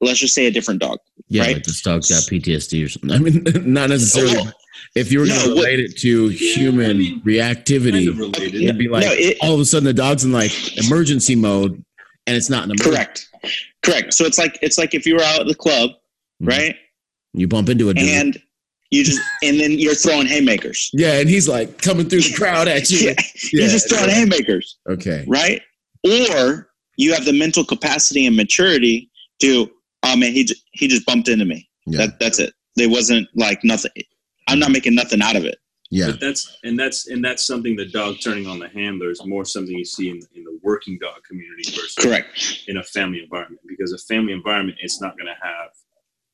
let's 0.00 0.18
just 0.18 0.34
say 0.34 0.46
a 0.46 0.50
different 0.50 0.80
dog. 0.80 0.98
Yeah. 1.28 1.42
Right? 1.42 1.54
Like 1.56 1.64
this 1.64 1.82
dog's 1.82 2.08
got 2.08 2.22
PTSD 2.22 2.84
or 2.84 2.88
something. 2.88 3.10
I 3.12 3.18
mean, 3.18 3.72
not 3.72 3.90
necessarily. 3.90 4.36
Oh, 4.38 4.50
if 4.94 5.12
you 5.12 5.20
were 5.20 5.26
going 5.26 5.40
to 5.40 5.48
No, 5.48 5.54
relate 5.54 5.80
it 5.80 5.98
to 5.98 6.28
human 6.28 6.90
I 6.90 6.92
mean, 6.94 7.20
reactivity, 7.22 8.06
Kind 8.06 8.08
of 8.08 8.18
related. 8.18 8.54
it'd 8.62 8.78
be 8.78 8.88
like 8.88 9.04
No, 9.04 9.12
it- 9.12 9.36
all 9.42 9.54
of 9.54 9.60
a 9.60 9.64
sudden 9.64 9.84
the 9.84 9.92
dog's 9.92 10.24
in 10.24 10.32
like 10.32 10.52
emergency 10.78 11.34
mode, 11.36 11.84
and 12.26 12.36
it's 12.36 12.48
not 12.48 12.64
an 12.64 12.70
emergency. 12.70 12.90
Correct. 12.90 13.28
Correct. 13.82 14.14
So 14.14 14.24
it's 14.24 14.38
like 14.38 14.58
it's 14.62 14.78
like 14.78 14.94
if 14.94 15.04
you 15.06 15.14
were 15.16 15.22
out 15.22 15.40
at 15.40 15.46
the 15.46 15.54
club, 15.54 15.90
Mhm. 16.42 16.48
right? 16.48 16.76
You 17.34 17.46
bump 17.48 17.68
into 17.68 17.90
a 17.90 17.94
dude. 17.94 18.08
And 18.08 18.42
you 18.90 19.04
just 19.04 19.20
and 19.42 19.60
then 19.60 19.72
you're 19.72 19.94
throwing 19.94 20.26
haymakers. 20.26 20.90
yeah, 20.94 21.18
and 21.20 21.28
he's 21.28 21.48
like 21.48 21.82
coming 21.82 22.08
through 22.08 22.22
the 22.22 22.32
crowd 22.34 22.68
at 22.68 22.88
you. 22.90 22.98
Yeah, 23.08 23.14
You're 23.52 23.68
just 23.68 23.88
throwing 23.90 24.10
haymakers, 24.10 24.78
Okay. 24.88 25.24
right? 25.28 25.60
Or 26.06 26.67
you 26.98 27.14
have 27.14 27.24
the 27.24 27.32
mental 27.32 27.64
capacity 27.64 28.26
and 28.26 28.36
maturity 28.36 29.10
to, 29.40 29.70
oh 30.02 30.16
man, 30.16 30.32
he 30.32 30.44
just, 30.44 30.62
he 30.72 30.86
just 30.86 31.06
bumped 31.06 31.28
into 31.28 31.46
me. 31.46 31.66
Yeah. 31.86 31.98
That 32.06 32.20
that's 32.20 32.38
it. 32.38 32.52
There 32.76 32.90
wasn't 32.90 33.26
like 33.34 33.64
nothing. 33.64 33.92
I'm 34.48 34.58
not 34.58 34.70
making 34.72 34.94
nothing 34.94 35.22
out 35.22 35.36
of 35.36 35.44
it. 35.46 35.56
Yeah. 35.90 36.10
But 36.10 36.20
that's 36.20 36.58
and 36.64 36.78
that's 36.78 37.08
and 37.08 37.24
that's 37.24 37.46
something 37.46 37.74
the 37.76 37.86
dog 37.88 38.16
turning 38.22 38.46
on 38.46 38.58
the 38.58 38.68
handler 38.68 39.10
is 39.10 39.24
more 39.24 39.46
something 39.46 39.74
you 39.74 39.86
see 39.86 40.10
in, 40.10 40.20
in 40.34 40.44
the 40.44 40.58
working 40.62 40.98
dog 41.00 41.22
community 41.26 41.70
versus 41.70 41.94
Correct. 41.98 42.64
in 42.68 42.76
a 42.76 42.82
family 42.82 43.22
environment 43.22 43.62
because 43.66 43.92
a 43.94 43.98
family 43.98 44.34
environment 44.34 44.76
it's 44.82 45.00
not 45.00 45.16
going 45.16 45.28
to 45.28 45.46
have 45.46 45.70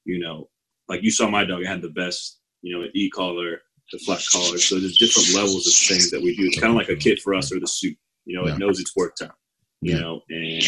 you 0.05 0.19
know 0.19 0.49
like 0.89 1.05
you 1.05 1.11
saw 1.13 1.29
my 1.31 1.45
dog 1.45 1.63
it 1.63 1.67
had 1.69 1.83
the 1.83 1.91
best 1.91 2.41
you 2.63 2.77
know 2.77 2.89
e-collar 2.95 3.61
the 3.93 3.99
flat 3.99 4.21
collar 4.33 4.59
so 4.59 4.81
there's 4.81 4.99
different 4.99 5.33
levels 5.35 5.67
of 5.69 5.73
things 5.75 6.11
that 6.11 6.21
we 6.21 6.35
do 6.35 6.47
it's 6.47 6.59
kind 6.59 6.73
of 6.73 6.77
like 6.77 6.89
a 6.89 6.97
kit 6.97 7.21
for 7.21 7.33
us 7.33 7.53
or 7.53 7.61
the 7.61 7.67
suit 7.69 7.97
you 8.25 8.37
know 8.37 8.47
Yeah. 8.49 8.55
it 8.55 8.59
knows 8.59 8.81
it's 8.81 8.97
work 8.97 9.15
time 9.15 9.31
you 9.85 9.93
Yeah. 9.95 10.01
know 10.01 10.23
and 10.31 10.63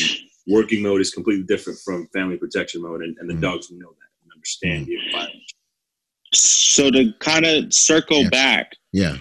working 0.47 0.83
mode 0.83 1.01
is 1.01 1.11
completely 1.11 1.45
different 1.45 1.79
from 1.85 2.07
family 2.13 2.37
protection 2.37 2.83
mode 2.83 3.03
and, 3.03 3.17
and 3.19 3.29
the 3.29 3.35
Mhm. 3.35 3.41
dogs 3.41 3.71
know 3.71 3.89
that 3.99 4.09
and 4.23 4.33
understand 4.33 4.87
the 4.87 4.95
environment 5.07 5.43
So 6.33 6.91
to 6.91 7.13
kind 7.21 7.47
of 7.47 7.73
circle 7.73 8.23
Yeah. 8.25 8.29
back, 8.29 8.73
Yeah. 8.93 9.19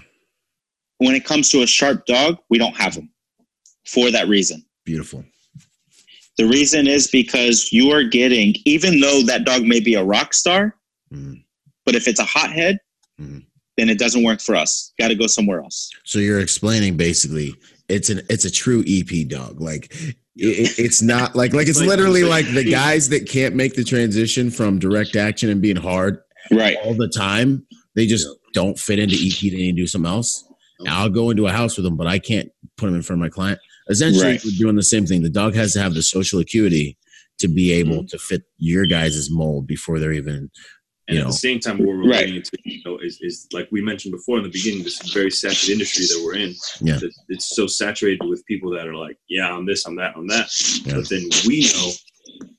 when 0.98 1.16
it 1.16 1.24
comes 1.24 1.50
to 1.52 1.62
a 1.62 1.68
sharp 1.68 2.06
dog, 2.06 2.40
we 2.50 2.58
don't 2.58 2.76
have 2.76 2.96
them 2.96 3.10
for 3.86 4.12
that 4.12 4.28
reason. 4.28 4.66
Beautiful. 4.84 5.24
The 6.38 6.46
reason 6.48 6.88
is 6.88 7.08
because 7.08 7.72
you 7.72 7.92
are 7.92 8.04
getting, 8.04 8.56
even 8.66 9.00
though 9.00 9.22
that 9.24 9.46
dog 9.46 9.64
may 9.64 9.80
be 9.80 9.94
a 9.94 10.04
rock 10.04 10.34
star, 10.34 10.76
Mhm. 11.14 11.44
but 11.86 11.96
if 11.96 12.08
it's 12.08 12.20
a 12.20 12.26
hothead, 12.26 12.80
Mhm. 13.22 13.46
then 13.78 13.88
it 13.90 13.98
doesn't 14.00 14.24
work 14.24 14.42
for 14.42 14.56
us. 14.56 14.92
Got 15.00 15.10
to 15.10 15.16
go 15.16 15.28
somewhere 15.28 15.62
else. 15.62 15.90
So 16.04 16.20
you're 16.20 16.42
explaining 16.42 16.98
basically 16.98 17.54
it's 17.90 18.10
an 18.10 18.22
it's 18.30 18.46
a 18.46 18.52
true 18.52 18.84
EP 18.88 19.28
dog. 19.28 19.62
Like 19.62 19.94
it, 20.38 20.78
it's 20.80 21.02
not 21.02 21.36
like 21.36 21.54
like 21.54 21.68
it's 21.68 21.80
Like- 21.80 21.88
literally 21.90 22.24
like 22.24 22.46
the 22.54 22.64
guys 22.70 23.10
that 23.10 23.28
can't 23.30 23.56
make 23.56 23.76
the 23.76 23.84
transition 23.84 24.50
from 24.52 24.80
direct 24.80 25.16
action 25.16 25.50
and 25.50 25.62
being 25.62 25.76
hard 25.78 26.20
Right. 26.52 26.78
all 26.84 26.94
the 26.94 27.08
time. 27.08 27.66
They 27.96 28.06
just 28.06 28.28
don't 28.54 28.78
fit 28.78 29.00
into 29.00 29.16
EP. 29.16 29.40
They 29.52 29.58
need 29.58 29.72
to 29.76 29.82
do 29.84 29.88
something 29.88 30.10
else. 30.12 30.44
Okay. 30.82 30.92
I'll 30.92 31.10
go 31.10 31.30
into 31.30 31.48
a 31.48 31.52
house 31.52 31.78
with 31.78 31.86
them, 31.86 31.96
but 31.96 32.08
I 32.08 32.20
can't 32.20 32.50
put 32.78 32.88
them 32.88 32.96
in 32.96 33.02
front 33.02 33.20
of 33.22 33.26
my 33.26 33.30
client. 33.30 33.60
Essentially, 33.90 34.26
Right. 34.26 34.42
we're 34.44 34.58
doing 34.58 34.76
the 34.76 34.84
same 34.84 35.06
thing. 35.06 35.22
The 35.24 35.30
dog 35.30 35.56
has 35.56 35.74
to 35.74 35.82
have 35.82 35.94
the 35.94 36.02
social 36.04 36.40
acuity 36.40 36.98
to 37.40 37.48
be 37.48 37.72
able 37.74 37.98
Mm-hmm. 37.98 38.06
to 38.08 38.18
fit 38.18 38.44
your 38.58 38.86
guys' 38.86 39.30
mold 39.32 39.68
before 39.68 40.00
they're 40.00 40.12
even. 40.14 40.50
And 41.08 41.16
You 41.16 41.22
at 41.22 41.26
know. 41.26 41.32
the 41.32 41.38
same 41.38 41.60
time, 41.60 41.78
what 41.78 41.88
we're 41.88 42.10
Right. 42.10 42.26
relating 42.26 42.42
to, 42.42 42.58
you 42.64 42.82
know, 42.84 42.98
is, 42.98 43.20
is 43.22 43.48
like 43.54 43.68
we 43.72 43.82
mentioned 43.82 44.12
before 44.14 44.38
in 44.38 44.44
the 44.44 44.50
beginning, 44.50 44.84
this 44.84 45.00
very 45.14 45.30
saturated 45.30 45.74
industry 45.74 46.06
that 46.08 46.22
we're 46.26 46.36
in. 46.36 46.56
Yeah. 46.82 46.98
that 46.98 47.14
It's 47.30 47.56
so 47.56 47.68
saturated 47.68 48.26
with 48.28 48.44
people 48.48 48.72
that 48.72 48.88
are 48.88 48.96
like, 48.96 49.18
yeah, 49.30 49.52
I'm 49.52 49.66
this, 49.68 49.86
I'm 49.86 49.96
that, 49.98 50.14
I'm 50.16 50.28
that. 50.28 50.50
Yeah. 50.86 50.96
But 50.96 51.10
then 51.10 51.24
we 51.48 51.62
know 51.76 51.92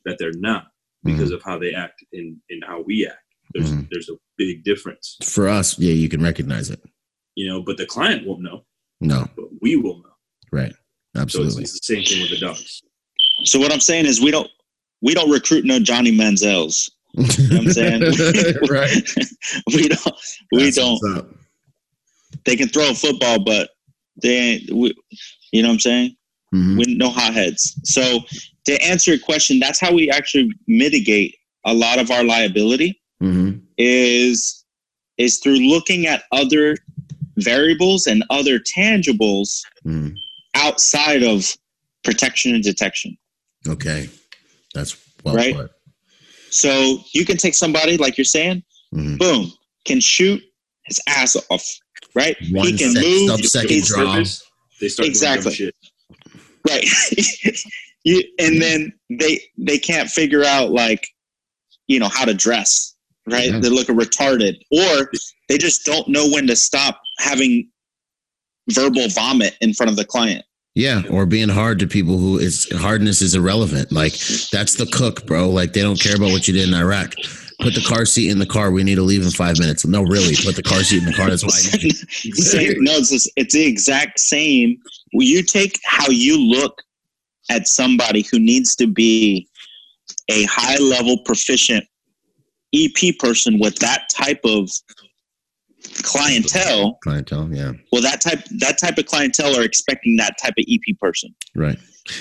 that 0.05 0.19
they're 0.19 0.33
not 0.35 0.69
because 1.05 1.31
Mhm. 1.31 1.35
of 1.35 1.43
how 1.43 1.59
they 1.59 1.75
act 1.75 2.05
and, 2.13 2.37
and 2.51 2.63
how 2.65 2.83
we 2.83 3.07
act. 3.07 3.19
There's 3.55 3.71
Mhm. 3.73 3.89
there's 3.91 4.09
a 4.09 4.15
big 4.39 4.63
difference, 4.65 5.17
For 5.25 5.49
us, 5.49 5.79
yeah, 5.79 5.93
you 5.93 6.09
can 6.09 6.21
recognize 6.23 6.71
it. 6.71 6.81
you 7.37 7.47
know. 7.49 7.63
But 7.63 7.77
the 7.79 7.87
client 7.87 8.27
won't 8.27 8.43
know, 8.43 8.65
No, 9.01 9.29
but 9.37 9.47
we 9.61 9.75
will 9.77 9.99
know. 9.99 10.15
right, 10.53 10.73
So 10.73 10.77
it's, 10.77 11.19
absolutely. 11.23 11.63
it's 11.65 11.73
the 11.81 11.95
same 11.95 12.05
thing 12.05 12.23
with 12.23 12.31
the 12.31 12.39
dogs. 12.39 12.83
So 13.45 13.59
what 13.59 13.73
I'm 13.73 13.81
saying 13.81 14.07
is 14.07 14.21
we 14.21 14.31
don't 14.31 14.51
we 15.03 15.15
don't 15.15 15.31
recruit 15.31 15.65
no 15.65 15.79
Johnny 15.79 16.11
Manziels. 16.13 16.91
Know 17.17 17.25
what 17.25 17.53
I'm 17.53 17.73
saying? 17.73 18.03
right. 18.71 19.11
we 19.75 19.89
don't 19.89 20.15
we 20.53 20.65
That's 20.65 20.77
don't 20.77 21.37
they 22.45 22.57
can 22.57 22.69
throw 22.69 22.91
a 22.91 22.95
football, 22.95 23.43
but 23.45 23.71
they 24.23 24.37
ain't 24.37 24.71
we, 24.73 24.95
you 25.53 25.63
know 25.63 25.69
what 25.69 25.75
I'm 25.75 25.81
saying? 25.81 26.17
Mhm. 26.55 26.79
with 26.79 26.89
no 26.89 27.09
hotheads. 27.11 27.79
So 27.85 28.21
to 28.67 28.81
answer 28.85 29.11
your 29.13 29.21
question, 29.21 29.59
that's 29.59 29.81
how 29.81 29.93
we 29.93 30.09
actually 30.11 30.51
mitigate 30.69 31.35
a 31.65 31.75
lot 31.75 31.99
of 31.99 32.11
our 32.13 32.23
liability 32.25 33.01
Mhm. 33.23 33.63
is 33.79 34.65
is 35.19 35.39
through 35.39 35.59
looking 35.59 36.07
at 36.07 36.23
other 36.31 36.77
variables 37.39 38.07
and 38.07 38.23
other 38.31 38.59
tangibles 38.61 39.61
Mhm. 39.85 40.15
outside 40.55 41.23
of 41.23 41.57
protection 42.05 42.55
and 42.55 42.63
detection. 42.63 43.17
Okay, 43.67 44.09
that's 44.75 44.97
well 45.25 45.35
Right. 45.35 45.55
put. 45.55 45.71
So 46.57 46.99
you 47.13 47.25
can 47.27 47.37
take 47.37 47.55
somebody 47.55 47.97
like 47.99 48.17
you're 48.17 48.25
saying, 48.25 48.63
Mhm. 48.95 49.19
boom, 49.19 49.53
can 49.85 50.01
shoot 50.01 50.43
his 50.87 50.99
ass 51.07 51.37
off, 51.51 51.65
right? 52.15 52.37
One 52.53 52.67
he 52.69 52.79
can 52.79 52.93
sec- 52.95 53.03
move. 53.03 53.29
sub-second 53.31 53.69
he's- 53.71 53.89
draw. 53.89 54.25
They 54.81 54.89
start 54.89 55.09
Exactly. 55.09 55.55
doing 55.55 55.55
shit. 55.57 55.75
right 56.69 56.85
you, 58.05 58.23
and 58.41 58.61
then 58.61 58.93
they 59.09 59.41
they 59.57 59.79
can't 59.79 60.11
figure 60.11 60.43
out 60.45 60.73
like 60.73 61.07
you 61.87 62.01
know 62.01 62.09
how 62.09 62.25
to 62.25 62.35
dress 62.35 62.95
right 63.29 63.53
Yeah. 63.53 63.61
They 63.61 63.69
look 63.69 63.87
retarded 63.87 64.55
or 64.73 65.11
they 65.49 65.59
just 65.59 65.85
don't 65.85 66.09
know 66.09 66.27
when 66.29 66.47
to 66.49 66.57
stop 66.57 67.01
having 67.21 67.69
verbal 68.71 69.09
vomit 69.11 69.57
in 69.61 69.73
front 69.75 69.91
of 69.91 69.97
the 69.97 70.05
client 70.05 70.45
Yeah, 70.77 71.05
or 71.09 71.25
being 71.25 71.49
hard 71.49 71.79
to 71.79 71.87
people 71.87 72.19
who 72.19 72.37
is 72.37 72.69
hardness 72.71 73.23
is 73.23 73.35
irrelevant. 73.35 73.91
Like 73.91 74.13
that's 74.53 74.75
the 74.75 74.87
cook, 74.93 75.25
bro. 75.25 75.49
Like 75.49 75.73
they 75.73 75.81
don't 75.81 75.99
care 75.99 76.15
about 76.15 76.33
what 76.33 76.47
you 76.47 76.53
did 76.53 76.69
in 76.69 76.75
Iraq. 76.75 77.15
Put 77.63 77.75
the 77.75 77.81
car 77.81 78.05
seat 78.05 78.31
in 78.31 78.39
the 78.39 78.45
car. 78.45 78.71
We 78.71 78.85
need 78.85 78.97
to 78.97 79.03
leave 79.03 79.23
in 79.23 79.31
five 79.31 79.59
minutes. 79.59 79.87
No, 79.87 80.03
really, 80.03 80.37
put 80.37 80.55
the 80.55 80.63
car 80.63 80.83
seat 80.83 80.99
in 80.99 81.07
the 81.07 81.15
car. 81.15 81.31
That's 81.31 81.43
why. 81.43 81.49
No 82.83 82.93
it's, 82.99 83.11
just, 83.11 83.33
it's 83.37 83.55
the 83.55 83.65
exact 83.65 84.21
same 84.21 84.77
you 85.13 85.43
take 85.43 85.81
how 85.83 86.09
you 86.09 86.39
look 86.39 86.83
at 87.51 87.67
somebody 87.67 88.27
who 88.31 88.39
needs 88.39 88.77
to 88.77 88.87
be 88.87 89.49
a 90.29 90.45
high 90.45 90.77
level 90.77 91.17
proficient 91.25 91.85
ep 92.75 93.19
person 93.19 93.59
with 93.59 93.77
that 93.77 94.11
type 94.11 94.41
of 94.45 94.71
clientele 96.03 96.99
clientele. 97.03 97.49
Yeah, 97.53 97.73
well 97.93 98.03
that 98.03 98.21
type 98.21 98.45
that 98.59 98.79
type 98.79 98.99
of 98.99 99.07
clientele 99.07 99.59
are 99.59 99.63
expecting 99.65 100.17
that 100.17 100.35
type 100.43 100.55
of 100.59 100.65
ep 100.69 100.99
person 101.01 101.35
right. 101.55 101.79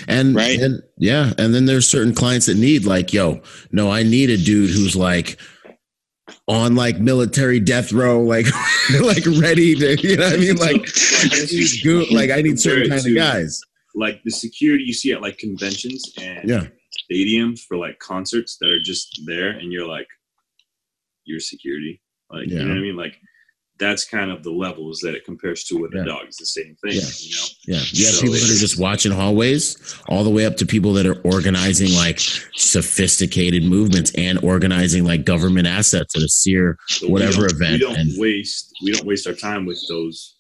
And 0.07 0.35
Right. 0.35 0.60
and 0.60 0.81
yeah, 0.97 1.34
and 1.38 1.53
then 1.53 1.65
there's 1.65 1.88
certain 1.88 2.15
clients 2.15 2.47
that 2.47 2.57
need 2.57 2.85
like, 2.85 3.14
yo, 3.14 3.41
no, 3.72 3.91
I 3.91 4.02
need 4.02 4.31
a 4.31 4.38
dude 4.38 4.72
who's 4.72 4.95
like 4.95 5.38
on 6.47 6.73
like 6.76 6.99
military 6.99 7.60
death 7.60 7.91
row, 7.91 8.19
like 8.22 8.47
like 9.02 9.23
ready 9.39 9.76
to, 9.76 9.95
you 10.02 10.18
know 10.18 10.23
what 10.26 10.34
I 10.34 10.38
mean? 10.38 10.56
Like, 10.57 10.76
I 10.77 11.45
need 11.52 12.11
like 12.11 12.31
I 12.31 12.41
need 12.41 12.60
certain 12.60 12.89
kind 12.89 13.06
of 13.06 13.15
guys. 13.15 13.61
like 13.93 14.22
the 14.23 14.31
security 14.31 14.84
you 14.85 14.93
see 14.93 15.11
at 15.11 15.22
like 15.22 15.38
conventions 15.38 16.11
and 16.19 16.49
Yeah. 16.49 16.65
stadiums 17.11 17.60
for 17.60 17.77
like 17.77 17.99
concerts 17.99 18.57
that 18.61 18.69
are 18.69 18.81
just 18.81 19.22
there 19.27 19.49
and 19.52 19.72
you're 19.72 19.88
like 19.88 20.07
you're 21.26 21.39
security 21.39 22.02
like 22.31 22.47
you 22.47 22.56
know 22.60 22.69
what 22.69 22.77
i 22.77 22.81
mean 22.81 22.95
like 22.95 23.19
that's 23.77 24.06
kind 24.06 24.31
of 24.31 24.41
the 24.43 24.52
levels 24.52 24.99
that 25.02 25.15
it 25.15 25.26
compares 25.26 25.64
to 25.65 25.76
with 25.77 25.91
Yeah. 25.93 26.03
a 26.03 26.06
dog 26.06 26.22
it's 26.27 26.38
the 26.38 26.45
same 26.45 26.76
thing 26.81 26.93
Yeah. 26.93 27.02
you 27.19 27.35
know 27.35 27.45
Yeah. 27.68 27.84
You 27.91 28.06
have 28.06 28.15
So 28.15 28.22
people 28.22 28.35
that 28.35 28.49
are 28.49 28.60
just 28.60 28.80
watching 28.80 29.11
hallways, 29.11 29.77
all 30.07 30.23
the 30.23 30.30
way 30.30 30.45
up 30.45 30.56
to 30.57 30.65
people 30.65 30.93
that 30.93 31.06
are 31.06 31.19
organizing 31.23 31.91
like 31.93 32.19
sophisticated 32.56 33.64
movements 33.64 34.11
and 34.15 34.38
organizing 34.43 35.03
like 35.03 35.26
government 35.26 35.68
assets 35.68 36.15
at 36.15 36.22
a 36.22 36.30
seer. 36.30 36.77
So 36.88 37.07
Whatever 37.10 37.41
we 37.41 37.47
event 37.47 37.73
we 37.73 37.80
don't 37.80 37.97
and- 37.97 38.11
waste 38.19 38.72
we 38.84 38.91
don't 38.91 39.06
waste 39.06 39.27
our 39.27 39.34
time 39.34 39.65
with 39.65 39.81
those 39.89 40.35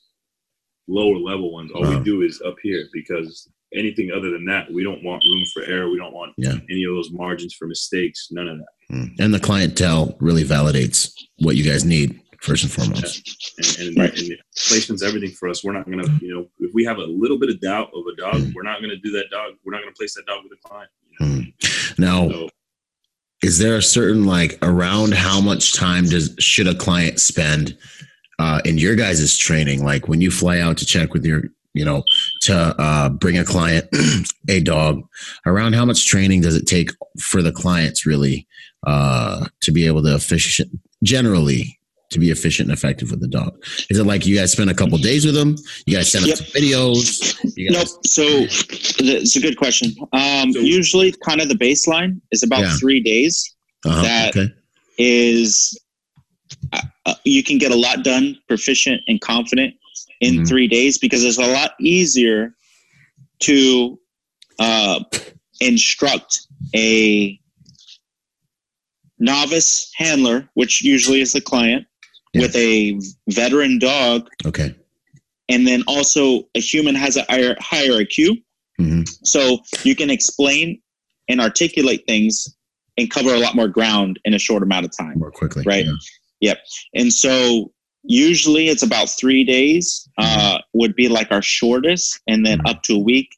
lower 0.87 1.17
level 1.17 1.51
ones 1.51 1.71
all 1.73 1.83
Uh-huh. 1.85 1.97
we 1.99 2.03
do 2.03 2.21
is 2.21 2.41
up 2.45 2.55
here 2.61 2.87
because 2.93 3.49
anything 3.73 4.11
other 4.15 4.29
than 4.29 4.45
that 4.45 4.71
we 4.71 4.83
don't 4.83 5.03
want 5.03 5.23
room 5.27 5.43
for 5.53 5.63
error 5.63 5.89
we 5.89 5.97
don't 5.97 6.13
want 6.13 6.33
Yeah. 6.37 6.57
any 6.69 6.83
of 6.83 6.93
those 6.93 7.09
margins 7.11 7.53
for 7.53 7.67
mistakes 7.67 8.27
none 8.31 8.47
of 8.47 8.57
that 8.59 8.67
And 9.19 9.33
the 9.33 9.39
clientele 9.39 10.15
really 10.19 10.43
validates 10.43 11.09
what 11.39 11.55
you 11.55 11.63
guys 11.63 11.83
need. 11.83 12.19
First 12.45 12.63
and 12.63 12.71
foremost. 12.71 13.79
And, 13.79 13.87
and, 13.87 13.97
right. 13.97 14.17
and 14.17 14.37
placement's 14.55 15.03
everything 15.03 15.31
for 15.31 15.49
us. 15.49 15.63
We're 15.63 15.73
not 15.73 15.85
going 15.85 16.03
to, 16.03 16.25
you 16.25 16.33
know, 16.33 16.47
if 16.59 16.73
we 16.73 16.85
have 16.85 16.97
a 16.97 17.05
little 17.05 17.39
bit 17.39 17.49
of 17.49 17.59
doubt 17.59 17.89
of 17.93 18.03
a 18.05 18.15
dog, 18.15 18.35
mm. 18.35 18.53
we're 18.53 18.63
not 18.63 18.79
going 18.79 18.91
to 18.91 18.97
do 18.97 19.11
that 19.11 19.29
dog. 19.31 19.53
We're 19.65 19.73
not 19.73 19.81
going 19.81 19.93
to 19.93 19.97
place 19.97 20.13
that 20.15 20.25
dog 20.25 20.43
with 20.43 20.53
a 20.53 20.67
client. 20.67 20.89
You 21.19 21.27
know? 21.27 21.35
mm. 21.35 21.99
Now, 21.99 22.29
so, 22.29 22.49
is 23.41 23.57
there 23.57 23.75
a 23.75 23.81
certain 23.81 24.25
like 24.25 24.57
around 24.61 25.13
how 25.13 25.41
much 25.41 25.73
time 25.73 26.05
does 26.05 26.35
should 26.39 26.67
a 26.67 26.75
client 26.75 27.19
spend 27.19 27.77
uh, 28.39 28.61
in 28.63 28.77
your 28.77 28.95
guys' 28.95 29.37
training? 29.37 29.83
Like 29.83 30.07
when 30.07 30.21
you 30.21 30.31
fly 30.31 30.59
out 30.59 30.77
to 30.77 30.85
check 30.85 31.13
with 31.13 31.25
your, 31.25 31.43
you 31.73 31.83
know, 31.83 32.03
to 32.41 32.75
uh, 32.79 33.09
bring 33.09 33.37
a 33.37 33.45
client 33.45 33.87
a 34.49 34.61
dog, 34.61 35.01
around 35.45 35.73
how 35.73 35.85
much 35.85 36.07
training 36.07 36.41
does 36.41 36.55
it 36.55 36.67
take 36.67 36.91
for 37.19 37.41
the 37.41 37.51
clients 37.51 38.05
really 38.05 38.47
uh, 38.85 39.47
to 39.61 39.71
be 39.71 39.85
able 39.87 40.03
to 40.03 40.15
efficient 40.15 40.69
generally 41.03 41.79
to 42.11 42.19
be 42.19 42.29
efficient 42.29 42.69
and 42.69 42.77
effective 42.77 43.11
with 43.11 43.21
the 43.21 43.27
dog? 43.27 43.63
Is 43.89 43.99
it 43.99 44.05
like 44.05 44.25
you 44.25 44.35
guys 44.35 44.51
spend 44.51 44.69
a 44.69 44.73
couple 44.73 44.97
days 44.97 45.25
with 45.25 45.35
them? 45.35 45.55
You 45.85 45.97
guys 45.97 46.11
send 46.11 46.27
yep. 46.27 46.37
them 46.37 46.47
videos? 46.47 47.35
Guys- 47.43 47.69
nope. 47.69 48.05
So 48.05 48.23
it's 48.23 49.35
a 49.35 49.39
good 49.39 49.57
question. 49.57 49.93
Um, 50.13 50.53
so, 50.53 50.59
usually, 50.59 51.13
kind 51.23 51.41
of 51.41 51.49
the 51.49 51.55
baseline 51.55 52.21
is 52.31 52.43
about 52.43 52.61
yeah. 52.61 52.75
three 52.79 53.01
days. 53.01 53.55
Uh-huh. 53.85 54.01
That 54.01 54.35
okay. 54.35 54.53
is, 54.97 55.79
uh, 56.73 56.81
uh, 57.05 57.15
you 57.23 57.43
can 57.43 57.57
get 57.57 57.71
a 57.71 57.75
lot 57.75 58.03
done, 58.03 58.37
proficient 58.47 59.01
and 59.07 59.21
confident 59.21 59.75
in 60.21 60.35
mm-hmm. 60.35 60.45
three 60.45 60.67
days 60.67 60.97
because 60.97 61.23
it's 61.23 61.37
a 61.37 61.53
lot 61.53 61.71
easier 61.79 62.55
to 63.39 63.99
uh, 64.59 65.03
instruct 65.59 66.47
a 66.75 67.39
novice 69.19 69.91
handler, 69.95 70.49
which 70.53 70.83
usually 70.83 71.21
is 71.21 71.33
the 71.33 71.41
client, 71.41 71.85
yeah. 72.35 72.41
with 72.41 72.55
a 72.55 72.99
veteran 73.29 73.79
dog. 73.79 74.27
Okay. 74.45 74.75
And 75.47 75.65
then 75.67 75.83
also 75.87 76.43
a 76.55 76.59
human 76.59 76.95
has 76.95 77.17
a 77.17 77.23
higher, 77.29 77.55
higher 77.59 77.91
IQ. 77.91 78.41
Mm-hmm. 78.79 79.03
So 79.23 79.59
you 79.83 79.95
can 79.95 80.09
explain 80.09 80.81
and 81.29 81.39
articulate 81.39 82.03
things 82.07 82.55
and 82.97 83.09
cover 83.09 83.33
a 83.33 83.39
lot 83.39 83.55
more 83.55 83.67
ground 83.67 84.19
in 84.25 84.33
a 84.33 84.39
short 84.39 84.63
amount 84.63 84.85
of 84.85 84.91
time. 84.97 85.17
More 85.17 85.31
quickly. 85.31 85.63
Right. 85.65 85.85
Yeah. 85.85 85.93
Yep. 86.41 86.57
And 86.95 87.13
so 87.13 87.71
usually 88.03 88.67
it's 88.67 88.83
about 88.83 89.09
three 89.09 89.43
days 89.43 90.07
uh, 90.17 90.59
would 90.73 90.95
be 90.95 91.07
like 91.07 91.31
our 91.31 91.41
shortest 91.41 92.19
and 92.27 92.45
then 92.45 92.59
mm-hmm. 92.59 92.67
up 92.67 92.83
to 92.83 92.95
a 92.95 92.99
week. 92.99 93.29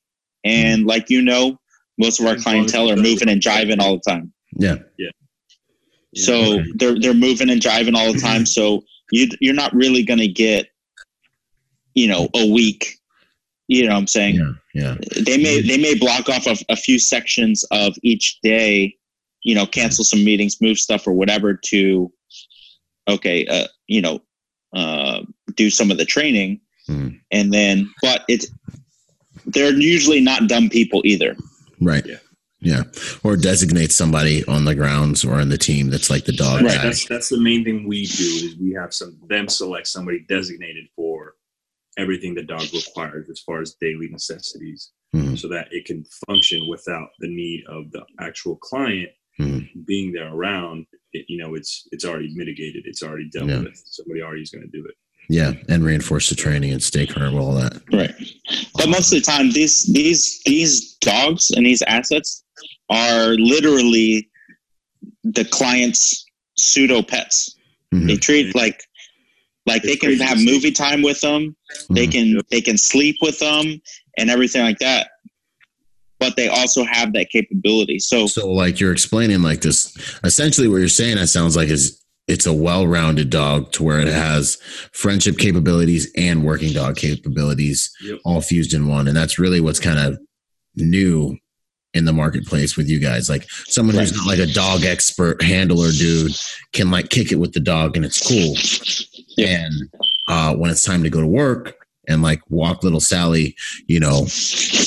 And 0.43 0.85
like 0.85 1.09
you 1.09 1.21
know, 1.21 1.59
most 1.97 2.19
of 2.19 2.25
our 2.25 2.35
clientele 2.35 2.89
are 2.89 2.95
moving 2.95 3.29
and 3.29 3.41
jiving 3.41 3.79
all 3.79 3.95
the 3.95 4.11
time. 4.11 4.33
Yeah. 4.53 4.75
Yeah. 4.97 5.09
So 6.15 6.59
okay. 6.59 6.63
they're 6.75 6.99
they're 6.99 7.13
moving 7.13 7.49
and 7.49 7.61
driving 7.61 7.95
all 7.95 8.11
the 8.11 8.19
time. 8.19 8.45
So 8.45 8.83
you 9.11 9.27
you're 9.39 9.53
not 9.53 9.73
really 9.73 10.03
going 10.03 10.19
to 10.19 10.27
get, 10.27 10.67
you 11.93 12.07
know, 12.07 12.29
a 12.35 12.51
week. 12.51 12.95
You 13.67 13.85
know 13.85 13.93
what 13.93 13.99
I'm 13.99 14.07
saying? 14.07 14.35
Yeah. 14.35 14.51
Yeah. 14.73 14.95
They 15.25 15.37
may 15.37 15.61
they 15.61 15.77
may 15.77 15.95
block 15.95 16.29
off 16.29 16.47
a, 16.47 16.55
a 16.69 16.75
few 16.75 16.99
sections 16.99 17.65
of 17.71 17.95
each 18.03 18.39
day. 18.41 18.95
You 19.43 19.55
know, 19.55 19.65
cancel 19.65 20.03
some 20.03 20.25
meetings, 20.25 20.59
move 20.59 20.77
stuff 20.77 21.07
or 21.07 21.13
whatever 21.13 21.53
to, 21.53 22.11
okay, 23.07 23.45
uh, 23.45 23.67
you 23.85 24.01
know, 24.01 24.19
uh, 24.73 25.21
do 25.55 25.69
some 25.69 25.89
of 25.89 25.97
the 25.97 26.03
training, 26.03 26.59
mm. 26.89 27.17
and 27.31 27.53
then 27.53 27.89
but 28.01 28.25
it's 28.27 28.47
they're 29.45 29.73
usually 29.73 30.19
not 30.19 30.47
dumb 30.47 30.69
people 30.69 31.01
either. 31.05 31.35
Right. 31.79 32.05
Yeah. 32.05 32.17
Yeah, 32.59 32.83
or 33.23 33.37
designate 33.37 33.91
somebody 33.91 34.43
on 34.45 34.65
the 34.65 34.73
grounds 34.73 35.23
or 35.23 35.35
on 35.35 35.49
the 35.49 35.59
team 35.59 35.91
that's 35.91 36.09
like 36.09 36.25
the 36.25 36.31
dog 36.31 36.63
right. 36.63 36.75
guy. 36.75 36.83
That's 36.83 37.05
that's 37.05 37.29
the 37.29 37.39
main 37.39 37.63
thing 37.63 37.87
we 37.87 38.05
do 38.05 38.23
is 38.23 38.55
we 38.59 38.73
have 38.73 38.93
some 38.93 39.19
them 39.29 39.47
select 39.47 39.87
somebody 39.87 40.25
designated 40.27 40.85
for 40.95 41.35
everything 41.99 42.33
the 42.33 42.43
dog 42.43 42.65
requires 42.73 43.29
as 43.29 43.39
far 43.41 43.61
as 43.61 43.75
daily 43.79 44.07
necessities, 44.09 44.91
mm-hmm. 45.15 45.35
so 45.35 45.47
that 45.49 45.67
it 45.71 45.85
can 45.85 46.03
function 46.27 46.67
without 46.67 47.09
the 47.19 47.27
need 47.27 47.63
of 47.69 47.91
the 47.91 48.03
actual 48.19 48.55
client 48.55 49.09
mm-hmm. 49.39 49.81
being 49.85 50.11
there 50.11 50.33
around. 50.33 50.87
It, 51.13 51.25
you 51.27 51.37
know, 51.37 51.53
it's 51.53 51.87
it's 51.91 52.05
already 52.05 52.33
mitigated. 52.33 52.85
It's 52.87 53.03
already 53.03 53.29
dealt 53.29 53.49
yeah. 53.49 53.59
with. 53.59 53.83
Somebody 53.85 54.23
already 54.23 54.41
is 54.41 54.49
going 54.49 54.63
to 54.63 54.77
do 54.77 54.83
it. 54.83 54.95
Yeah, 55.29 55.53
and 55.69 55.83
reinforce 55.83 56.29
the 56.29 56.35
training 56.35 56.71
and 56.71 56.81
stay 56.81 57.05
current 57.05 57.35
with 57.35 57.43
all 57.43 57.53
that. 57.53 57.83
Right, 57.93 58.15
but 58.75 58.89
most 58.89 59.13
of 59.13 59.19
the 59.19 59.25
time, 59.25 59.51
these 59.51 59.83
these 59.93 60.41
these 60.45 60.95
dogs 60.95 61.51
and 61.51 61.63
these 61.63 61.83
assets 61.83 62.43
are 62.89 63.33
literally 63.35 64.29
the 65.23 65.45
client's 65.45 66.25
pseudo 66.57 67.01
pets. 67.01 67.55
Mm-hmm. 67.93 68.07
They 68.07 68.15
treat 68.17 68.55
like 68.55 68.83
like 69.65 69.83
it's 69.83 70.01
they 70.01 70.17
can 70.17 70.19
have 70.19 70.37
movie 70.37 70.71
time 70.71 71.01
with 71.01 71.21
them. 71.21 71.55
Mm-hmm. 71.83 71.93
They 71.93 72.07
can 72.07 72.41
they 72.49 72.61
can 72.61 72.77
sleep 72.77 73.17
with 73.21 73.39
them 73.39 73.81
and 74.17 74.29
everything 74.29 74.63
like 74.63 74.79
that. 74.79 75.09
But 76.19 76.35
they 76.35 76.47
also 76.47 76.83
have 76.83 77.13
that 77.13 77.29
capability. 77.29 77.99
So 77.99 78.27
so 78.27 78.49
like 78.51 78.79
you're 78.79 78.91
explaining 78.91 79.41
like 79.41 79.61
this. 79.61 79.95
Essentially, 80.23 80.67
what 80.67 80.77
you're 80.77 80.87
saying, 80.87 81.17
that 81.17 81.27
sounds 81.27 81.55
like 81.55 81.69
is 81.69 82.03
it's 82.27 82.45
a 82.45 82.53
well-rounded 82.53 83.29
dog 83.29 83.71
to 83.71 83.83
where 83.83 83.99
it 83.99 84.07
has 84.07 84.57
friendship 84.91 85.37
capabilities 85.37 86.11
and 86.17 86.43
working 86.43 86.73
dog 86.73 86.97
capabilities 86.97 87.89
yep. 88.01 88.19
all 88.25 88.41
fused 88.41 88.73
in 88.73 88.87
one 88.87 89.07
and 89.07 89.15
that's 89.15 89.39
really 89.39 89.61
what's 89.61 89.79
kind 89.79 89.97
of 89.97 90.19
new 90.75 91.37
in 91.97 92.05
the 92.05 92.13
marketplace 92.13 92.77
with 92.77 92.87
you 92.87 92.99
guys. 92.99 93.29
Like 93.29 93.49
someone 93.49 93.95
right. 93.95 94.07
who's 94.07 94.15
not 94.15 94.27
like 94.27 94.39
a 94.39 94.53
dog 94.53 94.83
expert 94.83 95.41
handler 95.41 95.91
dude 95.91 96.31
can 96.71 96.91
like 96.91 97.09
kick 97.09 97.31
it 97.31 97.37
with 97.37 97.53
the 97.53 97.59
dog 97.59 97.97
and 97.97 98.05
it's 98.05 98.25
cool. 98.25 98.55
Yeah. 99.37 99.65
And 99.65 99.73
uh, 100.27 100.55
when 100.55 100.71
it's 100.71 100.85
time 100.85 101.03
to 101.03 101.09
go 101.09 101.21
to 101.21 101.27
work 101.27 101.75
and 102.07 102.21
like 102.21 102.41
walk 102.49 102.83
little 102.83 102.99
Sally, 102.99 103.55
you 103.87 103.99
know, 103.99 104.27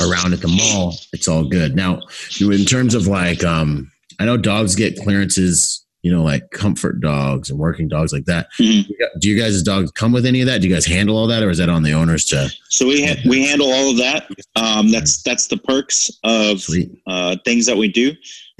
around 0.00 0.32
at 0.32 0.40
the 0.40 0.48
mall, 0.48 0.94
it's 1.12 1.28
all 1.28 1.44
good. 1.44 1.76
Now, 1.76 2.00
in 2.40 2.64
terms 2.64 2.94
of 2.94 3.06
like, 3.06 3.44
um, 3.44 3.90
I 4.18 4.24
know 4.24 4.36
dogs 4.36 4.74
get 4.74 5.00
clearances 5.00 5.84
you 6.02 6.10
know, 6.10 6.22
like 6.22 6.50
comfort 6.50 7.00
dogs 7.00 7.50
and 7.50 7.58
working 7.58 7.88
dogs 7.88 8.12
like 8.12 8.24
that. 8.24 8.48
Mm-hmm. 8.58 8.90
Do 9.18 9.28
you 9.28 9.38
guys' 9.38 9.62
dogs 9.62 9.90
come 9.92 10.12
with 10.12 10.24
any 10.24 10.40
of 10.40 10.46
that? 10.46 10.60
Do 10.60 10.68
you 10.68 10.74
guys 10.74 10.86
handle 10.86 11.16
all 11.16 11.26
that, 11.26 11.42
or 11.42 11.50
is 11.50 11.58
that 11.58 11.68
on 11.68 11.82
the 11.82 11.92
owners 11.92 12.24
to? 12.26 12.50
So 12.70 12.86
we 12.86 13.06
ha- 13.06 13.20
we 13.28 13.46
handle 13.46 13.70
all 13.70 13.90
of 13.90 13.98
that. 13.98 14.28
Um, 14.56 14.90
that's 14.90 15.22
that's 15.22 15.48
the 15.48 15.58
perks 15.58 16.10
of 16.24 16.64
uh, 17.06 17.36
things 17.44 17.66
that 17.66 17.76
we 17.76 17.88
do. 17.88 18.12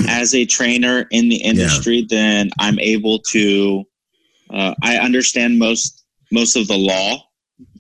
As 0.08 0.34
a 0.34 0.46
trainer 0.46 1.06
in 1.10 1.28
the 1.28 1.36
industry, 1.36 1.98
yeah. 1.98 2.06
then 2.08 2.50
I'm 2.58 2.78
able 2.78 3.18
to. 3.30 3.84
Uh, 4.52 4.74
I 4.82 4.98
understand 4.98 5.58
most 5.58 6.04
most 6.32 6.56
of 6.56 6.66
the 6.68 6.76
law 6.76 7.24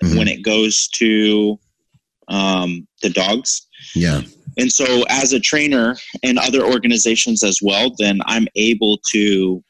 mm-hmm. 0.02 0.16
when 0.16 0.28
it 0.28 0.42
goes 0.42 0.88
to 0.94 1.58
um, 2.28 2.86
the 3.02 3.10
dogs. 3.10 3.66
Yeah. 3.94 4.22
And 4.58 4.70
so, 4.70 5.04
as 5.08 5.32
a 5.32 5.40
trainer 5.40 5.96
and 6.22 6.38
other 6.38 6.64
organizations 6.64 7.42
as 7.42 7.60
well, 7.62 7.94
then 7.98 8.20
I'm 8.26 8.46
able 8.56 8.98
to 9.10 9.62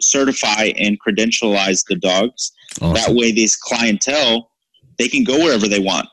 certify 0.00 0.70
and 0.76 0.98
credentialize 1.00 1.84
the 1.88 1.96
dogs. 1.96 2.52
Awesome. 2.80 2.94
That 2.94 3.18
way, 3.18 3.32
these 3.32 3.56
clientele 3.56 4.50
they 4.98 5.08
can 5.08 5.24
go 5.24 5.38
wherever 5.38 5.68
they 5.68 5.78
want. 5.78 6.08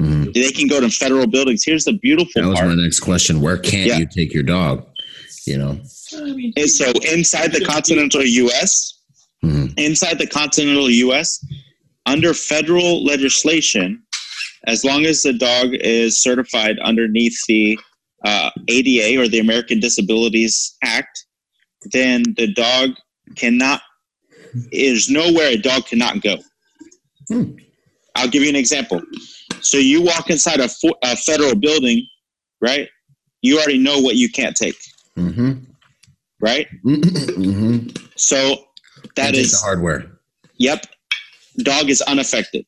Mm-hmm. 0.00 0.32
They 0.32 0.50
can 0.50 0.68
go 0.68 0.80
to 0.80 0.90
federal 0.90 1.26
buildings. 1.26 1.64
Here's 1.64 1.84
the 1.84 1.94
beautiful. 1.94 2.42
That 2.42 2.48
was 2.48 2.60
part. 2.60 2.68
my 2.68 2.82
next 2.82 3.00
question. 3.00 3.40
Where 3.40 3.56
can't 3.56 3.86
yeah. 3.86 3.96
you 3.96 4.06
take 4.06 4.32
your 4.32 4.42
dog? 4.42 4.86
You 5.46 5.58
know. 5.58 5.80
And 6.12 6.70
so 6.70 6.92
inside 7.10 7.52
the 7.52 7.64
continental 7.64 8.22
U.S., 8.22 9.00
mm-hmm. 9.42 9.78
inside 9.78 10.18
the 10.18 10.26
continental 10.26 10.90
U.S., 10.90 11.44
under 12.04 12.34
federal 12.34 13.04
legislation, 13.04 14.02
as 14.66 14.84
long 14.84 15.04
as 15.06 15.22
the 15.22 15.32
dog 15.32 15.68
is 15.72 16.22
certified 16.22 16.78
underneath 16.80 17.38
the 17.46 17.78
uh, 18.24 18.50
ADA 18.68 19.20
or 19.20 19.28
the 19.28 19.38
American 19.38 19.80
Disabilities 19.80 20.76
Act, 20.82 21.26
then 21.92 22.22
the 22.36 22.52
dog 22.52 22.90
cannot. 23.36 23.80
There's 24.72 25.08
nowhere 25.08 25.48
a 25.48 25.56
dog 25.56 25.86
cannot 25.86 26.22
go. 26.22 26.36
Hmm. 27.28 27.52
I'll 28.14 28.28
give 28.28 28.42
you 28.42 28.48
an 28.48 28.56
example. 28.56 29.02
So 29.60 29.76
you 29.76 30.02
walk 30.02 30.30
inside 30.30 30.60
a, 30.60 30.68
fo- 30.68 30.96
a 31.02 31.16
federal 31.16 31.54
building, 31.54 32.06
right? 32.60 32.88
You 33.42 33.58
already 33.58 33.78
know 33.78 34.00
what 34.00 34.16
you 34.16 34.30
can't 34.30 34.56
take. 34.56 34.76
Mm-hmm. 35.16 35.52
Right? 36.40 36.66
Mm-hmm. 37.36 37.88
So 38.16 38.64
that 39.16 39.34
is 39.34 39.52
the 39.52 39.58
hardware. 39.58 40.10
Yep. 40.56 40.86
Dog 41.58 41.90
is 41.90 42.00
unaffected. 42.02 42.64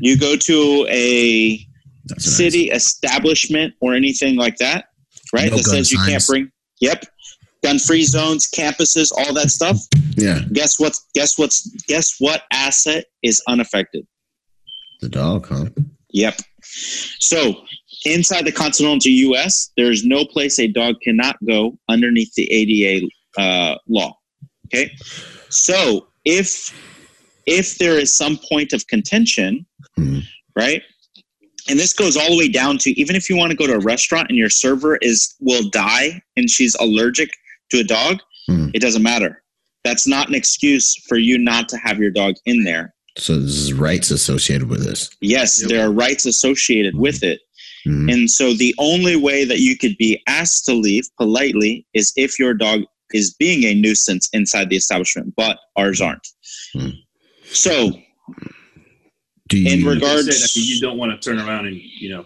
You 0.00 0.18
go 0.18 0.36
to 0.36 0.86
a 0.90 1.58
That's 2.06 2.24
city 2.36 2.68
nice. 2.68 2.84
establishment 2.84 3.74
or 3.80 3.94
anything 3.94 4.36
like 4.36 4.56
that, 4.58 4.86
right? 5.32 5.50
No 5.50 5.56
that 5.56 5.64
says 5.64 5.92
you 5.92 5.98
signs. 5.98 6.10
can't 6.10 6.26
bring. 6.26 6.52
Yep, 6.80 7.04
gun-free 7.64 8.04
zones, 8.04 8.48
campuses, 8.48 9.10
all 9.16 9.34
that 9.34 9.50
stuff. 9.50 9.78
Yeah. 10.16 10.40
Guess 10.52 10.78
what? 10.78 10.96
Guess 11.14 11.38
what's? 11.38 11.66
Guess 11.88 12.16
what 12.18 12.42
asset 12.52 13.06
is 13.22 13.42
unaffected? 13.48 14.06
The 15.00 15.08
dog, 15.08 15.46
huh? 15.48 15.66
Yep. 16.10 16.40
So 16.62 17.62
inside 18.04 18.44
the 18.44 18.52
continental 18.52 19.10
U.S., 19.10 19.70
there 19.76 19.90
is 19.90 20.04
no 20.04 20.24
place 20.24 20.58
a 20.58 20.68
dog 20.68 20.96
cannot 21.02 21.36
go 21.46 21.78
underneath 21.88 22.32
the 22.34 22.50
ADA 22.50 23.06
uh, 23.38 23.76
law. 23.88 24.16
Okay. 24.66 24.90
So 25.48 26.08
if 26.24 26.74
if 27.46 27.78
there 27.78 27.98
is 27.98 28.14
some 28.16 28.38
point 28.48 28.72
of 28.72 28.86
contention, 28.88 29.66
Mhm. 29.98 30.22
right? 30.56 30.82
And 31.68 31.78
this 31.78 31.92
goes 31.92 32.16
all 32.16 32.30
the 32.30 32.36
way 32.38 32.48
down 32.48 32.78
to 32.78 32.90
even 32.98 33.14
if 33.14 33.28
you 33.28 33.36
want 33.36 33.50
to 33.50 33.56
go 33.56 33.66
to 33.66 33.74
a 33.74 33.78
restaurant 33.80 34.28
and 34.28 34.38
your 34.38 34.48
server 34.50 34.96
is 35.02 35.34
will 35.40 35.68
die 35.68 36.22
and 36.36 36.48
she's 36.48 36.74
allergic 36.76 37.30
to 37.70 37.78
a 37.80 37.84
dog, 37.84 38.20
Mhm. 38.48 38.70
it 38.74 38.80
doesn't 38.80 39.02
matter. 39.02 39.42
That's 39.84 40.06
not 40.06 40.28
an 40.28 40.34
excuse 40.34 40.96
for 41.08 41.18
you 41.18 41.36
not 41.38 41.68
to 41.70 41.76
have 41.76 41.98
your 41.98 42.10
dog 42.10 42.34
in 42.46 42.64
there. 42.64 42.94
So 43.18 43.38
there's 43.38 43.72
rights 43.72 44.10
associated 44.10 44.68
with 44.68 44.84
this. 44.84 45.10
Yes, 45.20 45.60
Yep. 45.60 45.68
there 45.70 45.84
are 45.86 45.92
rights 45.92 46.24
associated 46.24 46.94
with 46.96 47.22
it. 47.22 47.40
Mhm. 47.86 48.12
And 48.12 48.30
so 48.30 48.54
the 48.54 48.74
only 48.78 49.16
way 49.16 49.44
that 49.44 49.60
you 49.60 49.76
could 49.76 49.96
be 49.98 50.22
asked 50.26 50.64
to 50.66 50.74
leave 50.74 51.04
politely 51.18 51.86
is 51.94 52.12
if 52.16 52.38
your 52.38 52.54
dog 52.54 52.84
is 53.12 53.34
being 53.34 53.64
a 53.64 53.74
nuisance 53.74 54.28
inside 54.32 54.68
the 54.70 54.76
establishment, 54.76 55.34
but 55.36 55.58
ours 55.76 56.00
aren't. 56.00 56.26
Hmm. 56.74 56.90
So 57.52 57.98
Do 59.48 59.58
you? 59.58 59.72
in 59.72 59.80
Like 59.84 59.90
I 59.90 59.94
regards- 59.94 60.26
said, 60.26 60.48
I 60.48 60.60
mean, 60.60 60.74
you 60.74 60.80
don't 60.80 60.98
want 60.98 61.12
to 61.20 61.28
turn 61.28 61.38
around 61.38 61.66
and 61.66 61.76
you 61.76 62.10
know 62.10 62.24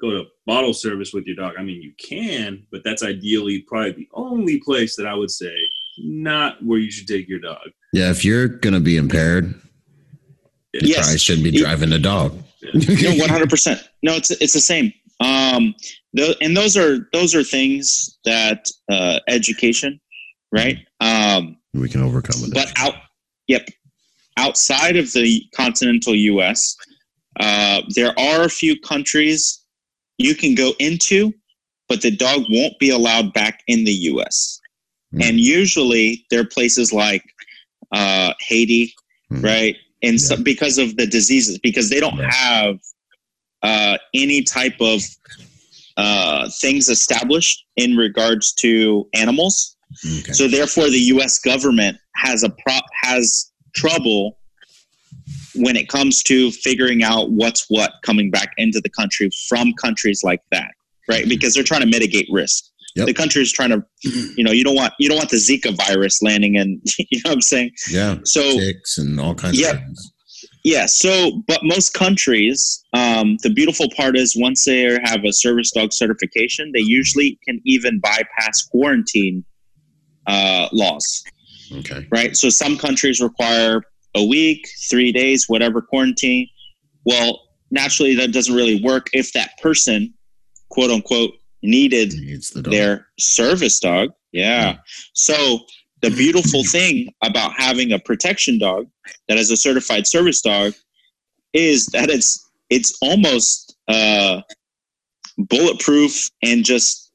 go 0.00 0.10
to 0.10 0.24
bottle 0.46 0.74
service 0.74 1.12
with 1.12 1.24
your 1.26 1.36
dog. 1.36 1.54
I 1.58 1.62
mean, 1.62 1.80
you 1.80 1.92
can, 1.98 2.66
but 2.70 2.82
that's 2.84 3.02
ideally 3.02 3.64
probably 3.68 3.92
the 3.92 4.08
only 4.14 4.60
place 4.60 4.96
that 4.96 5.06
I 5.06 5.14
would 5.14 5.30
say 5.30 5.54
not 5.98 6.62
where 6.64 6.78
you 6.78 6.90
should 6.90 7.06
take 7.06 7.28
your 7.28 7.38
dog. 7.38 7.68
yeah, 7.92 8.10
if 8.10 8.24
you're 8.24 8.48
gonna 8.48 8.80
be 8.80 8.96
impaired, 8.96 9.54
you 10.72 10.80
Yes. 10.88 10.98
probably 11.06 11.18
shouldn't 11.18 11.44
be 11.44 11.50
It- 11.56 11.60
driving 11.60 11.92
a 11.92 11.98
dog. 11.98 12.42
no, 12.74 13.14
one 13.16 13.28
hundred 13.28 13.50
percent. 13.50 13.80
No, 14.02 14.14
it's 14.16 14.30
it's 14.30 14.52
the 14.54 14.60
same. 14.60 14.92
Um, 15.20 15.74
tho- 16.14 16.34
and 16.40 16.56
those 16.56 16.76
are 16.76 17.08
those 17.12 17.34
are 17.34 17.44
things 17.44 18.18
that 18.24 18.68
uh, 18.90 19.20
education, 19.28 20.00
right? 20.50 20.78
Um, 21.00 21.56
we 21.74 21.88
can 21.88 22.02
overcome 22.02 22.40
with 22.42 22.54
but 22.54 22.72
out, 22.78 22.94
yep, 23.46 23.68
outside 24.36 24.96
of 24.96 25.12
the 25.12 25.42
continental 25.54 26.14
U.S., 26.14 26.76
uh, 27.40 27.82
there 27.94 28.18
are 28.18 28.42
a 28.44 28.48
few 28.48 28.78
countries 28.80 29.62
you 30.18 30.34
can 30.34 30.54
go 30.54 30.72
into, 30.78 31.32
but 31.88 32.00
the 32.02 32.10
dog 32.10 32.42
won't 32.50 32.78
be 32.78 32.90
allowed 32.90 33.32
back 33.32 33.60
in 33.66 33.84
the 33.84 33.92
U.S. 34.12 34.60
Hmm. 35.12 35.22
And 35.22 35.40
usually, 35.40 36.24
there 36.30 36.40
are 36.40 36.46
places 36.46 36.92
like 36.92 37.24
uh, 37.92 38.32
Haiti, 38.40 38.94
Hmm. 39.30 39.40
right? 39.40 39.76
And 40.02 40.20
so, 40.20 40.36
because 40.36 40.76
of 40.78 40.96
the 40.96 41.06
diseases, 41.06 41.58
because 41.60 41.88
they 41.90 41.98
don't 41.98 42.16
Yeah. 42.18 42.30
have 42.32 42.76
uh, 43.62 43.96
any 44.12 44.42
type 44.42 44.76
of 44.80 45.00
uh, 45.96 46.50
things 46.60 46.88
established 46.88 47.64
in 47.76 47.96
regards 47.96 48.52
to 48.52 49.08
animals. 49.14 49.76
Okay. 50.20 50.32
So 50.32 50.48
therefore, 50.48 50.90
the 50.90 50.98
U.S. 51.14 51.38
government 51.38 51.96
has 52.16 52.42
a 52.42 52.50
pro- 52.50 52.80
has 53.02 53.50
trouble 53.74 54.38
when 55.54 55.76
it 55.76 55.88
comes 55.88 56.22
to 56.24 56.50
figuring 56.50 57.02
out 57.02 57.30
what's 57.30 57.66
what 57.68 57.92
coming 58.02 58.30
back 58.30 58.52
into 58.56 58.80
the 58.80 58.90
country 58.90 59.30
from 59.48 59.72
countries 59.74 60.22
like 60.24 60.40
that, 60.50 60.70
right? 61.08 61.28
Because 61.28 61.54
they're 61.54 61.62
trying 61.64 61.80
to 61.82 61.86
mitigate 61.86 62.26
risk. 62.30 62.64
Yep. 62.96 63.06
The 63.08 63.14
country 63.14 63.42
is 63.42 63.52
trying 63.52 63.70
to, 63.70 63.84
you 64.36 64.44
know, 64.44 64.52
you 64.52 64.62
don't 64.64 64.76
want 64.76 64.92
you 65.00 65.08
don't 65.08 65.18
want 65.18 65.30
the 65.30 65.36
Zika 65.36 65.76
virus 65.76 66.22
landing 66.22 66.54
in. 66.56 66.80
You 67.10 67.20
know 67.24 67.30
what 67.30 67.34
I'm 67.34 67.40
saying? 67.40 67.70
yeah, 67.90 68.18
So 68.24 68.42
ticks 68.58 68.98
and 68.98 69.18
all 69.20 69.34
kinds 69.34 69.58
Yep. 69.58 69.74
of 69.74 69.80
things. 69.80 70.12
yeah. 70.64 70.86
So, 70.86 71.42
but 71.48 71.60
most 71.64 71.92
countries, 71.94 72.84
um, 72.92 73.36
the 73.42 73.50
beautiful 73.50 73.86
part 73.96 74.16
is 74.16 74.36
once 74.36 74.64
they 74.64 74.96
have 75.04 75.24
a 75.24 75.32
service 75.32 75.70
dog 75.72 75.92
certification, 75.92 76.70
they 76.72 76.80
usually 76.80 77.38
can 77.46 77.60
even 77.64 77.98
bypass 78.00 78.62
quarantine 78.70 79.44
uh, 80.26 80.68
laws. 80.72 81.22
Okay. 81.72 82.06
right? 82.10 82.36
So 82.36 82.48
some 82.48 82.76
countries 82.76 83.20
require 83.20 83.82
a 84.14 84.24
week, 84.24 84.68
three 84.90 85.12
days, 85.12 85.48
whatever 85.48 85.82
quarantine. 85.82 86.48
Well, 87.04 87.40
naturally, 87.70 88.14
that 88.16 88.32
doesn't 88.32 88.54
really 88.54 88.82
work 88.82 89.08
if 89.12 89.32
that 89.32 89.50
person, 89.62 90.14
quote 90.70 90.90
unquote, 90.90 91.32
needed 91.62 92.12
It's 92.16 92.50
the 92.50 92.62
their 92.62 93.06
service 93.18 93.80
dog. 93.80 94.10
Yeah. 94.32 94.76
So 95.14 95.60
the 96.02 96.10
beautiful 96.10 96.62
thing 96.64 97.08
about 97.22 97.52
having 97.56 97.92
a 97.92 97.98
protection 97.98 98.58
dog 98.58 98.86
that 99.28 99.38
is 99.38 99.50
a 99.50 99.56
certified 99.56 100.06
service 100.06 100.42
dog 100.42 100.74
is 101.54 101.86
that 101.86 102.10
it's 102.10 102.50
it's 102.70 102.96
almost 103.00 103.76
uh, 103.88 104.42
bulletproof 105.38 106.30
and 106.42 106.64
just 106.64 107.12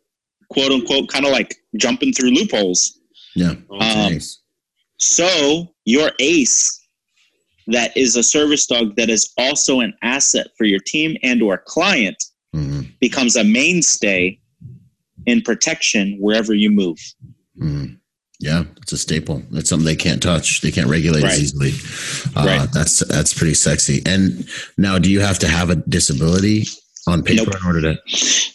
quote 0.50 0.72
unquote 0.72 1.10
kind 1.10 1.26
of 1.26 1.32
like 1.32 1.56
jumping 1.78 2.14
through 2.14 2.32
loopholes. 2.32 3.00
Yeah. 3.36 3.54
Oh, 3.70 3.76
Um, 3.76 4.14
Nice. 4.14 4.39
So 5.00 5.74
your 5.86 6.12
ace 6.20 6.76
that 7.68 7.96
is 7.96 8.16
a 8.16 8.24
service 8.24 8.66
dog 8.66 8.96
that 8.96 9.10
is 9.10 9.32
also 9.38 9.80
an 9.80 9.94
asset 10.02 10.48
for 10.58 10.66
your 10.66 10.80
team 10.80 11.16
and 11.24 11.42
or 11.42 11.58
client 11.68 12.22
Mhm. 12.56 12.90
becomes 13.00 13.36
a 13.36 13.44
mainstay 13.44 14.40
in 15.28 15.42
protection 15.42 16.18
wherever 16.20 16.54
you 16.54 16.72
move. 16.72 16.98
Mhm. 17.62 17.98
Yeah, 18.40 18.64
it's 18.82 18.92
a 18.94 18.98
staple. 18.98 19.44
It's 19.54 19.70
something 19.70 19.86
they 19.86 19.96
can't 19.96 20.22
touch. 20.24 20.62
They 20.62 20.72
can't 20.72 20.88
regulate 20.88 21.24
Right. 21.24 21.34
as 21.34 21.42
easily. 21.44 21.74
Uh, 22.36 22.46
Right. 22.46 22.70
That's 22.74 23.00
that's 23.08 23.34
pretty 23.34 23.54
sexy. 23.54 24.02
And 24.06 24.48
now, 24.78 24.98
do 24.98 25.10
you 25.12 25.20
have 25.20 25.38
to 25.40 25.48
have 25.48 25.70
a 25.70 25.76
disability 25.76 26.68
on 27.06 27.22
paper 27.22 27.44
Nope. 27.46 27.56
in 27.62 27.66
order 27.68 27.82
to? 27.82 28.00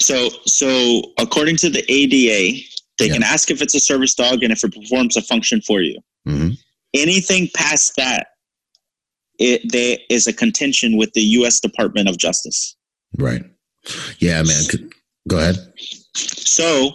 So 0.00 0.30
so 0.46 1.12
according 1.18 1.56
to 1.58 1.70
the 1.70 1.84
ADA, 1.92 2.64
they 2.98 3.06
Yeah. 3.06 3.12
can 3.12 3.22
ask 3.22 3.50
if 3.50 3.60
it's 3.62 3.74
a 3.74 3.80
service 3.80 4.14
dog 4.14 4.42
and 4.42 4.52
if 4.52 4.64
it 4.64 4.72
performs 4.74 5.16
a 5.16 5.22
function 5.22 5.60
for 5.60 5.82
you. 5.82 5.98
Mhm. 6.26 6.59
Anything 6.94 7.48
past 7.55 7.96
that 7.96 8.28
it 9.38 9.62
there 9.72 9.98
is 10.09 10.26
a 10.26 10.32
contention 10.32 10.96
with 10.96 11.12
the 11.12 11.22
US 11.22 11.60
Department 11.60 12.09
of 12.09 12.18
Justice. 12.18 12.76
Right. 13.18 13.42
Yeah, 14.18 14.42
man. 14.42 14.62
Go 15.28 15.38
ahead. 15.38 15.56
So 16.14 16.94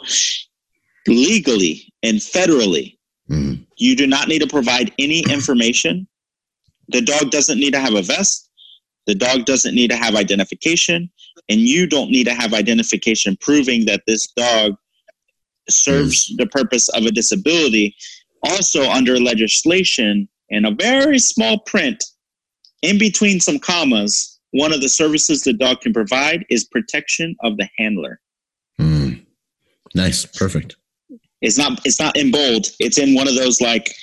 legally 1.08 1.92
and 2.04 2.20
federally 2.20 2.98
Mhm. 3.30 3.66
You 3.78 3.96
do 3.96 4.08
not 4.08 4.28
need 4.28 4.40
to 4.40 4.48
provide 4.48 4.92
any 4.98 5.20
information. 5.30 6.08
The 6.90 7.02
dog 7.02 7.32
doesn't 7.32 7.60
need 7.60 7.74
to 7.74 7.80
have 7.80 7.94
a 7.94 8.02
vest. 8.02 8.50
The 9.06 9.16
dog 9.16 9.46
doesn't 9.46 9.76
need 9.76 9.90
to 9.92 9.96
have 9.96 10.16
identification. 10.16 11.10
And 11.48 11.62
you 11.62 11.88
don't 11.88 12.12
need 12.12 12.26
to 12.26 12.34
have 12.34 12.54
identification 12.54 13.38
proving 13.40 13.86
that 13.86 14.04
this 14.08 14.28
dog 14.36 14.76
serves 15.70 16.36
the 16.38 16.48
purpose 16.48 16.90
of 16.90 17.06
a 17.06 17.12
disability. 17.12 17.96
Also, 18.44 18.90
under 18.90 19.20
legislation, 19.20 20.28
in 20.50 20.66
a 20.66 20.72
very 20.72 21.20
small 21.20 21.60
print, 21.60 22.04
in 22.82 22.98
between 22.98 23.40
some 23.40 23.60
commas, 23.60 24.40
one 24.52 24.74
of 24.74 24.82
the 24.82 24.90
services 24.90 25.44
the 25.44 25.54
dog 25.54 25.82
can 25.82 25.94
provide 25.94 26.46
is 26.50 26.64
protection 26.64 27.36
of 27.44 27.58
the 27.58 27.68
handler. 27.78 28.20
Mm. 28.80 29.26
Nice. 29.94 30.26
Perfect. 30.26 30.76
It's 31.42 31.58
not 31.58 31.86
it's 31.86 32.00
not 32.00 32.16
in 32.18 32.32
bold. 32.32 32.68
It's 32.80 32.98
in 32.98 33.14
one 33.16 33.28
of 33.28 33.36
those 33.36 33.62
like 33.62 33.94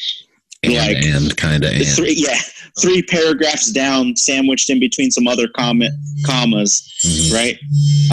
And, 0.62 0.74
Like, 0.74 1.04
and 1.04 1.36
kind 1.36 1.64
of 1.64 1.72
three 1.94 2.14
yeah 2.16 2.38
three 2.80 3.02
paragraphs 3.02 3.70
down 3.72 4.16
sandwiched 4.16 4.68
in 4.70 4.78
between 4.80 5.10
some 5.10 5.26
other 5.26 5.48
comment 5.48 5.92
commas 6.24 6.82
Mhm. 7.04 7.32
right 7.32 7.58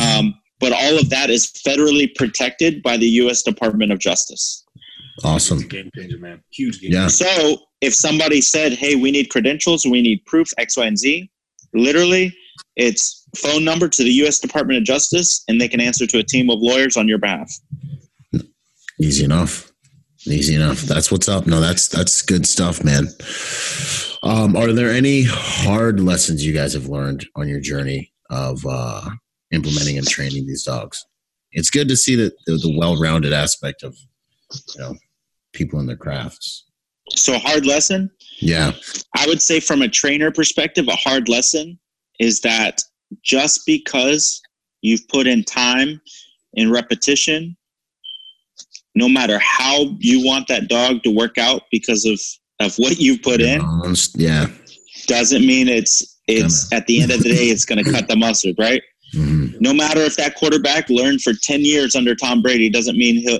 um, 0.01 0.35
but 0.59 0.71
all 0.71 0.97
of 0.97 1.09
that 1.09 1.29
is 1.29 1.47
federally 1.47 2.13
protected 2.15 2.81
by 2.83 2.95
the 2.97 3.07
u.s 3.07 3.43
department 3.43 3.91
of 3.91 3.99
justice 3.99 4.62
Awesome. 5.23 5.67
game 5.67 5.89
changer, 5.95 6.17
man. 6.17 6.41
Huge 6.51 6.81
game. 6.81 6.91
Yeah. 6.91 7.07
so 7.07 7.57
if 7.81 7.93
somebody 7.93 8.41
said 8.41 8.73
hey 8.73 8.95
we 8.95 9.11
need 9.11 9.29
credentials 9.29 9.85
we 9.85 10.01
need 10.01 10.25
proof 10.25 10.47
x 10.57 10.77
y 10.77 10.85
and 10.85 10.97
z 10.97 11.29
literally 11.73 12.35
it's 12.75 13.25
phone 13.35 13.63
number 13.63 13.87
to 13.89 14.03
the 14.03 14.09
u.s 14.11 14.39
department 14.39 14.77
of 14.77 14.83
justice 14.83 15.43
and 15.47 15.59
they 15.59 15.67
can 15.67 15.81
answer 15.81 16.07
to 16.07 16.17
a 16.19 16.23
team 16.23 16.49
of 16.49 16.59
lawyers 16.59 16.95
on 16.97 17.07
your 17.07 17.17
behalf 17.17 17.51
Easy 18.99 19.23
enough. 19.25 19.71
Easy 20.25 20.55
enough. 20.55 20.81
That's 20.81 21.11
what's 21.11 21.27
up. 21.27 21.47
No, 21.47 21.59
that's 21.59 21.87
that's 21.87 22.21
good 22.21 22.45
stuff, 22.45 22.83
man. 22.83 23.07
Um, 24.23 24.55
are 24.55 24.71
there 24.71 24.89
any 24.89 25.23
hard 25.27 25.99
lessons 25.99 26.45
you 26.45 26.53
guys 26.53 26.73
have 26.73 26.87
learned 26.87 27.25
on 27.35 27.49
your 27.49 27.59
journey 27.59 28.13
of 28.29 28.65
uh, 28.65 29.09
implementing 29.51 29.97
and 29.97 30.07
training 30.07 30.47
these 30.47 30.63
dogs? 30.63 31.03
It's 31.51 31.69
good 31.69 31.89
to 31.89 31.97
see 31.97 32.15
that 32.15 32.33
the, 32.45 32.53
the 32.53 32.73
well-rounded 32.77 33.33
aspect 33.33 33.83
of 33.83 33.97
you 34.75 34.81
know 34.81 34.95
people 35.53 35.79
in 35.79 35.85
their 35.85 35.95
crafts. 35.97 36.65
so 37.15 37.37
hard 37.37 37.65
lesson 37.65 38.09
Yeah. 38.39 38.71
I 39.15 39.27
would 39.27 39.41
say, 39.41 39.59
from 39.59 39.81
a 39.81 39.87
trainer 39.87 40.31
perspective, 40.31 40.87
a 40.87 40.95
hard 40.95 41.29
lesson 41.29 41.79
is 42.19 42.41
that 42.41 42.81
just 43.21 43.61
because 43.67 44.41
you've 44.81 45.07
put 45.09 45.27
in 45.27 45.43
time 45.43 46.01
and 46.57 46.71
repetition, 46.71 47.55
no 48.95 49.07
matter 49.09 49.37
how 49.39 49.95
you 49.99 50.25
want 50.25 50.47
that 50.47 50.67
dog 50.67 51.03
to 51.03 51.09
work 51.11 51.37
out 51.37 51.63
because 51.71 52.05
of, 52.05 52.19
of 52.65 52.75
what 52.77 52.99
you've 52.99 53.21
put 53.21 53.41
in, 53.41 53.61
Yeah. 54.15 54.47
doesn't 55.07 55.45
mean 55.45 55.67
it's 55.67 56.09
it's 56.27 56.71
at 56.71 56.87
the 56.87 57.01
end 57.01 57.11
of 57.11 57.21
the 57.21 57.29
day 57.29 57.47
it's 57.49 57.65
going 57.65 57.83
to 57.83 57.91
cut 57.91 58.07
the 58.07 58.15
mustard, 58.15 58.55
right? 58.57 58.81
Mhm. 59.13 59.59
No 59.59 59.73
matter 59.73 59.99
if 60.01 60.15
that 60.15 60.35
quarterback 60.35 60.89
learned 60.89 61.21
for 61.21 61.33
ten 61.33 61.61
years 61.65 61.95
under 61.95 62.15
Tom 62.15 62.41
Brady, 62.41 62.69
doesn't 62.69 62.97
mean 62.97 63.15
he 63.17 63.39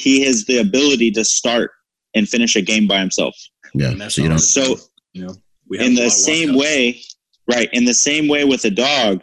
he 0.00 0.22
has 0.24 0.44
the 0.46 0.58
ability 0.58 1.10
to 1.12 1.24
start 1.24 1.70
and 2.14 2.28
finish 2.28 2.56
a 2.56 2.62
game 2.62 2.86
by 2.86 2.98
himself. 2.98 3.36
Yeah. 3.74 3.90
And 3.90 4.10
So 4.12 4.22
you 4.22 4.28
all 4.28 4.36
don't. 4.36 4.38
So 4.40 4.76
You 5.12 5.26
know, 5.26 5.34
we 5.68 5.78
have 5.78 5.86
in 5.86 5.94
the 5.94 6.10
same 6.10 6.54
way, 6.54 7.00
right? 7.50 7.68
In 7.72 7.84
the 7.84 7.94
same 7.94 8.26
way 8.28 8.44
with 8.44 8.64
a 8.64 8.70
dog, 8.70 9.22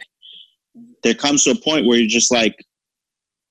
there 1.04 1.16
comes 1.16 1.44
to 1.44 1.52
a 1.52 1.56
point 1.56 1.86
where 1.86 1.98
you're 1.98 2.08
just 2.08 2.32
like, 2.32 2.56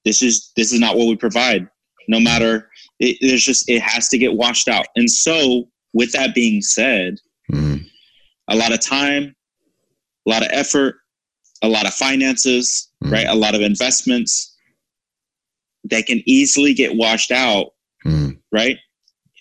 this 0.05 0.23
is 0.23 0.53
this 0.57 0.73
is 0.73 0.79
not 0.79 0.97
what 0.97 1.09
we 1.09 1.17
provide. 1.17 1.67
No 2.09 2.21
matter 2.21 2.71
it, 3.01 3.17
there's 3.21 3.45
just 3.45 3.69
it 3.69 3.83
has 3.83 4.09
to 4.11 4.19
get 4.19 4.35
washed 4.35 4.69
out. 4.69 4.87
And 4.95 5.11
so, 5.11 5.69
with 5.93 6.13
that 6.13 6.35
being 6.35 6.63
said, 6.63 7.17
Mhm. 7.51 7.85
a 8.49 8.55
lot 8.57 8.73
of 8.73 8.81
time, 8.81 9.35
a 10.27 10.31
lot 10.31 10.43
of 10.43 10.49
effort, 10.53 10.95
a 11.63 11.69
lot 11.69 11.87
of 11.87 11.95
finances, 11.95 12.89
Mhm. 13.03 13.11
right? 13.11 13.27
A 13.27 13.35
lot 13.35 13.55
of 13.57 13.61
investments 13.63 14.55
that 15.91 16.07
can 16.07 16.23
easily 16.27 16.75
get 16.75 16.97
washed 16.97 17.31
out, 17.31 17.73
Mhm. 18.05 18.39
right? 18.53 18.79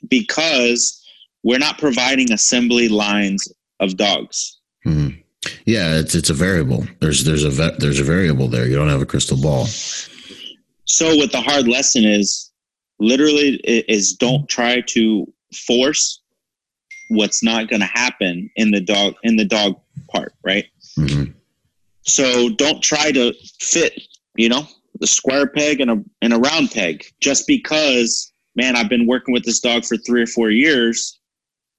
Because 0.09 1.01
we're 1.43 1.59
not 1.59 1.77
providing 1.77 2.31
assembly 2.31 2.87
lines 2.87 3.47
of 3.79 3.97
dogs. 3.97 4.57
Mhm. 4.85 5.21
Yeah, 5.65 5.99
it's 5.99 6.15
it's 6.15 6.29
a 6.29 6.33
variable. 6.33 6.87
There's 7.01 7.23
there's 7.23 7.43
a 7.43 7.75
there's 7.79 7.99
a 7.99 8.03
variable 8.03 8.47
there. 8.47 8.67
You 8.67 8.75
don't 8.75 8.89
have 8.89 9.01
a 9.01 9.05
crystal 9.05 9.37
ball. 9.39 9.67
So 10.85 11.15
what 11.15 11.31
the 11.31 11.41
hard 11.41 11.67
lesson 11.67 12.03
is 12.05 12.51
literally 12.99 13.55
is 13.65 14.13
don't 14.13 14.47
try 14.47 14.81
to 14.81 15.31
force 15.67 16.21
what's 17.09 17.43
not 17.43 17.69
going 17.69 17.81
to 17.81 17.85
happen 17.87 18.49
in 18.55 18.71
the 18.71 18.81
dog 18.81 19.15
in 19.23 19.35
the 19.35 19.45
dog 19.45 19.79
part, 20.09 20.33
right? 20.43 20.65
Mhm. 20.97 21.33
So 22.03 22.49
don't 22.49 22.81
try 22.81 23.11
to 23.11 23.33
fit, 23.59 23.99
you 24.37 24.49
know, 24.49 24.67
the 24.99 25.07
square 25.07 25.47
peg 25.47 25.81
and 25.81 25.91
a 25.91 26.03
and 26.21 26.33
a 26.33 26.37
round 26.37 26.71
peg 26.71 27.05
just 27.19 27.47
because, 27.47 28.31
man, 28.55 28.75
I've 28.75 28.89
been 28.89 29.07
working 29.07 29.33
with 29.33 29.43
this 29.43 29.59
dog 29.59 29.85
for 29.85 29.97
three 29.97 30.21
or 30.21 30.27
four 30.27 30.49
years, 30.49 31.19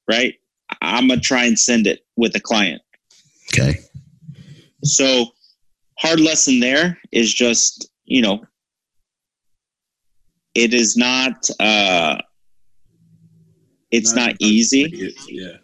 right? 0.08 0.34
I'm 0.82 1.08
gonna 1.08 1.20
try 1.20 1.44
and 1.44 1.58
send 1.58 1.86
it 1.86 2.00
with 2.16 2.34
a 2.36 2.40
client. 2.40 2.82
Okay. 3.52 3.78
So 4.84 5.26
hard 5.98 6.20
lesson 6.20 6.60
there 6.60 6.98
is 7.12 7.32
just, 7.32 7.90
you 8.04 8.22
know, 8.22 8.44
it 10.54 10.74
is 10.74 10.96
not 10.96 11.48
uh 11.60 12.18
it's 13.90 14.12
not, 14.14 14.34
easy. 14.40 15.14
Yeah. 15.28 15.56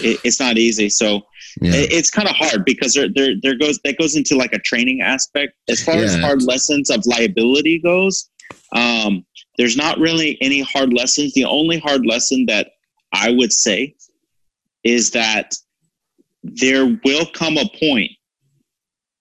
It, 0.00 0.20
it's 0.24 0.40
not 0.40 0.56
easy. 0.58 0.88
So 0.88 1.22
Yeah. 1.60 1.74
it- 1.74 1.92
it's 1.92 2.10
kind 2.10 2.28
of 2.28 2.34
hard 2.34 2.64
because 2.64 2.94
there, 2.94 3.08
there 3.14 3.34
there 3.42 3.56
goes 3.56 3.78
that 3.84 3.98
goes 3.98 4.16
into 4.16 4.36
like 4.36 4.52
a 4.52 4.58
training 4.60 5.00
aspect 5.02 5.52
as 5.68 5.82
far 5.82 5.96
as 5.96 6.14
hard 6.22 6.42
lessons 6.42 6.88
of 6.90 7.04
liability 7.04 7.78
goes 7.78 8.30
um 8.74 9.24
there's 9.58 9.76
not 9.76 9.98
really 9.98 10.38
any 10.40 10.60
hard 10.62 10.94
lessons 10.94 11.34
the 11.34 11.44
only 11.44 11.78
hard 11.78 12.06
lesson 12.06 12.46
that 12.46 12.70
i 13.12 13.30
would 13.30 13.52
say 13.52 13.94
is 14.82 15.10
that 15.10 15.54
there 16.42 16.98
will 17.04 17.26
come 17.34 17.58
a 17.58 17.68
point 17.78 18.10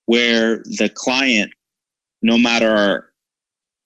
where 0.06 0.58
the 0.80 0.90
client 0.96 1.52
no 2.22 2.38
matter 2.38 3.12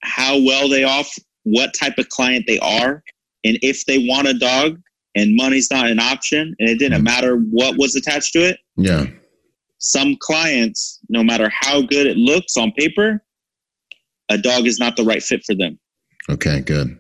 how 0.04 0.38
well 0.40 0.70
they 0.70 0.84
off 0.84 1.12
what 1.44 1.72
type 1.80 1.98
of 1.98 2.08
client 2.10 2.46
they 2.48 2.60
are 2.60 3.04
and 3.44 3.58
if 3.64 3.86
they 3.86 4.06
want 4.08 4.28
a 4.28 4.34
dog 4.38 4.80
and 5.16 5.36
money's 5.36 5.70
not 5.72 5.88
an 5.90 6.00
option 6.00 6.54
and 6.60 6.70
it 6.70 6.78
didn't 6.80 7.02
Mhm. 7.02 7.06
matter 7.06 7.38
what 7.52 7.78
was 7.78 7.96
attached 7.96 8.34
to 8.34 8.40
it 8.40 8.58
yeah. 8.78 9.06
some 9.80 10.16
clients, 10.20 11.00
no 11.10 11.24
matter 11.24 11.50
how 11.54 11.82
good 11.82 12.08
it 12.08 12.18
looks 12.18 12.58
on 12.58 12.72
paper, 12.74 13.24
a 14.30 14.38
dog 14.38 14.66
is 14.68 14.80
not 14.80 14.96
the 14.98 15.04
right 15.04 15.22
fit 15.22 15.44
for 15.46 15.54
them. 15.56 15.78
Okay. 16.28 16.62
Good. 16.62 16.98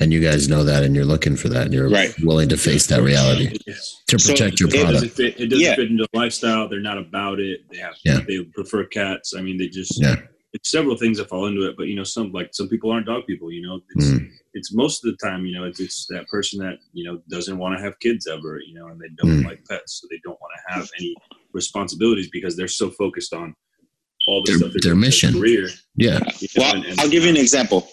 And 0.00 0.12
you 0.12 0.20
guys 0.20 0.48
know 0.48 0.64
that, 0.64 0.82
and 0.82 0.96
you're 0.96 1.04
looking 1.04 1.36
for 1.36 1.48
that, 1.48 1.66
and 1.66 1.72
you're 1.72 1.88
Right. 1.88 2.12
willing 2.24 2.48
to 2.48 2.56
face 2.56 2.86
that 2.88 3.02
reality 3.02 3.56
Yes. 3.68 4.02
to 4.08 4.18
So 4.18 4.32
protect 4.32 4.58
your 4.58 4.68
it 4.70 4.74
It 4.74 4.82
doesn't 4.82 5.08
fit. 5.10 5.40
It 5.40 5.46
doesn't 5.46 5.64
Yeah. 5.64 5.76
fit 5.76 5.90
into 5.90 6.08
the 6.12 6.18
lifestyle. 6.18 6.68
They're 6.68 6.80
not 6.80 6.98
about 6.98 7.38
it. 7.38 7.60
They 7.70 7.78
have. 7.78 7.94
Yeah. 8.04 8.20
They 8.26 8.42
prefer 8.52 8.84
cats. 8.86 9.32
I 9.36 9.42
mean, 9.42 9.58
they 9.58 9.68
just. 9.68 10.02
Yeah. 10.02 10.16
It's 10.54 10.70
several 10.70 10.96
things 10.96 11.18
that 11.18 11.28
fall 11.28 11.46
into 11.46 11.66
it, 11.68 11.76
but 11.76 11.88
you 11.88 11.96
know, 11.96 12.04
some 12.04 12.30
like 12.32 12.50
some 12.54 12.68
people 12.68 12.90
aren't 12.90 13.06
dog 13.06 13.26
people. 13.26 13.50
You 13.52 13.62
know, 13.66 13.80
it's 13.96 14.06
Mm. 14.10 14.30
it's 14.54 14.72
most 14.72 15.04
of 15.04 15.10
the 15.10 15.16
time. 15.26 15.44
You 15.44 15.54
know, 15.56 15.64
it's 15.64 15.80
it's 15.80 16.06
that 16.10 16.26
person 16.28 16.58
that 16.60 16.78
you 16.92 17.04
know 17.04 17.20
doesn't 17.28 17.58
want 17.58 17.76
to 17.76 17.82
have 17.84 17.98
kids 17.98 18.26
ever. 18.28 18.60
You 18.66 18.74
know, 18.74 18.86
and 18.86 19.00
they 19.00 19.08
don't 19.20 19.40
Mm. 19.42 19.44
like 19.44 19.64
pets, 19.68 20.00
so 20.00 20.06
they 20.10 20.20
don't 20.24 20.40
want 20.40 20.52
to 20.56 20.74
have 20.74 20.88
any 20.98 21.14
responsibilities 21.52 22.28
because 22.30 22.56
they're 22.56 22.68
so 22.68 22.88
focused 22.90 23.32
on 23.34 23.54
all 24.28 24.42
the 24.44 24.52
Their- 24.52 24.58
stuff. 24.58 24.72
they're 24.72 24.90
their 24.92 24.96
mission. 24.96 25.32
career. 25.34 25.68
Yeah. 25.96 26.20
you 26.40 26.48
know, 26.56 26.62
Well, 26.64 26.76
and- 26.76 26.84
and- 26.86 27.00
I'll 27.00 27.10
give 27.10 27.24
you 27.24 27.30
an 27.30 27.36
example. 27.36 27.88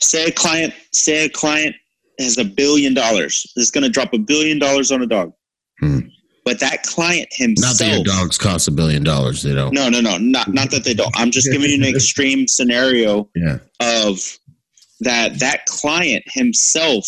Say 0.00 0.24
a 0.26 0.32
client, 0.32 0.72
say 0.92 1.26
a 1.26 1.28
client 1.28 1.76
has 2.18 2.38
a 2.38 2.44
billion 2.44 2.92
dollars. 2.94 3.46
Is 3.56 3.70
going 3.70 3.84
to 3.84 3.90
drop 3.90 4.12
a 4.14 4.18
billion 4.18 4.58
dollars 4.58 4.90
on 4.90 5.02
a 5.02 5.06
dog. 5.06 5.32
Hmm. 5.80 6.00
But 6.46 6.60
that 6.60 6.84
client 6.84 7.26
himself. 7.32 7.72
Not 7.72 7.78
that 7.86 7.94
your 7.96 8.04
dogs 8.04 8.38
cost 8.38 8.68
a 8.68 8.70
billion 8.70 9.02
dollars. 9.02 9.42
They 9.42 9.52
don't. 9.52 9.74
No, 9.74 9.88
no, 9.90 10.00
no, 10.00 10.16
not 10.16 10.54
not 10.54 10.70
that 10.70 10.84
they 10.84 10.94
don't. 10.94 11.10
I'm 11.18 11.30
just 11.32 11.50
giving 11.52 11.68
you 11.68 11.76
an 11.76 11.84
extreme 11.94 12.46
scenario 12.48 13.28
Yeah. 13.34 13.58
of 13.80 14.20
that 15.00 15.38
that 15.40 15.66
client 15.66 16.22
himself 16.26 17.04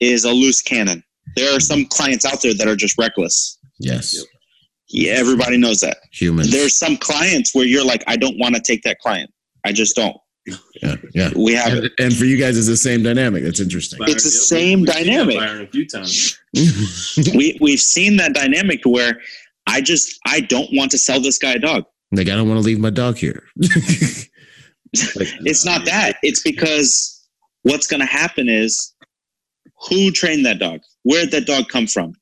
is 0.00 0.24
a 0.24 0.30
loose 0.30 0.62
cannon. 0.62 1.02
There 1.36 1.54
are 1.56 1.60
some 1.60 1.84
clients 1.86 2.24
out 2.24 2.40
there 2.42 2.54
that 2.54 2.68
are 2.68 2.76
just 2.76 2.96
reckless. 2.96 3.58
Yes. 3.80 4.16
Yeah, 4.88 5.14
everybody 5.14 5.56
knows 5.56 5.80
that. 5.80 5.96
Humans. 6.12 6.52
There's 6.52 6.78
some 6.78 6.96
clients 6.96 7.52
where 7.54 7.64
you're 7.66 7.84
like, 7.84 8.04
I 8.06 8.16
don't 8.16 8.38
want 8.38 8.54
to 8.54 8.60
take 8.60 8.82
that 8.84 8.98
client. 9.00 9.30
I 9.64 9.72
just 9.72 9.96
don't. 9.96 10.16
Yeah. 10.46 10.96
Yeah. 11.12 11.30
We 11.36 11.54
have 11.54 11.72
And, 11.72 11.90
and 11.98 12.16
for 12.16 12.24
you 12.24 12.36
guys, 12.36 12.58
it's 12.58 12.66
the 12.66 12.76
same 12.76 13.02
dynamic. 13.02 13.44
That's 13.44 13.60
interesting. 13.60 13.98
Byron, 13.98 14.12
it's 14.12 14.24
the 14.24 14.54
yeah, 14.54 14.60
same 14.60 14.80
we've 14.80 14.88
dynamic. 14.88 15.38
Byron 15.38 15.62
a 15.62 15.66
few 15.68 15.86
times. 15.86 16.38
we 17.34 17.58
we've 17.60 17.80
seen 17.80 18.16
that 18.18 18.34
dynamic 18.34 18.82
to 18.82 18.88
where 18.88 19.20
I 19.66 19.80
just 19.80 20.18
I 20.26 20.40
don't 20.40 20.68
want 20.72 20.90
to 20.92 20.98
sell 20.98 21.20
this 21.20 21.38
guy 21.38 21.52
a 21.52 21.58
dog. 21.58 21.84
like, 22.12 22.28
I 22.28 22.36
don't 22.36 22.48
want 22.48 22.60
to 22.60 22.64
leave 22.64 22.78
my 22.78 22.90
dog 22.90 23.16
here. 23.16 23.44
It's 24.94 25.64
not 25.64 25.84
that. 25.86 26.16
It's 26.22 26.42
because 26.42 27.26
what's 27.62 27.86
going 27.86 28.00
to 28.00 28.06
happen 28.06 28.48
is 28.48 28.94
who 29.88 30.10
trained 30.10 30.46
that 30.46 30.58
dog? 30.58 30.80
Where 31.02 31.22
did 31.22 31.32
that 31.32 31.46
dog 31.46 31.68
come 31.68 31.86
from? 31.86 32.14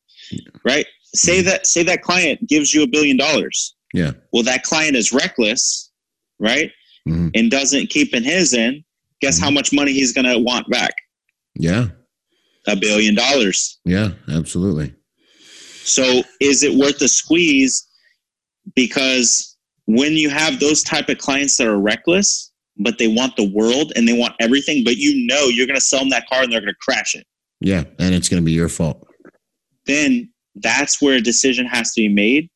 Right? 0.65 0.87
Say 1.15 1.39
mm-hmm. 1.39 1.49
that 1.49 1.67
say 1.67 1.83
that 1.83 2.03
client 2.03 2.49
gives 2.49 2.73
you 2.73 2.83
a 2.83 2.87
billion 2.87 3.17
dollars. 3.17 3.75
Yeah. 3.93 4.13
Well, 4.33 4.43
that 4.45 4.63
client 4.63 4.97
is 4.97 5.13
reckless, 5.13 5.91
right? 6.39 6.71
Mhm. 7.09 7.31
And 7.35 7.51
doesn't 7.51 7.91
keep 7.91 8.15
in 8.15 8.23
his 8.25 8.55
in. 8.55 8.85
Guess 9.21 9.39
how 9.41 9.51
much 9.51 9.73
money 9.73 9.93
he's 9.93 10.13
going 10.13 10.25
to 10.27 10.39
want 10.39 10.69
back? 10.71 10.93
Yeah. 11.59 11.89
A 12.67 12.77
billion 12.77 13.15
dollars. 13.15 13.79
Yeah. 13.85 14.13
Absolutely. 14.31 14.95
So 15.85 16.23
is 16.41 16.63
it 16.63 16.75
worth 16.75 16.99
the 16.99 17.09
squeeze? 17.09 17.87
Because 18.77 19.57
when 19.87 20.13
you 20.13 20.31
have 20.31 20.61
those 20.61 20.83
type 20.83 21.09
of 21.09 21.19
clients 21.19 21.57
that 21.57 21.67
are 21.67 21.79
reckless, 21.81 22.53
but 22.79 22.99
they 22.99 23.09
want 23.09 23.37
the 23.37 23.51
world 23.51 23.93
and 23.97 24.07
they 24.09 24.13
want 24.17 24.35
everything, 24.41 24.85
but 24.85 24.97
you 24.97 25.27
know 25.27 25.49
you're 25.49 25.67
going 25.67 25.79
to 25.79 25.85
sell 25.85 26.01
them 26.01 26.09
that 26.11 26.29
car 26.29 26.43
and 26.43 26.53
they're 26.53 26.61
going 26.61 26.73
to 26.73 26.79
crash 26.81 27.15
it, 27.15 27.27
Yeah. 27.61 27.85
And 27.99 28.15
it's 28.15 28.29
going 28.29 28.41
to 28.43 28.45
be 28.45 28.53
your 28.53 28.69
fault. 28.69 29.07
then 29.87 30.29
that's 30.57 31.01
where 31.03 31.17
a 31.17 31.21
decision 31.21 31.67
has 31.67 31.93
to 31.95 32.03
be 32.03 32.09
made. 32.09 32.49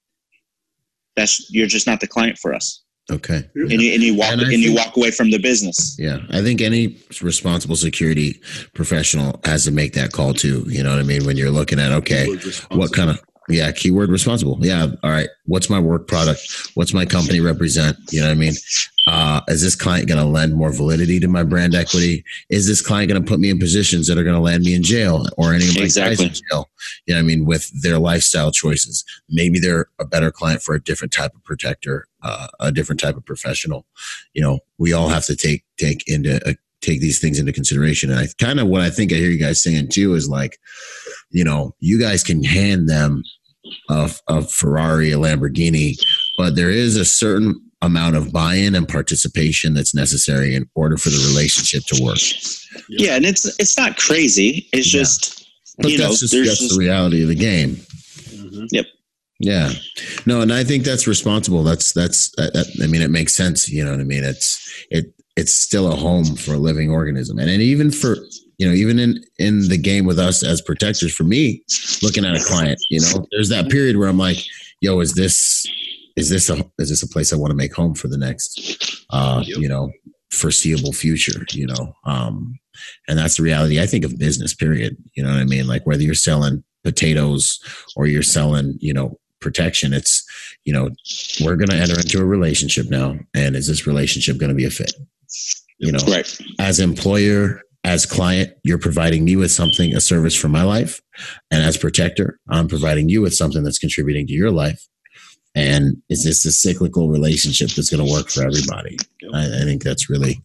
That's 1.16 1.48
you're 1.50 1.66
just 1.66 1.86
not 1.86 2.00
the 2.00 2.06
client 2.06 2.38
for 2.38 2.54
us, 2.54 2.82
Okay. 3.10 3.48
and 3.54 3.70
you, 3.70 3.92
and 3.94 4.02
you 4.02 4.16
walk 4.16 4.32
And 4.32 4.42
and, 4.42 4.52
you 4.54 4.74
walk 4.74 4.96
away 4.96 5.12
from 5.12 5.30
the 5.30 5.38
business. 5.38 5.96
Yeah, 5.98 6.18
I 6.30 6.42
think 6.42 6.60
any 6.60 6.96
responsible 7.22 7.76
security 7.76 8.40
professional 8.74 9.40
has 9.44 9.64
to 9.66 9.70
make 9.70 9.92
that 9.92 10.12
call 10.12 10.34
too. 10.34 10.64
You 10.66 10.82
know 10.82 10.90
what 10.90 10.98
I 10.98 11.04
mean? 11.04 11.24
When 11.24 11.36
you're 11.36 11.50
looking 11.50 11.78
at 11.78 11.92
okay, 11.92 12.36
what 12.72 12.92
kind 12.92 13.10
of 13.10 13.20
yeah 13.48 13.70
keyword 13.70 14.10
responsible? 14.10 14.58
Yeah, 14.60 14.88
all 15.04 15.10
right. 15.10 15.28
What's 15.44 15.70
my 15.70 15.78
work 15.78 16.08
product? 16.08 16.40
What's 16.74 16.92
my 16.92 17.06
company 17.06 17.38
represent? 17.38 17.96
You 18.10 18.22
know 18.22 18.26
what 18.26 18.32
I 18.32 18.36
mean? 18.36 18.54
Uh, 19.06 19.40
is 19.46 19.62
this 19.62 19.76
client 19.76 20.08
going 20.08 20.20
to 20.20 20.26
lend 20.26 20.54
more 20.54 20.72
validity 20.72 21.20
to 21.20 21.28
my 21.28 21.44
brand 21.44 21.74
equity? 21.76 22.24
Is 22.50 22.66
this 22.66 22.82
client 22.82 23.08
going 23.08 23.22
to 23.22 23.28
put 23.28 23.38
me 23.38 23.50
in 23.50 23.58
positions 23.58 24.08
that 24.08 24.18
are 24.18 24.24
going 24.24 24.34
to 24.34 24.40
land 24.40 24.64
me 24.64 24.74
in 24.74 24.82
jail 24.82 25.26
or 25.36 25.54
any 25.54 25.68
of 25.68 25.76
my 25.76 25.82
guys 25.82 26.20
in 26.20 26.30
jail? 26.30 26.68
You 27.06 27.14
know 27.14 27.18
what 27.18 27.18
I 27.18 27.22
mean? 27.22 27.44
With 27.44 27.70
their 27.82 28.00
lifestyle 28.00 28.50
choices, 28.50 29.04
maybe 29.28 29.60
they're 29.60 29.86
a 30.00 30.04
better 30.04 30.32
client 30.32 30.62
for 30.62 30.74
a 30.74 30.82
different 30.82 31.12
type 31.12 31.34
of 31.36 31.44
protector, 31.44 32.08
uh, 32.22 32.48
a 32.58 32.72
different 32.72 33.00
type 33.00 33.16
of 33.16 33.24
professional. 33.24 33.86
You 34.34 34.42
know, 34.42 34.58
we 34.78 34.92
all 34.92 35.08
have 35.08 35.24
to 35.26 35.36
take 35.36 35.64
take 35.78 36.02
into 36.08 36.44
uh, 36.48 36.54
take 36.80 37.00
these 37.00 37.20
things 37.20 37.38
into 37.38 37.52
consideration. 37.52 38.10
And 38.10 38.18
I 38.18 38.26
kind 38.38 38.58
of 38.58 38.66
what 38.66 38.80
I 38.80 38.90
think 38.90 39.12
I 39.12 39.16
hear 39.16 39.30
you 39.30 39.38
guys 39.38 39.62
saying 39.62 39.88
too 39.88 40.14
is 40.14 40.28
like, 40.28 40.58
you 41.30 41.44
know, 41.44 41.74
you 41.78 42.00
guys 42.00 42.24
can 42.24 42.42
hand 42.42 42.88
them 42.88 43.22
a, 43.88 44.10
a 44.28 44.42
Ferrari, 44.42 45.12
a 45.12 45.16
Lamborghini, 45.16 45.96
but 46.36 46.56
there 46.56 46.70
is 46.70 46.96
a 46.96 47.04
certain 47.04 47.60
amount 47.82 48.16
of 48.16 48.32
buy-in 48.32 48.74
and 48.74 48.88
participation 48.88 49.74
that's 49.74 49.94
necessary 49.94 50.54
in 50.54 50.68
order 50.74 50.96
for 50.96 51.10
the 51.10 51.24
relationship 51.28 51.82
to 51.86 52.02
work. 52.02 52.18
Yeah, 52.88 53.16
and 53.16 53.24
it's 53.24 53.44
it's 53.60 53.76
not 53.76 53.96
crazy. 53.98 54.68
It's 54.72 54.92
Yeah. 54.92 55.00
just 55.00 55.46
But 55.78 55.90
you 55.90 55.98
know 55.98 56.08
that's 56.08 56.20
just, 56.20 56.32
there's 56.32 56.58
just 56.58 56.70
the 56.74 56.78
reality 56.78 57.22
of 57.22 57.28
the 57.28 57.34
game. 57.34 57.76
Mhm. 58.32 58.84
Yeah. 59.38 59.72
No, 60.24 60.40
and 60.40 60.50
I 60.52 60.64
think 60.64 60.84
that's 60.84 61.06
responsible. 61.06 61.62
That's 61.62 61.92
that's 61.92 62.30
that, 62.36 62.54
that, 62.54 62.66
I 62.82 62.86
mean 62.86 63.02
it 63.02 63.10
makes 63.10 63.34
sense, 63.34 63.68
you 63.68 63.84
know 63.84 63.90
what 63.90 64.00
I 64.00 64.04
mean? 64.04 64.24
It's 64.24 64.86
it 64.90 65.12
it's 65.36 65.52
still 65.54 65.92
a 65.92 65.96
home 65.96 66.24
for 66.36 66.54
a 66.54 66.58
living 66.58 66.90
organism. 66.90 67.38
And, 67.38 67.50
and 67.50 67.60
even 67.60 67.90
for, 67.90 68.16
you 68.56 68.66
know, 68.66 68.72
even 68.72 68.98
in, 68.98 69.22
in 69.38 69.68
the 69.68 69.76
game 69.76 70.06
with 70.06 70.18
us 70.18 70.42
as 70.42 70.62
protectors, 70.62 71.14
for 71.14 71.24
me, 71.24 71.62
looking 72.02 72.24
at 72.24 72.34
a 72.34 72.42
client, 72.42 72.78
you 72.88 73.00
know, 73.02 73.26
there's 73.32 73.50
that 73.50 73.68
period 73.68 73.98
where 73.98 74.08
I'm 74.08 74.16
like, 74.16 74.38
yo, 74.80 74.98
is 75.00 75.12
this, 75.12 75.66
is 76.16 76.30
this 76.30 76.48
a, 76.50 76.64
is 76.78 76.90
this 76.90 77.02
a 77.02 77.08
place 77.08 77.32
I 77.32 77.36
want 77.36 77.50
to 77.50 77.56
make 77.56 77.74
home 77.74 77.94
for 77.94 78.08
the 78.08 78.18
next, 78.18 79.04
uh, 79.10 79.42
yep. 79.46 79.58
you 79.58 79.68
know, 79.68 79.90
foreseeable 80.30 80.92
future, 80.92 81.44
you 81.52 81.66
know? 81.66 81.94
Um, 82.04 82.58
and 83.08 83.18
that's 83.18 83.36
the 83.36 83.42
reality, 83.42 83.80
I 83.80 83.86
think, 83.86 84.04
of 84.04 84.18
business, 84.18 84.54
period. 84.54 84.96
You 85.14 85.22
know 85.22 85.30
what 85.30 85.40
I 85.40 85.44
mean? 85.44 85.66
Like 85.66 85.86
whether 85.86 86.02
you're 86.02 86.14
selling 86.14 86.64
potatoes 86.84 87.58
or 87.96 88.06
you're 88.06 88.22
selling, 88.22 88.76
you 88.80 88.92
know, 88.92 89.18
protection, 89.40 89.92
it's, 89.92 90.24
you 90.64 90.72
know, 90.72 90.90
we're 91.44 91.56
going 91.56 91.68
to 91.68 91.76
enter 91.76 91.98
into 91.98 92.20
a 92.20 92.24
relationship 92.24 92.88
now. 92.88 93.16
And 93.34 93.54
is 93.56 93.66
this 93.66 93.86
relationship 93.86 94.38
going 94.38 94.50
to 94.50 94.54
be 94.56 94.64
a 94.64 94.70
fit? 94.70 94.92
You 95.78 95.92
know, 95.92 95.98
right. 96.08 96.38
as 96.58 96.80
employer, 96.80 97.60
as 97.84 98.06
client, 98.06 98.52
you're 98.64 98.78
providing 98.78 99.24
me 99.24 99.36
with 99.36 99.52
something, 99.52 99.94
a 99.94 100.00
service 100.00 100.34
for 100.34 100.48
my 100.48 100.62
life. 100.62 101.00
And 101.50 101.62
as 101.62 101.76
protector, 101.76 102.38
I'm 102.48 102.68
providing 102.68 103.08
you 103.08 103.20
with 103.20 103.34
something 103.34 103.62
that's 103.62 103.78
contributing 103.78 104.26
to 104.26 104.32
your 104.32 104.50
life. 104.50 104.86
And 105.56 106.02
is 106.10 106.22
this 106.22 106.44
a 106.44 106.52
cyclical 106.52 107.08
relationship 107.08 107.70
that's 107.70 107.88
going 107.88 108.06
to 108.06 108.12
work 108.12 108.28
for 108.28 108.42
everybody? 108.44 108.98
I, 109.32 109.46
I, 109.46 109.64
think 109.64 109.82
that's 109.82 110.10
really 110.10 110.38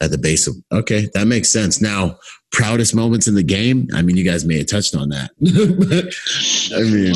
at 0.00 0.12
the 0.12 0.18
base 0.18 0.46
of, 0.46 0.54
okay, 0.70 1.08
that 1.14 1.26
makes 1.26 1.50
sense. 1.50 1.82
Now, 1.82 2.16
proudest 2.52 2.94
moments 2.94 3.26
in 3.26 3.34
the 3.34 3.42
game. 3.42 3.88
I 3.92 4.02
mean, 4.02 4.16
you 4.16 4.24
guys 4.24 4.44
may 4.44 4.58
have 4.58 4.68
touched 4.68 4.94
on 4.94 5.08
that. 5.08 5.30
I 6.74 6.82
mean, 6.82 7.12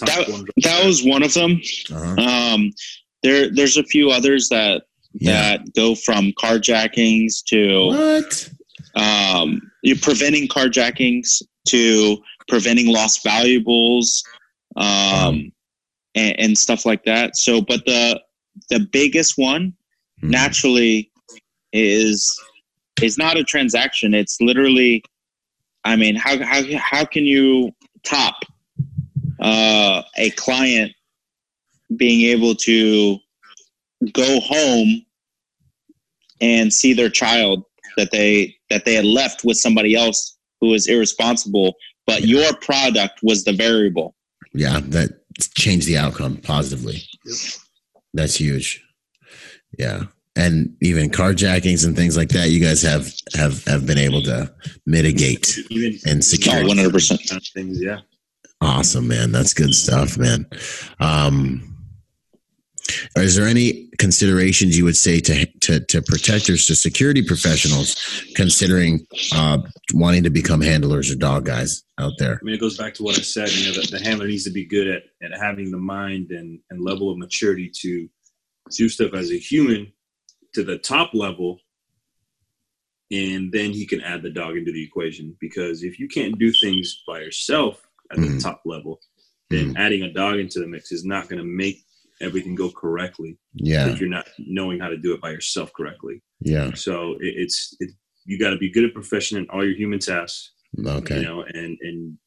that, 0.00 0.50
that 0.62 0.84
was 0.86 1.04
one 1.04 1.22
of 1.22 1.34
them. 1.34 1.60
Uh-huh. 1.92 2.54
Um, 2.54 2.72
there, 3.22 3.50
there's 3.50 3.76
a 3.76 3.84
few 3.84 4.10
others 4.10 4.48
that 4.48 4.84
yeah. 5.14 5.58
that 5.58 5.74
go 5.74 5.94
from 5.94 6.32
carjackings 6.32 7.44
to 7.48 7.88
what? 7.88 8.50
Um, 8.94 9.60
you're 9.82 9.98
preventing 9.98 10.48
carjackings 10.48 11.42
to 11.68 12.16
preventing 12.48 12.92
lost 12.92 13.22
valuables, 13.22 14.22
um, 14.76 14.86
um. 14.86 15.52
And, 16.14 16.38
and, 16.38 16.58
stuff 16.58 16.84
like 16.84 17.04
that. 17.04 17.36
So, 17.38 17.62
but 17.62 17.86
the 17.86 18.20
the 18.68 18.86
biggest 18.92 19.38
one, 19.38 19.72
hmm. 20.20 20.28
naturally, 20.28 21.10
is 21.72 22.38
is 23.00 23.16
not 23.16 23.38
a 23.38 23.44
transaction. 23.44 24.12
It's 24.12 24.38
literally, 24.40 25.02
I 25.84 25.96
mean, 25.96 26.14
how 26.14 26.42
how 26.44 26.62
how 26.76 27.04
can 27.06 27.24
you 27.24 27.70
top 28.02 28.44
uh, 29.40 30.02
a 30.16 30.30
client 30.32 30.92
being 31.96 32.30
able 32.30 32.54
to 32.54 33.18
go 34.12 34.40
home 34.40 35.04
and 36.40 36.72
see 36.72 36.92
their 36.92 37.10
child 37.10 37.64
that 37.96 38.10
they 38.10 38.54
that 38.70 38.84
they 38.84 38.94
had 38.94 39.04
left 39.04 39.44
with 39.44 39.56
somebody 39.56 39.94
else 39.94 40.36
who 40.60 40.68
was 40.68 40.88
irresponsible 40.88 41.74
but 42.06 42.22
your 42.22 42.52
product 42.56 43.20
was 43.22 43.44
the 43.44 43.52
variable 43.52 44.14
yeah 44.54 44.80
that 44.82 45.21
changed 45.54 45.86
the 45.86 45.98
outcome 45.98 46.36
positively. 46.36 47.02
Yep. 47.24 47.36
that's 48.14 48.36
huge. 48.36 48.82
Yeah. 49.78 50.04
And 50.34 50.74
even 50.80 51.10
carjackings 51.10 51.84
and 51.86 51.94
things 51.94 52.16
like 52.16 52.30
that 52.30 52.48
you 52.50 52.58
guys 52.58 52.80
have 52.82 53.12
have 53.34 53.64
have 53.64 53.86
been 53.86 53.98
able 53.98 54.22
to 54.22 54.50
mitigate 54.86 55.58
even, 55.70 55.98
and 56.06 56.24
secure. 56.24 56.54
100% 56.54 57.52
things 57.52 57.82
yeah. 57.82 58.00
Awesome 58.62 59.08
man. 59.08 59.32
That's 59.32 59.52
good 59.52 59.74
stuff 59.74 60.16
man. 60.16 60.46
Um 61.00 61.71
is 63.16 63.36
there 63.36 63.46
any 63.46 63.88
considerations 63.98 64.76
you 64.76 64.84
would 64.84 64.96
say 64.96 65.20
to 65.20 65.46
to, 65.60 65.80
to 65.80 66.02
protectors, 66.02 66.66
to 66.66 66.74
security 66.74 67.22
professionals, 67.22 67.96
considering 68.34 69.06
uh, 69.34 69.58
wanting 69.94 70.22
to 70.24 70.30
become 70.30 70.60
handlers 70.60 71.10
or 71.10 71.16
dog 71.16 71.44
guys 71.44 71.82
out 71.98 72.12
there? 72.18 72.38
I 72.40 72.44
mean, 72.44 72.54
it 72.54 72.60
goes 72.60 72.76
back 72.76 72.94
to 72.94 73.02
what 73.02 73.18
I 73.18 73.22
said. 73.22 73.50
You 73.52 73.66
know, 73.66 73.80
the, 73.80 73.98
the 73.98 74.04
handler 74.04 74.26
needs 74.26 74.44
to 74.44 74.50
be 74.50 74.64
good 74.64 74.88
at, 74.88 75.02
at 75.22 75.38
having 75.38 75.70
the 75.70 75.78
mind 75.78 76.30
and, 76.30 76.58
and 76.70 76.80
level 76.80 77.10
of 77.10 77.18
maturity 77.18 77.70
to 77.80 78.08
do 78.70 78.88
stuff 78.88 79.14
as 79.14 79.30
a 79.30 79.38
human 79.38 79.92
to 80.54 80.64
the 80.64 80.78
top 80.78 81.10
level, 81.14 81.58
and 83.10 83.52
then 83.52 83.70
he 83.72 83.86
can 83.86 84.00
add 84.02 84.22
the 84.22 84.30
dog 84.30 84.56
into 84.56 84.72
the 84.72 84.84
equation. 84.84 85.36
Because 85.40 85.82
if 85.82 85.98
you 85.98 86.08
can't 86.08 86.38
do 86.38 86.52
things 86.52 87.02
by 87.06 87.20
yourself 87.20 87.82
at 88.10 88.18
the 88.18 88.26
mm-hmm. 88.26 88.38
top 88.38 88.62
level, 88.64 89.00
then 89.50 89.68
mm-hmm. 89.68 89.76
adding 89.76 90.02
a 90.02 90.12
dog 90.12 90.36
into 90.36 90.60
the 90.60 90.66
mix 90.66 90.92
is 90.92 91.04
not 91.04 91.28
going 91.28 91.40
to 91.40 91.46
make 91.46 91.84
everything 92.22 92.54
go 92.54 92.70
correctly. 92.70 93.38
Yeah. 93.54 93.88
If 93.88 94.00
you're 94.00 94.08
not 94.08 94.26
knowing 94.38 94.80
how 94.80 94.88
to 94.88 94.96
do 94.96 95.12
it 95.12 95.20
by 95.20 95.30
yourself 95.30 95.72
correctly. 95.72 96.22
Yeah. 96.40 96.72
So 96.74 97.12
it, 97.14 97.34
it's 97.36 97.76
it, 97.80 97.90
you 98.24 98.38
got 98.38 98.50
to 98.50 98.58
be 98.58 98.70
good 98.70 98.84
at 98.84 98.94
profession 98.94 99.38
in 99.38 99.46
all 99.50 99.64
your 99.64 99.76
human 99.76 99.98
tasks. 99.98 100.52
Okay. 100.84 101.16
You 101.16 101.22
know, 101.22 101.42
and 101.42 101.76
and 101.80 102.18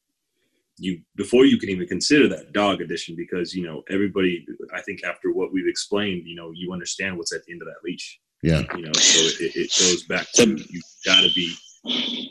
you 0.78 1.00
before 1.16 1.46
you 1.46 1.58
can 1.58 1.70
even 1.70 1.88
consider 1.88 2.28
that 2.28 2.52
dog 2.52 2.80
addition 2.80 3.16
because 3.16 3.54
you 3.54 3.66
know 3.66 3.82
everybody. 3.90 4.46
I 4.74 4.82
think 4.82 5.04
after 5.04 5.32
what 5.32 5.52
we've 5.52 5.68
explained, 5.68 6.26
you 6.26 6.36
know, 6.36 6.52
you 6.54 6.72
understand 6.72 7.16
what's 7.16 7.34
at 7.34 7.44
the 7.44 7.52
end 7.52 7.62
of 7.62 7.68
that 7.68 7.82
leash. 7.84 8.20
Yeah. 8.42 8.62
You 8.76 8.82
know, 8.82 8.92
so 8.92 9.44
it, 9.44 9.56
it 9.56 9.72
goes 9.78 10.04
back 10.04 10.30
to 10.34 10.46
you 10.46 10.80
got 11.04 11.22
to 11.22 11.32
be 11.34 11.52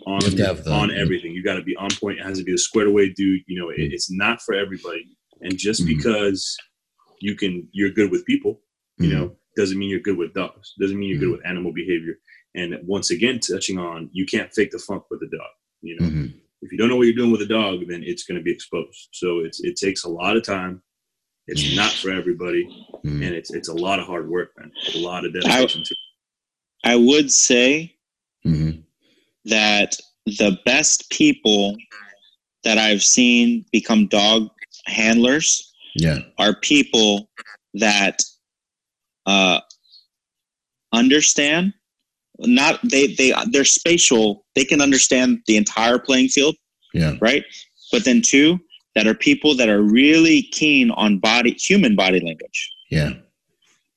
on 0.06 0.20
the, 0.20 0.72
on 0.72 0.92
everything. 0.92 1.32
You 1.32 1.44
got 1.44 1.56
to 1.56 1.64
be 1.64 1.76
on 1.76 1.90
point. 2.00 2.20
It 2.20 2.24
has 2.24 2.38
to 2.38 2.44
be 2.44 2.54
a 2.54 2.58
squared 2.58 2.88
away 2.88 3.10
dude. 3.10 3.42
You 3.48 3.60
know, 3.60 3.70
it, 3.70 3.80
mm. 3.80 3.92
it's 3.92 4.12
not 4.12 4.42
for 4.42 4.54
everybody. 4.54 5.18
And 5.42 5.58
just 5.58 5.82
mm-hmm. 5.82 5.98
because 5.98 6.56
you 7.20 7.36
can 7.36 7.68
you're 7.72 7.90
good 7.92 8.12
with 8.12 8.26
people 8.26 8.60
you 8.98 9.10
mm-hmm. 9.10 9.20
know 9.20 9.36
doesn't 9.56 9.78
mean 9.78 9.90
you're 9.90 10.00
good 10.00 10.18
with 10.18 10.34
dogs 10.34 10.74
doesn't 10.80 10.98
mean 10.98 11.10
you're 11.10 11.18
mm-hmm. 11.18 11.32
good 11.32 11.38
with 11.38 11.48
animal 11.48 11.74
behavior 11.74 12.16
and 12.56 12.76
once 12.84 13.12
again 13.12 13.40
touching 13.40 13.78
on 13.78 14.10
you 14.12 14.26
can't 14.26 14.54
fake 14.54 14.72
the 14.72 14.80
funk 14.80 15.04
with 15.10 15.22
a 15.22 15.38
dog 15.38 15.50
you 15.82 15.98
know 16.00 16.08
mm-hmm. 16.08 16.26
if 16.62 16.72
you 16.72 16.78
don't 16.78 16.90
know 16.90 16.96
what 16.96 17.08
you're 17.08 17.16
doing 17.16 17.32
with 17.32 17.42
a 17.42 17.48
dog 17.48 17.80
then 17.88 18.04
it's 18.04 18.24
going 18.24 18.38
to 18.38 18.44
be 18.44 18.52
exposed 18.52 19.10
so 19.12 19.40
it's 19.40 19.64
it 19.64 19.76
takes 19.76 20.04
a 20.04 20.10
lot 20.10 20.38
of 20.38 20.44
time 20.44 20.82
it's 21.48 21.64
mm-hmm. 21.64 21.78
not 21.78 21.92
for 21.92 22.12
everybody 22.12 22.66
mm-hmm. 23.06 23.24
and 23.24 23.34
it's 23.34 23.54
it's 23.54 23.70
a 23.70 23.74
lot 23.74 24.00
of 24.00 24.06
hard 24.06 24.30
work 24.30 24.52
man 24.58 24.72
a 24.96 25.00
lot 25.00 25.26
of 25.26 25.34
dedication 25.34 25.84
I, 26.84 26.94
I 26.94 26.96
would 26.96 27.32
say 27.32 27.96
mm-hmm. 28.46 28.82
that 29.46 29.98
the 30.26 30.58
best 30.66 31.10
people 31.12 31.78
that 32.64 32.78
I've 32.78 33.04
seen 33.04 33.64
become 33.72 34.08
dog 34.08 34.50
handlers 34.88 35.72
yeah. 35.96 36.20
are 36.38 36.56
people 36.56 37.30
that 37.74 38.22
uh, 39.26 39.60
understand 40.94 41.74
not 42.40 42.80
they 42.84 43.08
they 43.16 43.34
they're 43.52 43.64
spatial 43.64 44.46
they 44.56 44.66
can 44.66 44.82
understand 44.82 45.40
the 45.48 45.56
entire 45.56 45.98
playing 45.98 46.28
field 46.28 46.56
yeah 46.94 47.14
right 47.22 47.46
but 47.92 48.04
then 48.04 48.22
two 48.22 48.60
that 48.94 49.08
are 49.08 49.14
people 49.14 49.56
that 49.56 49.70
are 49.70 49.82
really 49.82 50.44
keen 50.52 50.92
on 50.92 51.18
body 51.18 51.52
human 51.54 51.96
body 51.96 52.20
language 52.20 52.74
yeah 52.92 53.12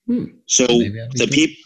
hmm. 0.07 0.27
so 0.47 0.67
the 0.67 1.29
people 1.31 1.57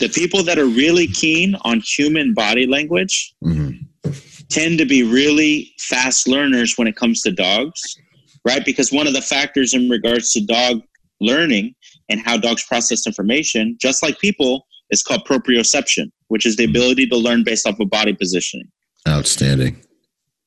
the 0.00 0.08
people 0.08 0.42
that 0.42 0.58
are 0.58 0.66
really 0.66 1.06
keen 1.06 1.54
on 1.62 1.80
human 1.80 2.34
body 2.34 2.66
language 2.66 3.34
mm-hmm. 3.44 4.10
tend 4.48 4.78
to 4.78 4.84
be 4.84 5.02
really 5.02 5.72
fast 5.78 6.26
learners 6.26 6.76
when 6.76 6.88
it 6.88 6.96
comes 6.96 7.22
to 7.22 7.30
dogs 7.30 7.96
right? 8.44 8.64
Because 8.64 8.92
one 8.92 9.06
of 9.06 9.14
the 9.14 9.22
factors 9.22 9.74
in 9.74 9.88
regards 9.88 10.32
to 10.32 10.44
dog 10.44 10.82
learning 11.20 11.74
and 12.08 12.20
how 12.20 12.36
dogs 12.36 12.64
process 12.64 13.06
information, 13.06 13.76
just 13.80 14.02
like 14.02 14.18
people, 14.18 14.66
is 14.90 15.02
called 15.02 15.26
proprioception, 15.26 16.10
which 16.28 16.46
is 16.46 16.56
the 16.56 16.64
ability 16.64 17.06
to 17.06 17.16
learn 17.16 17.42
based 17.42 17.66
off 17.66 17.80
of 17.80 17.90
body 17.90 18.12
positioning. 18.12 18.70
Outstanding. 19.08 19.82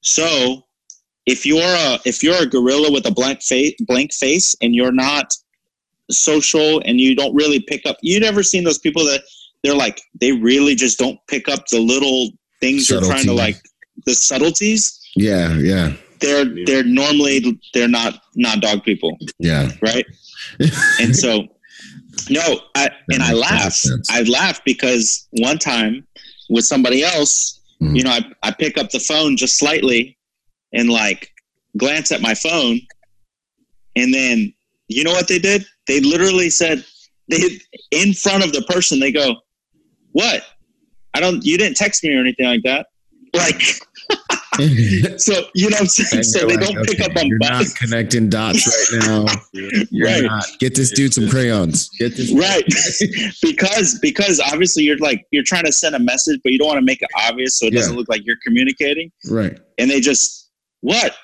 So, 0.02 0.64
if 1.26 1.46
you're 1.46 1.62
a 1.62 2.00
if 2.06 2.24
you're 2.24 2.44
a 2.44 2.46
gorilla 2.46 2.92
with 2.92 3.06
a 3.06 3.12
blank 3.12 3.42
face, 3.42 3.74
blank 3.82 4.14
face, 4.14 4.56
and 4.62 4.74
you're 4.74 4.94
not 4.94 5.34
social 6.10 6.82
and 6.86 7.02
you 7.02 7.16
don't 7.16 7.36
really 7.36 7.60
pick 7.60 7.86
up, 7.86 7.98
you've 8.02 8.22
never 8.22 8.44
seen 8.44 8.64
those 8.64 8.78
people 8.78 9.04
that 9.06 9.22
they're 9.64 9.76
like 9.76 10.02
they 10.22 10.32
really 10.32 10.76
just 10.76 10.98
don't 10.98 11.20
pick 11.28 11.50
up 11.50 11.66
the 11.72 11.80
little 11.80 12.30
things 12.62 12.88
Subtlety. 12.88 13.06
you're 13.06 13.16
trying 13.16 13.26
to 13.26 13.34
like 13.34 13.58
the 14.06 14.14
subtleties. 14.16 15.00
Yeah, 15.16 15.54
yeah 15.56 15.94
they're 16.20 16.46
they're 16.66 16.84
normally 16.84 17.60
they're 17.74 17.88
not 17.88 18.22
not 18.36 18.62
dog 18.62 18.84
people. 18.84 19.18
Yeah. 19.40 19.72
Right. 19.82 20.06
and 21.00 21.16
so 21.16 21.48
no, 22.30 22.60
I 22.76 22.90
and 23.10 23.24
I 23.24 23.34
laugh. 23.34 23.82
I 24.10 24.24
laugh 24.24 24.62
because 24.66 25.28
one 25.32 25.58
time 25.58 26.06
with 26.50 26.66
somebody 26.66 27.04
else, 27.04 27.60
mm-hmm. 27.82 27.96
you 27.96 28.04
know, 28.04 28.12
I, 28.12 28.22
I 28.44 28.52
pick 28.52 28.78
up 28.78 28.90
the 28.90 29.00
phone 29.00 29.38
just 29.38 29.58
slightly 29.58 30.18
and 30.74 30.90
like 30.90 31.32
glance 31.78 32.12
at 32.12 32.22
my 32.22 32.34
phone 32.34 32.80
and 33.98 34.14
then 34.14 34.54
you 34.88 35.04
know 35.04 35.12
what 35.12 35.28
they 35.28 35.40
did? 35.40 35.66
They 35.88 36.00
literally 36.00 36.50
said 36.50 36.86
they 37.30 37.42
in 37.92 38.14
front 38.14 38.46
of 38.46 38.54
the 38.54 38.62
person 38.70 39.00
they 39.00 39.12
go, 39.12 39.36
"What? 40.12 40.44
I 41.14 41.20
don't 41.20 41.44
you 41.44 41.58
didn't 41.58 41.78
text 41.78 42.04
me 42.04 42.16
or 42.16 42.22
anything 42.22 42.46
like 42.46 42.62
that." 42.64 42.88
Like 43.34 43.62
so 45.18 45.46
you 45.54 45.70
know, 45.70 45.84
so, 45.86 46.22
so 46.22 46.48
they 46.48 46.56
like, 46.56 46.68
don't 46.68 46.86
pick 46.86 47.02
up 47.02 47.16
on. 47.16 47.28
You're 47.28 47.40
buttons. 47.40 47.74
not 47.74 47.78
connecting 47.78 48.30
dots 48.30 48.92
right 48.94 49.02
now. 49.08 49.26
You're 49.54 50.08
right. 50.08 50.24
Not. 50.24 50.46
Get 50.60 50.76
this 50.76 50.92
dude 50.92 51.14
some 51.14 51.30
crayons. 51.30 51.90
Get 52.00 52.16
this. 52.16 52.32
Right, 52.34 52.64
because 53.42 54.00
because 54.02 54.40
obviously 54.52 54.84
you're 54.84 54.98
like 54.98 55.26
you're 55.32 55.44
trying 55.44 55.66
to 55.66 55.72
send 55.72 55.96
a 55.96 56.00
message, 56.00 56.40
but 56.44 56.52
you 56.52 56.60
don't 56.60 56.68
want 56.68 56.80
to 56.80 56.86
make 56.86 57.02
it 57.02 57.10
obvious, 57.18 57.58
so 57.60 57.68
it 57.68 57.74
doesn't 57.74 57.96
look 57.96 58.10
like 58.10 58.22
you're 58.26 58.40
communicating. 58.44 59.12
Right. 59.30 59.60
And 59.78 59.90
they 59.90 60.00
just 60.00 60.50
what? 60.82 61.16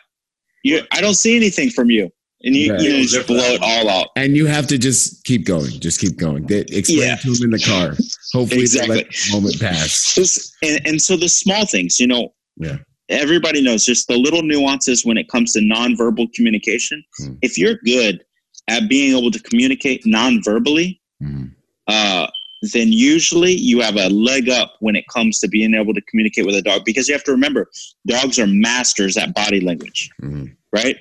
You, 0.64 0.82
I 0.92 1.02
don't 1.02 1.16
see 1.16 1.36
anything 1.36 1.70
from 1.70 1.90
you 1.90 2.10
and 2.44 2.56
you, 2.56 2.74
right. 2.74 2.82
you 2.82 2.90
know, 2.90 3.04
just 3.04 3.28
blow 3.28 3.38
it 3.40 3.62
all 3.62 3.90
out. 3.90 4.08
And 4.16 4.36
you 4.36 4.46
have 4.48 4.68
to 4.68 4.78
just 4.78 5.24
keep 5.24 5.46
going. 5.46 5.72
Just 5.80 6.00
keep 6.00 6.18
going. 6.18 6.46
They, 6.46 6.60
explain 6.60 7.00
yeah. 7.00 7.16
to 7.16 7.34
them 7.34 7.46
in 7.46 7.52
the 7.52 7.60
car. 7.60 7.96
Hopefully, 8.34 8.62
exactly. 8.62 8.98
let 8.98 9.08
the 9.08 9.30
moment 9.34 9.60
pass. 9.62 10.14
Just, 10.14 10.54
and, 10.62 10.82
and 10.86 11.02
so 11.02 11.16
the 11.16 11.30
small 11.30 11.66
things, 11.66 12.00
you 12.00 12.08
know, 12.08 12.34
yeah. 12.58 12.78
Everybody 13.10 13.62
knows 13.62 13.86
just 13.86 14.08
the 14.08 14.18
little 14.18 14.42
nuances 14.42 15.06
when 15.06 15.18
it 15.18 15.28
comes 15.28 15.54
to 15.54 15.60
nonverbal 15.60 16.32
communication. 16.34 17.04
Hmm. 17.18 17.34
If 17.42 17.58
you're 17.58 17.76
good 17.86 18.24
at 18.70 18.88
being 18.88 19.18
able 19.18 19.32
to 19.32 19.40
communicate 19.40 20.04
nonverbally, 20.06 21.00
hmm. 21.20 21.46
uh, 21.88 22.28
then 22.72 22.94
usually 22.94 23.52
you 23.52 23.82
have 23.82 23.98
a 23.98 24.10
leg 24.10 24.50
up 24.50 24.76
when 24.80 24.96
it 24.96 25.06
comes 25.14 25.40
to 25.40 25.50
being 25.50 25.74
able 25.74 25.94
to 25.94 26.02
communicate 26.10 26.46
with 26.46 26.56
a 26.56 26.62
dog 26.62 26.86
because 26.86 27.10
you 27.10 27.14
have 27.14 27.24
to 27.26 27.32
remember 27.32 27.70
dogs 28.08 28.40
are 28.40 28.48
masters 28.48 29.18
at 29.18 29.36
body 29.36 29.60
language, 29.60 30.10
hmm. 30.20 30.46
right? 30.72 30.98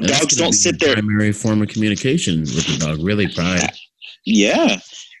dogs 0.00 0.36
don't 0.36 0.52
sit 0.52 0.80
there. 0.80 0.94
Primary 0.94 1.32
form 1.32 1.62
of 1.62 1.68
communication 1.68 2.40
with 2.40 2.66
the 2.66 2.86
dog, 2.86 3.02
really, 3.02 3.28
pride. 3.28 3.70
Yeah, 4.24 4.78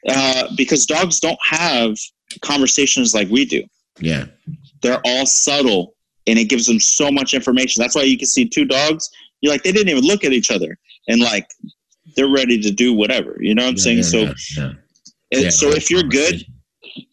uh, 0.08 0.48
because 0.56 0.86
dogs 0.86 1.20
don't 1.20 1.38
have 1.42 1.96
conversations 2.40 3.14
like 3.14 3.28
we 3.28 3.44
do. 3.44 3.62
Yeah, 4.00 4.26
they're 4.82 5.00
all 5.04 5.26
subtle, 5.26 5.94
and 6.26 6.38
it 6.38 6.44
gives 6.44 6.66
them 6.66 6.80
so 6.80 7.10
much 7.10 7.34
information. 7.34 7.80
That's 7.80 7.94
why 7.94 8.02
you 8.02 8.18
can 8.18 8.26
see 8.26 8.48
two 8.48 8.64
dogs. 8.64 9.10
You're 9.40 9.52
like 9.52 9.62
they 9.62 9.72
didn't 9.72 9.88
even 9.88 10.04
look 10.04 10.24
at 10.24 10.32
each 10.32 10.50
other, 10.50 10.78
and 11.08 11.20
like 11.20 11.46
they're 12.16 12.32
ready 12.32 12.60
to 12.60 12.70
do 12.70 12.92
whatever. 12.92 13.36
You 13.40 13.54
know 13.54 13.64
what 13.64 13.70
I'm 13.70 13.76
yeah, 13.76 14.02
saying? 14.02 14.26
Yeah, 14.26 14.34
so, 14.36 14.72
yeah, 15.32 15.50
so 15.50 15.70
if 15.70 15.90
you're 15.90 16.02
good, 16.02 16.44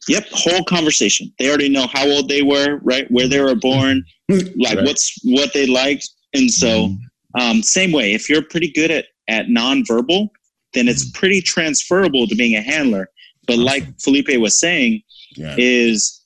Yep, 0.09 0.27
whole 0.31 0.63
conversation. 0.65 1.31
They 1.39 1.47
already 1.47 1.69
know 1.69 1.87
how 1.87 2.05
old 2.05 2.27
they 2.27 2.41
were, 2.41 2.79
right? 2.83 3.09
Where 3.09 3.29
they 3.29 3.39
were 3.39 3.55
born, 3.55 4.03
like 4.29 4.75
right. 4.75 4.83
what's 4.83 5.17
what 5.23 5.53
they 5.53 5.67
liked, 5.67 6.09
and 6.33 6.51
so 6.51 6.87
mm-hmm. 6.87 6.95
Um, 7.35 7.61
same 7.61 7.91
way, 7.91 8.13
if 8.13 8.29
you're 8.29 8.41
pretty 8.41 8.71
good 8.71 8.91
at, 8.91 9.05
at 9.27 9.47
nonverbal, 9.47 10.29
then 10.73 10.87
it's 10.87 11.05
mm-hmm. 11.05 11.19
pretty 11.19 11.41
transferable 11.41 12.27
to 12.27 12.35
being 12.35 12.55
a 12.55 12.61
handler. 12.61 13.09
But 13.47 13.59
like 13.59 13.83
Felipe 13.99 14.35
was 14.37 14.59
saying, 14.59 15.03
yeah. 15.35 15.55
is 15.57 16.18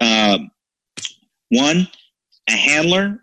um, 0.00 0.50
one, 1.50 1.88
a 2.48 2.52
handler, 2.52 3.20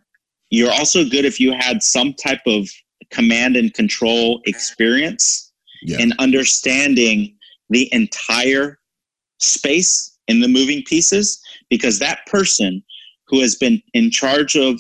you're 0.50 0.72
also 0.72 1.04
good 1.04 1.26
if 1.26 1.40
you 1.40 1.54
had 1.54 1.82
some 1.82 2.14
type 2.14 2.42
of 2.46 2.68
command 3.12 3.56
and 3.56 3.74
control 3.74 4.42
experience 4.46 5.52
yeah. 5.84 5.98
and 6.00 6.14
understanding 6.20 7.36
the 7.70 7.92
entire 7.94 8.80
space 9.40 10.18
in 10.28 10.40
the 10.40 10.48
moving 10.48 10.84
pieces 10.88 11.42
because 11.70 12.00
that 12.00 12.20
person 12.28 12.84
who 13.28 13.42
has 13.42 13.56
been 13.56 13.82
in 13.94 14.10
charge 14.10 14.56
of 14.56 14.80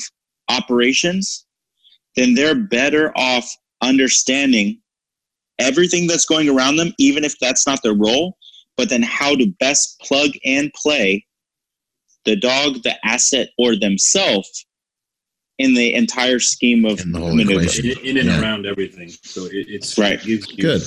operations 0.50 1.46
then 2.16 2.34
they're 2.34 2.56
better 2.56 3.12
off 3.16 3.56
understanding 3.82 4.80
everything 5.60 6.08
that's 6.08 6.26
going 6.26 6.50
around 6.50 6.78
them, 6.78 6.94
even 6.98 7.24
if 7.24 7.38
that's 7.40 7.68
not 7.68 7.82
their 7.84 7.94
role, 7.94 8.38
but 8.78 8.90
then 8.90 9.04
how 9.04 9.36
to 9.36 9.54
best 9.60 10.00
plug 10.00 10.32
and 10.46 10.72
play 10.74 11.25
the 12.26 12.36
dog, 12.36 12.84
the 12.84 12.96
asset, 13.06 13.50
or 13.58 13.76
themselves 13.76 14.66
in 15.58 15.74
the 15.74 15.94
entire 15.94 16.40
scheme 16.40 16.86
of 16.86 17.00
in 17.00 17.12
maneuver. 17.12 17.66
In, 17.80 17.98
in, 18.00 18.18
and 18.18 18.28
yeah. 18.28 18.42
around 18.42 18.66
everything. 18.66 19.10
So 19.10 19.46
it, 19.46 19.68
it's 19.70 19.98
right. 19.98 20.20
It 20.20 20.26
you, 20.26 20.42
Good. 20.58 20.82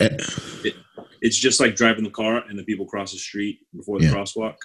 It, 0.00 0.74
it's 1.20 1.38
just 1.38 1.60
like 1.60 1.76
driving 1.76 2.04
the 2.04 2.10
car 2.10 2.42
and 2.48 2.58
the 2.58 2.64
people 2.64 2.86
cross 2.86 3.12
the 3.12 3.18
street 3.18 3.60
before 3.74 3.98
the 3.98 4.06
yeah. 4.06 4.12
crosswalk 4.12 4.56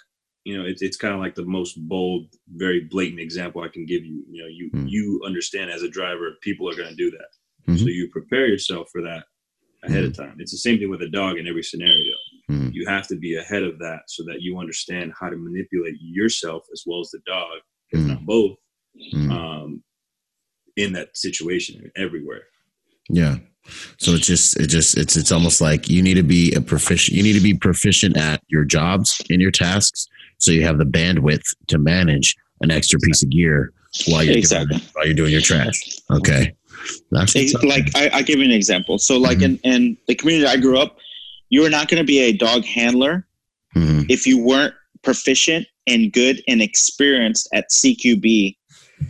you 0.50 0.58
know, 0.58 0.66
it's 0.66 0.82
it's 0.82 0.98
kind 0.98 1.14
of 1.14 1.20
like 1.20 1.36
the 1.36 1.46
most 1.46 1.76
bold, 1.88 2.28
very 2.56 2.82
blatant 2.82 3.20
example 3.20 3.62
I 3.62 3.68
can 3.68 3.86
give 3.86 4.06
you. 4.06 4.24
You 4.30 4.42
know, 4.42 4.48
you 4.48 4.72
mm 4.72 4.90
you 4.90 5.22
understand 5.24 5.70
as 5.70 5.84
a 5.84 5.90
driver, 5.90 6.32
people 6.42 6.68
are 6.68 6.76
going 6.76 6.90
to 6.90 6.96
do 6.96 7.12
that, 7.12 7.28
mm-hmm. 7.68 7.78
so 7.78 7.86
you 7.86 8.10
prepare 8.12 8.48
yourself 8.48 8.88
for 8.92 9.02
that 9.04 9.26
ahead 9.84 10.04
mm 10.04 10.08
of 10.08 10.18
time. 10.18 10.38
It's 10.40 10.52
the 10.52 10.58
same 10.58 10.80
thing 10.80 10.90
with 10.90 11.04
a 11.04 11.10
dog 11.10 11.38
in 11.38 11.48
every 11.48 11.64
scenario. 11.64 12.16
Mm 12.50 12.74
You 12.74 12.86
have 12.88 13.08
to 13.08 13.16
be 13.16 13.38
ahead 13.38 13.64
of 13.64 13.80
that 13.80 14.02
so 14.08 14.24
that 14.24 14.42
you 14.42 14.60
understand 14.60 15.14
how 15.20 15.30
to 15.30 15.38
manipulate 15.38 15.96
yourself 16.00 16.64
as 16.74 16.84
well 16.86 17.00
as 17.02 17.10
the 17.12 17.20
dog, 17.26 17.60
if 17.92 18.00
not 18.00 18.26
both, 18.26 18.58
um, 19.32 19.84
in 20.76 20.94
that 20.94 21.16
situation 21.16 21.92
everywhere. 21.96 22.44
Yeah. 23.10 23.38
So 23.98 24.14
it's 24.14 24.26
just 24.26 24.60
it 24.60 24.68
just 24.68 24.98
it's 24.98 25.16
it's 25.16 25.32
almost 25.32 25.62
like 25.62 25.90
you 25.90 26.02
need 26.02 26.16
to 26.16 26.24
be 26.24 26.54
a 26.54 26.62
proficient 26.62 27.18
you 27.18 27.24
need 27.24 27.34
to 27.34 27.42
be 27.42 27.54
proficient 27.54 28.18
at 28.18 28.42
your 28.48 28.66
jobs 28.66 29.22
and 29.30 29.42
your 29.42 29.52
tasks 29.52 30.08
so 30.40 30.52
you 30.52 30.64
have 30.64 30.78
the 30.78 30.86
bandwidth 30.86 31.44
to 31.68 31.78
manage 31.78 32.36
an 32.62 32.72
extra 32.72 33.00
piece 33.00 33.22
of 33.22 33.30
gear 33.30 33.72
while 34.08 34.24
you're 34.24 34.38
exactly. 34.38 34.78
doing, 34.78 34.90
while 34.94 35.06
you're 35.06 35.16
doing 35.16 35.32
your 35.32 35.42
trash. 35.42 35.82
Okay, 36.12 36.56
that's 37.12 37.36
like 37.64 37.96
I, 37.96 38.10
I 38.14 38.22
give 38.22 38.40
you 38.40 38.46
an 38.46 38.52
example. 38.52 38.98
So 38.98 39.18
like 39.18 39.40
mm-hmm. 39.40 39.66
in 39.66 39.74
in 39.74 39.98
the 40.08 40.16
community 40.16 40.48
I 40.48 40.58
grew 40.58 40.80
up, 40.80 40.98
you 41.50 41.62
were 41.62 41.70
not 41.70 41.88
going 41.88 42.02
to 42.02 42.08
be 42.08 42.20
a 42.20 42.32
dog 42.32 42.66
handler 42.66 43.28
mm-hmm. 43.76 44.04
if 44.10 44.26
you 44.26 44.44
weren't 44.44 44.74
proficient 45.04 45.66
and 45.88 46.12
good 46.14 46.42
and 46.48 46.62
experienced 46.62 47.50
at 47.54 47.70
CQB 47.70 48.56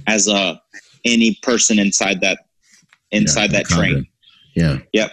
as 0.07 0.28
a 0.28 0.61
any 1.06 1.38
person 1.41 1.80
inside 1.80 2.22
that 2.22 2.40
inside 3.11 3.52
yeah, 3.52 3.60
that 3.60 3.66
train. 3.66 4.07
Yeah. 4.56 4.80
Yep. 4.94 5.11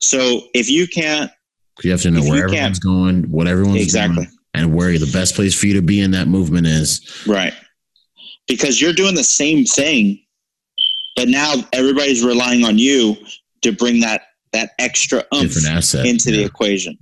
So 0.00 0.42
if 0.54 0.68
you 0.68 0.86
can't, 0.86 1.30
you 1.82 1.90
have 1.90 2.02
to 2.02 2.10
know 2.10 2.22
where 2.22 2.44
everyone's 2.44 2.78
going, 2.78 3.24
what 3.30 3.48
everyone's 3.48 3.82
exactly. 3.82 4.24
Doing, 4.24 4.36
and 4.54 4.74
where 4.74 4.96
the 4.98 5.10
best 5.12 5.34
place 5.34 5.58
for 5.58 5.66
you 5.66 5.74
to 5.74 5.82
be 5.82 6.00
in 6.00 6.12
that 6.12 6.28
movement 6.28 6.66
is. 6.66 7.24
Right. 7.26 7.52
Because 8.46 8.80
you're 8.80 8.92
doing 8.92 9.14
the 9.14 9.24
same 9.24 9.64
thing, 9.64 10.22
but 11.16 11.28
now 11.28 11.54
everybody's 11.72 12.22
relying 12.22 12.64
on 12.64 12.78
you 12.78 13.16
to 13.62 13.72
bring 13.72 14.00
that 14.00 14.22
that 14.54 14.70
extra 14.78 15.24
umph 15.32 15.56
asset, 15.66 16.06
into 16.06 16.30
yeah. 16.30 16.38
the 16.38 16.44
equation. 16.44 16.96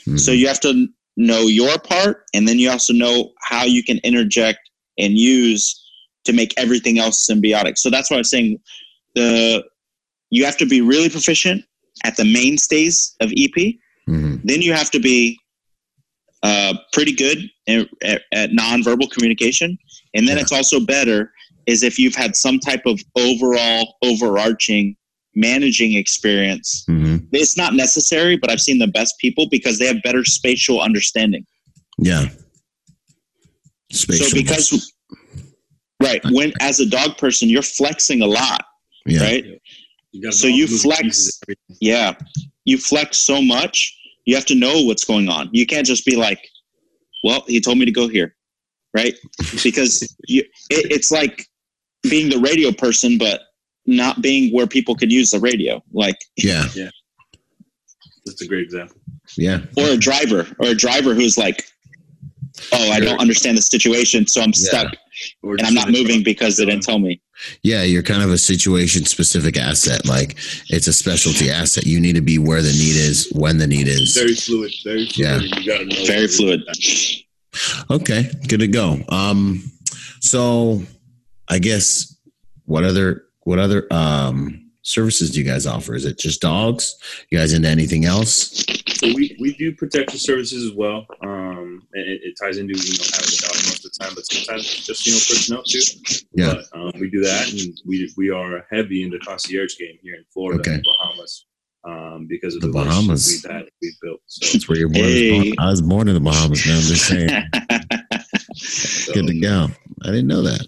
Mm-hmm. 0.00 0.16
So 0.16 0.32
you 0.32 0.48
have 0.48 0.60
to 0.60 0.88
know 1.16 1.42
your 1.42 1.78
part, 1.78 2.24
and 2.34 2.48
then 2.48 2.58
you 2.58 2.70
also 2.70 2.92
know 2.92 3.32
how 3.42 3.64
you 3.64 3.84
can 3.84 3.98
interject 3.98 4.58
and 4.98 5.16
use 5.16 5.80
to 6.24 6.32
make 6.32 6.52
everything 6.56 6.98
else 6.98 7.26
symbiotic. 7.30 7.78
So 7.78 7.90
that's 7.90 8.10
why 8.10 8.16
I'm 8.16 8.24
saying 8.24 8.58
the 9.14 9.64
you 10.30 10.44
have 10.44 10.56
to 10.56 10.66
be 10.66 10.80
really 10.80 11.08
proficient 11.08 11.64
at 12.02 12.16
the 12.16 12.24
mainstays 12.24 13.14
of 13.20 13.30
EP. 13.30 13.54
Mm-hmm. 14.08 14.36
Then 14.42 14.62
you 14.62 14.72
have 14.72 14.90
to 14.90 14.98
be 14.98 15.38
uh, 16.42 16.74
pretty 16.92 17.14
good 17.14 17.38
at, 17.68 17.86
at, 18.02 18.22
at, 18.32 18.50
nonverbal 18.50 19.10
communication. 19.10 19.78
And 20.14 20.26
then 20.28 20.36
yeah. 20.36 20.42
it's 20.42 20.52
also 20.52 20.80
better 20.80 21.30
is 21.66 21.82
if 21.82 21.98
you've 21.98 22.14
had 22.14 22.36
some 22.36 22.58
type 22.58 22.82
of 22.84 23.00
overall 23.16 23.94
overarching 24.02 24.96
managing 25.34 25.94
experience. 25.94 26.84
Mm-hmm. 26.88 27.26
It's 27.32 27.56
not 27.56 27.74
necessary, 27.74 28.36
but 28.36 28.50
I've 28.50 28.60
seen 28.60 28.78
the 28.78 28.86
best 28.88 29.14
people 29.18 29.48
because 29.50 29.78
they 29.78 29.86
have 29.86 30.02
better 30.02 30.24
spatial 30.24 30.80
understanding. 30.80 31.46
Yeah. 31.98 32.26
Spatial. 33.92 34.26
So 34.26 34.34
because 34.34 34.92
right, 36.02 36.22
when 36.30 36.52
as 36.60 36.80
a 36.80 36.86
dog 36.86 37.18
person, 37.18 37.48
you're 37.48 37.62
flexing 37.62 38.22
a 38.22 38.26
lot. 38.26 38.64
Yeah. 39.06 39.22
Right. 39.22 39.60
You 40.12 40.32
so 40.32 40.46
you 40.46 40.66
flex. 40.66 41.40
Yeah. 41.80 42.14
You 42.64 42.78
flex 42.78 43.18
so 43.18 43.42
much 43.42 43.94
you 44.24 44.34
have 44.34 44.46
to 44.46 44.54
know 44.54 44.82
what's 44.82 45.04
going 45.04 45.28
on. 45.28 45.48
You 45.52 45.66
can't 45.66 45.86
just 45.86 46.04
be 46.04 46.16
like, 46.16 46.40
well, 47.22 47.44
he 47.46 47.60
told 47.60 47.78
me 47.78 47.84
to 47.84 47.92
go 47.92 48.08
here, 48.08 48.34
right? 48.94 49.14
Because 49.62 50.16
you, 50.26 50.42
it, 50.70 50.90
it's 50.90 51.10
like 51.10 51.46
being 52.02 52.30
the 52.30 52.38
radio 52.38 52.72
person, 52.72 53.18
but 53.18 53.40
not 53.86 54.22
being 54.22 54.52
where 54.54 54.66
people 54.66 54.94
could 54.94 55.12
use 55.12 55.30
the 55.30 55.40
radio. 55.40 55.82
Like, 55.92 56.16
yeah, 56.36 56.64
yeah, 56.74 56.90
that's 58.26 58.42
a 58.42 58.48
great 58.48 58.64
example. 58.64 58.96
Yeah, 59.36 59.60
or 59.76 59.88
a 59.88 59.96
driver, 59.96 60.46
or 60.58 60.68
a 60.68 60.74
driver 60.74 61.14
who's 61.14 61.38
like, 61.38 61.64
oh, 62.72 62.90
I 62.90 63.00
don't 63.00 63.20
understand 63.20 63.56
the 63.56 63.62
situation, 63.62 64.26
so 64.26 64.42
I'm 64.42 64.52
stuck, 64.52 64.92
yeah. 65.42 65.50
and 65.50 65.62
I'm 65.62 65.74
not 65.74 65.90
moving 65.90 66.22
because 66.22 66.56
they 66.56 66.64
didn't 66.64 66.82
tell 66.82 66.98
me. 66.98 67.20
Yeah, 67.62 67.82
you're 67.82 68.02
kind 68.02 68.22
of 68.22 68.30
a 68.30 68.38
situation 68.38 69.04
specific 69.04 69.58
asset. 69.58 70.06
Like 70.06 70.36
it's 70.68 70.86
a 70.86 70.92
specialty 70.92 71.50
asset. 71.50 71.84
You 71.84 72.00
need 72.00 72.14
to 72.14 72.20
be 72.20 72.38
where 72.38 72.62
the 72.62 72.72
need 72.72 72.96
is, 72.96 73.30
when 73.34 73.58
the 73.58 73.66
need 73.66 73.88
is. 73.88 74.14
Very 74.14 74.34
fluid. 74.34 74.72
Very 74.84 75.06
fluid. 75.06 75.18
Yeah. 75.18 75.40
You 75.40 75.66
gotta 75.66 75.84
know 75.84 76.06
very 76.06 76.28
fluid. 76.28 76.62
Okay, 77.90 78.30
good 78.48 78.60
to 78.60 78.68
go. 78.68 78.98
Um, 79.08 79.62
so 80.20 80.82
I 81.48 81.58
guess 81.58 82.16
what 82.64 82.84
other 82.84 83.23
what 83.44 83.58
other 83.58 83.86
um 83.90 84.60
services 84.82 85.30
do 85.30 85.38
you 85.40 85.44
guys 85.46 85.66
offer? 85.66 85.94
Is 85.94 86.04
it 86.04 86.18
just 86.18 86.40
dogs? 86.42 86.94
You 87.30 87.38
guys 87.38 87.52
into 87.54 87.68
anything 87.68 88.04
else? 88.04 88.64
So 88.98 89.06
we, 89.14 89.34
we 89.40 89.54
do 89.54 89.74
protection 89.74 90.18
services 90.18 90.62
as 90.70 90.76
well. 90.76 91.06
Um, 91.22 91.82
it, 91.92 92.20
it 92.22 92.34
ties 92.40 92.58
into 92.58 92.74
you 92.74 92.98
know 92.98 93.04
having 93.12 93.32
a 93.32 93.40
dog 93.40 93.56
most 93.64 93.84
of 93.84 93.92
the 93.92 94.04
time, 94.04 94.12
but 94.14 94.24
sometimes 94.30 94.86
just 94.86 95.06
you 95.06 95.12
know 95.12 95.18
personnel 95.18 95.62
too. 95.64 95.80
Yeah. 96.34 96.54
But 96.72 96.78
um, 96.78 96.92
we 97.00 97.10
do 97.10 97.20
that, 97.22 97.50
and 97.52 97.80
we 97.86 98.12
we 98.16 98.30
are 98.30 98.66
heavy 98.70 99.02
in 99.02 99.10
the 99.10 99.18
concierge 99.20 99.76
game 99.78 99.96
here 100.02 100.14
in 100.16 100.24
Florida, 100.32 100.60
Okay. 100.60 100.74
and 100.74 100.84
Bahamas, 100.84 101.46
um, 101.84 102.26
because 102.28 102.54
of 102.54 102.60
The 102.60 102.68
the, 102.68 102.72
Bahamas. 102.74 103.26
we've 103.44 103.50
had, 103.52 103.64
we've 103.82 103.98
built. 104.02 104.20
So, 104.26 104.52
That's 104.52 104.68
where 104.68 104.78
you're 104.78 104.88
born. 104.90 105.04
Hey. 105.04 105.52
I 105.58 105.70
was 105.70 105.80
born 105.82 106.08
in 106.08 106.14
the 106.14 106.20
Bahamas, 106.20 106.64
man. 106.66 106.76
I'm 106.76 106.82
just 106.82 107.06
saying. 107.08 107.30
so 108.54 109.12
Good 109.14 109.26
to 109.28 109.40
go. 109.40 109.68
I 110.02 110.06
didn't 110.08 110.28
know 110.28 110.42
that. 110.42 110.66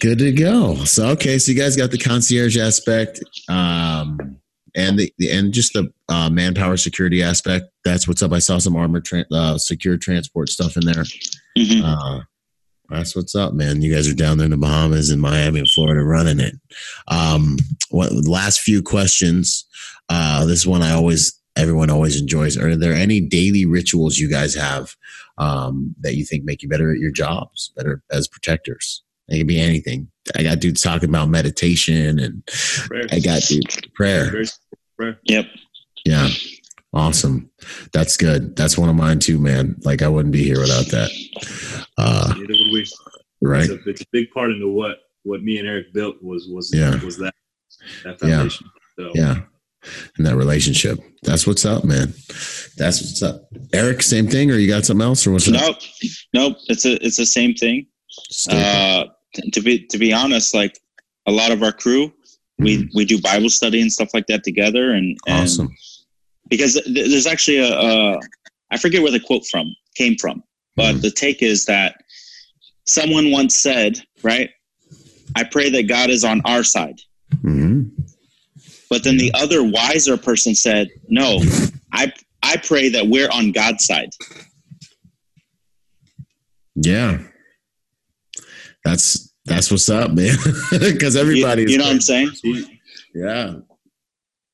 Good 0.00 0.18
to 0.18 0.32
go. 0.32 0.76
So 0.84 1.08
okay, 1.10 1.38
so 1.38 1.50
you 1.50 1.58
guys 1.58 1.76
got 1.76 1.90
the 1.90 1.98
concierge 1.98 2.56
aspect, 2.56 3.20
um, 3.48 4.36
and 4.76 4.96
the, 4.98 5.12
the 5.18 5.30
and 5.30 5.52
just 5.52 5.72
the 5.72 5.92
uh, 6.08 6.30
manpower 6.30 6.76
security 6.76 7.20
aspect. 7.22 7.66
That's 7.84 8.06
what's 8.06 8.22
up. 8.22 8.32
I 8.32 8.38
saw 8.38 8.58
some 8.58 8.76
armored 8.76 9.04
tra- 9.04 9.26
uh, 9.32 9.58
secure 9.58 9.96
transport 9.96 10.50
stuff 10.50 10.76
in 10.76 10.84
there. 10.84 11.04
Mhm. 11.56 11.82
Uh, 11.82 12.20
that's 12.88 13.16
what's 13.16 13.34
up, 13.34 13.54
man. 13.54 13.82
You 13.82 13.92
guys 13.92 14.08
are 14.08 14.14
down 14.14 14.38
there 14.38 14.44
in 14.44 14.52
the 14.52 14.56
Bahamas 14.56 15.10
and 15.10 15.20
Miami 15.20 15.58
and 15.58 15.68
Florida 15.68 16.02
running 16.02 16.38
it. 16.38 16.54
Um, 17.08 17.56
what 17.90 18.12
last 18.12 18.60
few 18.60 18.82
questions? 18.82 19.66
Uh, 20.08 20.46
this 20.46 20.64
one 20.64 20.82
I 20.82 20.92
always 20.92 21.38
everyone 21.56 21.90
always 21.90 22.20
enjoys. 22.20 22.56
Are 22.56 22.76
there 22.76 22.94
any 22.94 23.20
daily 23.20 23.66
rituals 23.66 24.16
you 24.18 24.30
guys 24.30 24.54
have 24.54 24.94
um, 25.38 25.96
that 26.00 26.14
you 26.14 26.24
think 26.24 26.44
make 26.44 26.62
you 26.62 26.68
better 26.68 26.92
at 26.92 26.98
your 26.98 27.10
jobs, 27.10 27.72
better 27.76 28.00
as 28.12 28.28
protectors? 28.28 29.02
It 29.28 29.38
can 29.38 29.46
be 29.46 29.60
anything. 29.60 30.10
I 30.36 30.42
got 30.42 30.60
dudes 30.60 30.80
talking 30.82 31.08
about 31.08 31.28
meditation, 31.28 32.18
and 32.18 32.46
prayer. 32.46 33.06
I 33.10 33.20
got 33.20 33.42
dude 33.42 33.64
prayer. 33.94 34.30
Very- 34.30 34.46
prayer. 34.96 35.20
Yep. 35.24 35.46
Yeah, 36.04 36.28
awesome. 36.92 37.50
That's 37.92 38.16
good. 38.16 38.56
That's 38.56 38.78
one 38.78 38.88
of 38.88 38.96
mine 38.96 39.18
too, 39.18 39.38
man. 39.38 39.76
Like 39.84 40.02
I 40.02 40.08
wouldn't 40.08 40.32
be 40.32 40.42
here 40.44 40.58
without 40.60 40.86
that. 40.86 41.10
Uh, 41.98 42.32
Neither 42.36 42.46
would 42.52 42.72
we. 42.72 42.86
right? 43.42 43.68
It's, 43.68 43.86
a, 43.86 43.90
it's 43.90 44.00
a 44.02 44.06
big 44.12 44.30
part 44.30 44.50
into 44.50 44.68
what 44.68 44.98
what 45.24 45.42
me 45.42 45.58
and 45.58 45.68
Eric 45.68 45.92
built 45.92 46.22
was 46.22 46.48
was 46.48 46.72
Yeah. 46.74 47.02
was 47.04 47.18
that 47.18 47.34
that 48.04 48.16
Yeah. 48.22 48.28
foundation. 48.36 48.66
So 48.98 49.10
Yeah. 49.14 49.40
And 50.16 50.26
that 50.26 50.36
relationship. 50.36 50.98
That's 51.22 51.46
what's 51.46 51.64
up, 51.64 51.84
man. 51.84 52.12
That's 52.76 53.00
what's 53.00 53.22
up. 53.22 53.48
Eric, 53.72 54.02
same 54.02 54.26
thing, 54.26 54.50
or 54.50 54.54
you 54.56 54.66
got 54.68 54.84
something 54.84 55.04
else, 55.06 55.26
or 55.26 55.32
what's 55.32 55.46
up? 55.48 55.54
Nope. 55.54 55.76
Nope. 56.34 56.56
It's 56.68 56.84
a 56.84 57.04
it's 57.04 57.16
the 57.16 57.26
same 57.26 57.54
thing. 57.54 57.86
Staple. 58.08 58.60
Uh, 58.60 59.04
t- 59.04 59.10
to 59.52 59.60
be 59.60 59.86
to 59.86 59.98
be 59.98 60.12
honest, 60.12 60.54
like 60.54 60.78
a 61.26 61.32
lot 61.32 61.50
of 61.52 61.62
our 61.62 61.72
crew, 61.72 62.12
we 62.58 62.78
Mhm. 62.78 62.88
we 62.94 63.04
do 63.04 63.20
Bible 63.20 63.50
study 63.50 63.80
and 63.80 63.92
stuff 63.92 64.10
like 64.14 64.26
that 64.28 64.42
together, 64.44 64.92
and, 64.92 65.16
and 65.26 65.42
awesome. 65.44 65.68
because 66.48 66.74
th- 66.74 67.08
there's 67.10 67.26
actually 67.26 67.58
a, 67.58 67.72
a 67.78 68.18
I 68.70 68.76
forget 68.78 69.02
where 69.02 69.12
the 69.12 69.20
quote 69.20 69.46
from 69.46 69.74
came 69.94 70.16
from, 70.16 70.42
but 70.76 70.96
Mhm. 70.96 71.02
the 71.02 71.10
take 71.10 71.42
is 71.42 71.64
that 71.66 71.96
someone 72.86 73.30
once 73.30 73.56
said, 73.56 74.00
right? 74.22 74.50
I 75.36 75.44
pray 75.44 75.68
that 75.70 75.84
God 75.88 76.10
is 76.10 76.24
on 76.24 76.40
our 76.44 76.64
side. 76.64 76.98
hmm 77.42 77.82
But 78.90 79.04
then 79.04 79.18
the 79.18 79.30
other 79.34 79.62
wiser 79.62 80.16
person 80.16 80.54
said, 80.54 80.88
No, 81.08 81.42
I 81.92 82.12
I 82.42 82.56
pray 82.56 82.88
that 82.88 83.06
we're 83.08 83.28
on 83.30 83.52
God's 83.52 83.84
side. 83.84 84.10
Yeah. 86.74 87.18
That's 88.84 89.32
that's 89.44 89.70
what's 89.70 89.88
up, 89.88 90.12
man. 90.12 90.36
Because 90.70 91.16
everybody 91.16 91.64
is 91.64 91.72
you 91.72 91.78
know 91.78 91.84
what 91.84 91.94
I'm 91.94 92.00
saying? 92.00 92.30
Yeah. 93.14 93.54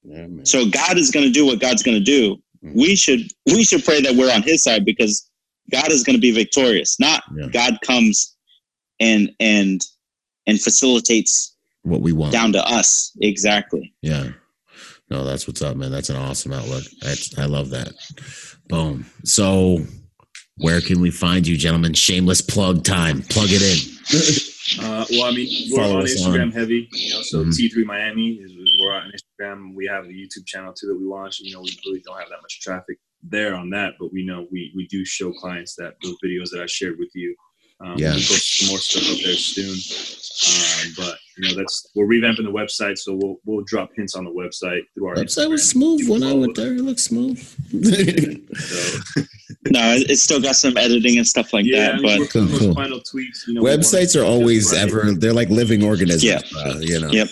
Yeah, 0.04 0.26
man. 0.28 0.46
So 0.46 0.68
God 0.70 0.96
is 0.96 1.10
going 1.10 1.26
to 1.26 1.32
do 1.32 1.44
what 1.44 1.60
God's 1.60 1.82
going 1.82 1.96
to 1.98 2.04
do. 2.04 2.36
Mm-hmm. 2.64 2.78
We 2.78 2.94
should 2.96 3.20
we 3.46 3.64
should 3.64 3.84
pray 3.84 4.00
that 4.02 4.14
we're 4.14 4.32
on 4.32 4.42
His 4.42 4.62
side 4.62 4.84
because 4.84 5.28
God 5.72 5.90
is 5.90 6.04
going 6.04 6.14
to 6.14 6.20
be 6.20 6.30
victorious. 6.30 6.98
Not 7.00 7.24
Yeah. 7.36 7.48
God 7.48 7.78
comes 7.82 8.36
and 9.00 9.30
and 9.40 9.82
and 10.46 10.60
facilitates 10.60 11.56
What 11.82 12.00
we 12.00 12.12
want. 12.12 12.32
down 12.32 12.52
to 12.52 12.64
us 12.66 13.12
exactly. 13.20 13.92
Yeah. 14.02 14.28
No, 15.10 15.24
that's 15.24 15.46
what's 15.46 15.62
up, 15.62 15.76
man. 15.76 15.90
That's 15.90 16.08
an 16.10 16.16
awesome 16.16 16.52
outlook. 16.52 16.84
That's, 17.02 17.36
I 17.38 17.44
love 17.44 17.70
that. 17.70 17.92
Boom. 18.68 19.04
So, 19.24 19.80
where 20.58 20.80
can 20.80 21.00
we 21.00 21.10
find 21.10 21.46
you, 21.46 21.56
gentlemen? 21.56 21.94
Shameless 21.94 22.40
plug 22.40 22.84
time. 22.84 23.22
Plug 23.22 23.48
it 23.50 23.62
in. 23.62 24.44
Uh, 24.80 25.04
well, 25.10 25.24
I 25.24 25.30
mean, 25.30 25.68
we're 25.70 25.76
Follow 25.76 25.98
on 25.98 26.04
Instagram 26.06 26.42
on- 26.44 26.50
heavy. 26.52 26.88
You 26.90 27.14
know, 27.14 27.20
so 27.22 27.44
Mhm. 27.44 27.52
T3 27.54 27.84
Miami 27.84 28.30
is, 28.36 28.50
is 28.50 28.74
we're 28.80 28.94
on 28.94 29.12
Instagram. 29.12 29.74
We 29.74 29.86
have 29.86 30.06
a 30.06 30.08
YouTube 30.08 30.46
channel 30.46 30.72
too 30.72 30.86
that 30.86 30.96
we 30.98 31.04
launched. 31.04 31.40
You 31.40 31.52
know, 31.52 31.60
we 31.60 31.78
really 31.84 32.00
don't 32.00 32.18
have 32.18 32.30
that 32.30 32.40
much 32.40 32.60
traffic 32.62 32.98
there 33.22 33.54
on 33.54 33.68
that, 33.70 33.92
but 34.00 34.10
we 34.10 34.24
know 34.24 34.48
we 34.50 34.72
we 34.74 34.86
do 34.86 35.04
show 35.04 35.32
clients 35.34 35.74
that 35.76 35.96
those 36.02 36.16
videos 36.24 36.48
that 36.50 36.62
I 36.62 36.66
shared 36.66 36.98
with 36.98 37.10
you. 37.14 37.36
Um, 37.84 37.98
Yeah. 37.98 38.14
we 38.14 38.20
post 38.24 38.58
some 38.58 38.68
more 38.70 38.78
stuff 38.78 39.02
up 39.12 39.18
there 39.22 39.34
soon. 39.34 39.76
Um, 40.88 40.94
but 40.96 41.18
you 41.36 41.48
know, 41.48 41.54
that's 41.56 41.86
we're 41.94 42.06
revamping 42.06 42.44
the 42.44 42.52
website, 42.52 42.96
so 42.98 43.14
we'll 43.20 43.36
we'll 43.44 43.64
drop 43.66 43.90
hints 43.96 44.14
on 44.14 44.24
the 44.24 44.30
website 44.30 44.82
through 44.94 45.06
our 45.08 45.14
Website 45.16 45.48
was 45.50 45.68
smooth 45.68 46.08
when 46.08 46.22
I 46.22 46.32
went 46.32 46.54
there. 46.56 46.72
It 46.74 46.80
looked 46.82 47.00
smooth. 47.00 47.38
So 48.54 49.22
No, 49.70 49.94
it- 49.94 50.10
it's 50.10 50.22
still 50.22 50.40
got 50.40 50.56
some 50.56 50.76
editing 50.76 51.16
and 51.16 51.26
stuff 51.26 51.52
like 51.52 51.64
yeah, 51.66 51.88
I 51.88 51.92
that. 51.92 52.00
mean, 52.02 52.18
But 52.20 52.30
Cool, 52.30 52.58
cool. 52.58 52.74
final 52.74 53.00
tweaks. 53.00 53.44
You 53.48 53.54
know, 53.54 53.62
Websites 53.62 54.18
are 54.20 54.24
always 54.24 54.72
right. 54.72 54.82
ever, 54.82 55.12
they're 55.12 55.32
like 55.32 55.48
living 55.48 55.82
organisms. 55.82 56.22
Yeah. 56.24 56.40
uh, 56.64 56.78
you 56.80 57.00
know? 57.00 57.10
Yep. 57.10 57.28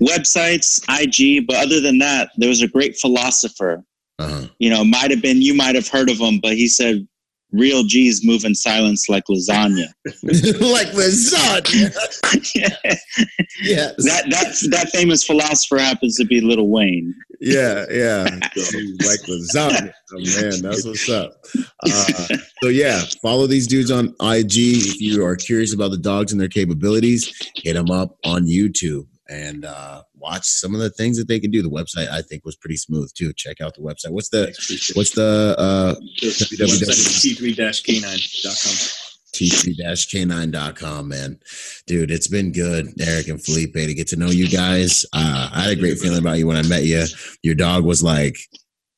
websites, 0.00 0.82
IG. 0.88 1.46
But 1.46 1.56
other 1.56 1.80
than 1.80 1.98
that, 1.98 2.30
there 2.36 2.48
was 2.48 2.62
a 2.62 2.68
great 2.68 2.96
philosopher. 2.98 3.84
Uh-huh. 4.18 4.46
You 4.58 4.70
know, 4.70 4.84
might 4.84 5.10
have 5.10 5.22
been 5.22 5.40
you 5.40 5.54
might 5.54 5.74
have 5.74 5.88
heard 5.88 6.10
of 6.10 6.18
him, 6.18 6.38
but 6.40 6.52
he 6.52 6.68
said, 6.68 7.06
"Real 7.52 7.84
G's 7.84 8.24
move 8.24 8.44
in 8.44 8.54
silence 8.54 9.08
like 9.08 9.24
lasagna." 9.30 9.86
like 10.04 10.88
lasagna. 10.88 11.94
yes. 13.62 13.94
that 14.04 14.24
that 14.30 14.68
that 14.70 14.90
famous 14.92 15.24
philosopher 15.24 15.78
happens 15.78 16.16
to 16.16 16.24
be 16.24 16.40
Lil 16.40 16.68
Wayne. 16.68 17.14
Yeah, 17.40 17.86
yeah. 17.90 18.22
like 19.04 19.20
lasagna. 19.28 19.92
Oh, 20.12 20.18
man, 20.18 20.62
that's 20.62 20.84
what's 20.84 21.08
up. 21.08 21.32
Uh, 21.84 22.36
so 22.62 22.68
yeah, 22.68 23.02
follow 23.22 23.46
these 23.46 23.66
dudes 23.66 23.90
on 23.90 24.14
IG. 24.20 24.56
If 24.56 25.00
you 25.00 25.24
are 25.24 25.36
curious 25.36 25.74
about 25.74 25.90
the 25.90 25.98
dogs 25.98 26.32
and 26.32 26.40
their 26.40 26.48
capabilities, 26.48 27.32
hit 27.56 27.74
them 27.74 27.90
up 27.90 28.16
on 28.24 28.46
YouTube 28.46 29.06
and 29.28 29.64
uh, 29.64 30.02
watch 30.22 30.46
some 30.46 30.74
of 30.74 30.80
the 30.80 30.90
things 30.90 31.18
that 31.18 31.28
they 31.28 31.40
can 31.40 31.50
do. 31.50 31.62
The 31.62 31.68
website 31.68 32.08
I 32.08 32.22
think 32.22 32.44
was 32.44 32.56
pretty 32.56 32.76
smooth 32.76 33.12
too. 33.14 33.32
Check 33.34 33.60
out 33.60 33.74
the 33.74 33.82
website. 33.82 34.10
What's 34.10 34.28
the 34.30 34.44
Thanks, 34.44 34.64
appreciate 34.64 34.90
it. 34.94 34.96
what's 34.96 35.10
the 35.10 35.54
uh, 35.58 35.94
The 35.94 36.66
website 36.66 36.88
is 36.88 37.22
t3-k9.com. 37.22 38.76
t3-k9.com, 39.34 41.08
man. 41.08 41.38
Dude, 41.86 42.10
it's 42.10 42.28
been 42.28 42.52
good, 42.52 42.88
Eric 43.00 43.28
and 43.28 43.42
Felipe, 43.42 43.74
to 43.74 43.94
get 43.94 44.08
to 44.08 44.16
know 44.16 44.30
you 44.30 44.48
guys. 44.48 45.04
Uh, 45.12 45.50
I 45.52 45.60
had 45.62 45.70
a 45.72 45.76
great 45.76 45.98
feeling 45.98 46.18
about 46.18 46.38
you 46.38 46.46
when 46.46 46.56
I 46.56 46.62
met 46.62 46.84
you. 46.84 47.04
Your 47.42 47.54
dog 47.54 47.84
was 47.84 48.02
like, 48.02 48.36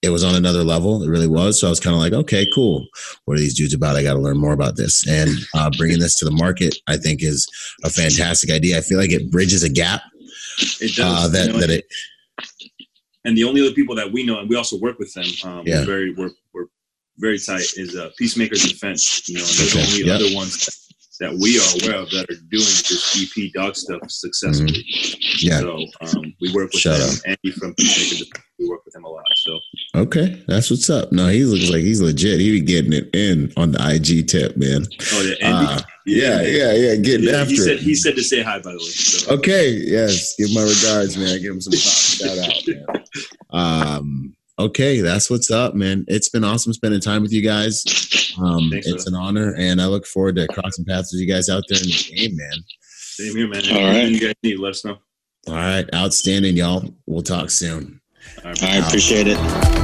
it 0.02 0.10
was 0.10 0.22
on 0.22 0.34
another 0.34 0.62
level. 0.64 1.02
It 1.02 1.08
really 1.08 1.28
was. 1.28 1.58
So 1.58 1.66
I 1.66 1.70
was 1.70 1.80
kind 1.80 1.94
of 1.94 2.00
like, 2.00 2.12
okay, 2.12 2.46
cool. 2.54 2.86
What 3.24 3.34
are 3.38 3.40
these 3.40 3.54
dudes 3.56 3.72
about? 3.72 3.96
I 3.96 4.02
got 4.02 4.12
to 4.14 4.18
learn 4.20 4.36
more 4.36 4.52
about 4.52 4.76
this. 4.76 5.06
And 5.08 5.30
uh, 5.54 5.70
bringing 5.78 5.98
this 5.98 6.18
to 6.18 6.26
the 6.26 6.30
market, 6.30 6.76
I 6.86 6.98
think, 6.98 7.22
is 7.22 7.48
a 7.84 7.88
fantastic 7.88 8.50
idea. 8.50 8.76
I 8.76 8.82
feel 8.82 8.98
like 8.98 9.12
it 9.12 9.30
bridges 9.30 9.62
a 9.62 9.70
gap 9.70 10.02
It 10.80 10.94
does. 10.96 11.24
uh, 11.24 11.28
that, 11.28 11.46
you 11.48 11.52
know, 11.52 11.58
that 11.60 11.70
it, 11.70 11.84
and 13.24 13.36
the 13.36 13.44
only 13.44 13.60
other 13.62 13.72
people 13.74 13.94
that 13.96 14.10
we 14.12 14.24
know, 14.24 14.38
and 14.40 14.48
we 14.48 14.56
also 14.56 14.78
work 14.78 14.98
with 14.98 15.12
them. 15.14 15.24
Um, 15.44 15.62
Yeah. 15.66 15.80
we're 15.80 15.86
very 15.86 16.14
we're, 16.14 16.30
we're 16.52 16.66
very 17.18 17.38
tight. 17.38 17.64
Is 17.76 17.96
uh, 17.96 18.10
Peacemakers 18.18 18.64
Defense. 18.70 19.28
You 19.28 19.36
know, 19.38 19.44
and 19.44 19.50
they're 19.50 19.66
Okay, 19.68 19.80
the 19.80 19.92
only 19.92 20.04
yep. 20.06 20.20
other 20.20 20.34
ones 20.36 20.64
that, 20.64 20.74
that 21.20 21.38
we 21.38 21.58
are 21.58 21.88
aware 21.88 22.02
of 22.02 22.10
that 22.10 22.24
are 22.24 22.40
doing 22.50 22.74
this 22.90 23.16
EP 23.38 23.52
dog 23.52 23.76
stuff 23.76 24.00
successfully. 24.10 24.84
yeah. 25.38 25.60
So 25.60 25.86
um, 26.02 26.34
we 26.40 26.52
work 26.52 26.70
with 26.72 26.80
Shout 26.82 26.98
them. 26.98 27.08
out. 27.08 27.20
Andy 27.44 27.56
from 27.56 27.74
Peacemakers 27.76 28.18
Defense, 28.26 28.44
we 28.58 28.68
work 28.68 28.84
with 28.84 28.94
him 28.94 29.04
a 29.04 29.08
lot. 29.08 29.24
So 29.36 29.58
Okay, 29.94 30.42
that's 30.48 30.70
what's 30.70 30.90
up. 30.90 31.12
No, 31.12 31.28
he 31.28 31.44
looks 31.44 31.70
like 31.70 31.80
he's 31.82 32.02
legit. 32.02 32.40
He 32.40 32.50
be 32.50 32.60
getting 32.60 32.92
it 32.92 33.08
in 33.14 33.52
on 33.56 33.72
the 33.72 33.78
IG 33.94 34.26
tip, 34.28 34.56
man. 34.56 34.82
oh 35.12 35.22
yeah, 35.22 35.46
Andy. 35.46 35.72
Uh, 35.72 35.80
yeah, 36.06 36.42
yeah, 36.42 36.72
yeah, 36.72 36.96
getting 36.96 37.26
Yeah, 37.28 37.36
after 37.40 37.50
he 37.50 37.56
said 37.56 37.76
it. 37.76 37.80
he 37.80 37.94
said 37.94 38.14
to 38.16 38.22
say 38.22 38.42
hi 38.42 38.58
by 38.58 38.72
the 38.72 38.78
way. 38.78 38.84
So. 38.84 39.34
Okay, 39.34 39.70
yes. 39.70 40.34
Give 40.36 40.52
my 40.54 40.62
regards, 40.62 41.16
man. 41.16 41.40
Give 41.40 41.52
him 41.54 41.60
some 41.60 41.72
shout 41.74 42.38
out, 42.38 42.62
man. 42.66 43.04
Um, 43.50 44.34
okay, 44.58 45.00
that's 45.00 45.30
what's 45.30 45.50
up, 45.50 45.74
man. 45.74 46.04
It's 46.08 46.28
been 46.28 46.44
awesome 46.44 46.72
spending 46.72 47.00
time 47.00 47.22
with 47.22 47.32
you 47.32 47.42
guys. 47.42 47.84
Um, 48.38 48.68
Thanks, 48.70 48.86
it's 48.86 49.04
brother. 49.04 49.16
an 49.16 49.22
honor, 49.22 49.54
and 49.56 49.80
I 49.80 49.86
look 49.86 50.06
forward 50.06 50.36
to 50.36 50.46
crossing 50.48 50.84
paths 50.84 51.12
with 51.12 51.20
you 51.20 51.28
guys 51.32 51.48
out 51.48 51.62
there 51.68 51.78
in 51.78 51.84
the 51.86 52.14
game, 52.16 52.36
man. 52.36 52.64
Same 52.82 53.36
here, 53.36 53.48
man. 53.48 53.62
All 53.70 53.82
right. 53.84 53.94
Anything 53.96 54.14
you 54.14 54.20
guys 54.20 54.34
need, 54.42 54.58
let 54.58 54.70
us 54.70 54.84
know. 54.84 54.98
All 55.46 55.54
right, 55.54 55.88
outstanding, 55.94 56.56
y'all. 56.56 56.84
We'll 57.06 57.22
talk 57.22 57.50
soon. 57.50 58.00
All 58.44 58.50
right. 58.50 58.62
I 58.64 58.76
appreciate 58.78 59.26
it. 59.28 59.83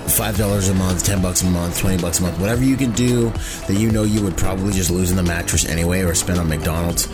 five 0.11 0.37
dollars 0.37 0.69
a 0.69 0.73
month, 0.73 1.03
ten 1.03 1.21
bucks 1.21 1.41
a 1.41 1.45
month, 1.45 1.79
twenty 1.79 2.01
bucks 2.01 2.19
a 2.19 2.23
month, 2.23 2.39
whatever 2.39 2.63
you 2.63 2.75
can 2.75 2.91
do 2.91 3.29
that 3.67 3.77
you 3.77 3.91
know 3.91 4.03
you 4.03 4.21
would 4.21 4.37
probably 4.37 4.73
just 4.73 4.91
lose 4.91 5.11
in 5.11 5.17
the 5.17 5.23
mattress 5.23 5.65
anyway 5.65 6.01
or 6.01 6.13
spend 6.13 6.39
on 6.39 6.49
McDonald's. 6.49 7.05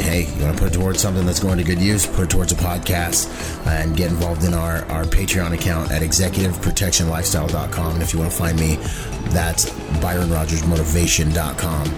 Hey, 0.00 0.26
you 0.36 0.44
want 0.44 0.56
to 0.56 0.62
put 0.62 0.74
it 0.74 0.78
towards 0.78 1.00
something 1.00 1.26
that's 1.26 1.40
going 1.40 1.58
to 1.58 1.64
good 1.64 1.78
use? 1.78 2.06
Put 2.06 2.24
it 2.24 2.30
towards 2.30 2.52
a 2.52 2.56
podcast 2.56 3.28
and 3.66 3.96
get 3.96 4.10
involved 4.10 4.44
in 4.44 4.54
our, 4.54 4.84
our 4.86 5.04
Patreon 5.04 5.52
account 5.54 5.92
at 5.92 6.02
executiveprotectionlifestyle.com. 6.02 7.94
And 7.94 8.02
if 8.02 8.12
you 8.12 8.18
want 8.18 8.32
to 8.32 8.36
find 8.36 8.58
me, 8.58 8.76
that's 9.30 9.70
ByronRogersMotivation.com. 10.00 11.94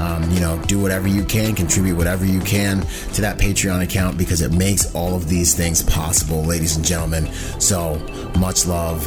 Um, 0.00 0.28
you 0.30 0.40
know, 0.40 0.58
do 0.66 0.80
whatever 0.80 1.06
you 1.06 1.24
can, 1.24 1.54
contribute 1.54 1.96
whatever 1.96 2.24
you 2.24 2.40
can 2.40 2.80
to 3.12 3.20
that 3.20 3.38
Patreon 3.38 3.82
account 3.82 4.18
because 4.18 4.40
it 4.40 4.52
makes 4.52 4.92
all 4.94 5.14
of 5.14 5.28
these 5.28 5.54
things 5.54 5.82
possible, 5.82 6.42
ladies 6.42 6.76
and 6.76 6.84
gentlemen. 6.84 7.30
So 7.60 7.96
much 8.38 8.66
love 8.66 9.06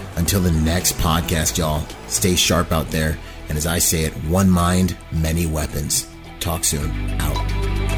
until 0.15 0.41
the 0.41 0.51
next 0.51 0.93
podcast, 0.93 1.57
y'all, 1.57 1.85
stay 2.07 2.35
sharp 2.35 2.71
out 2.71 2.87
there 2.87 3.17
and 3.51 3.57
as 3.57 3.67
I 3.67 3.79
say 3.79 4.05
it, 4.05 4.13
one 4.23 4.49
mind, 4.49 4.95
many 5.11 5.45
weapons. 5.45 6.07
Talk 6.39 6.63
soon. 6.63 6.89
Out. 7.19 7.90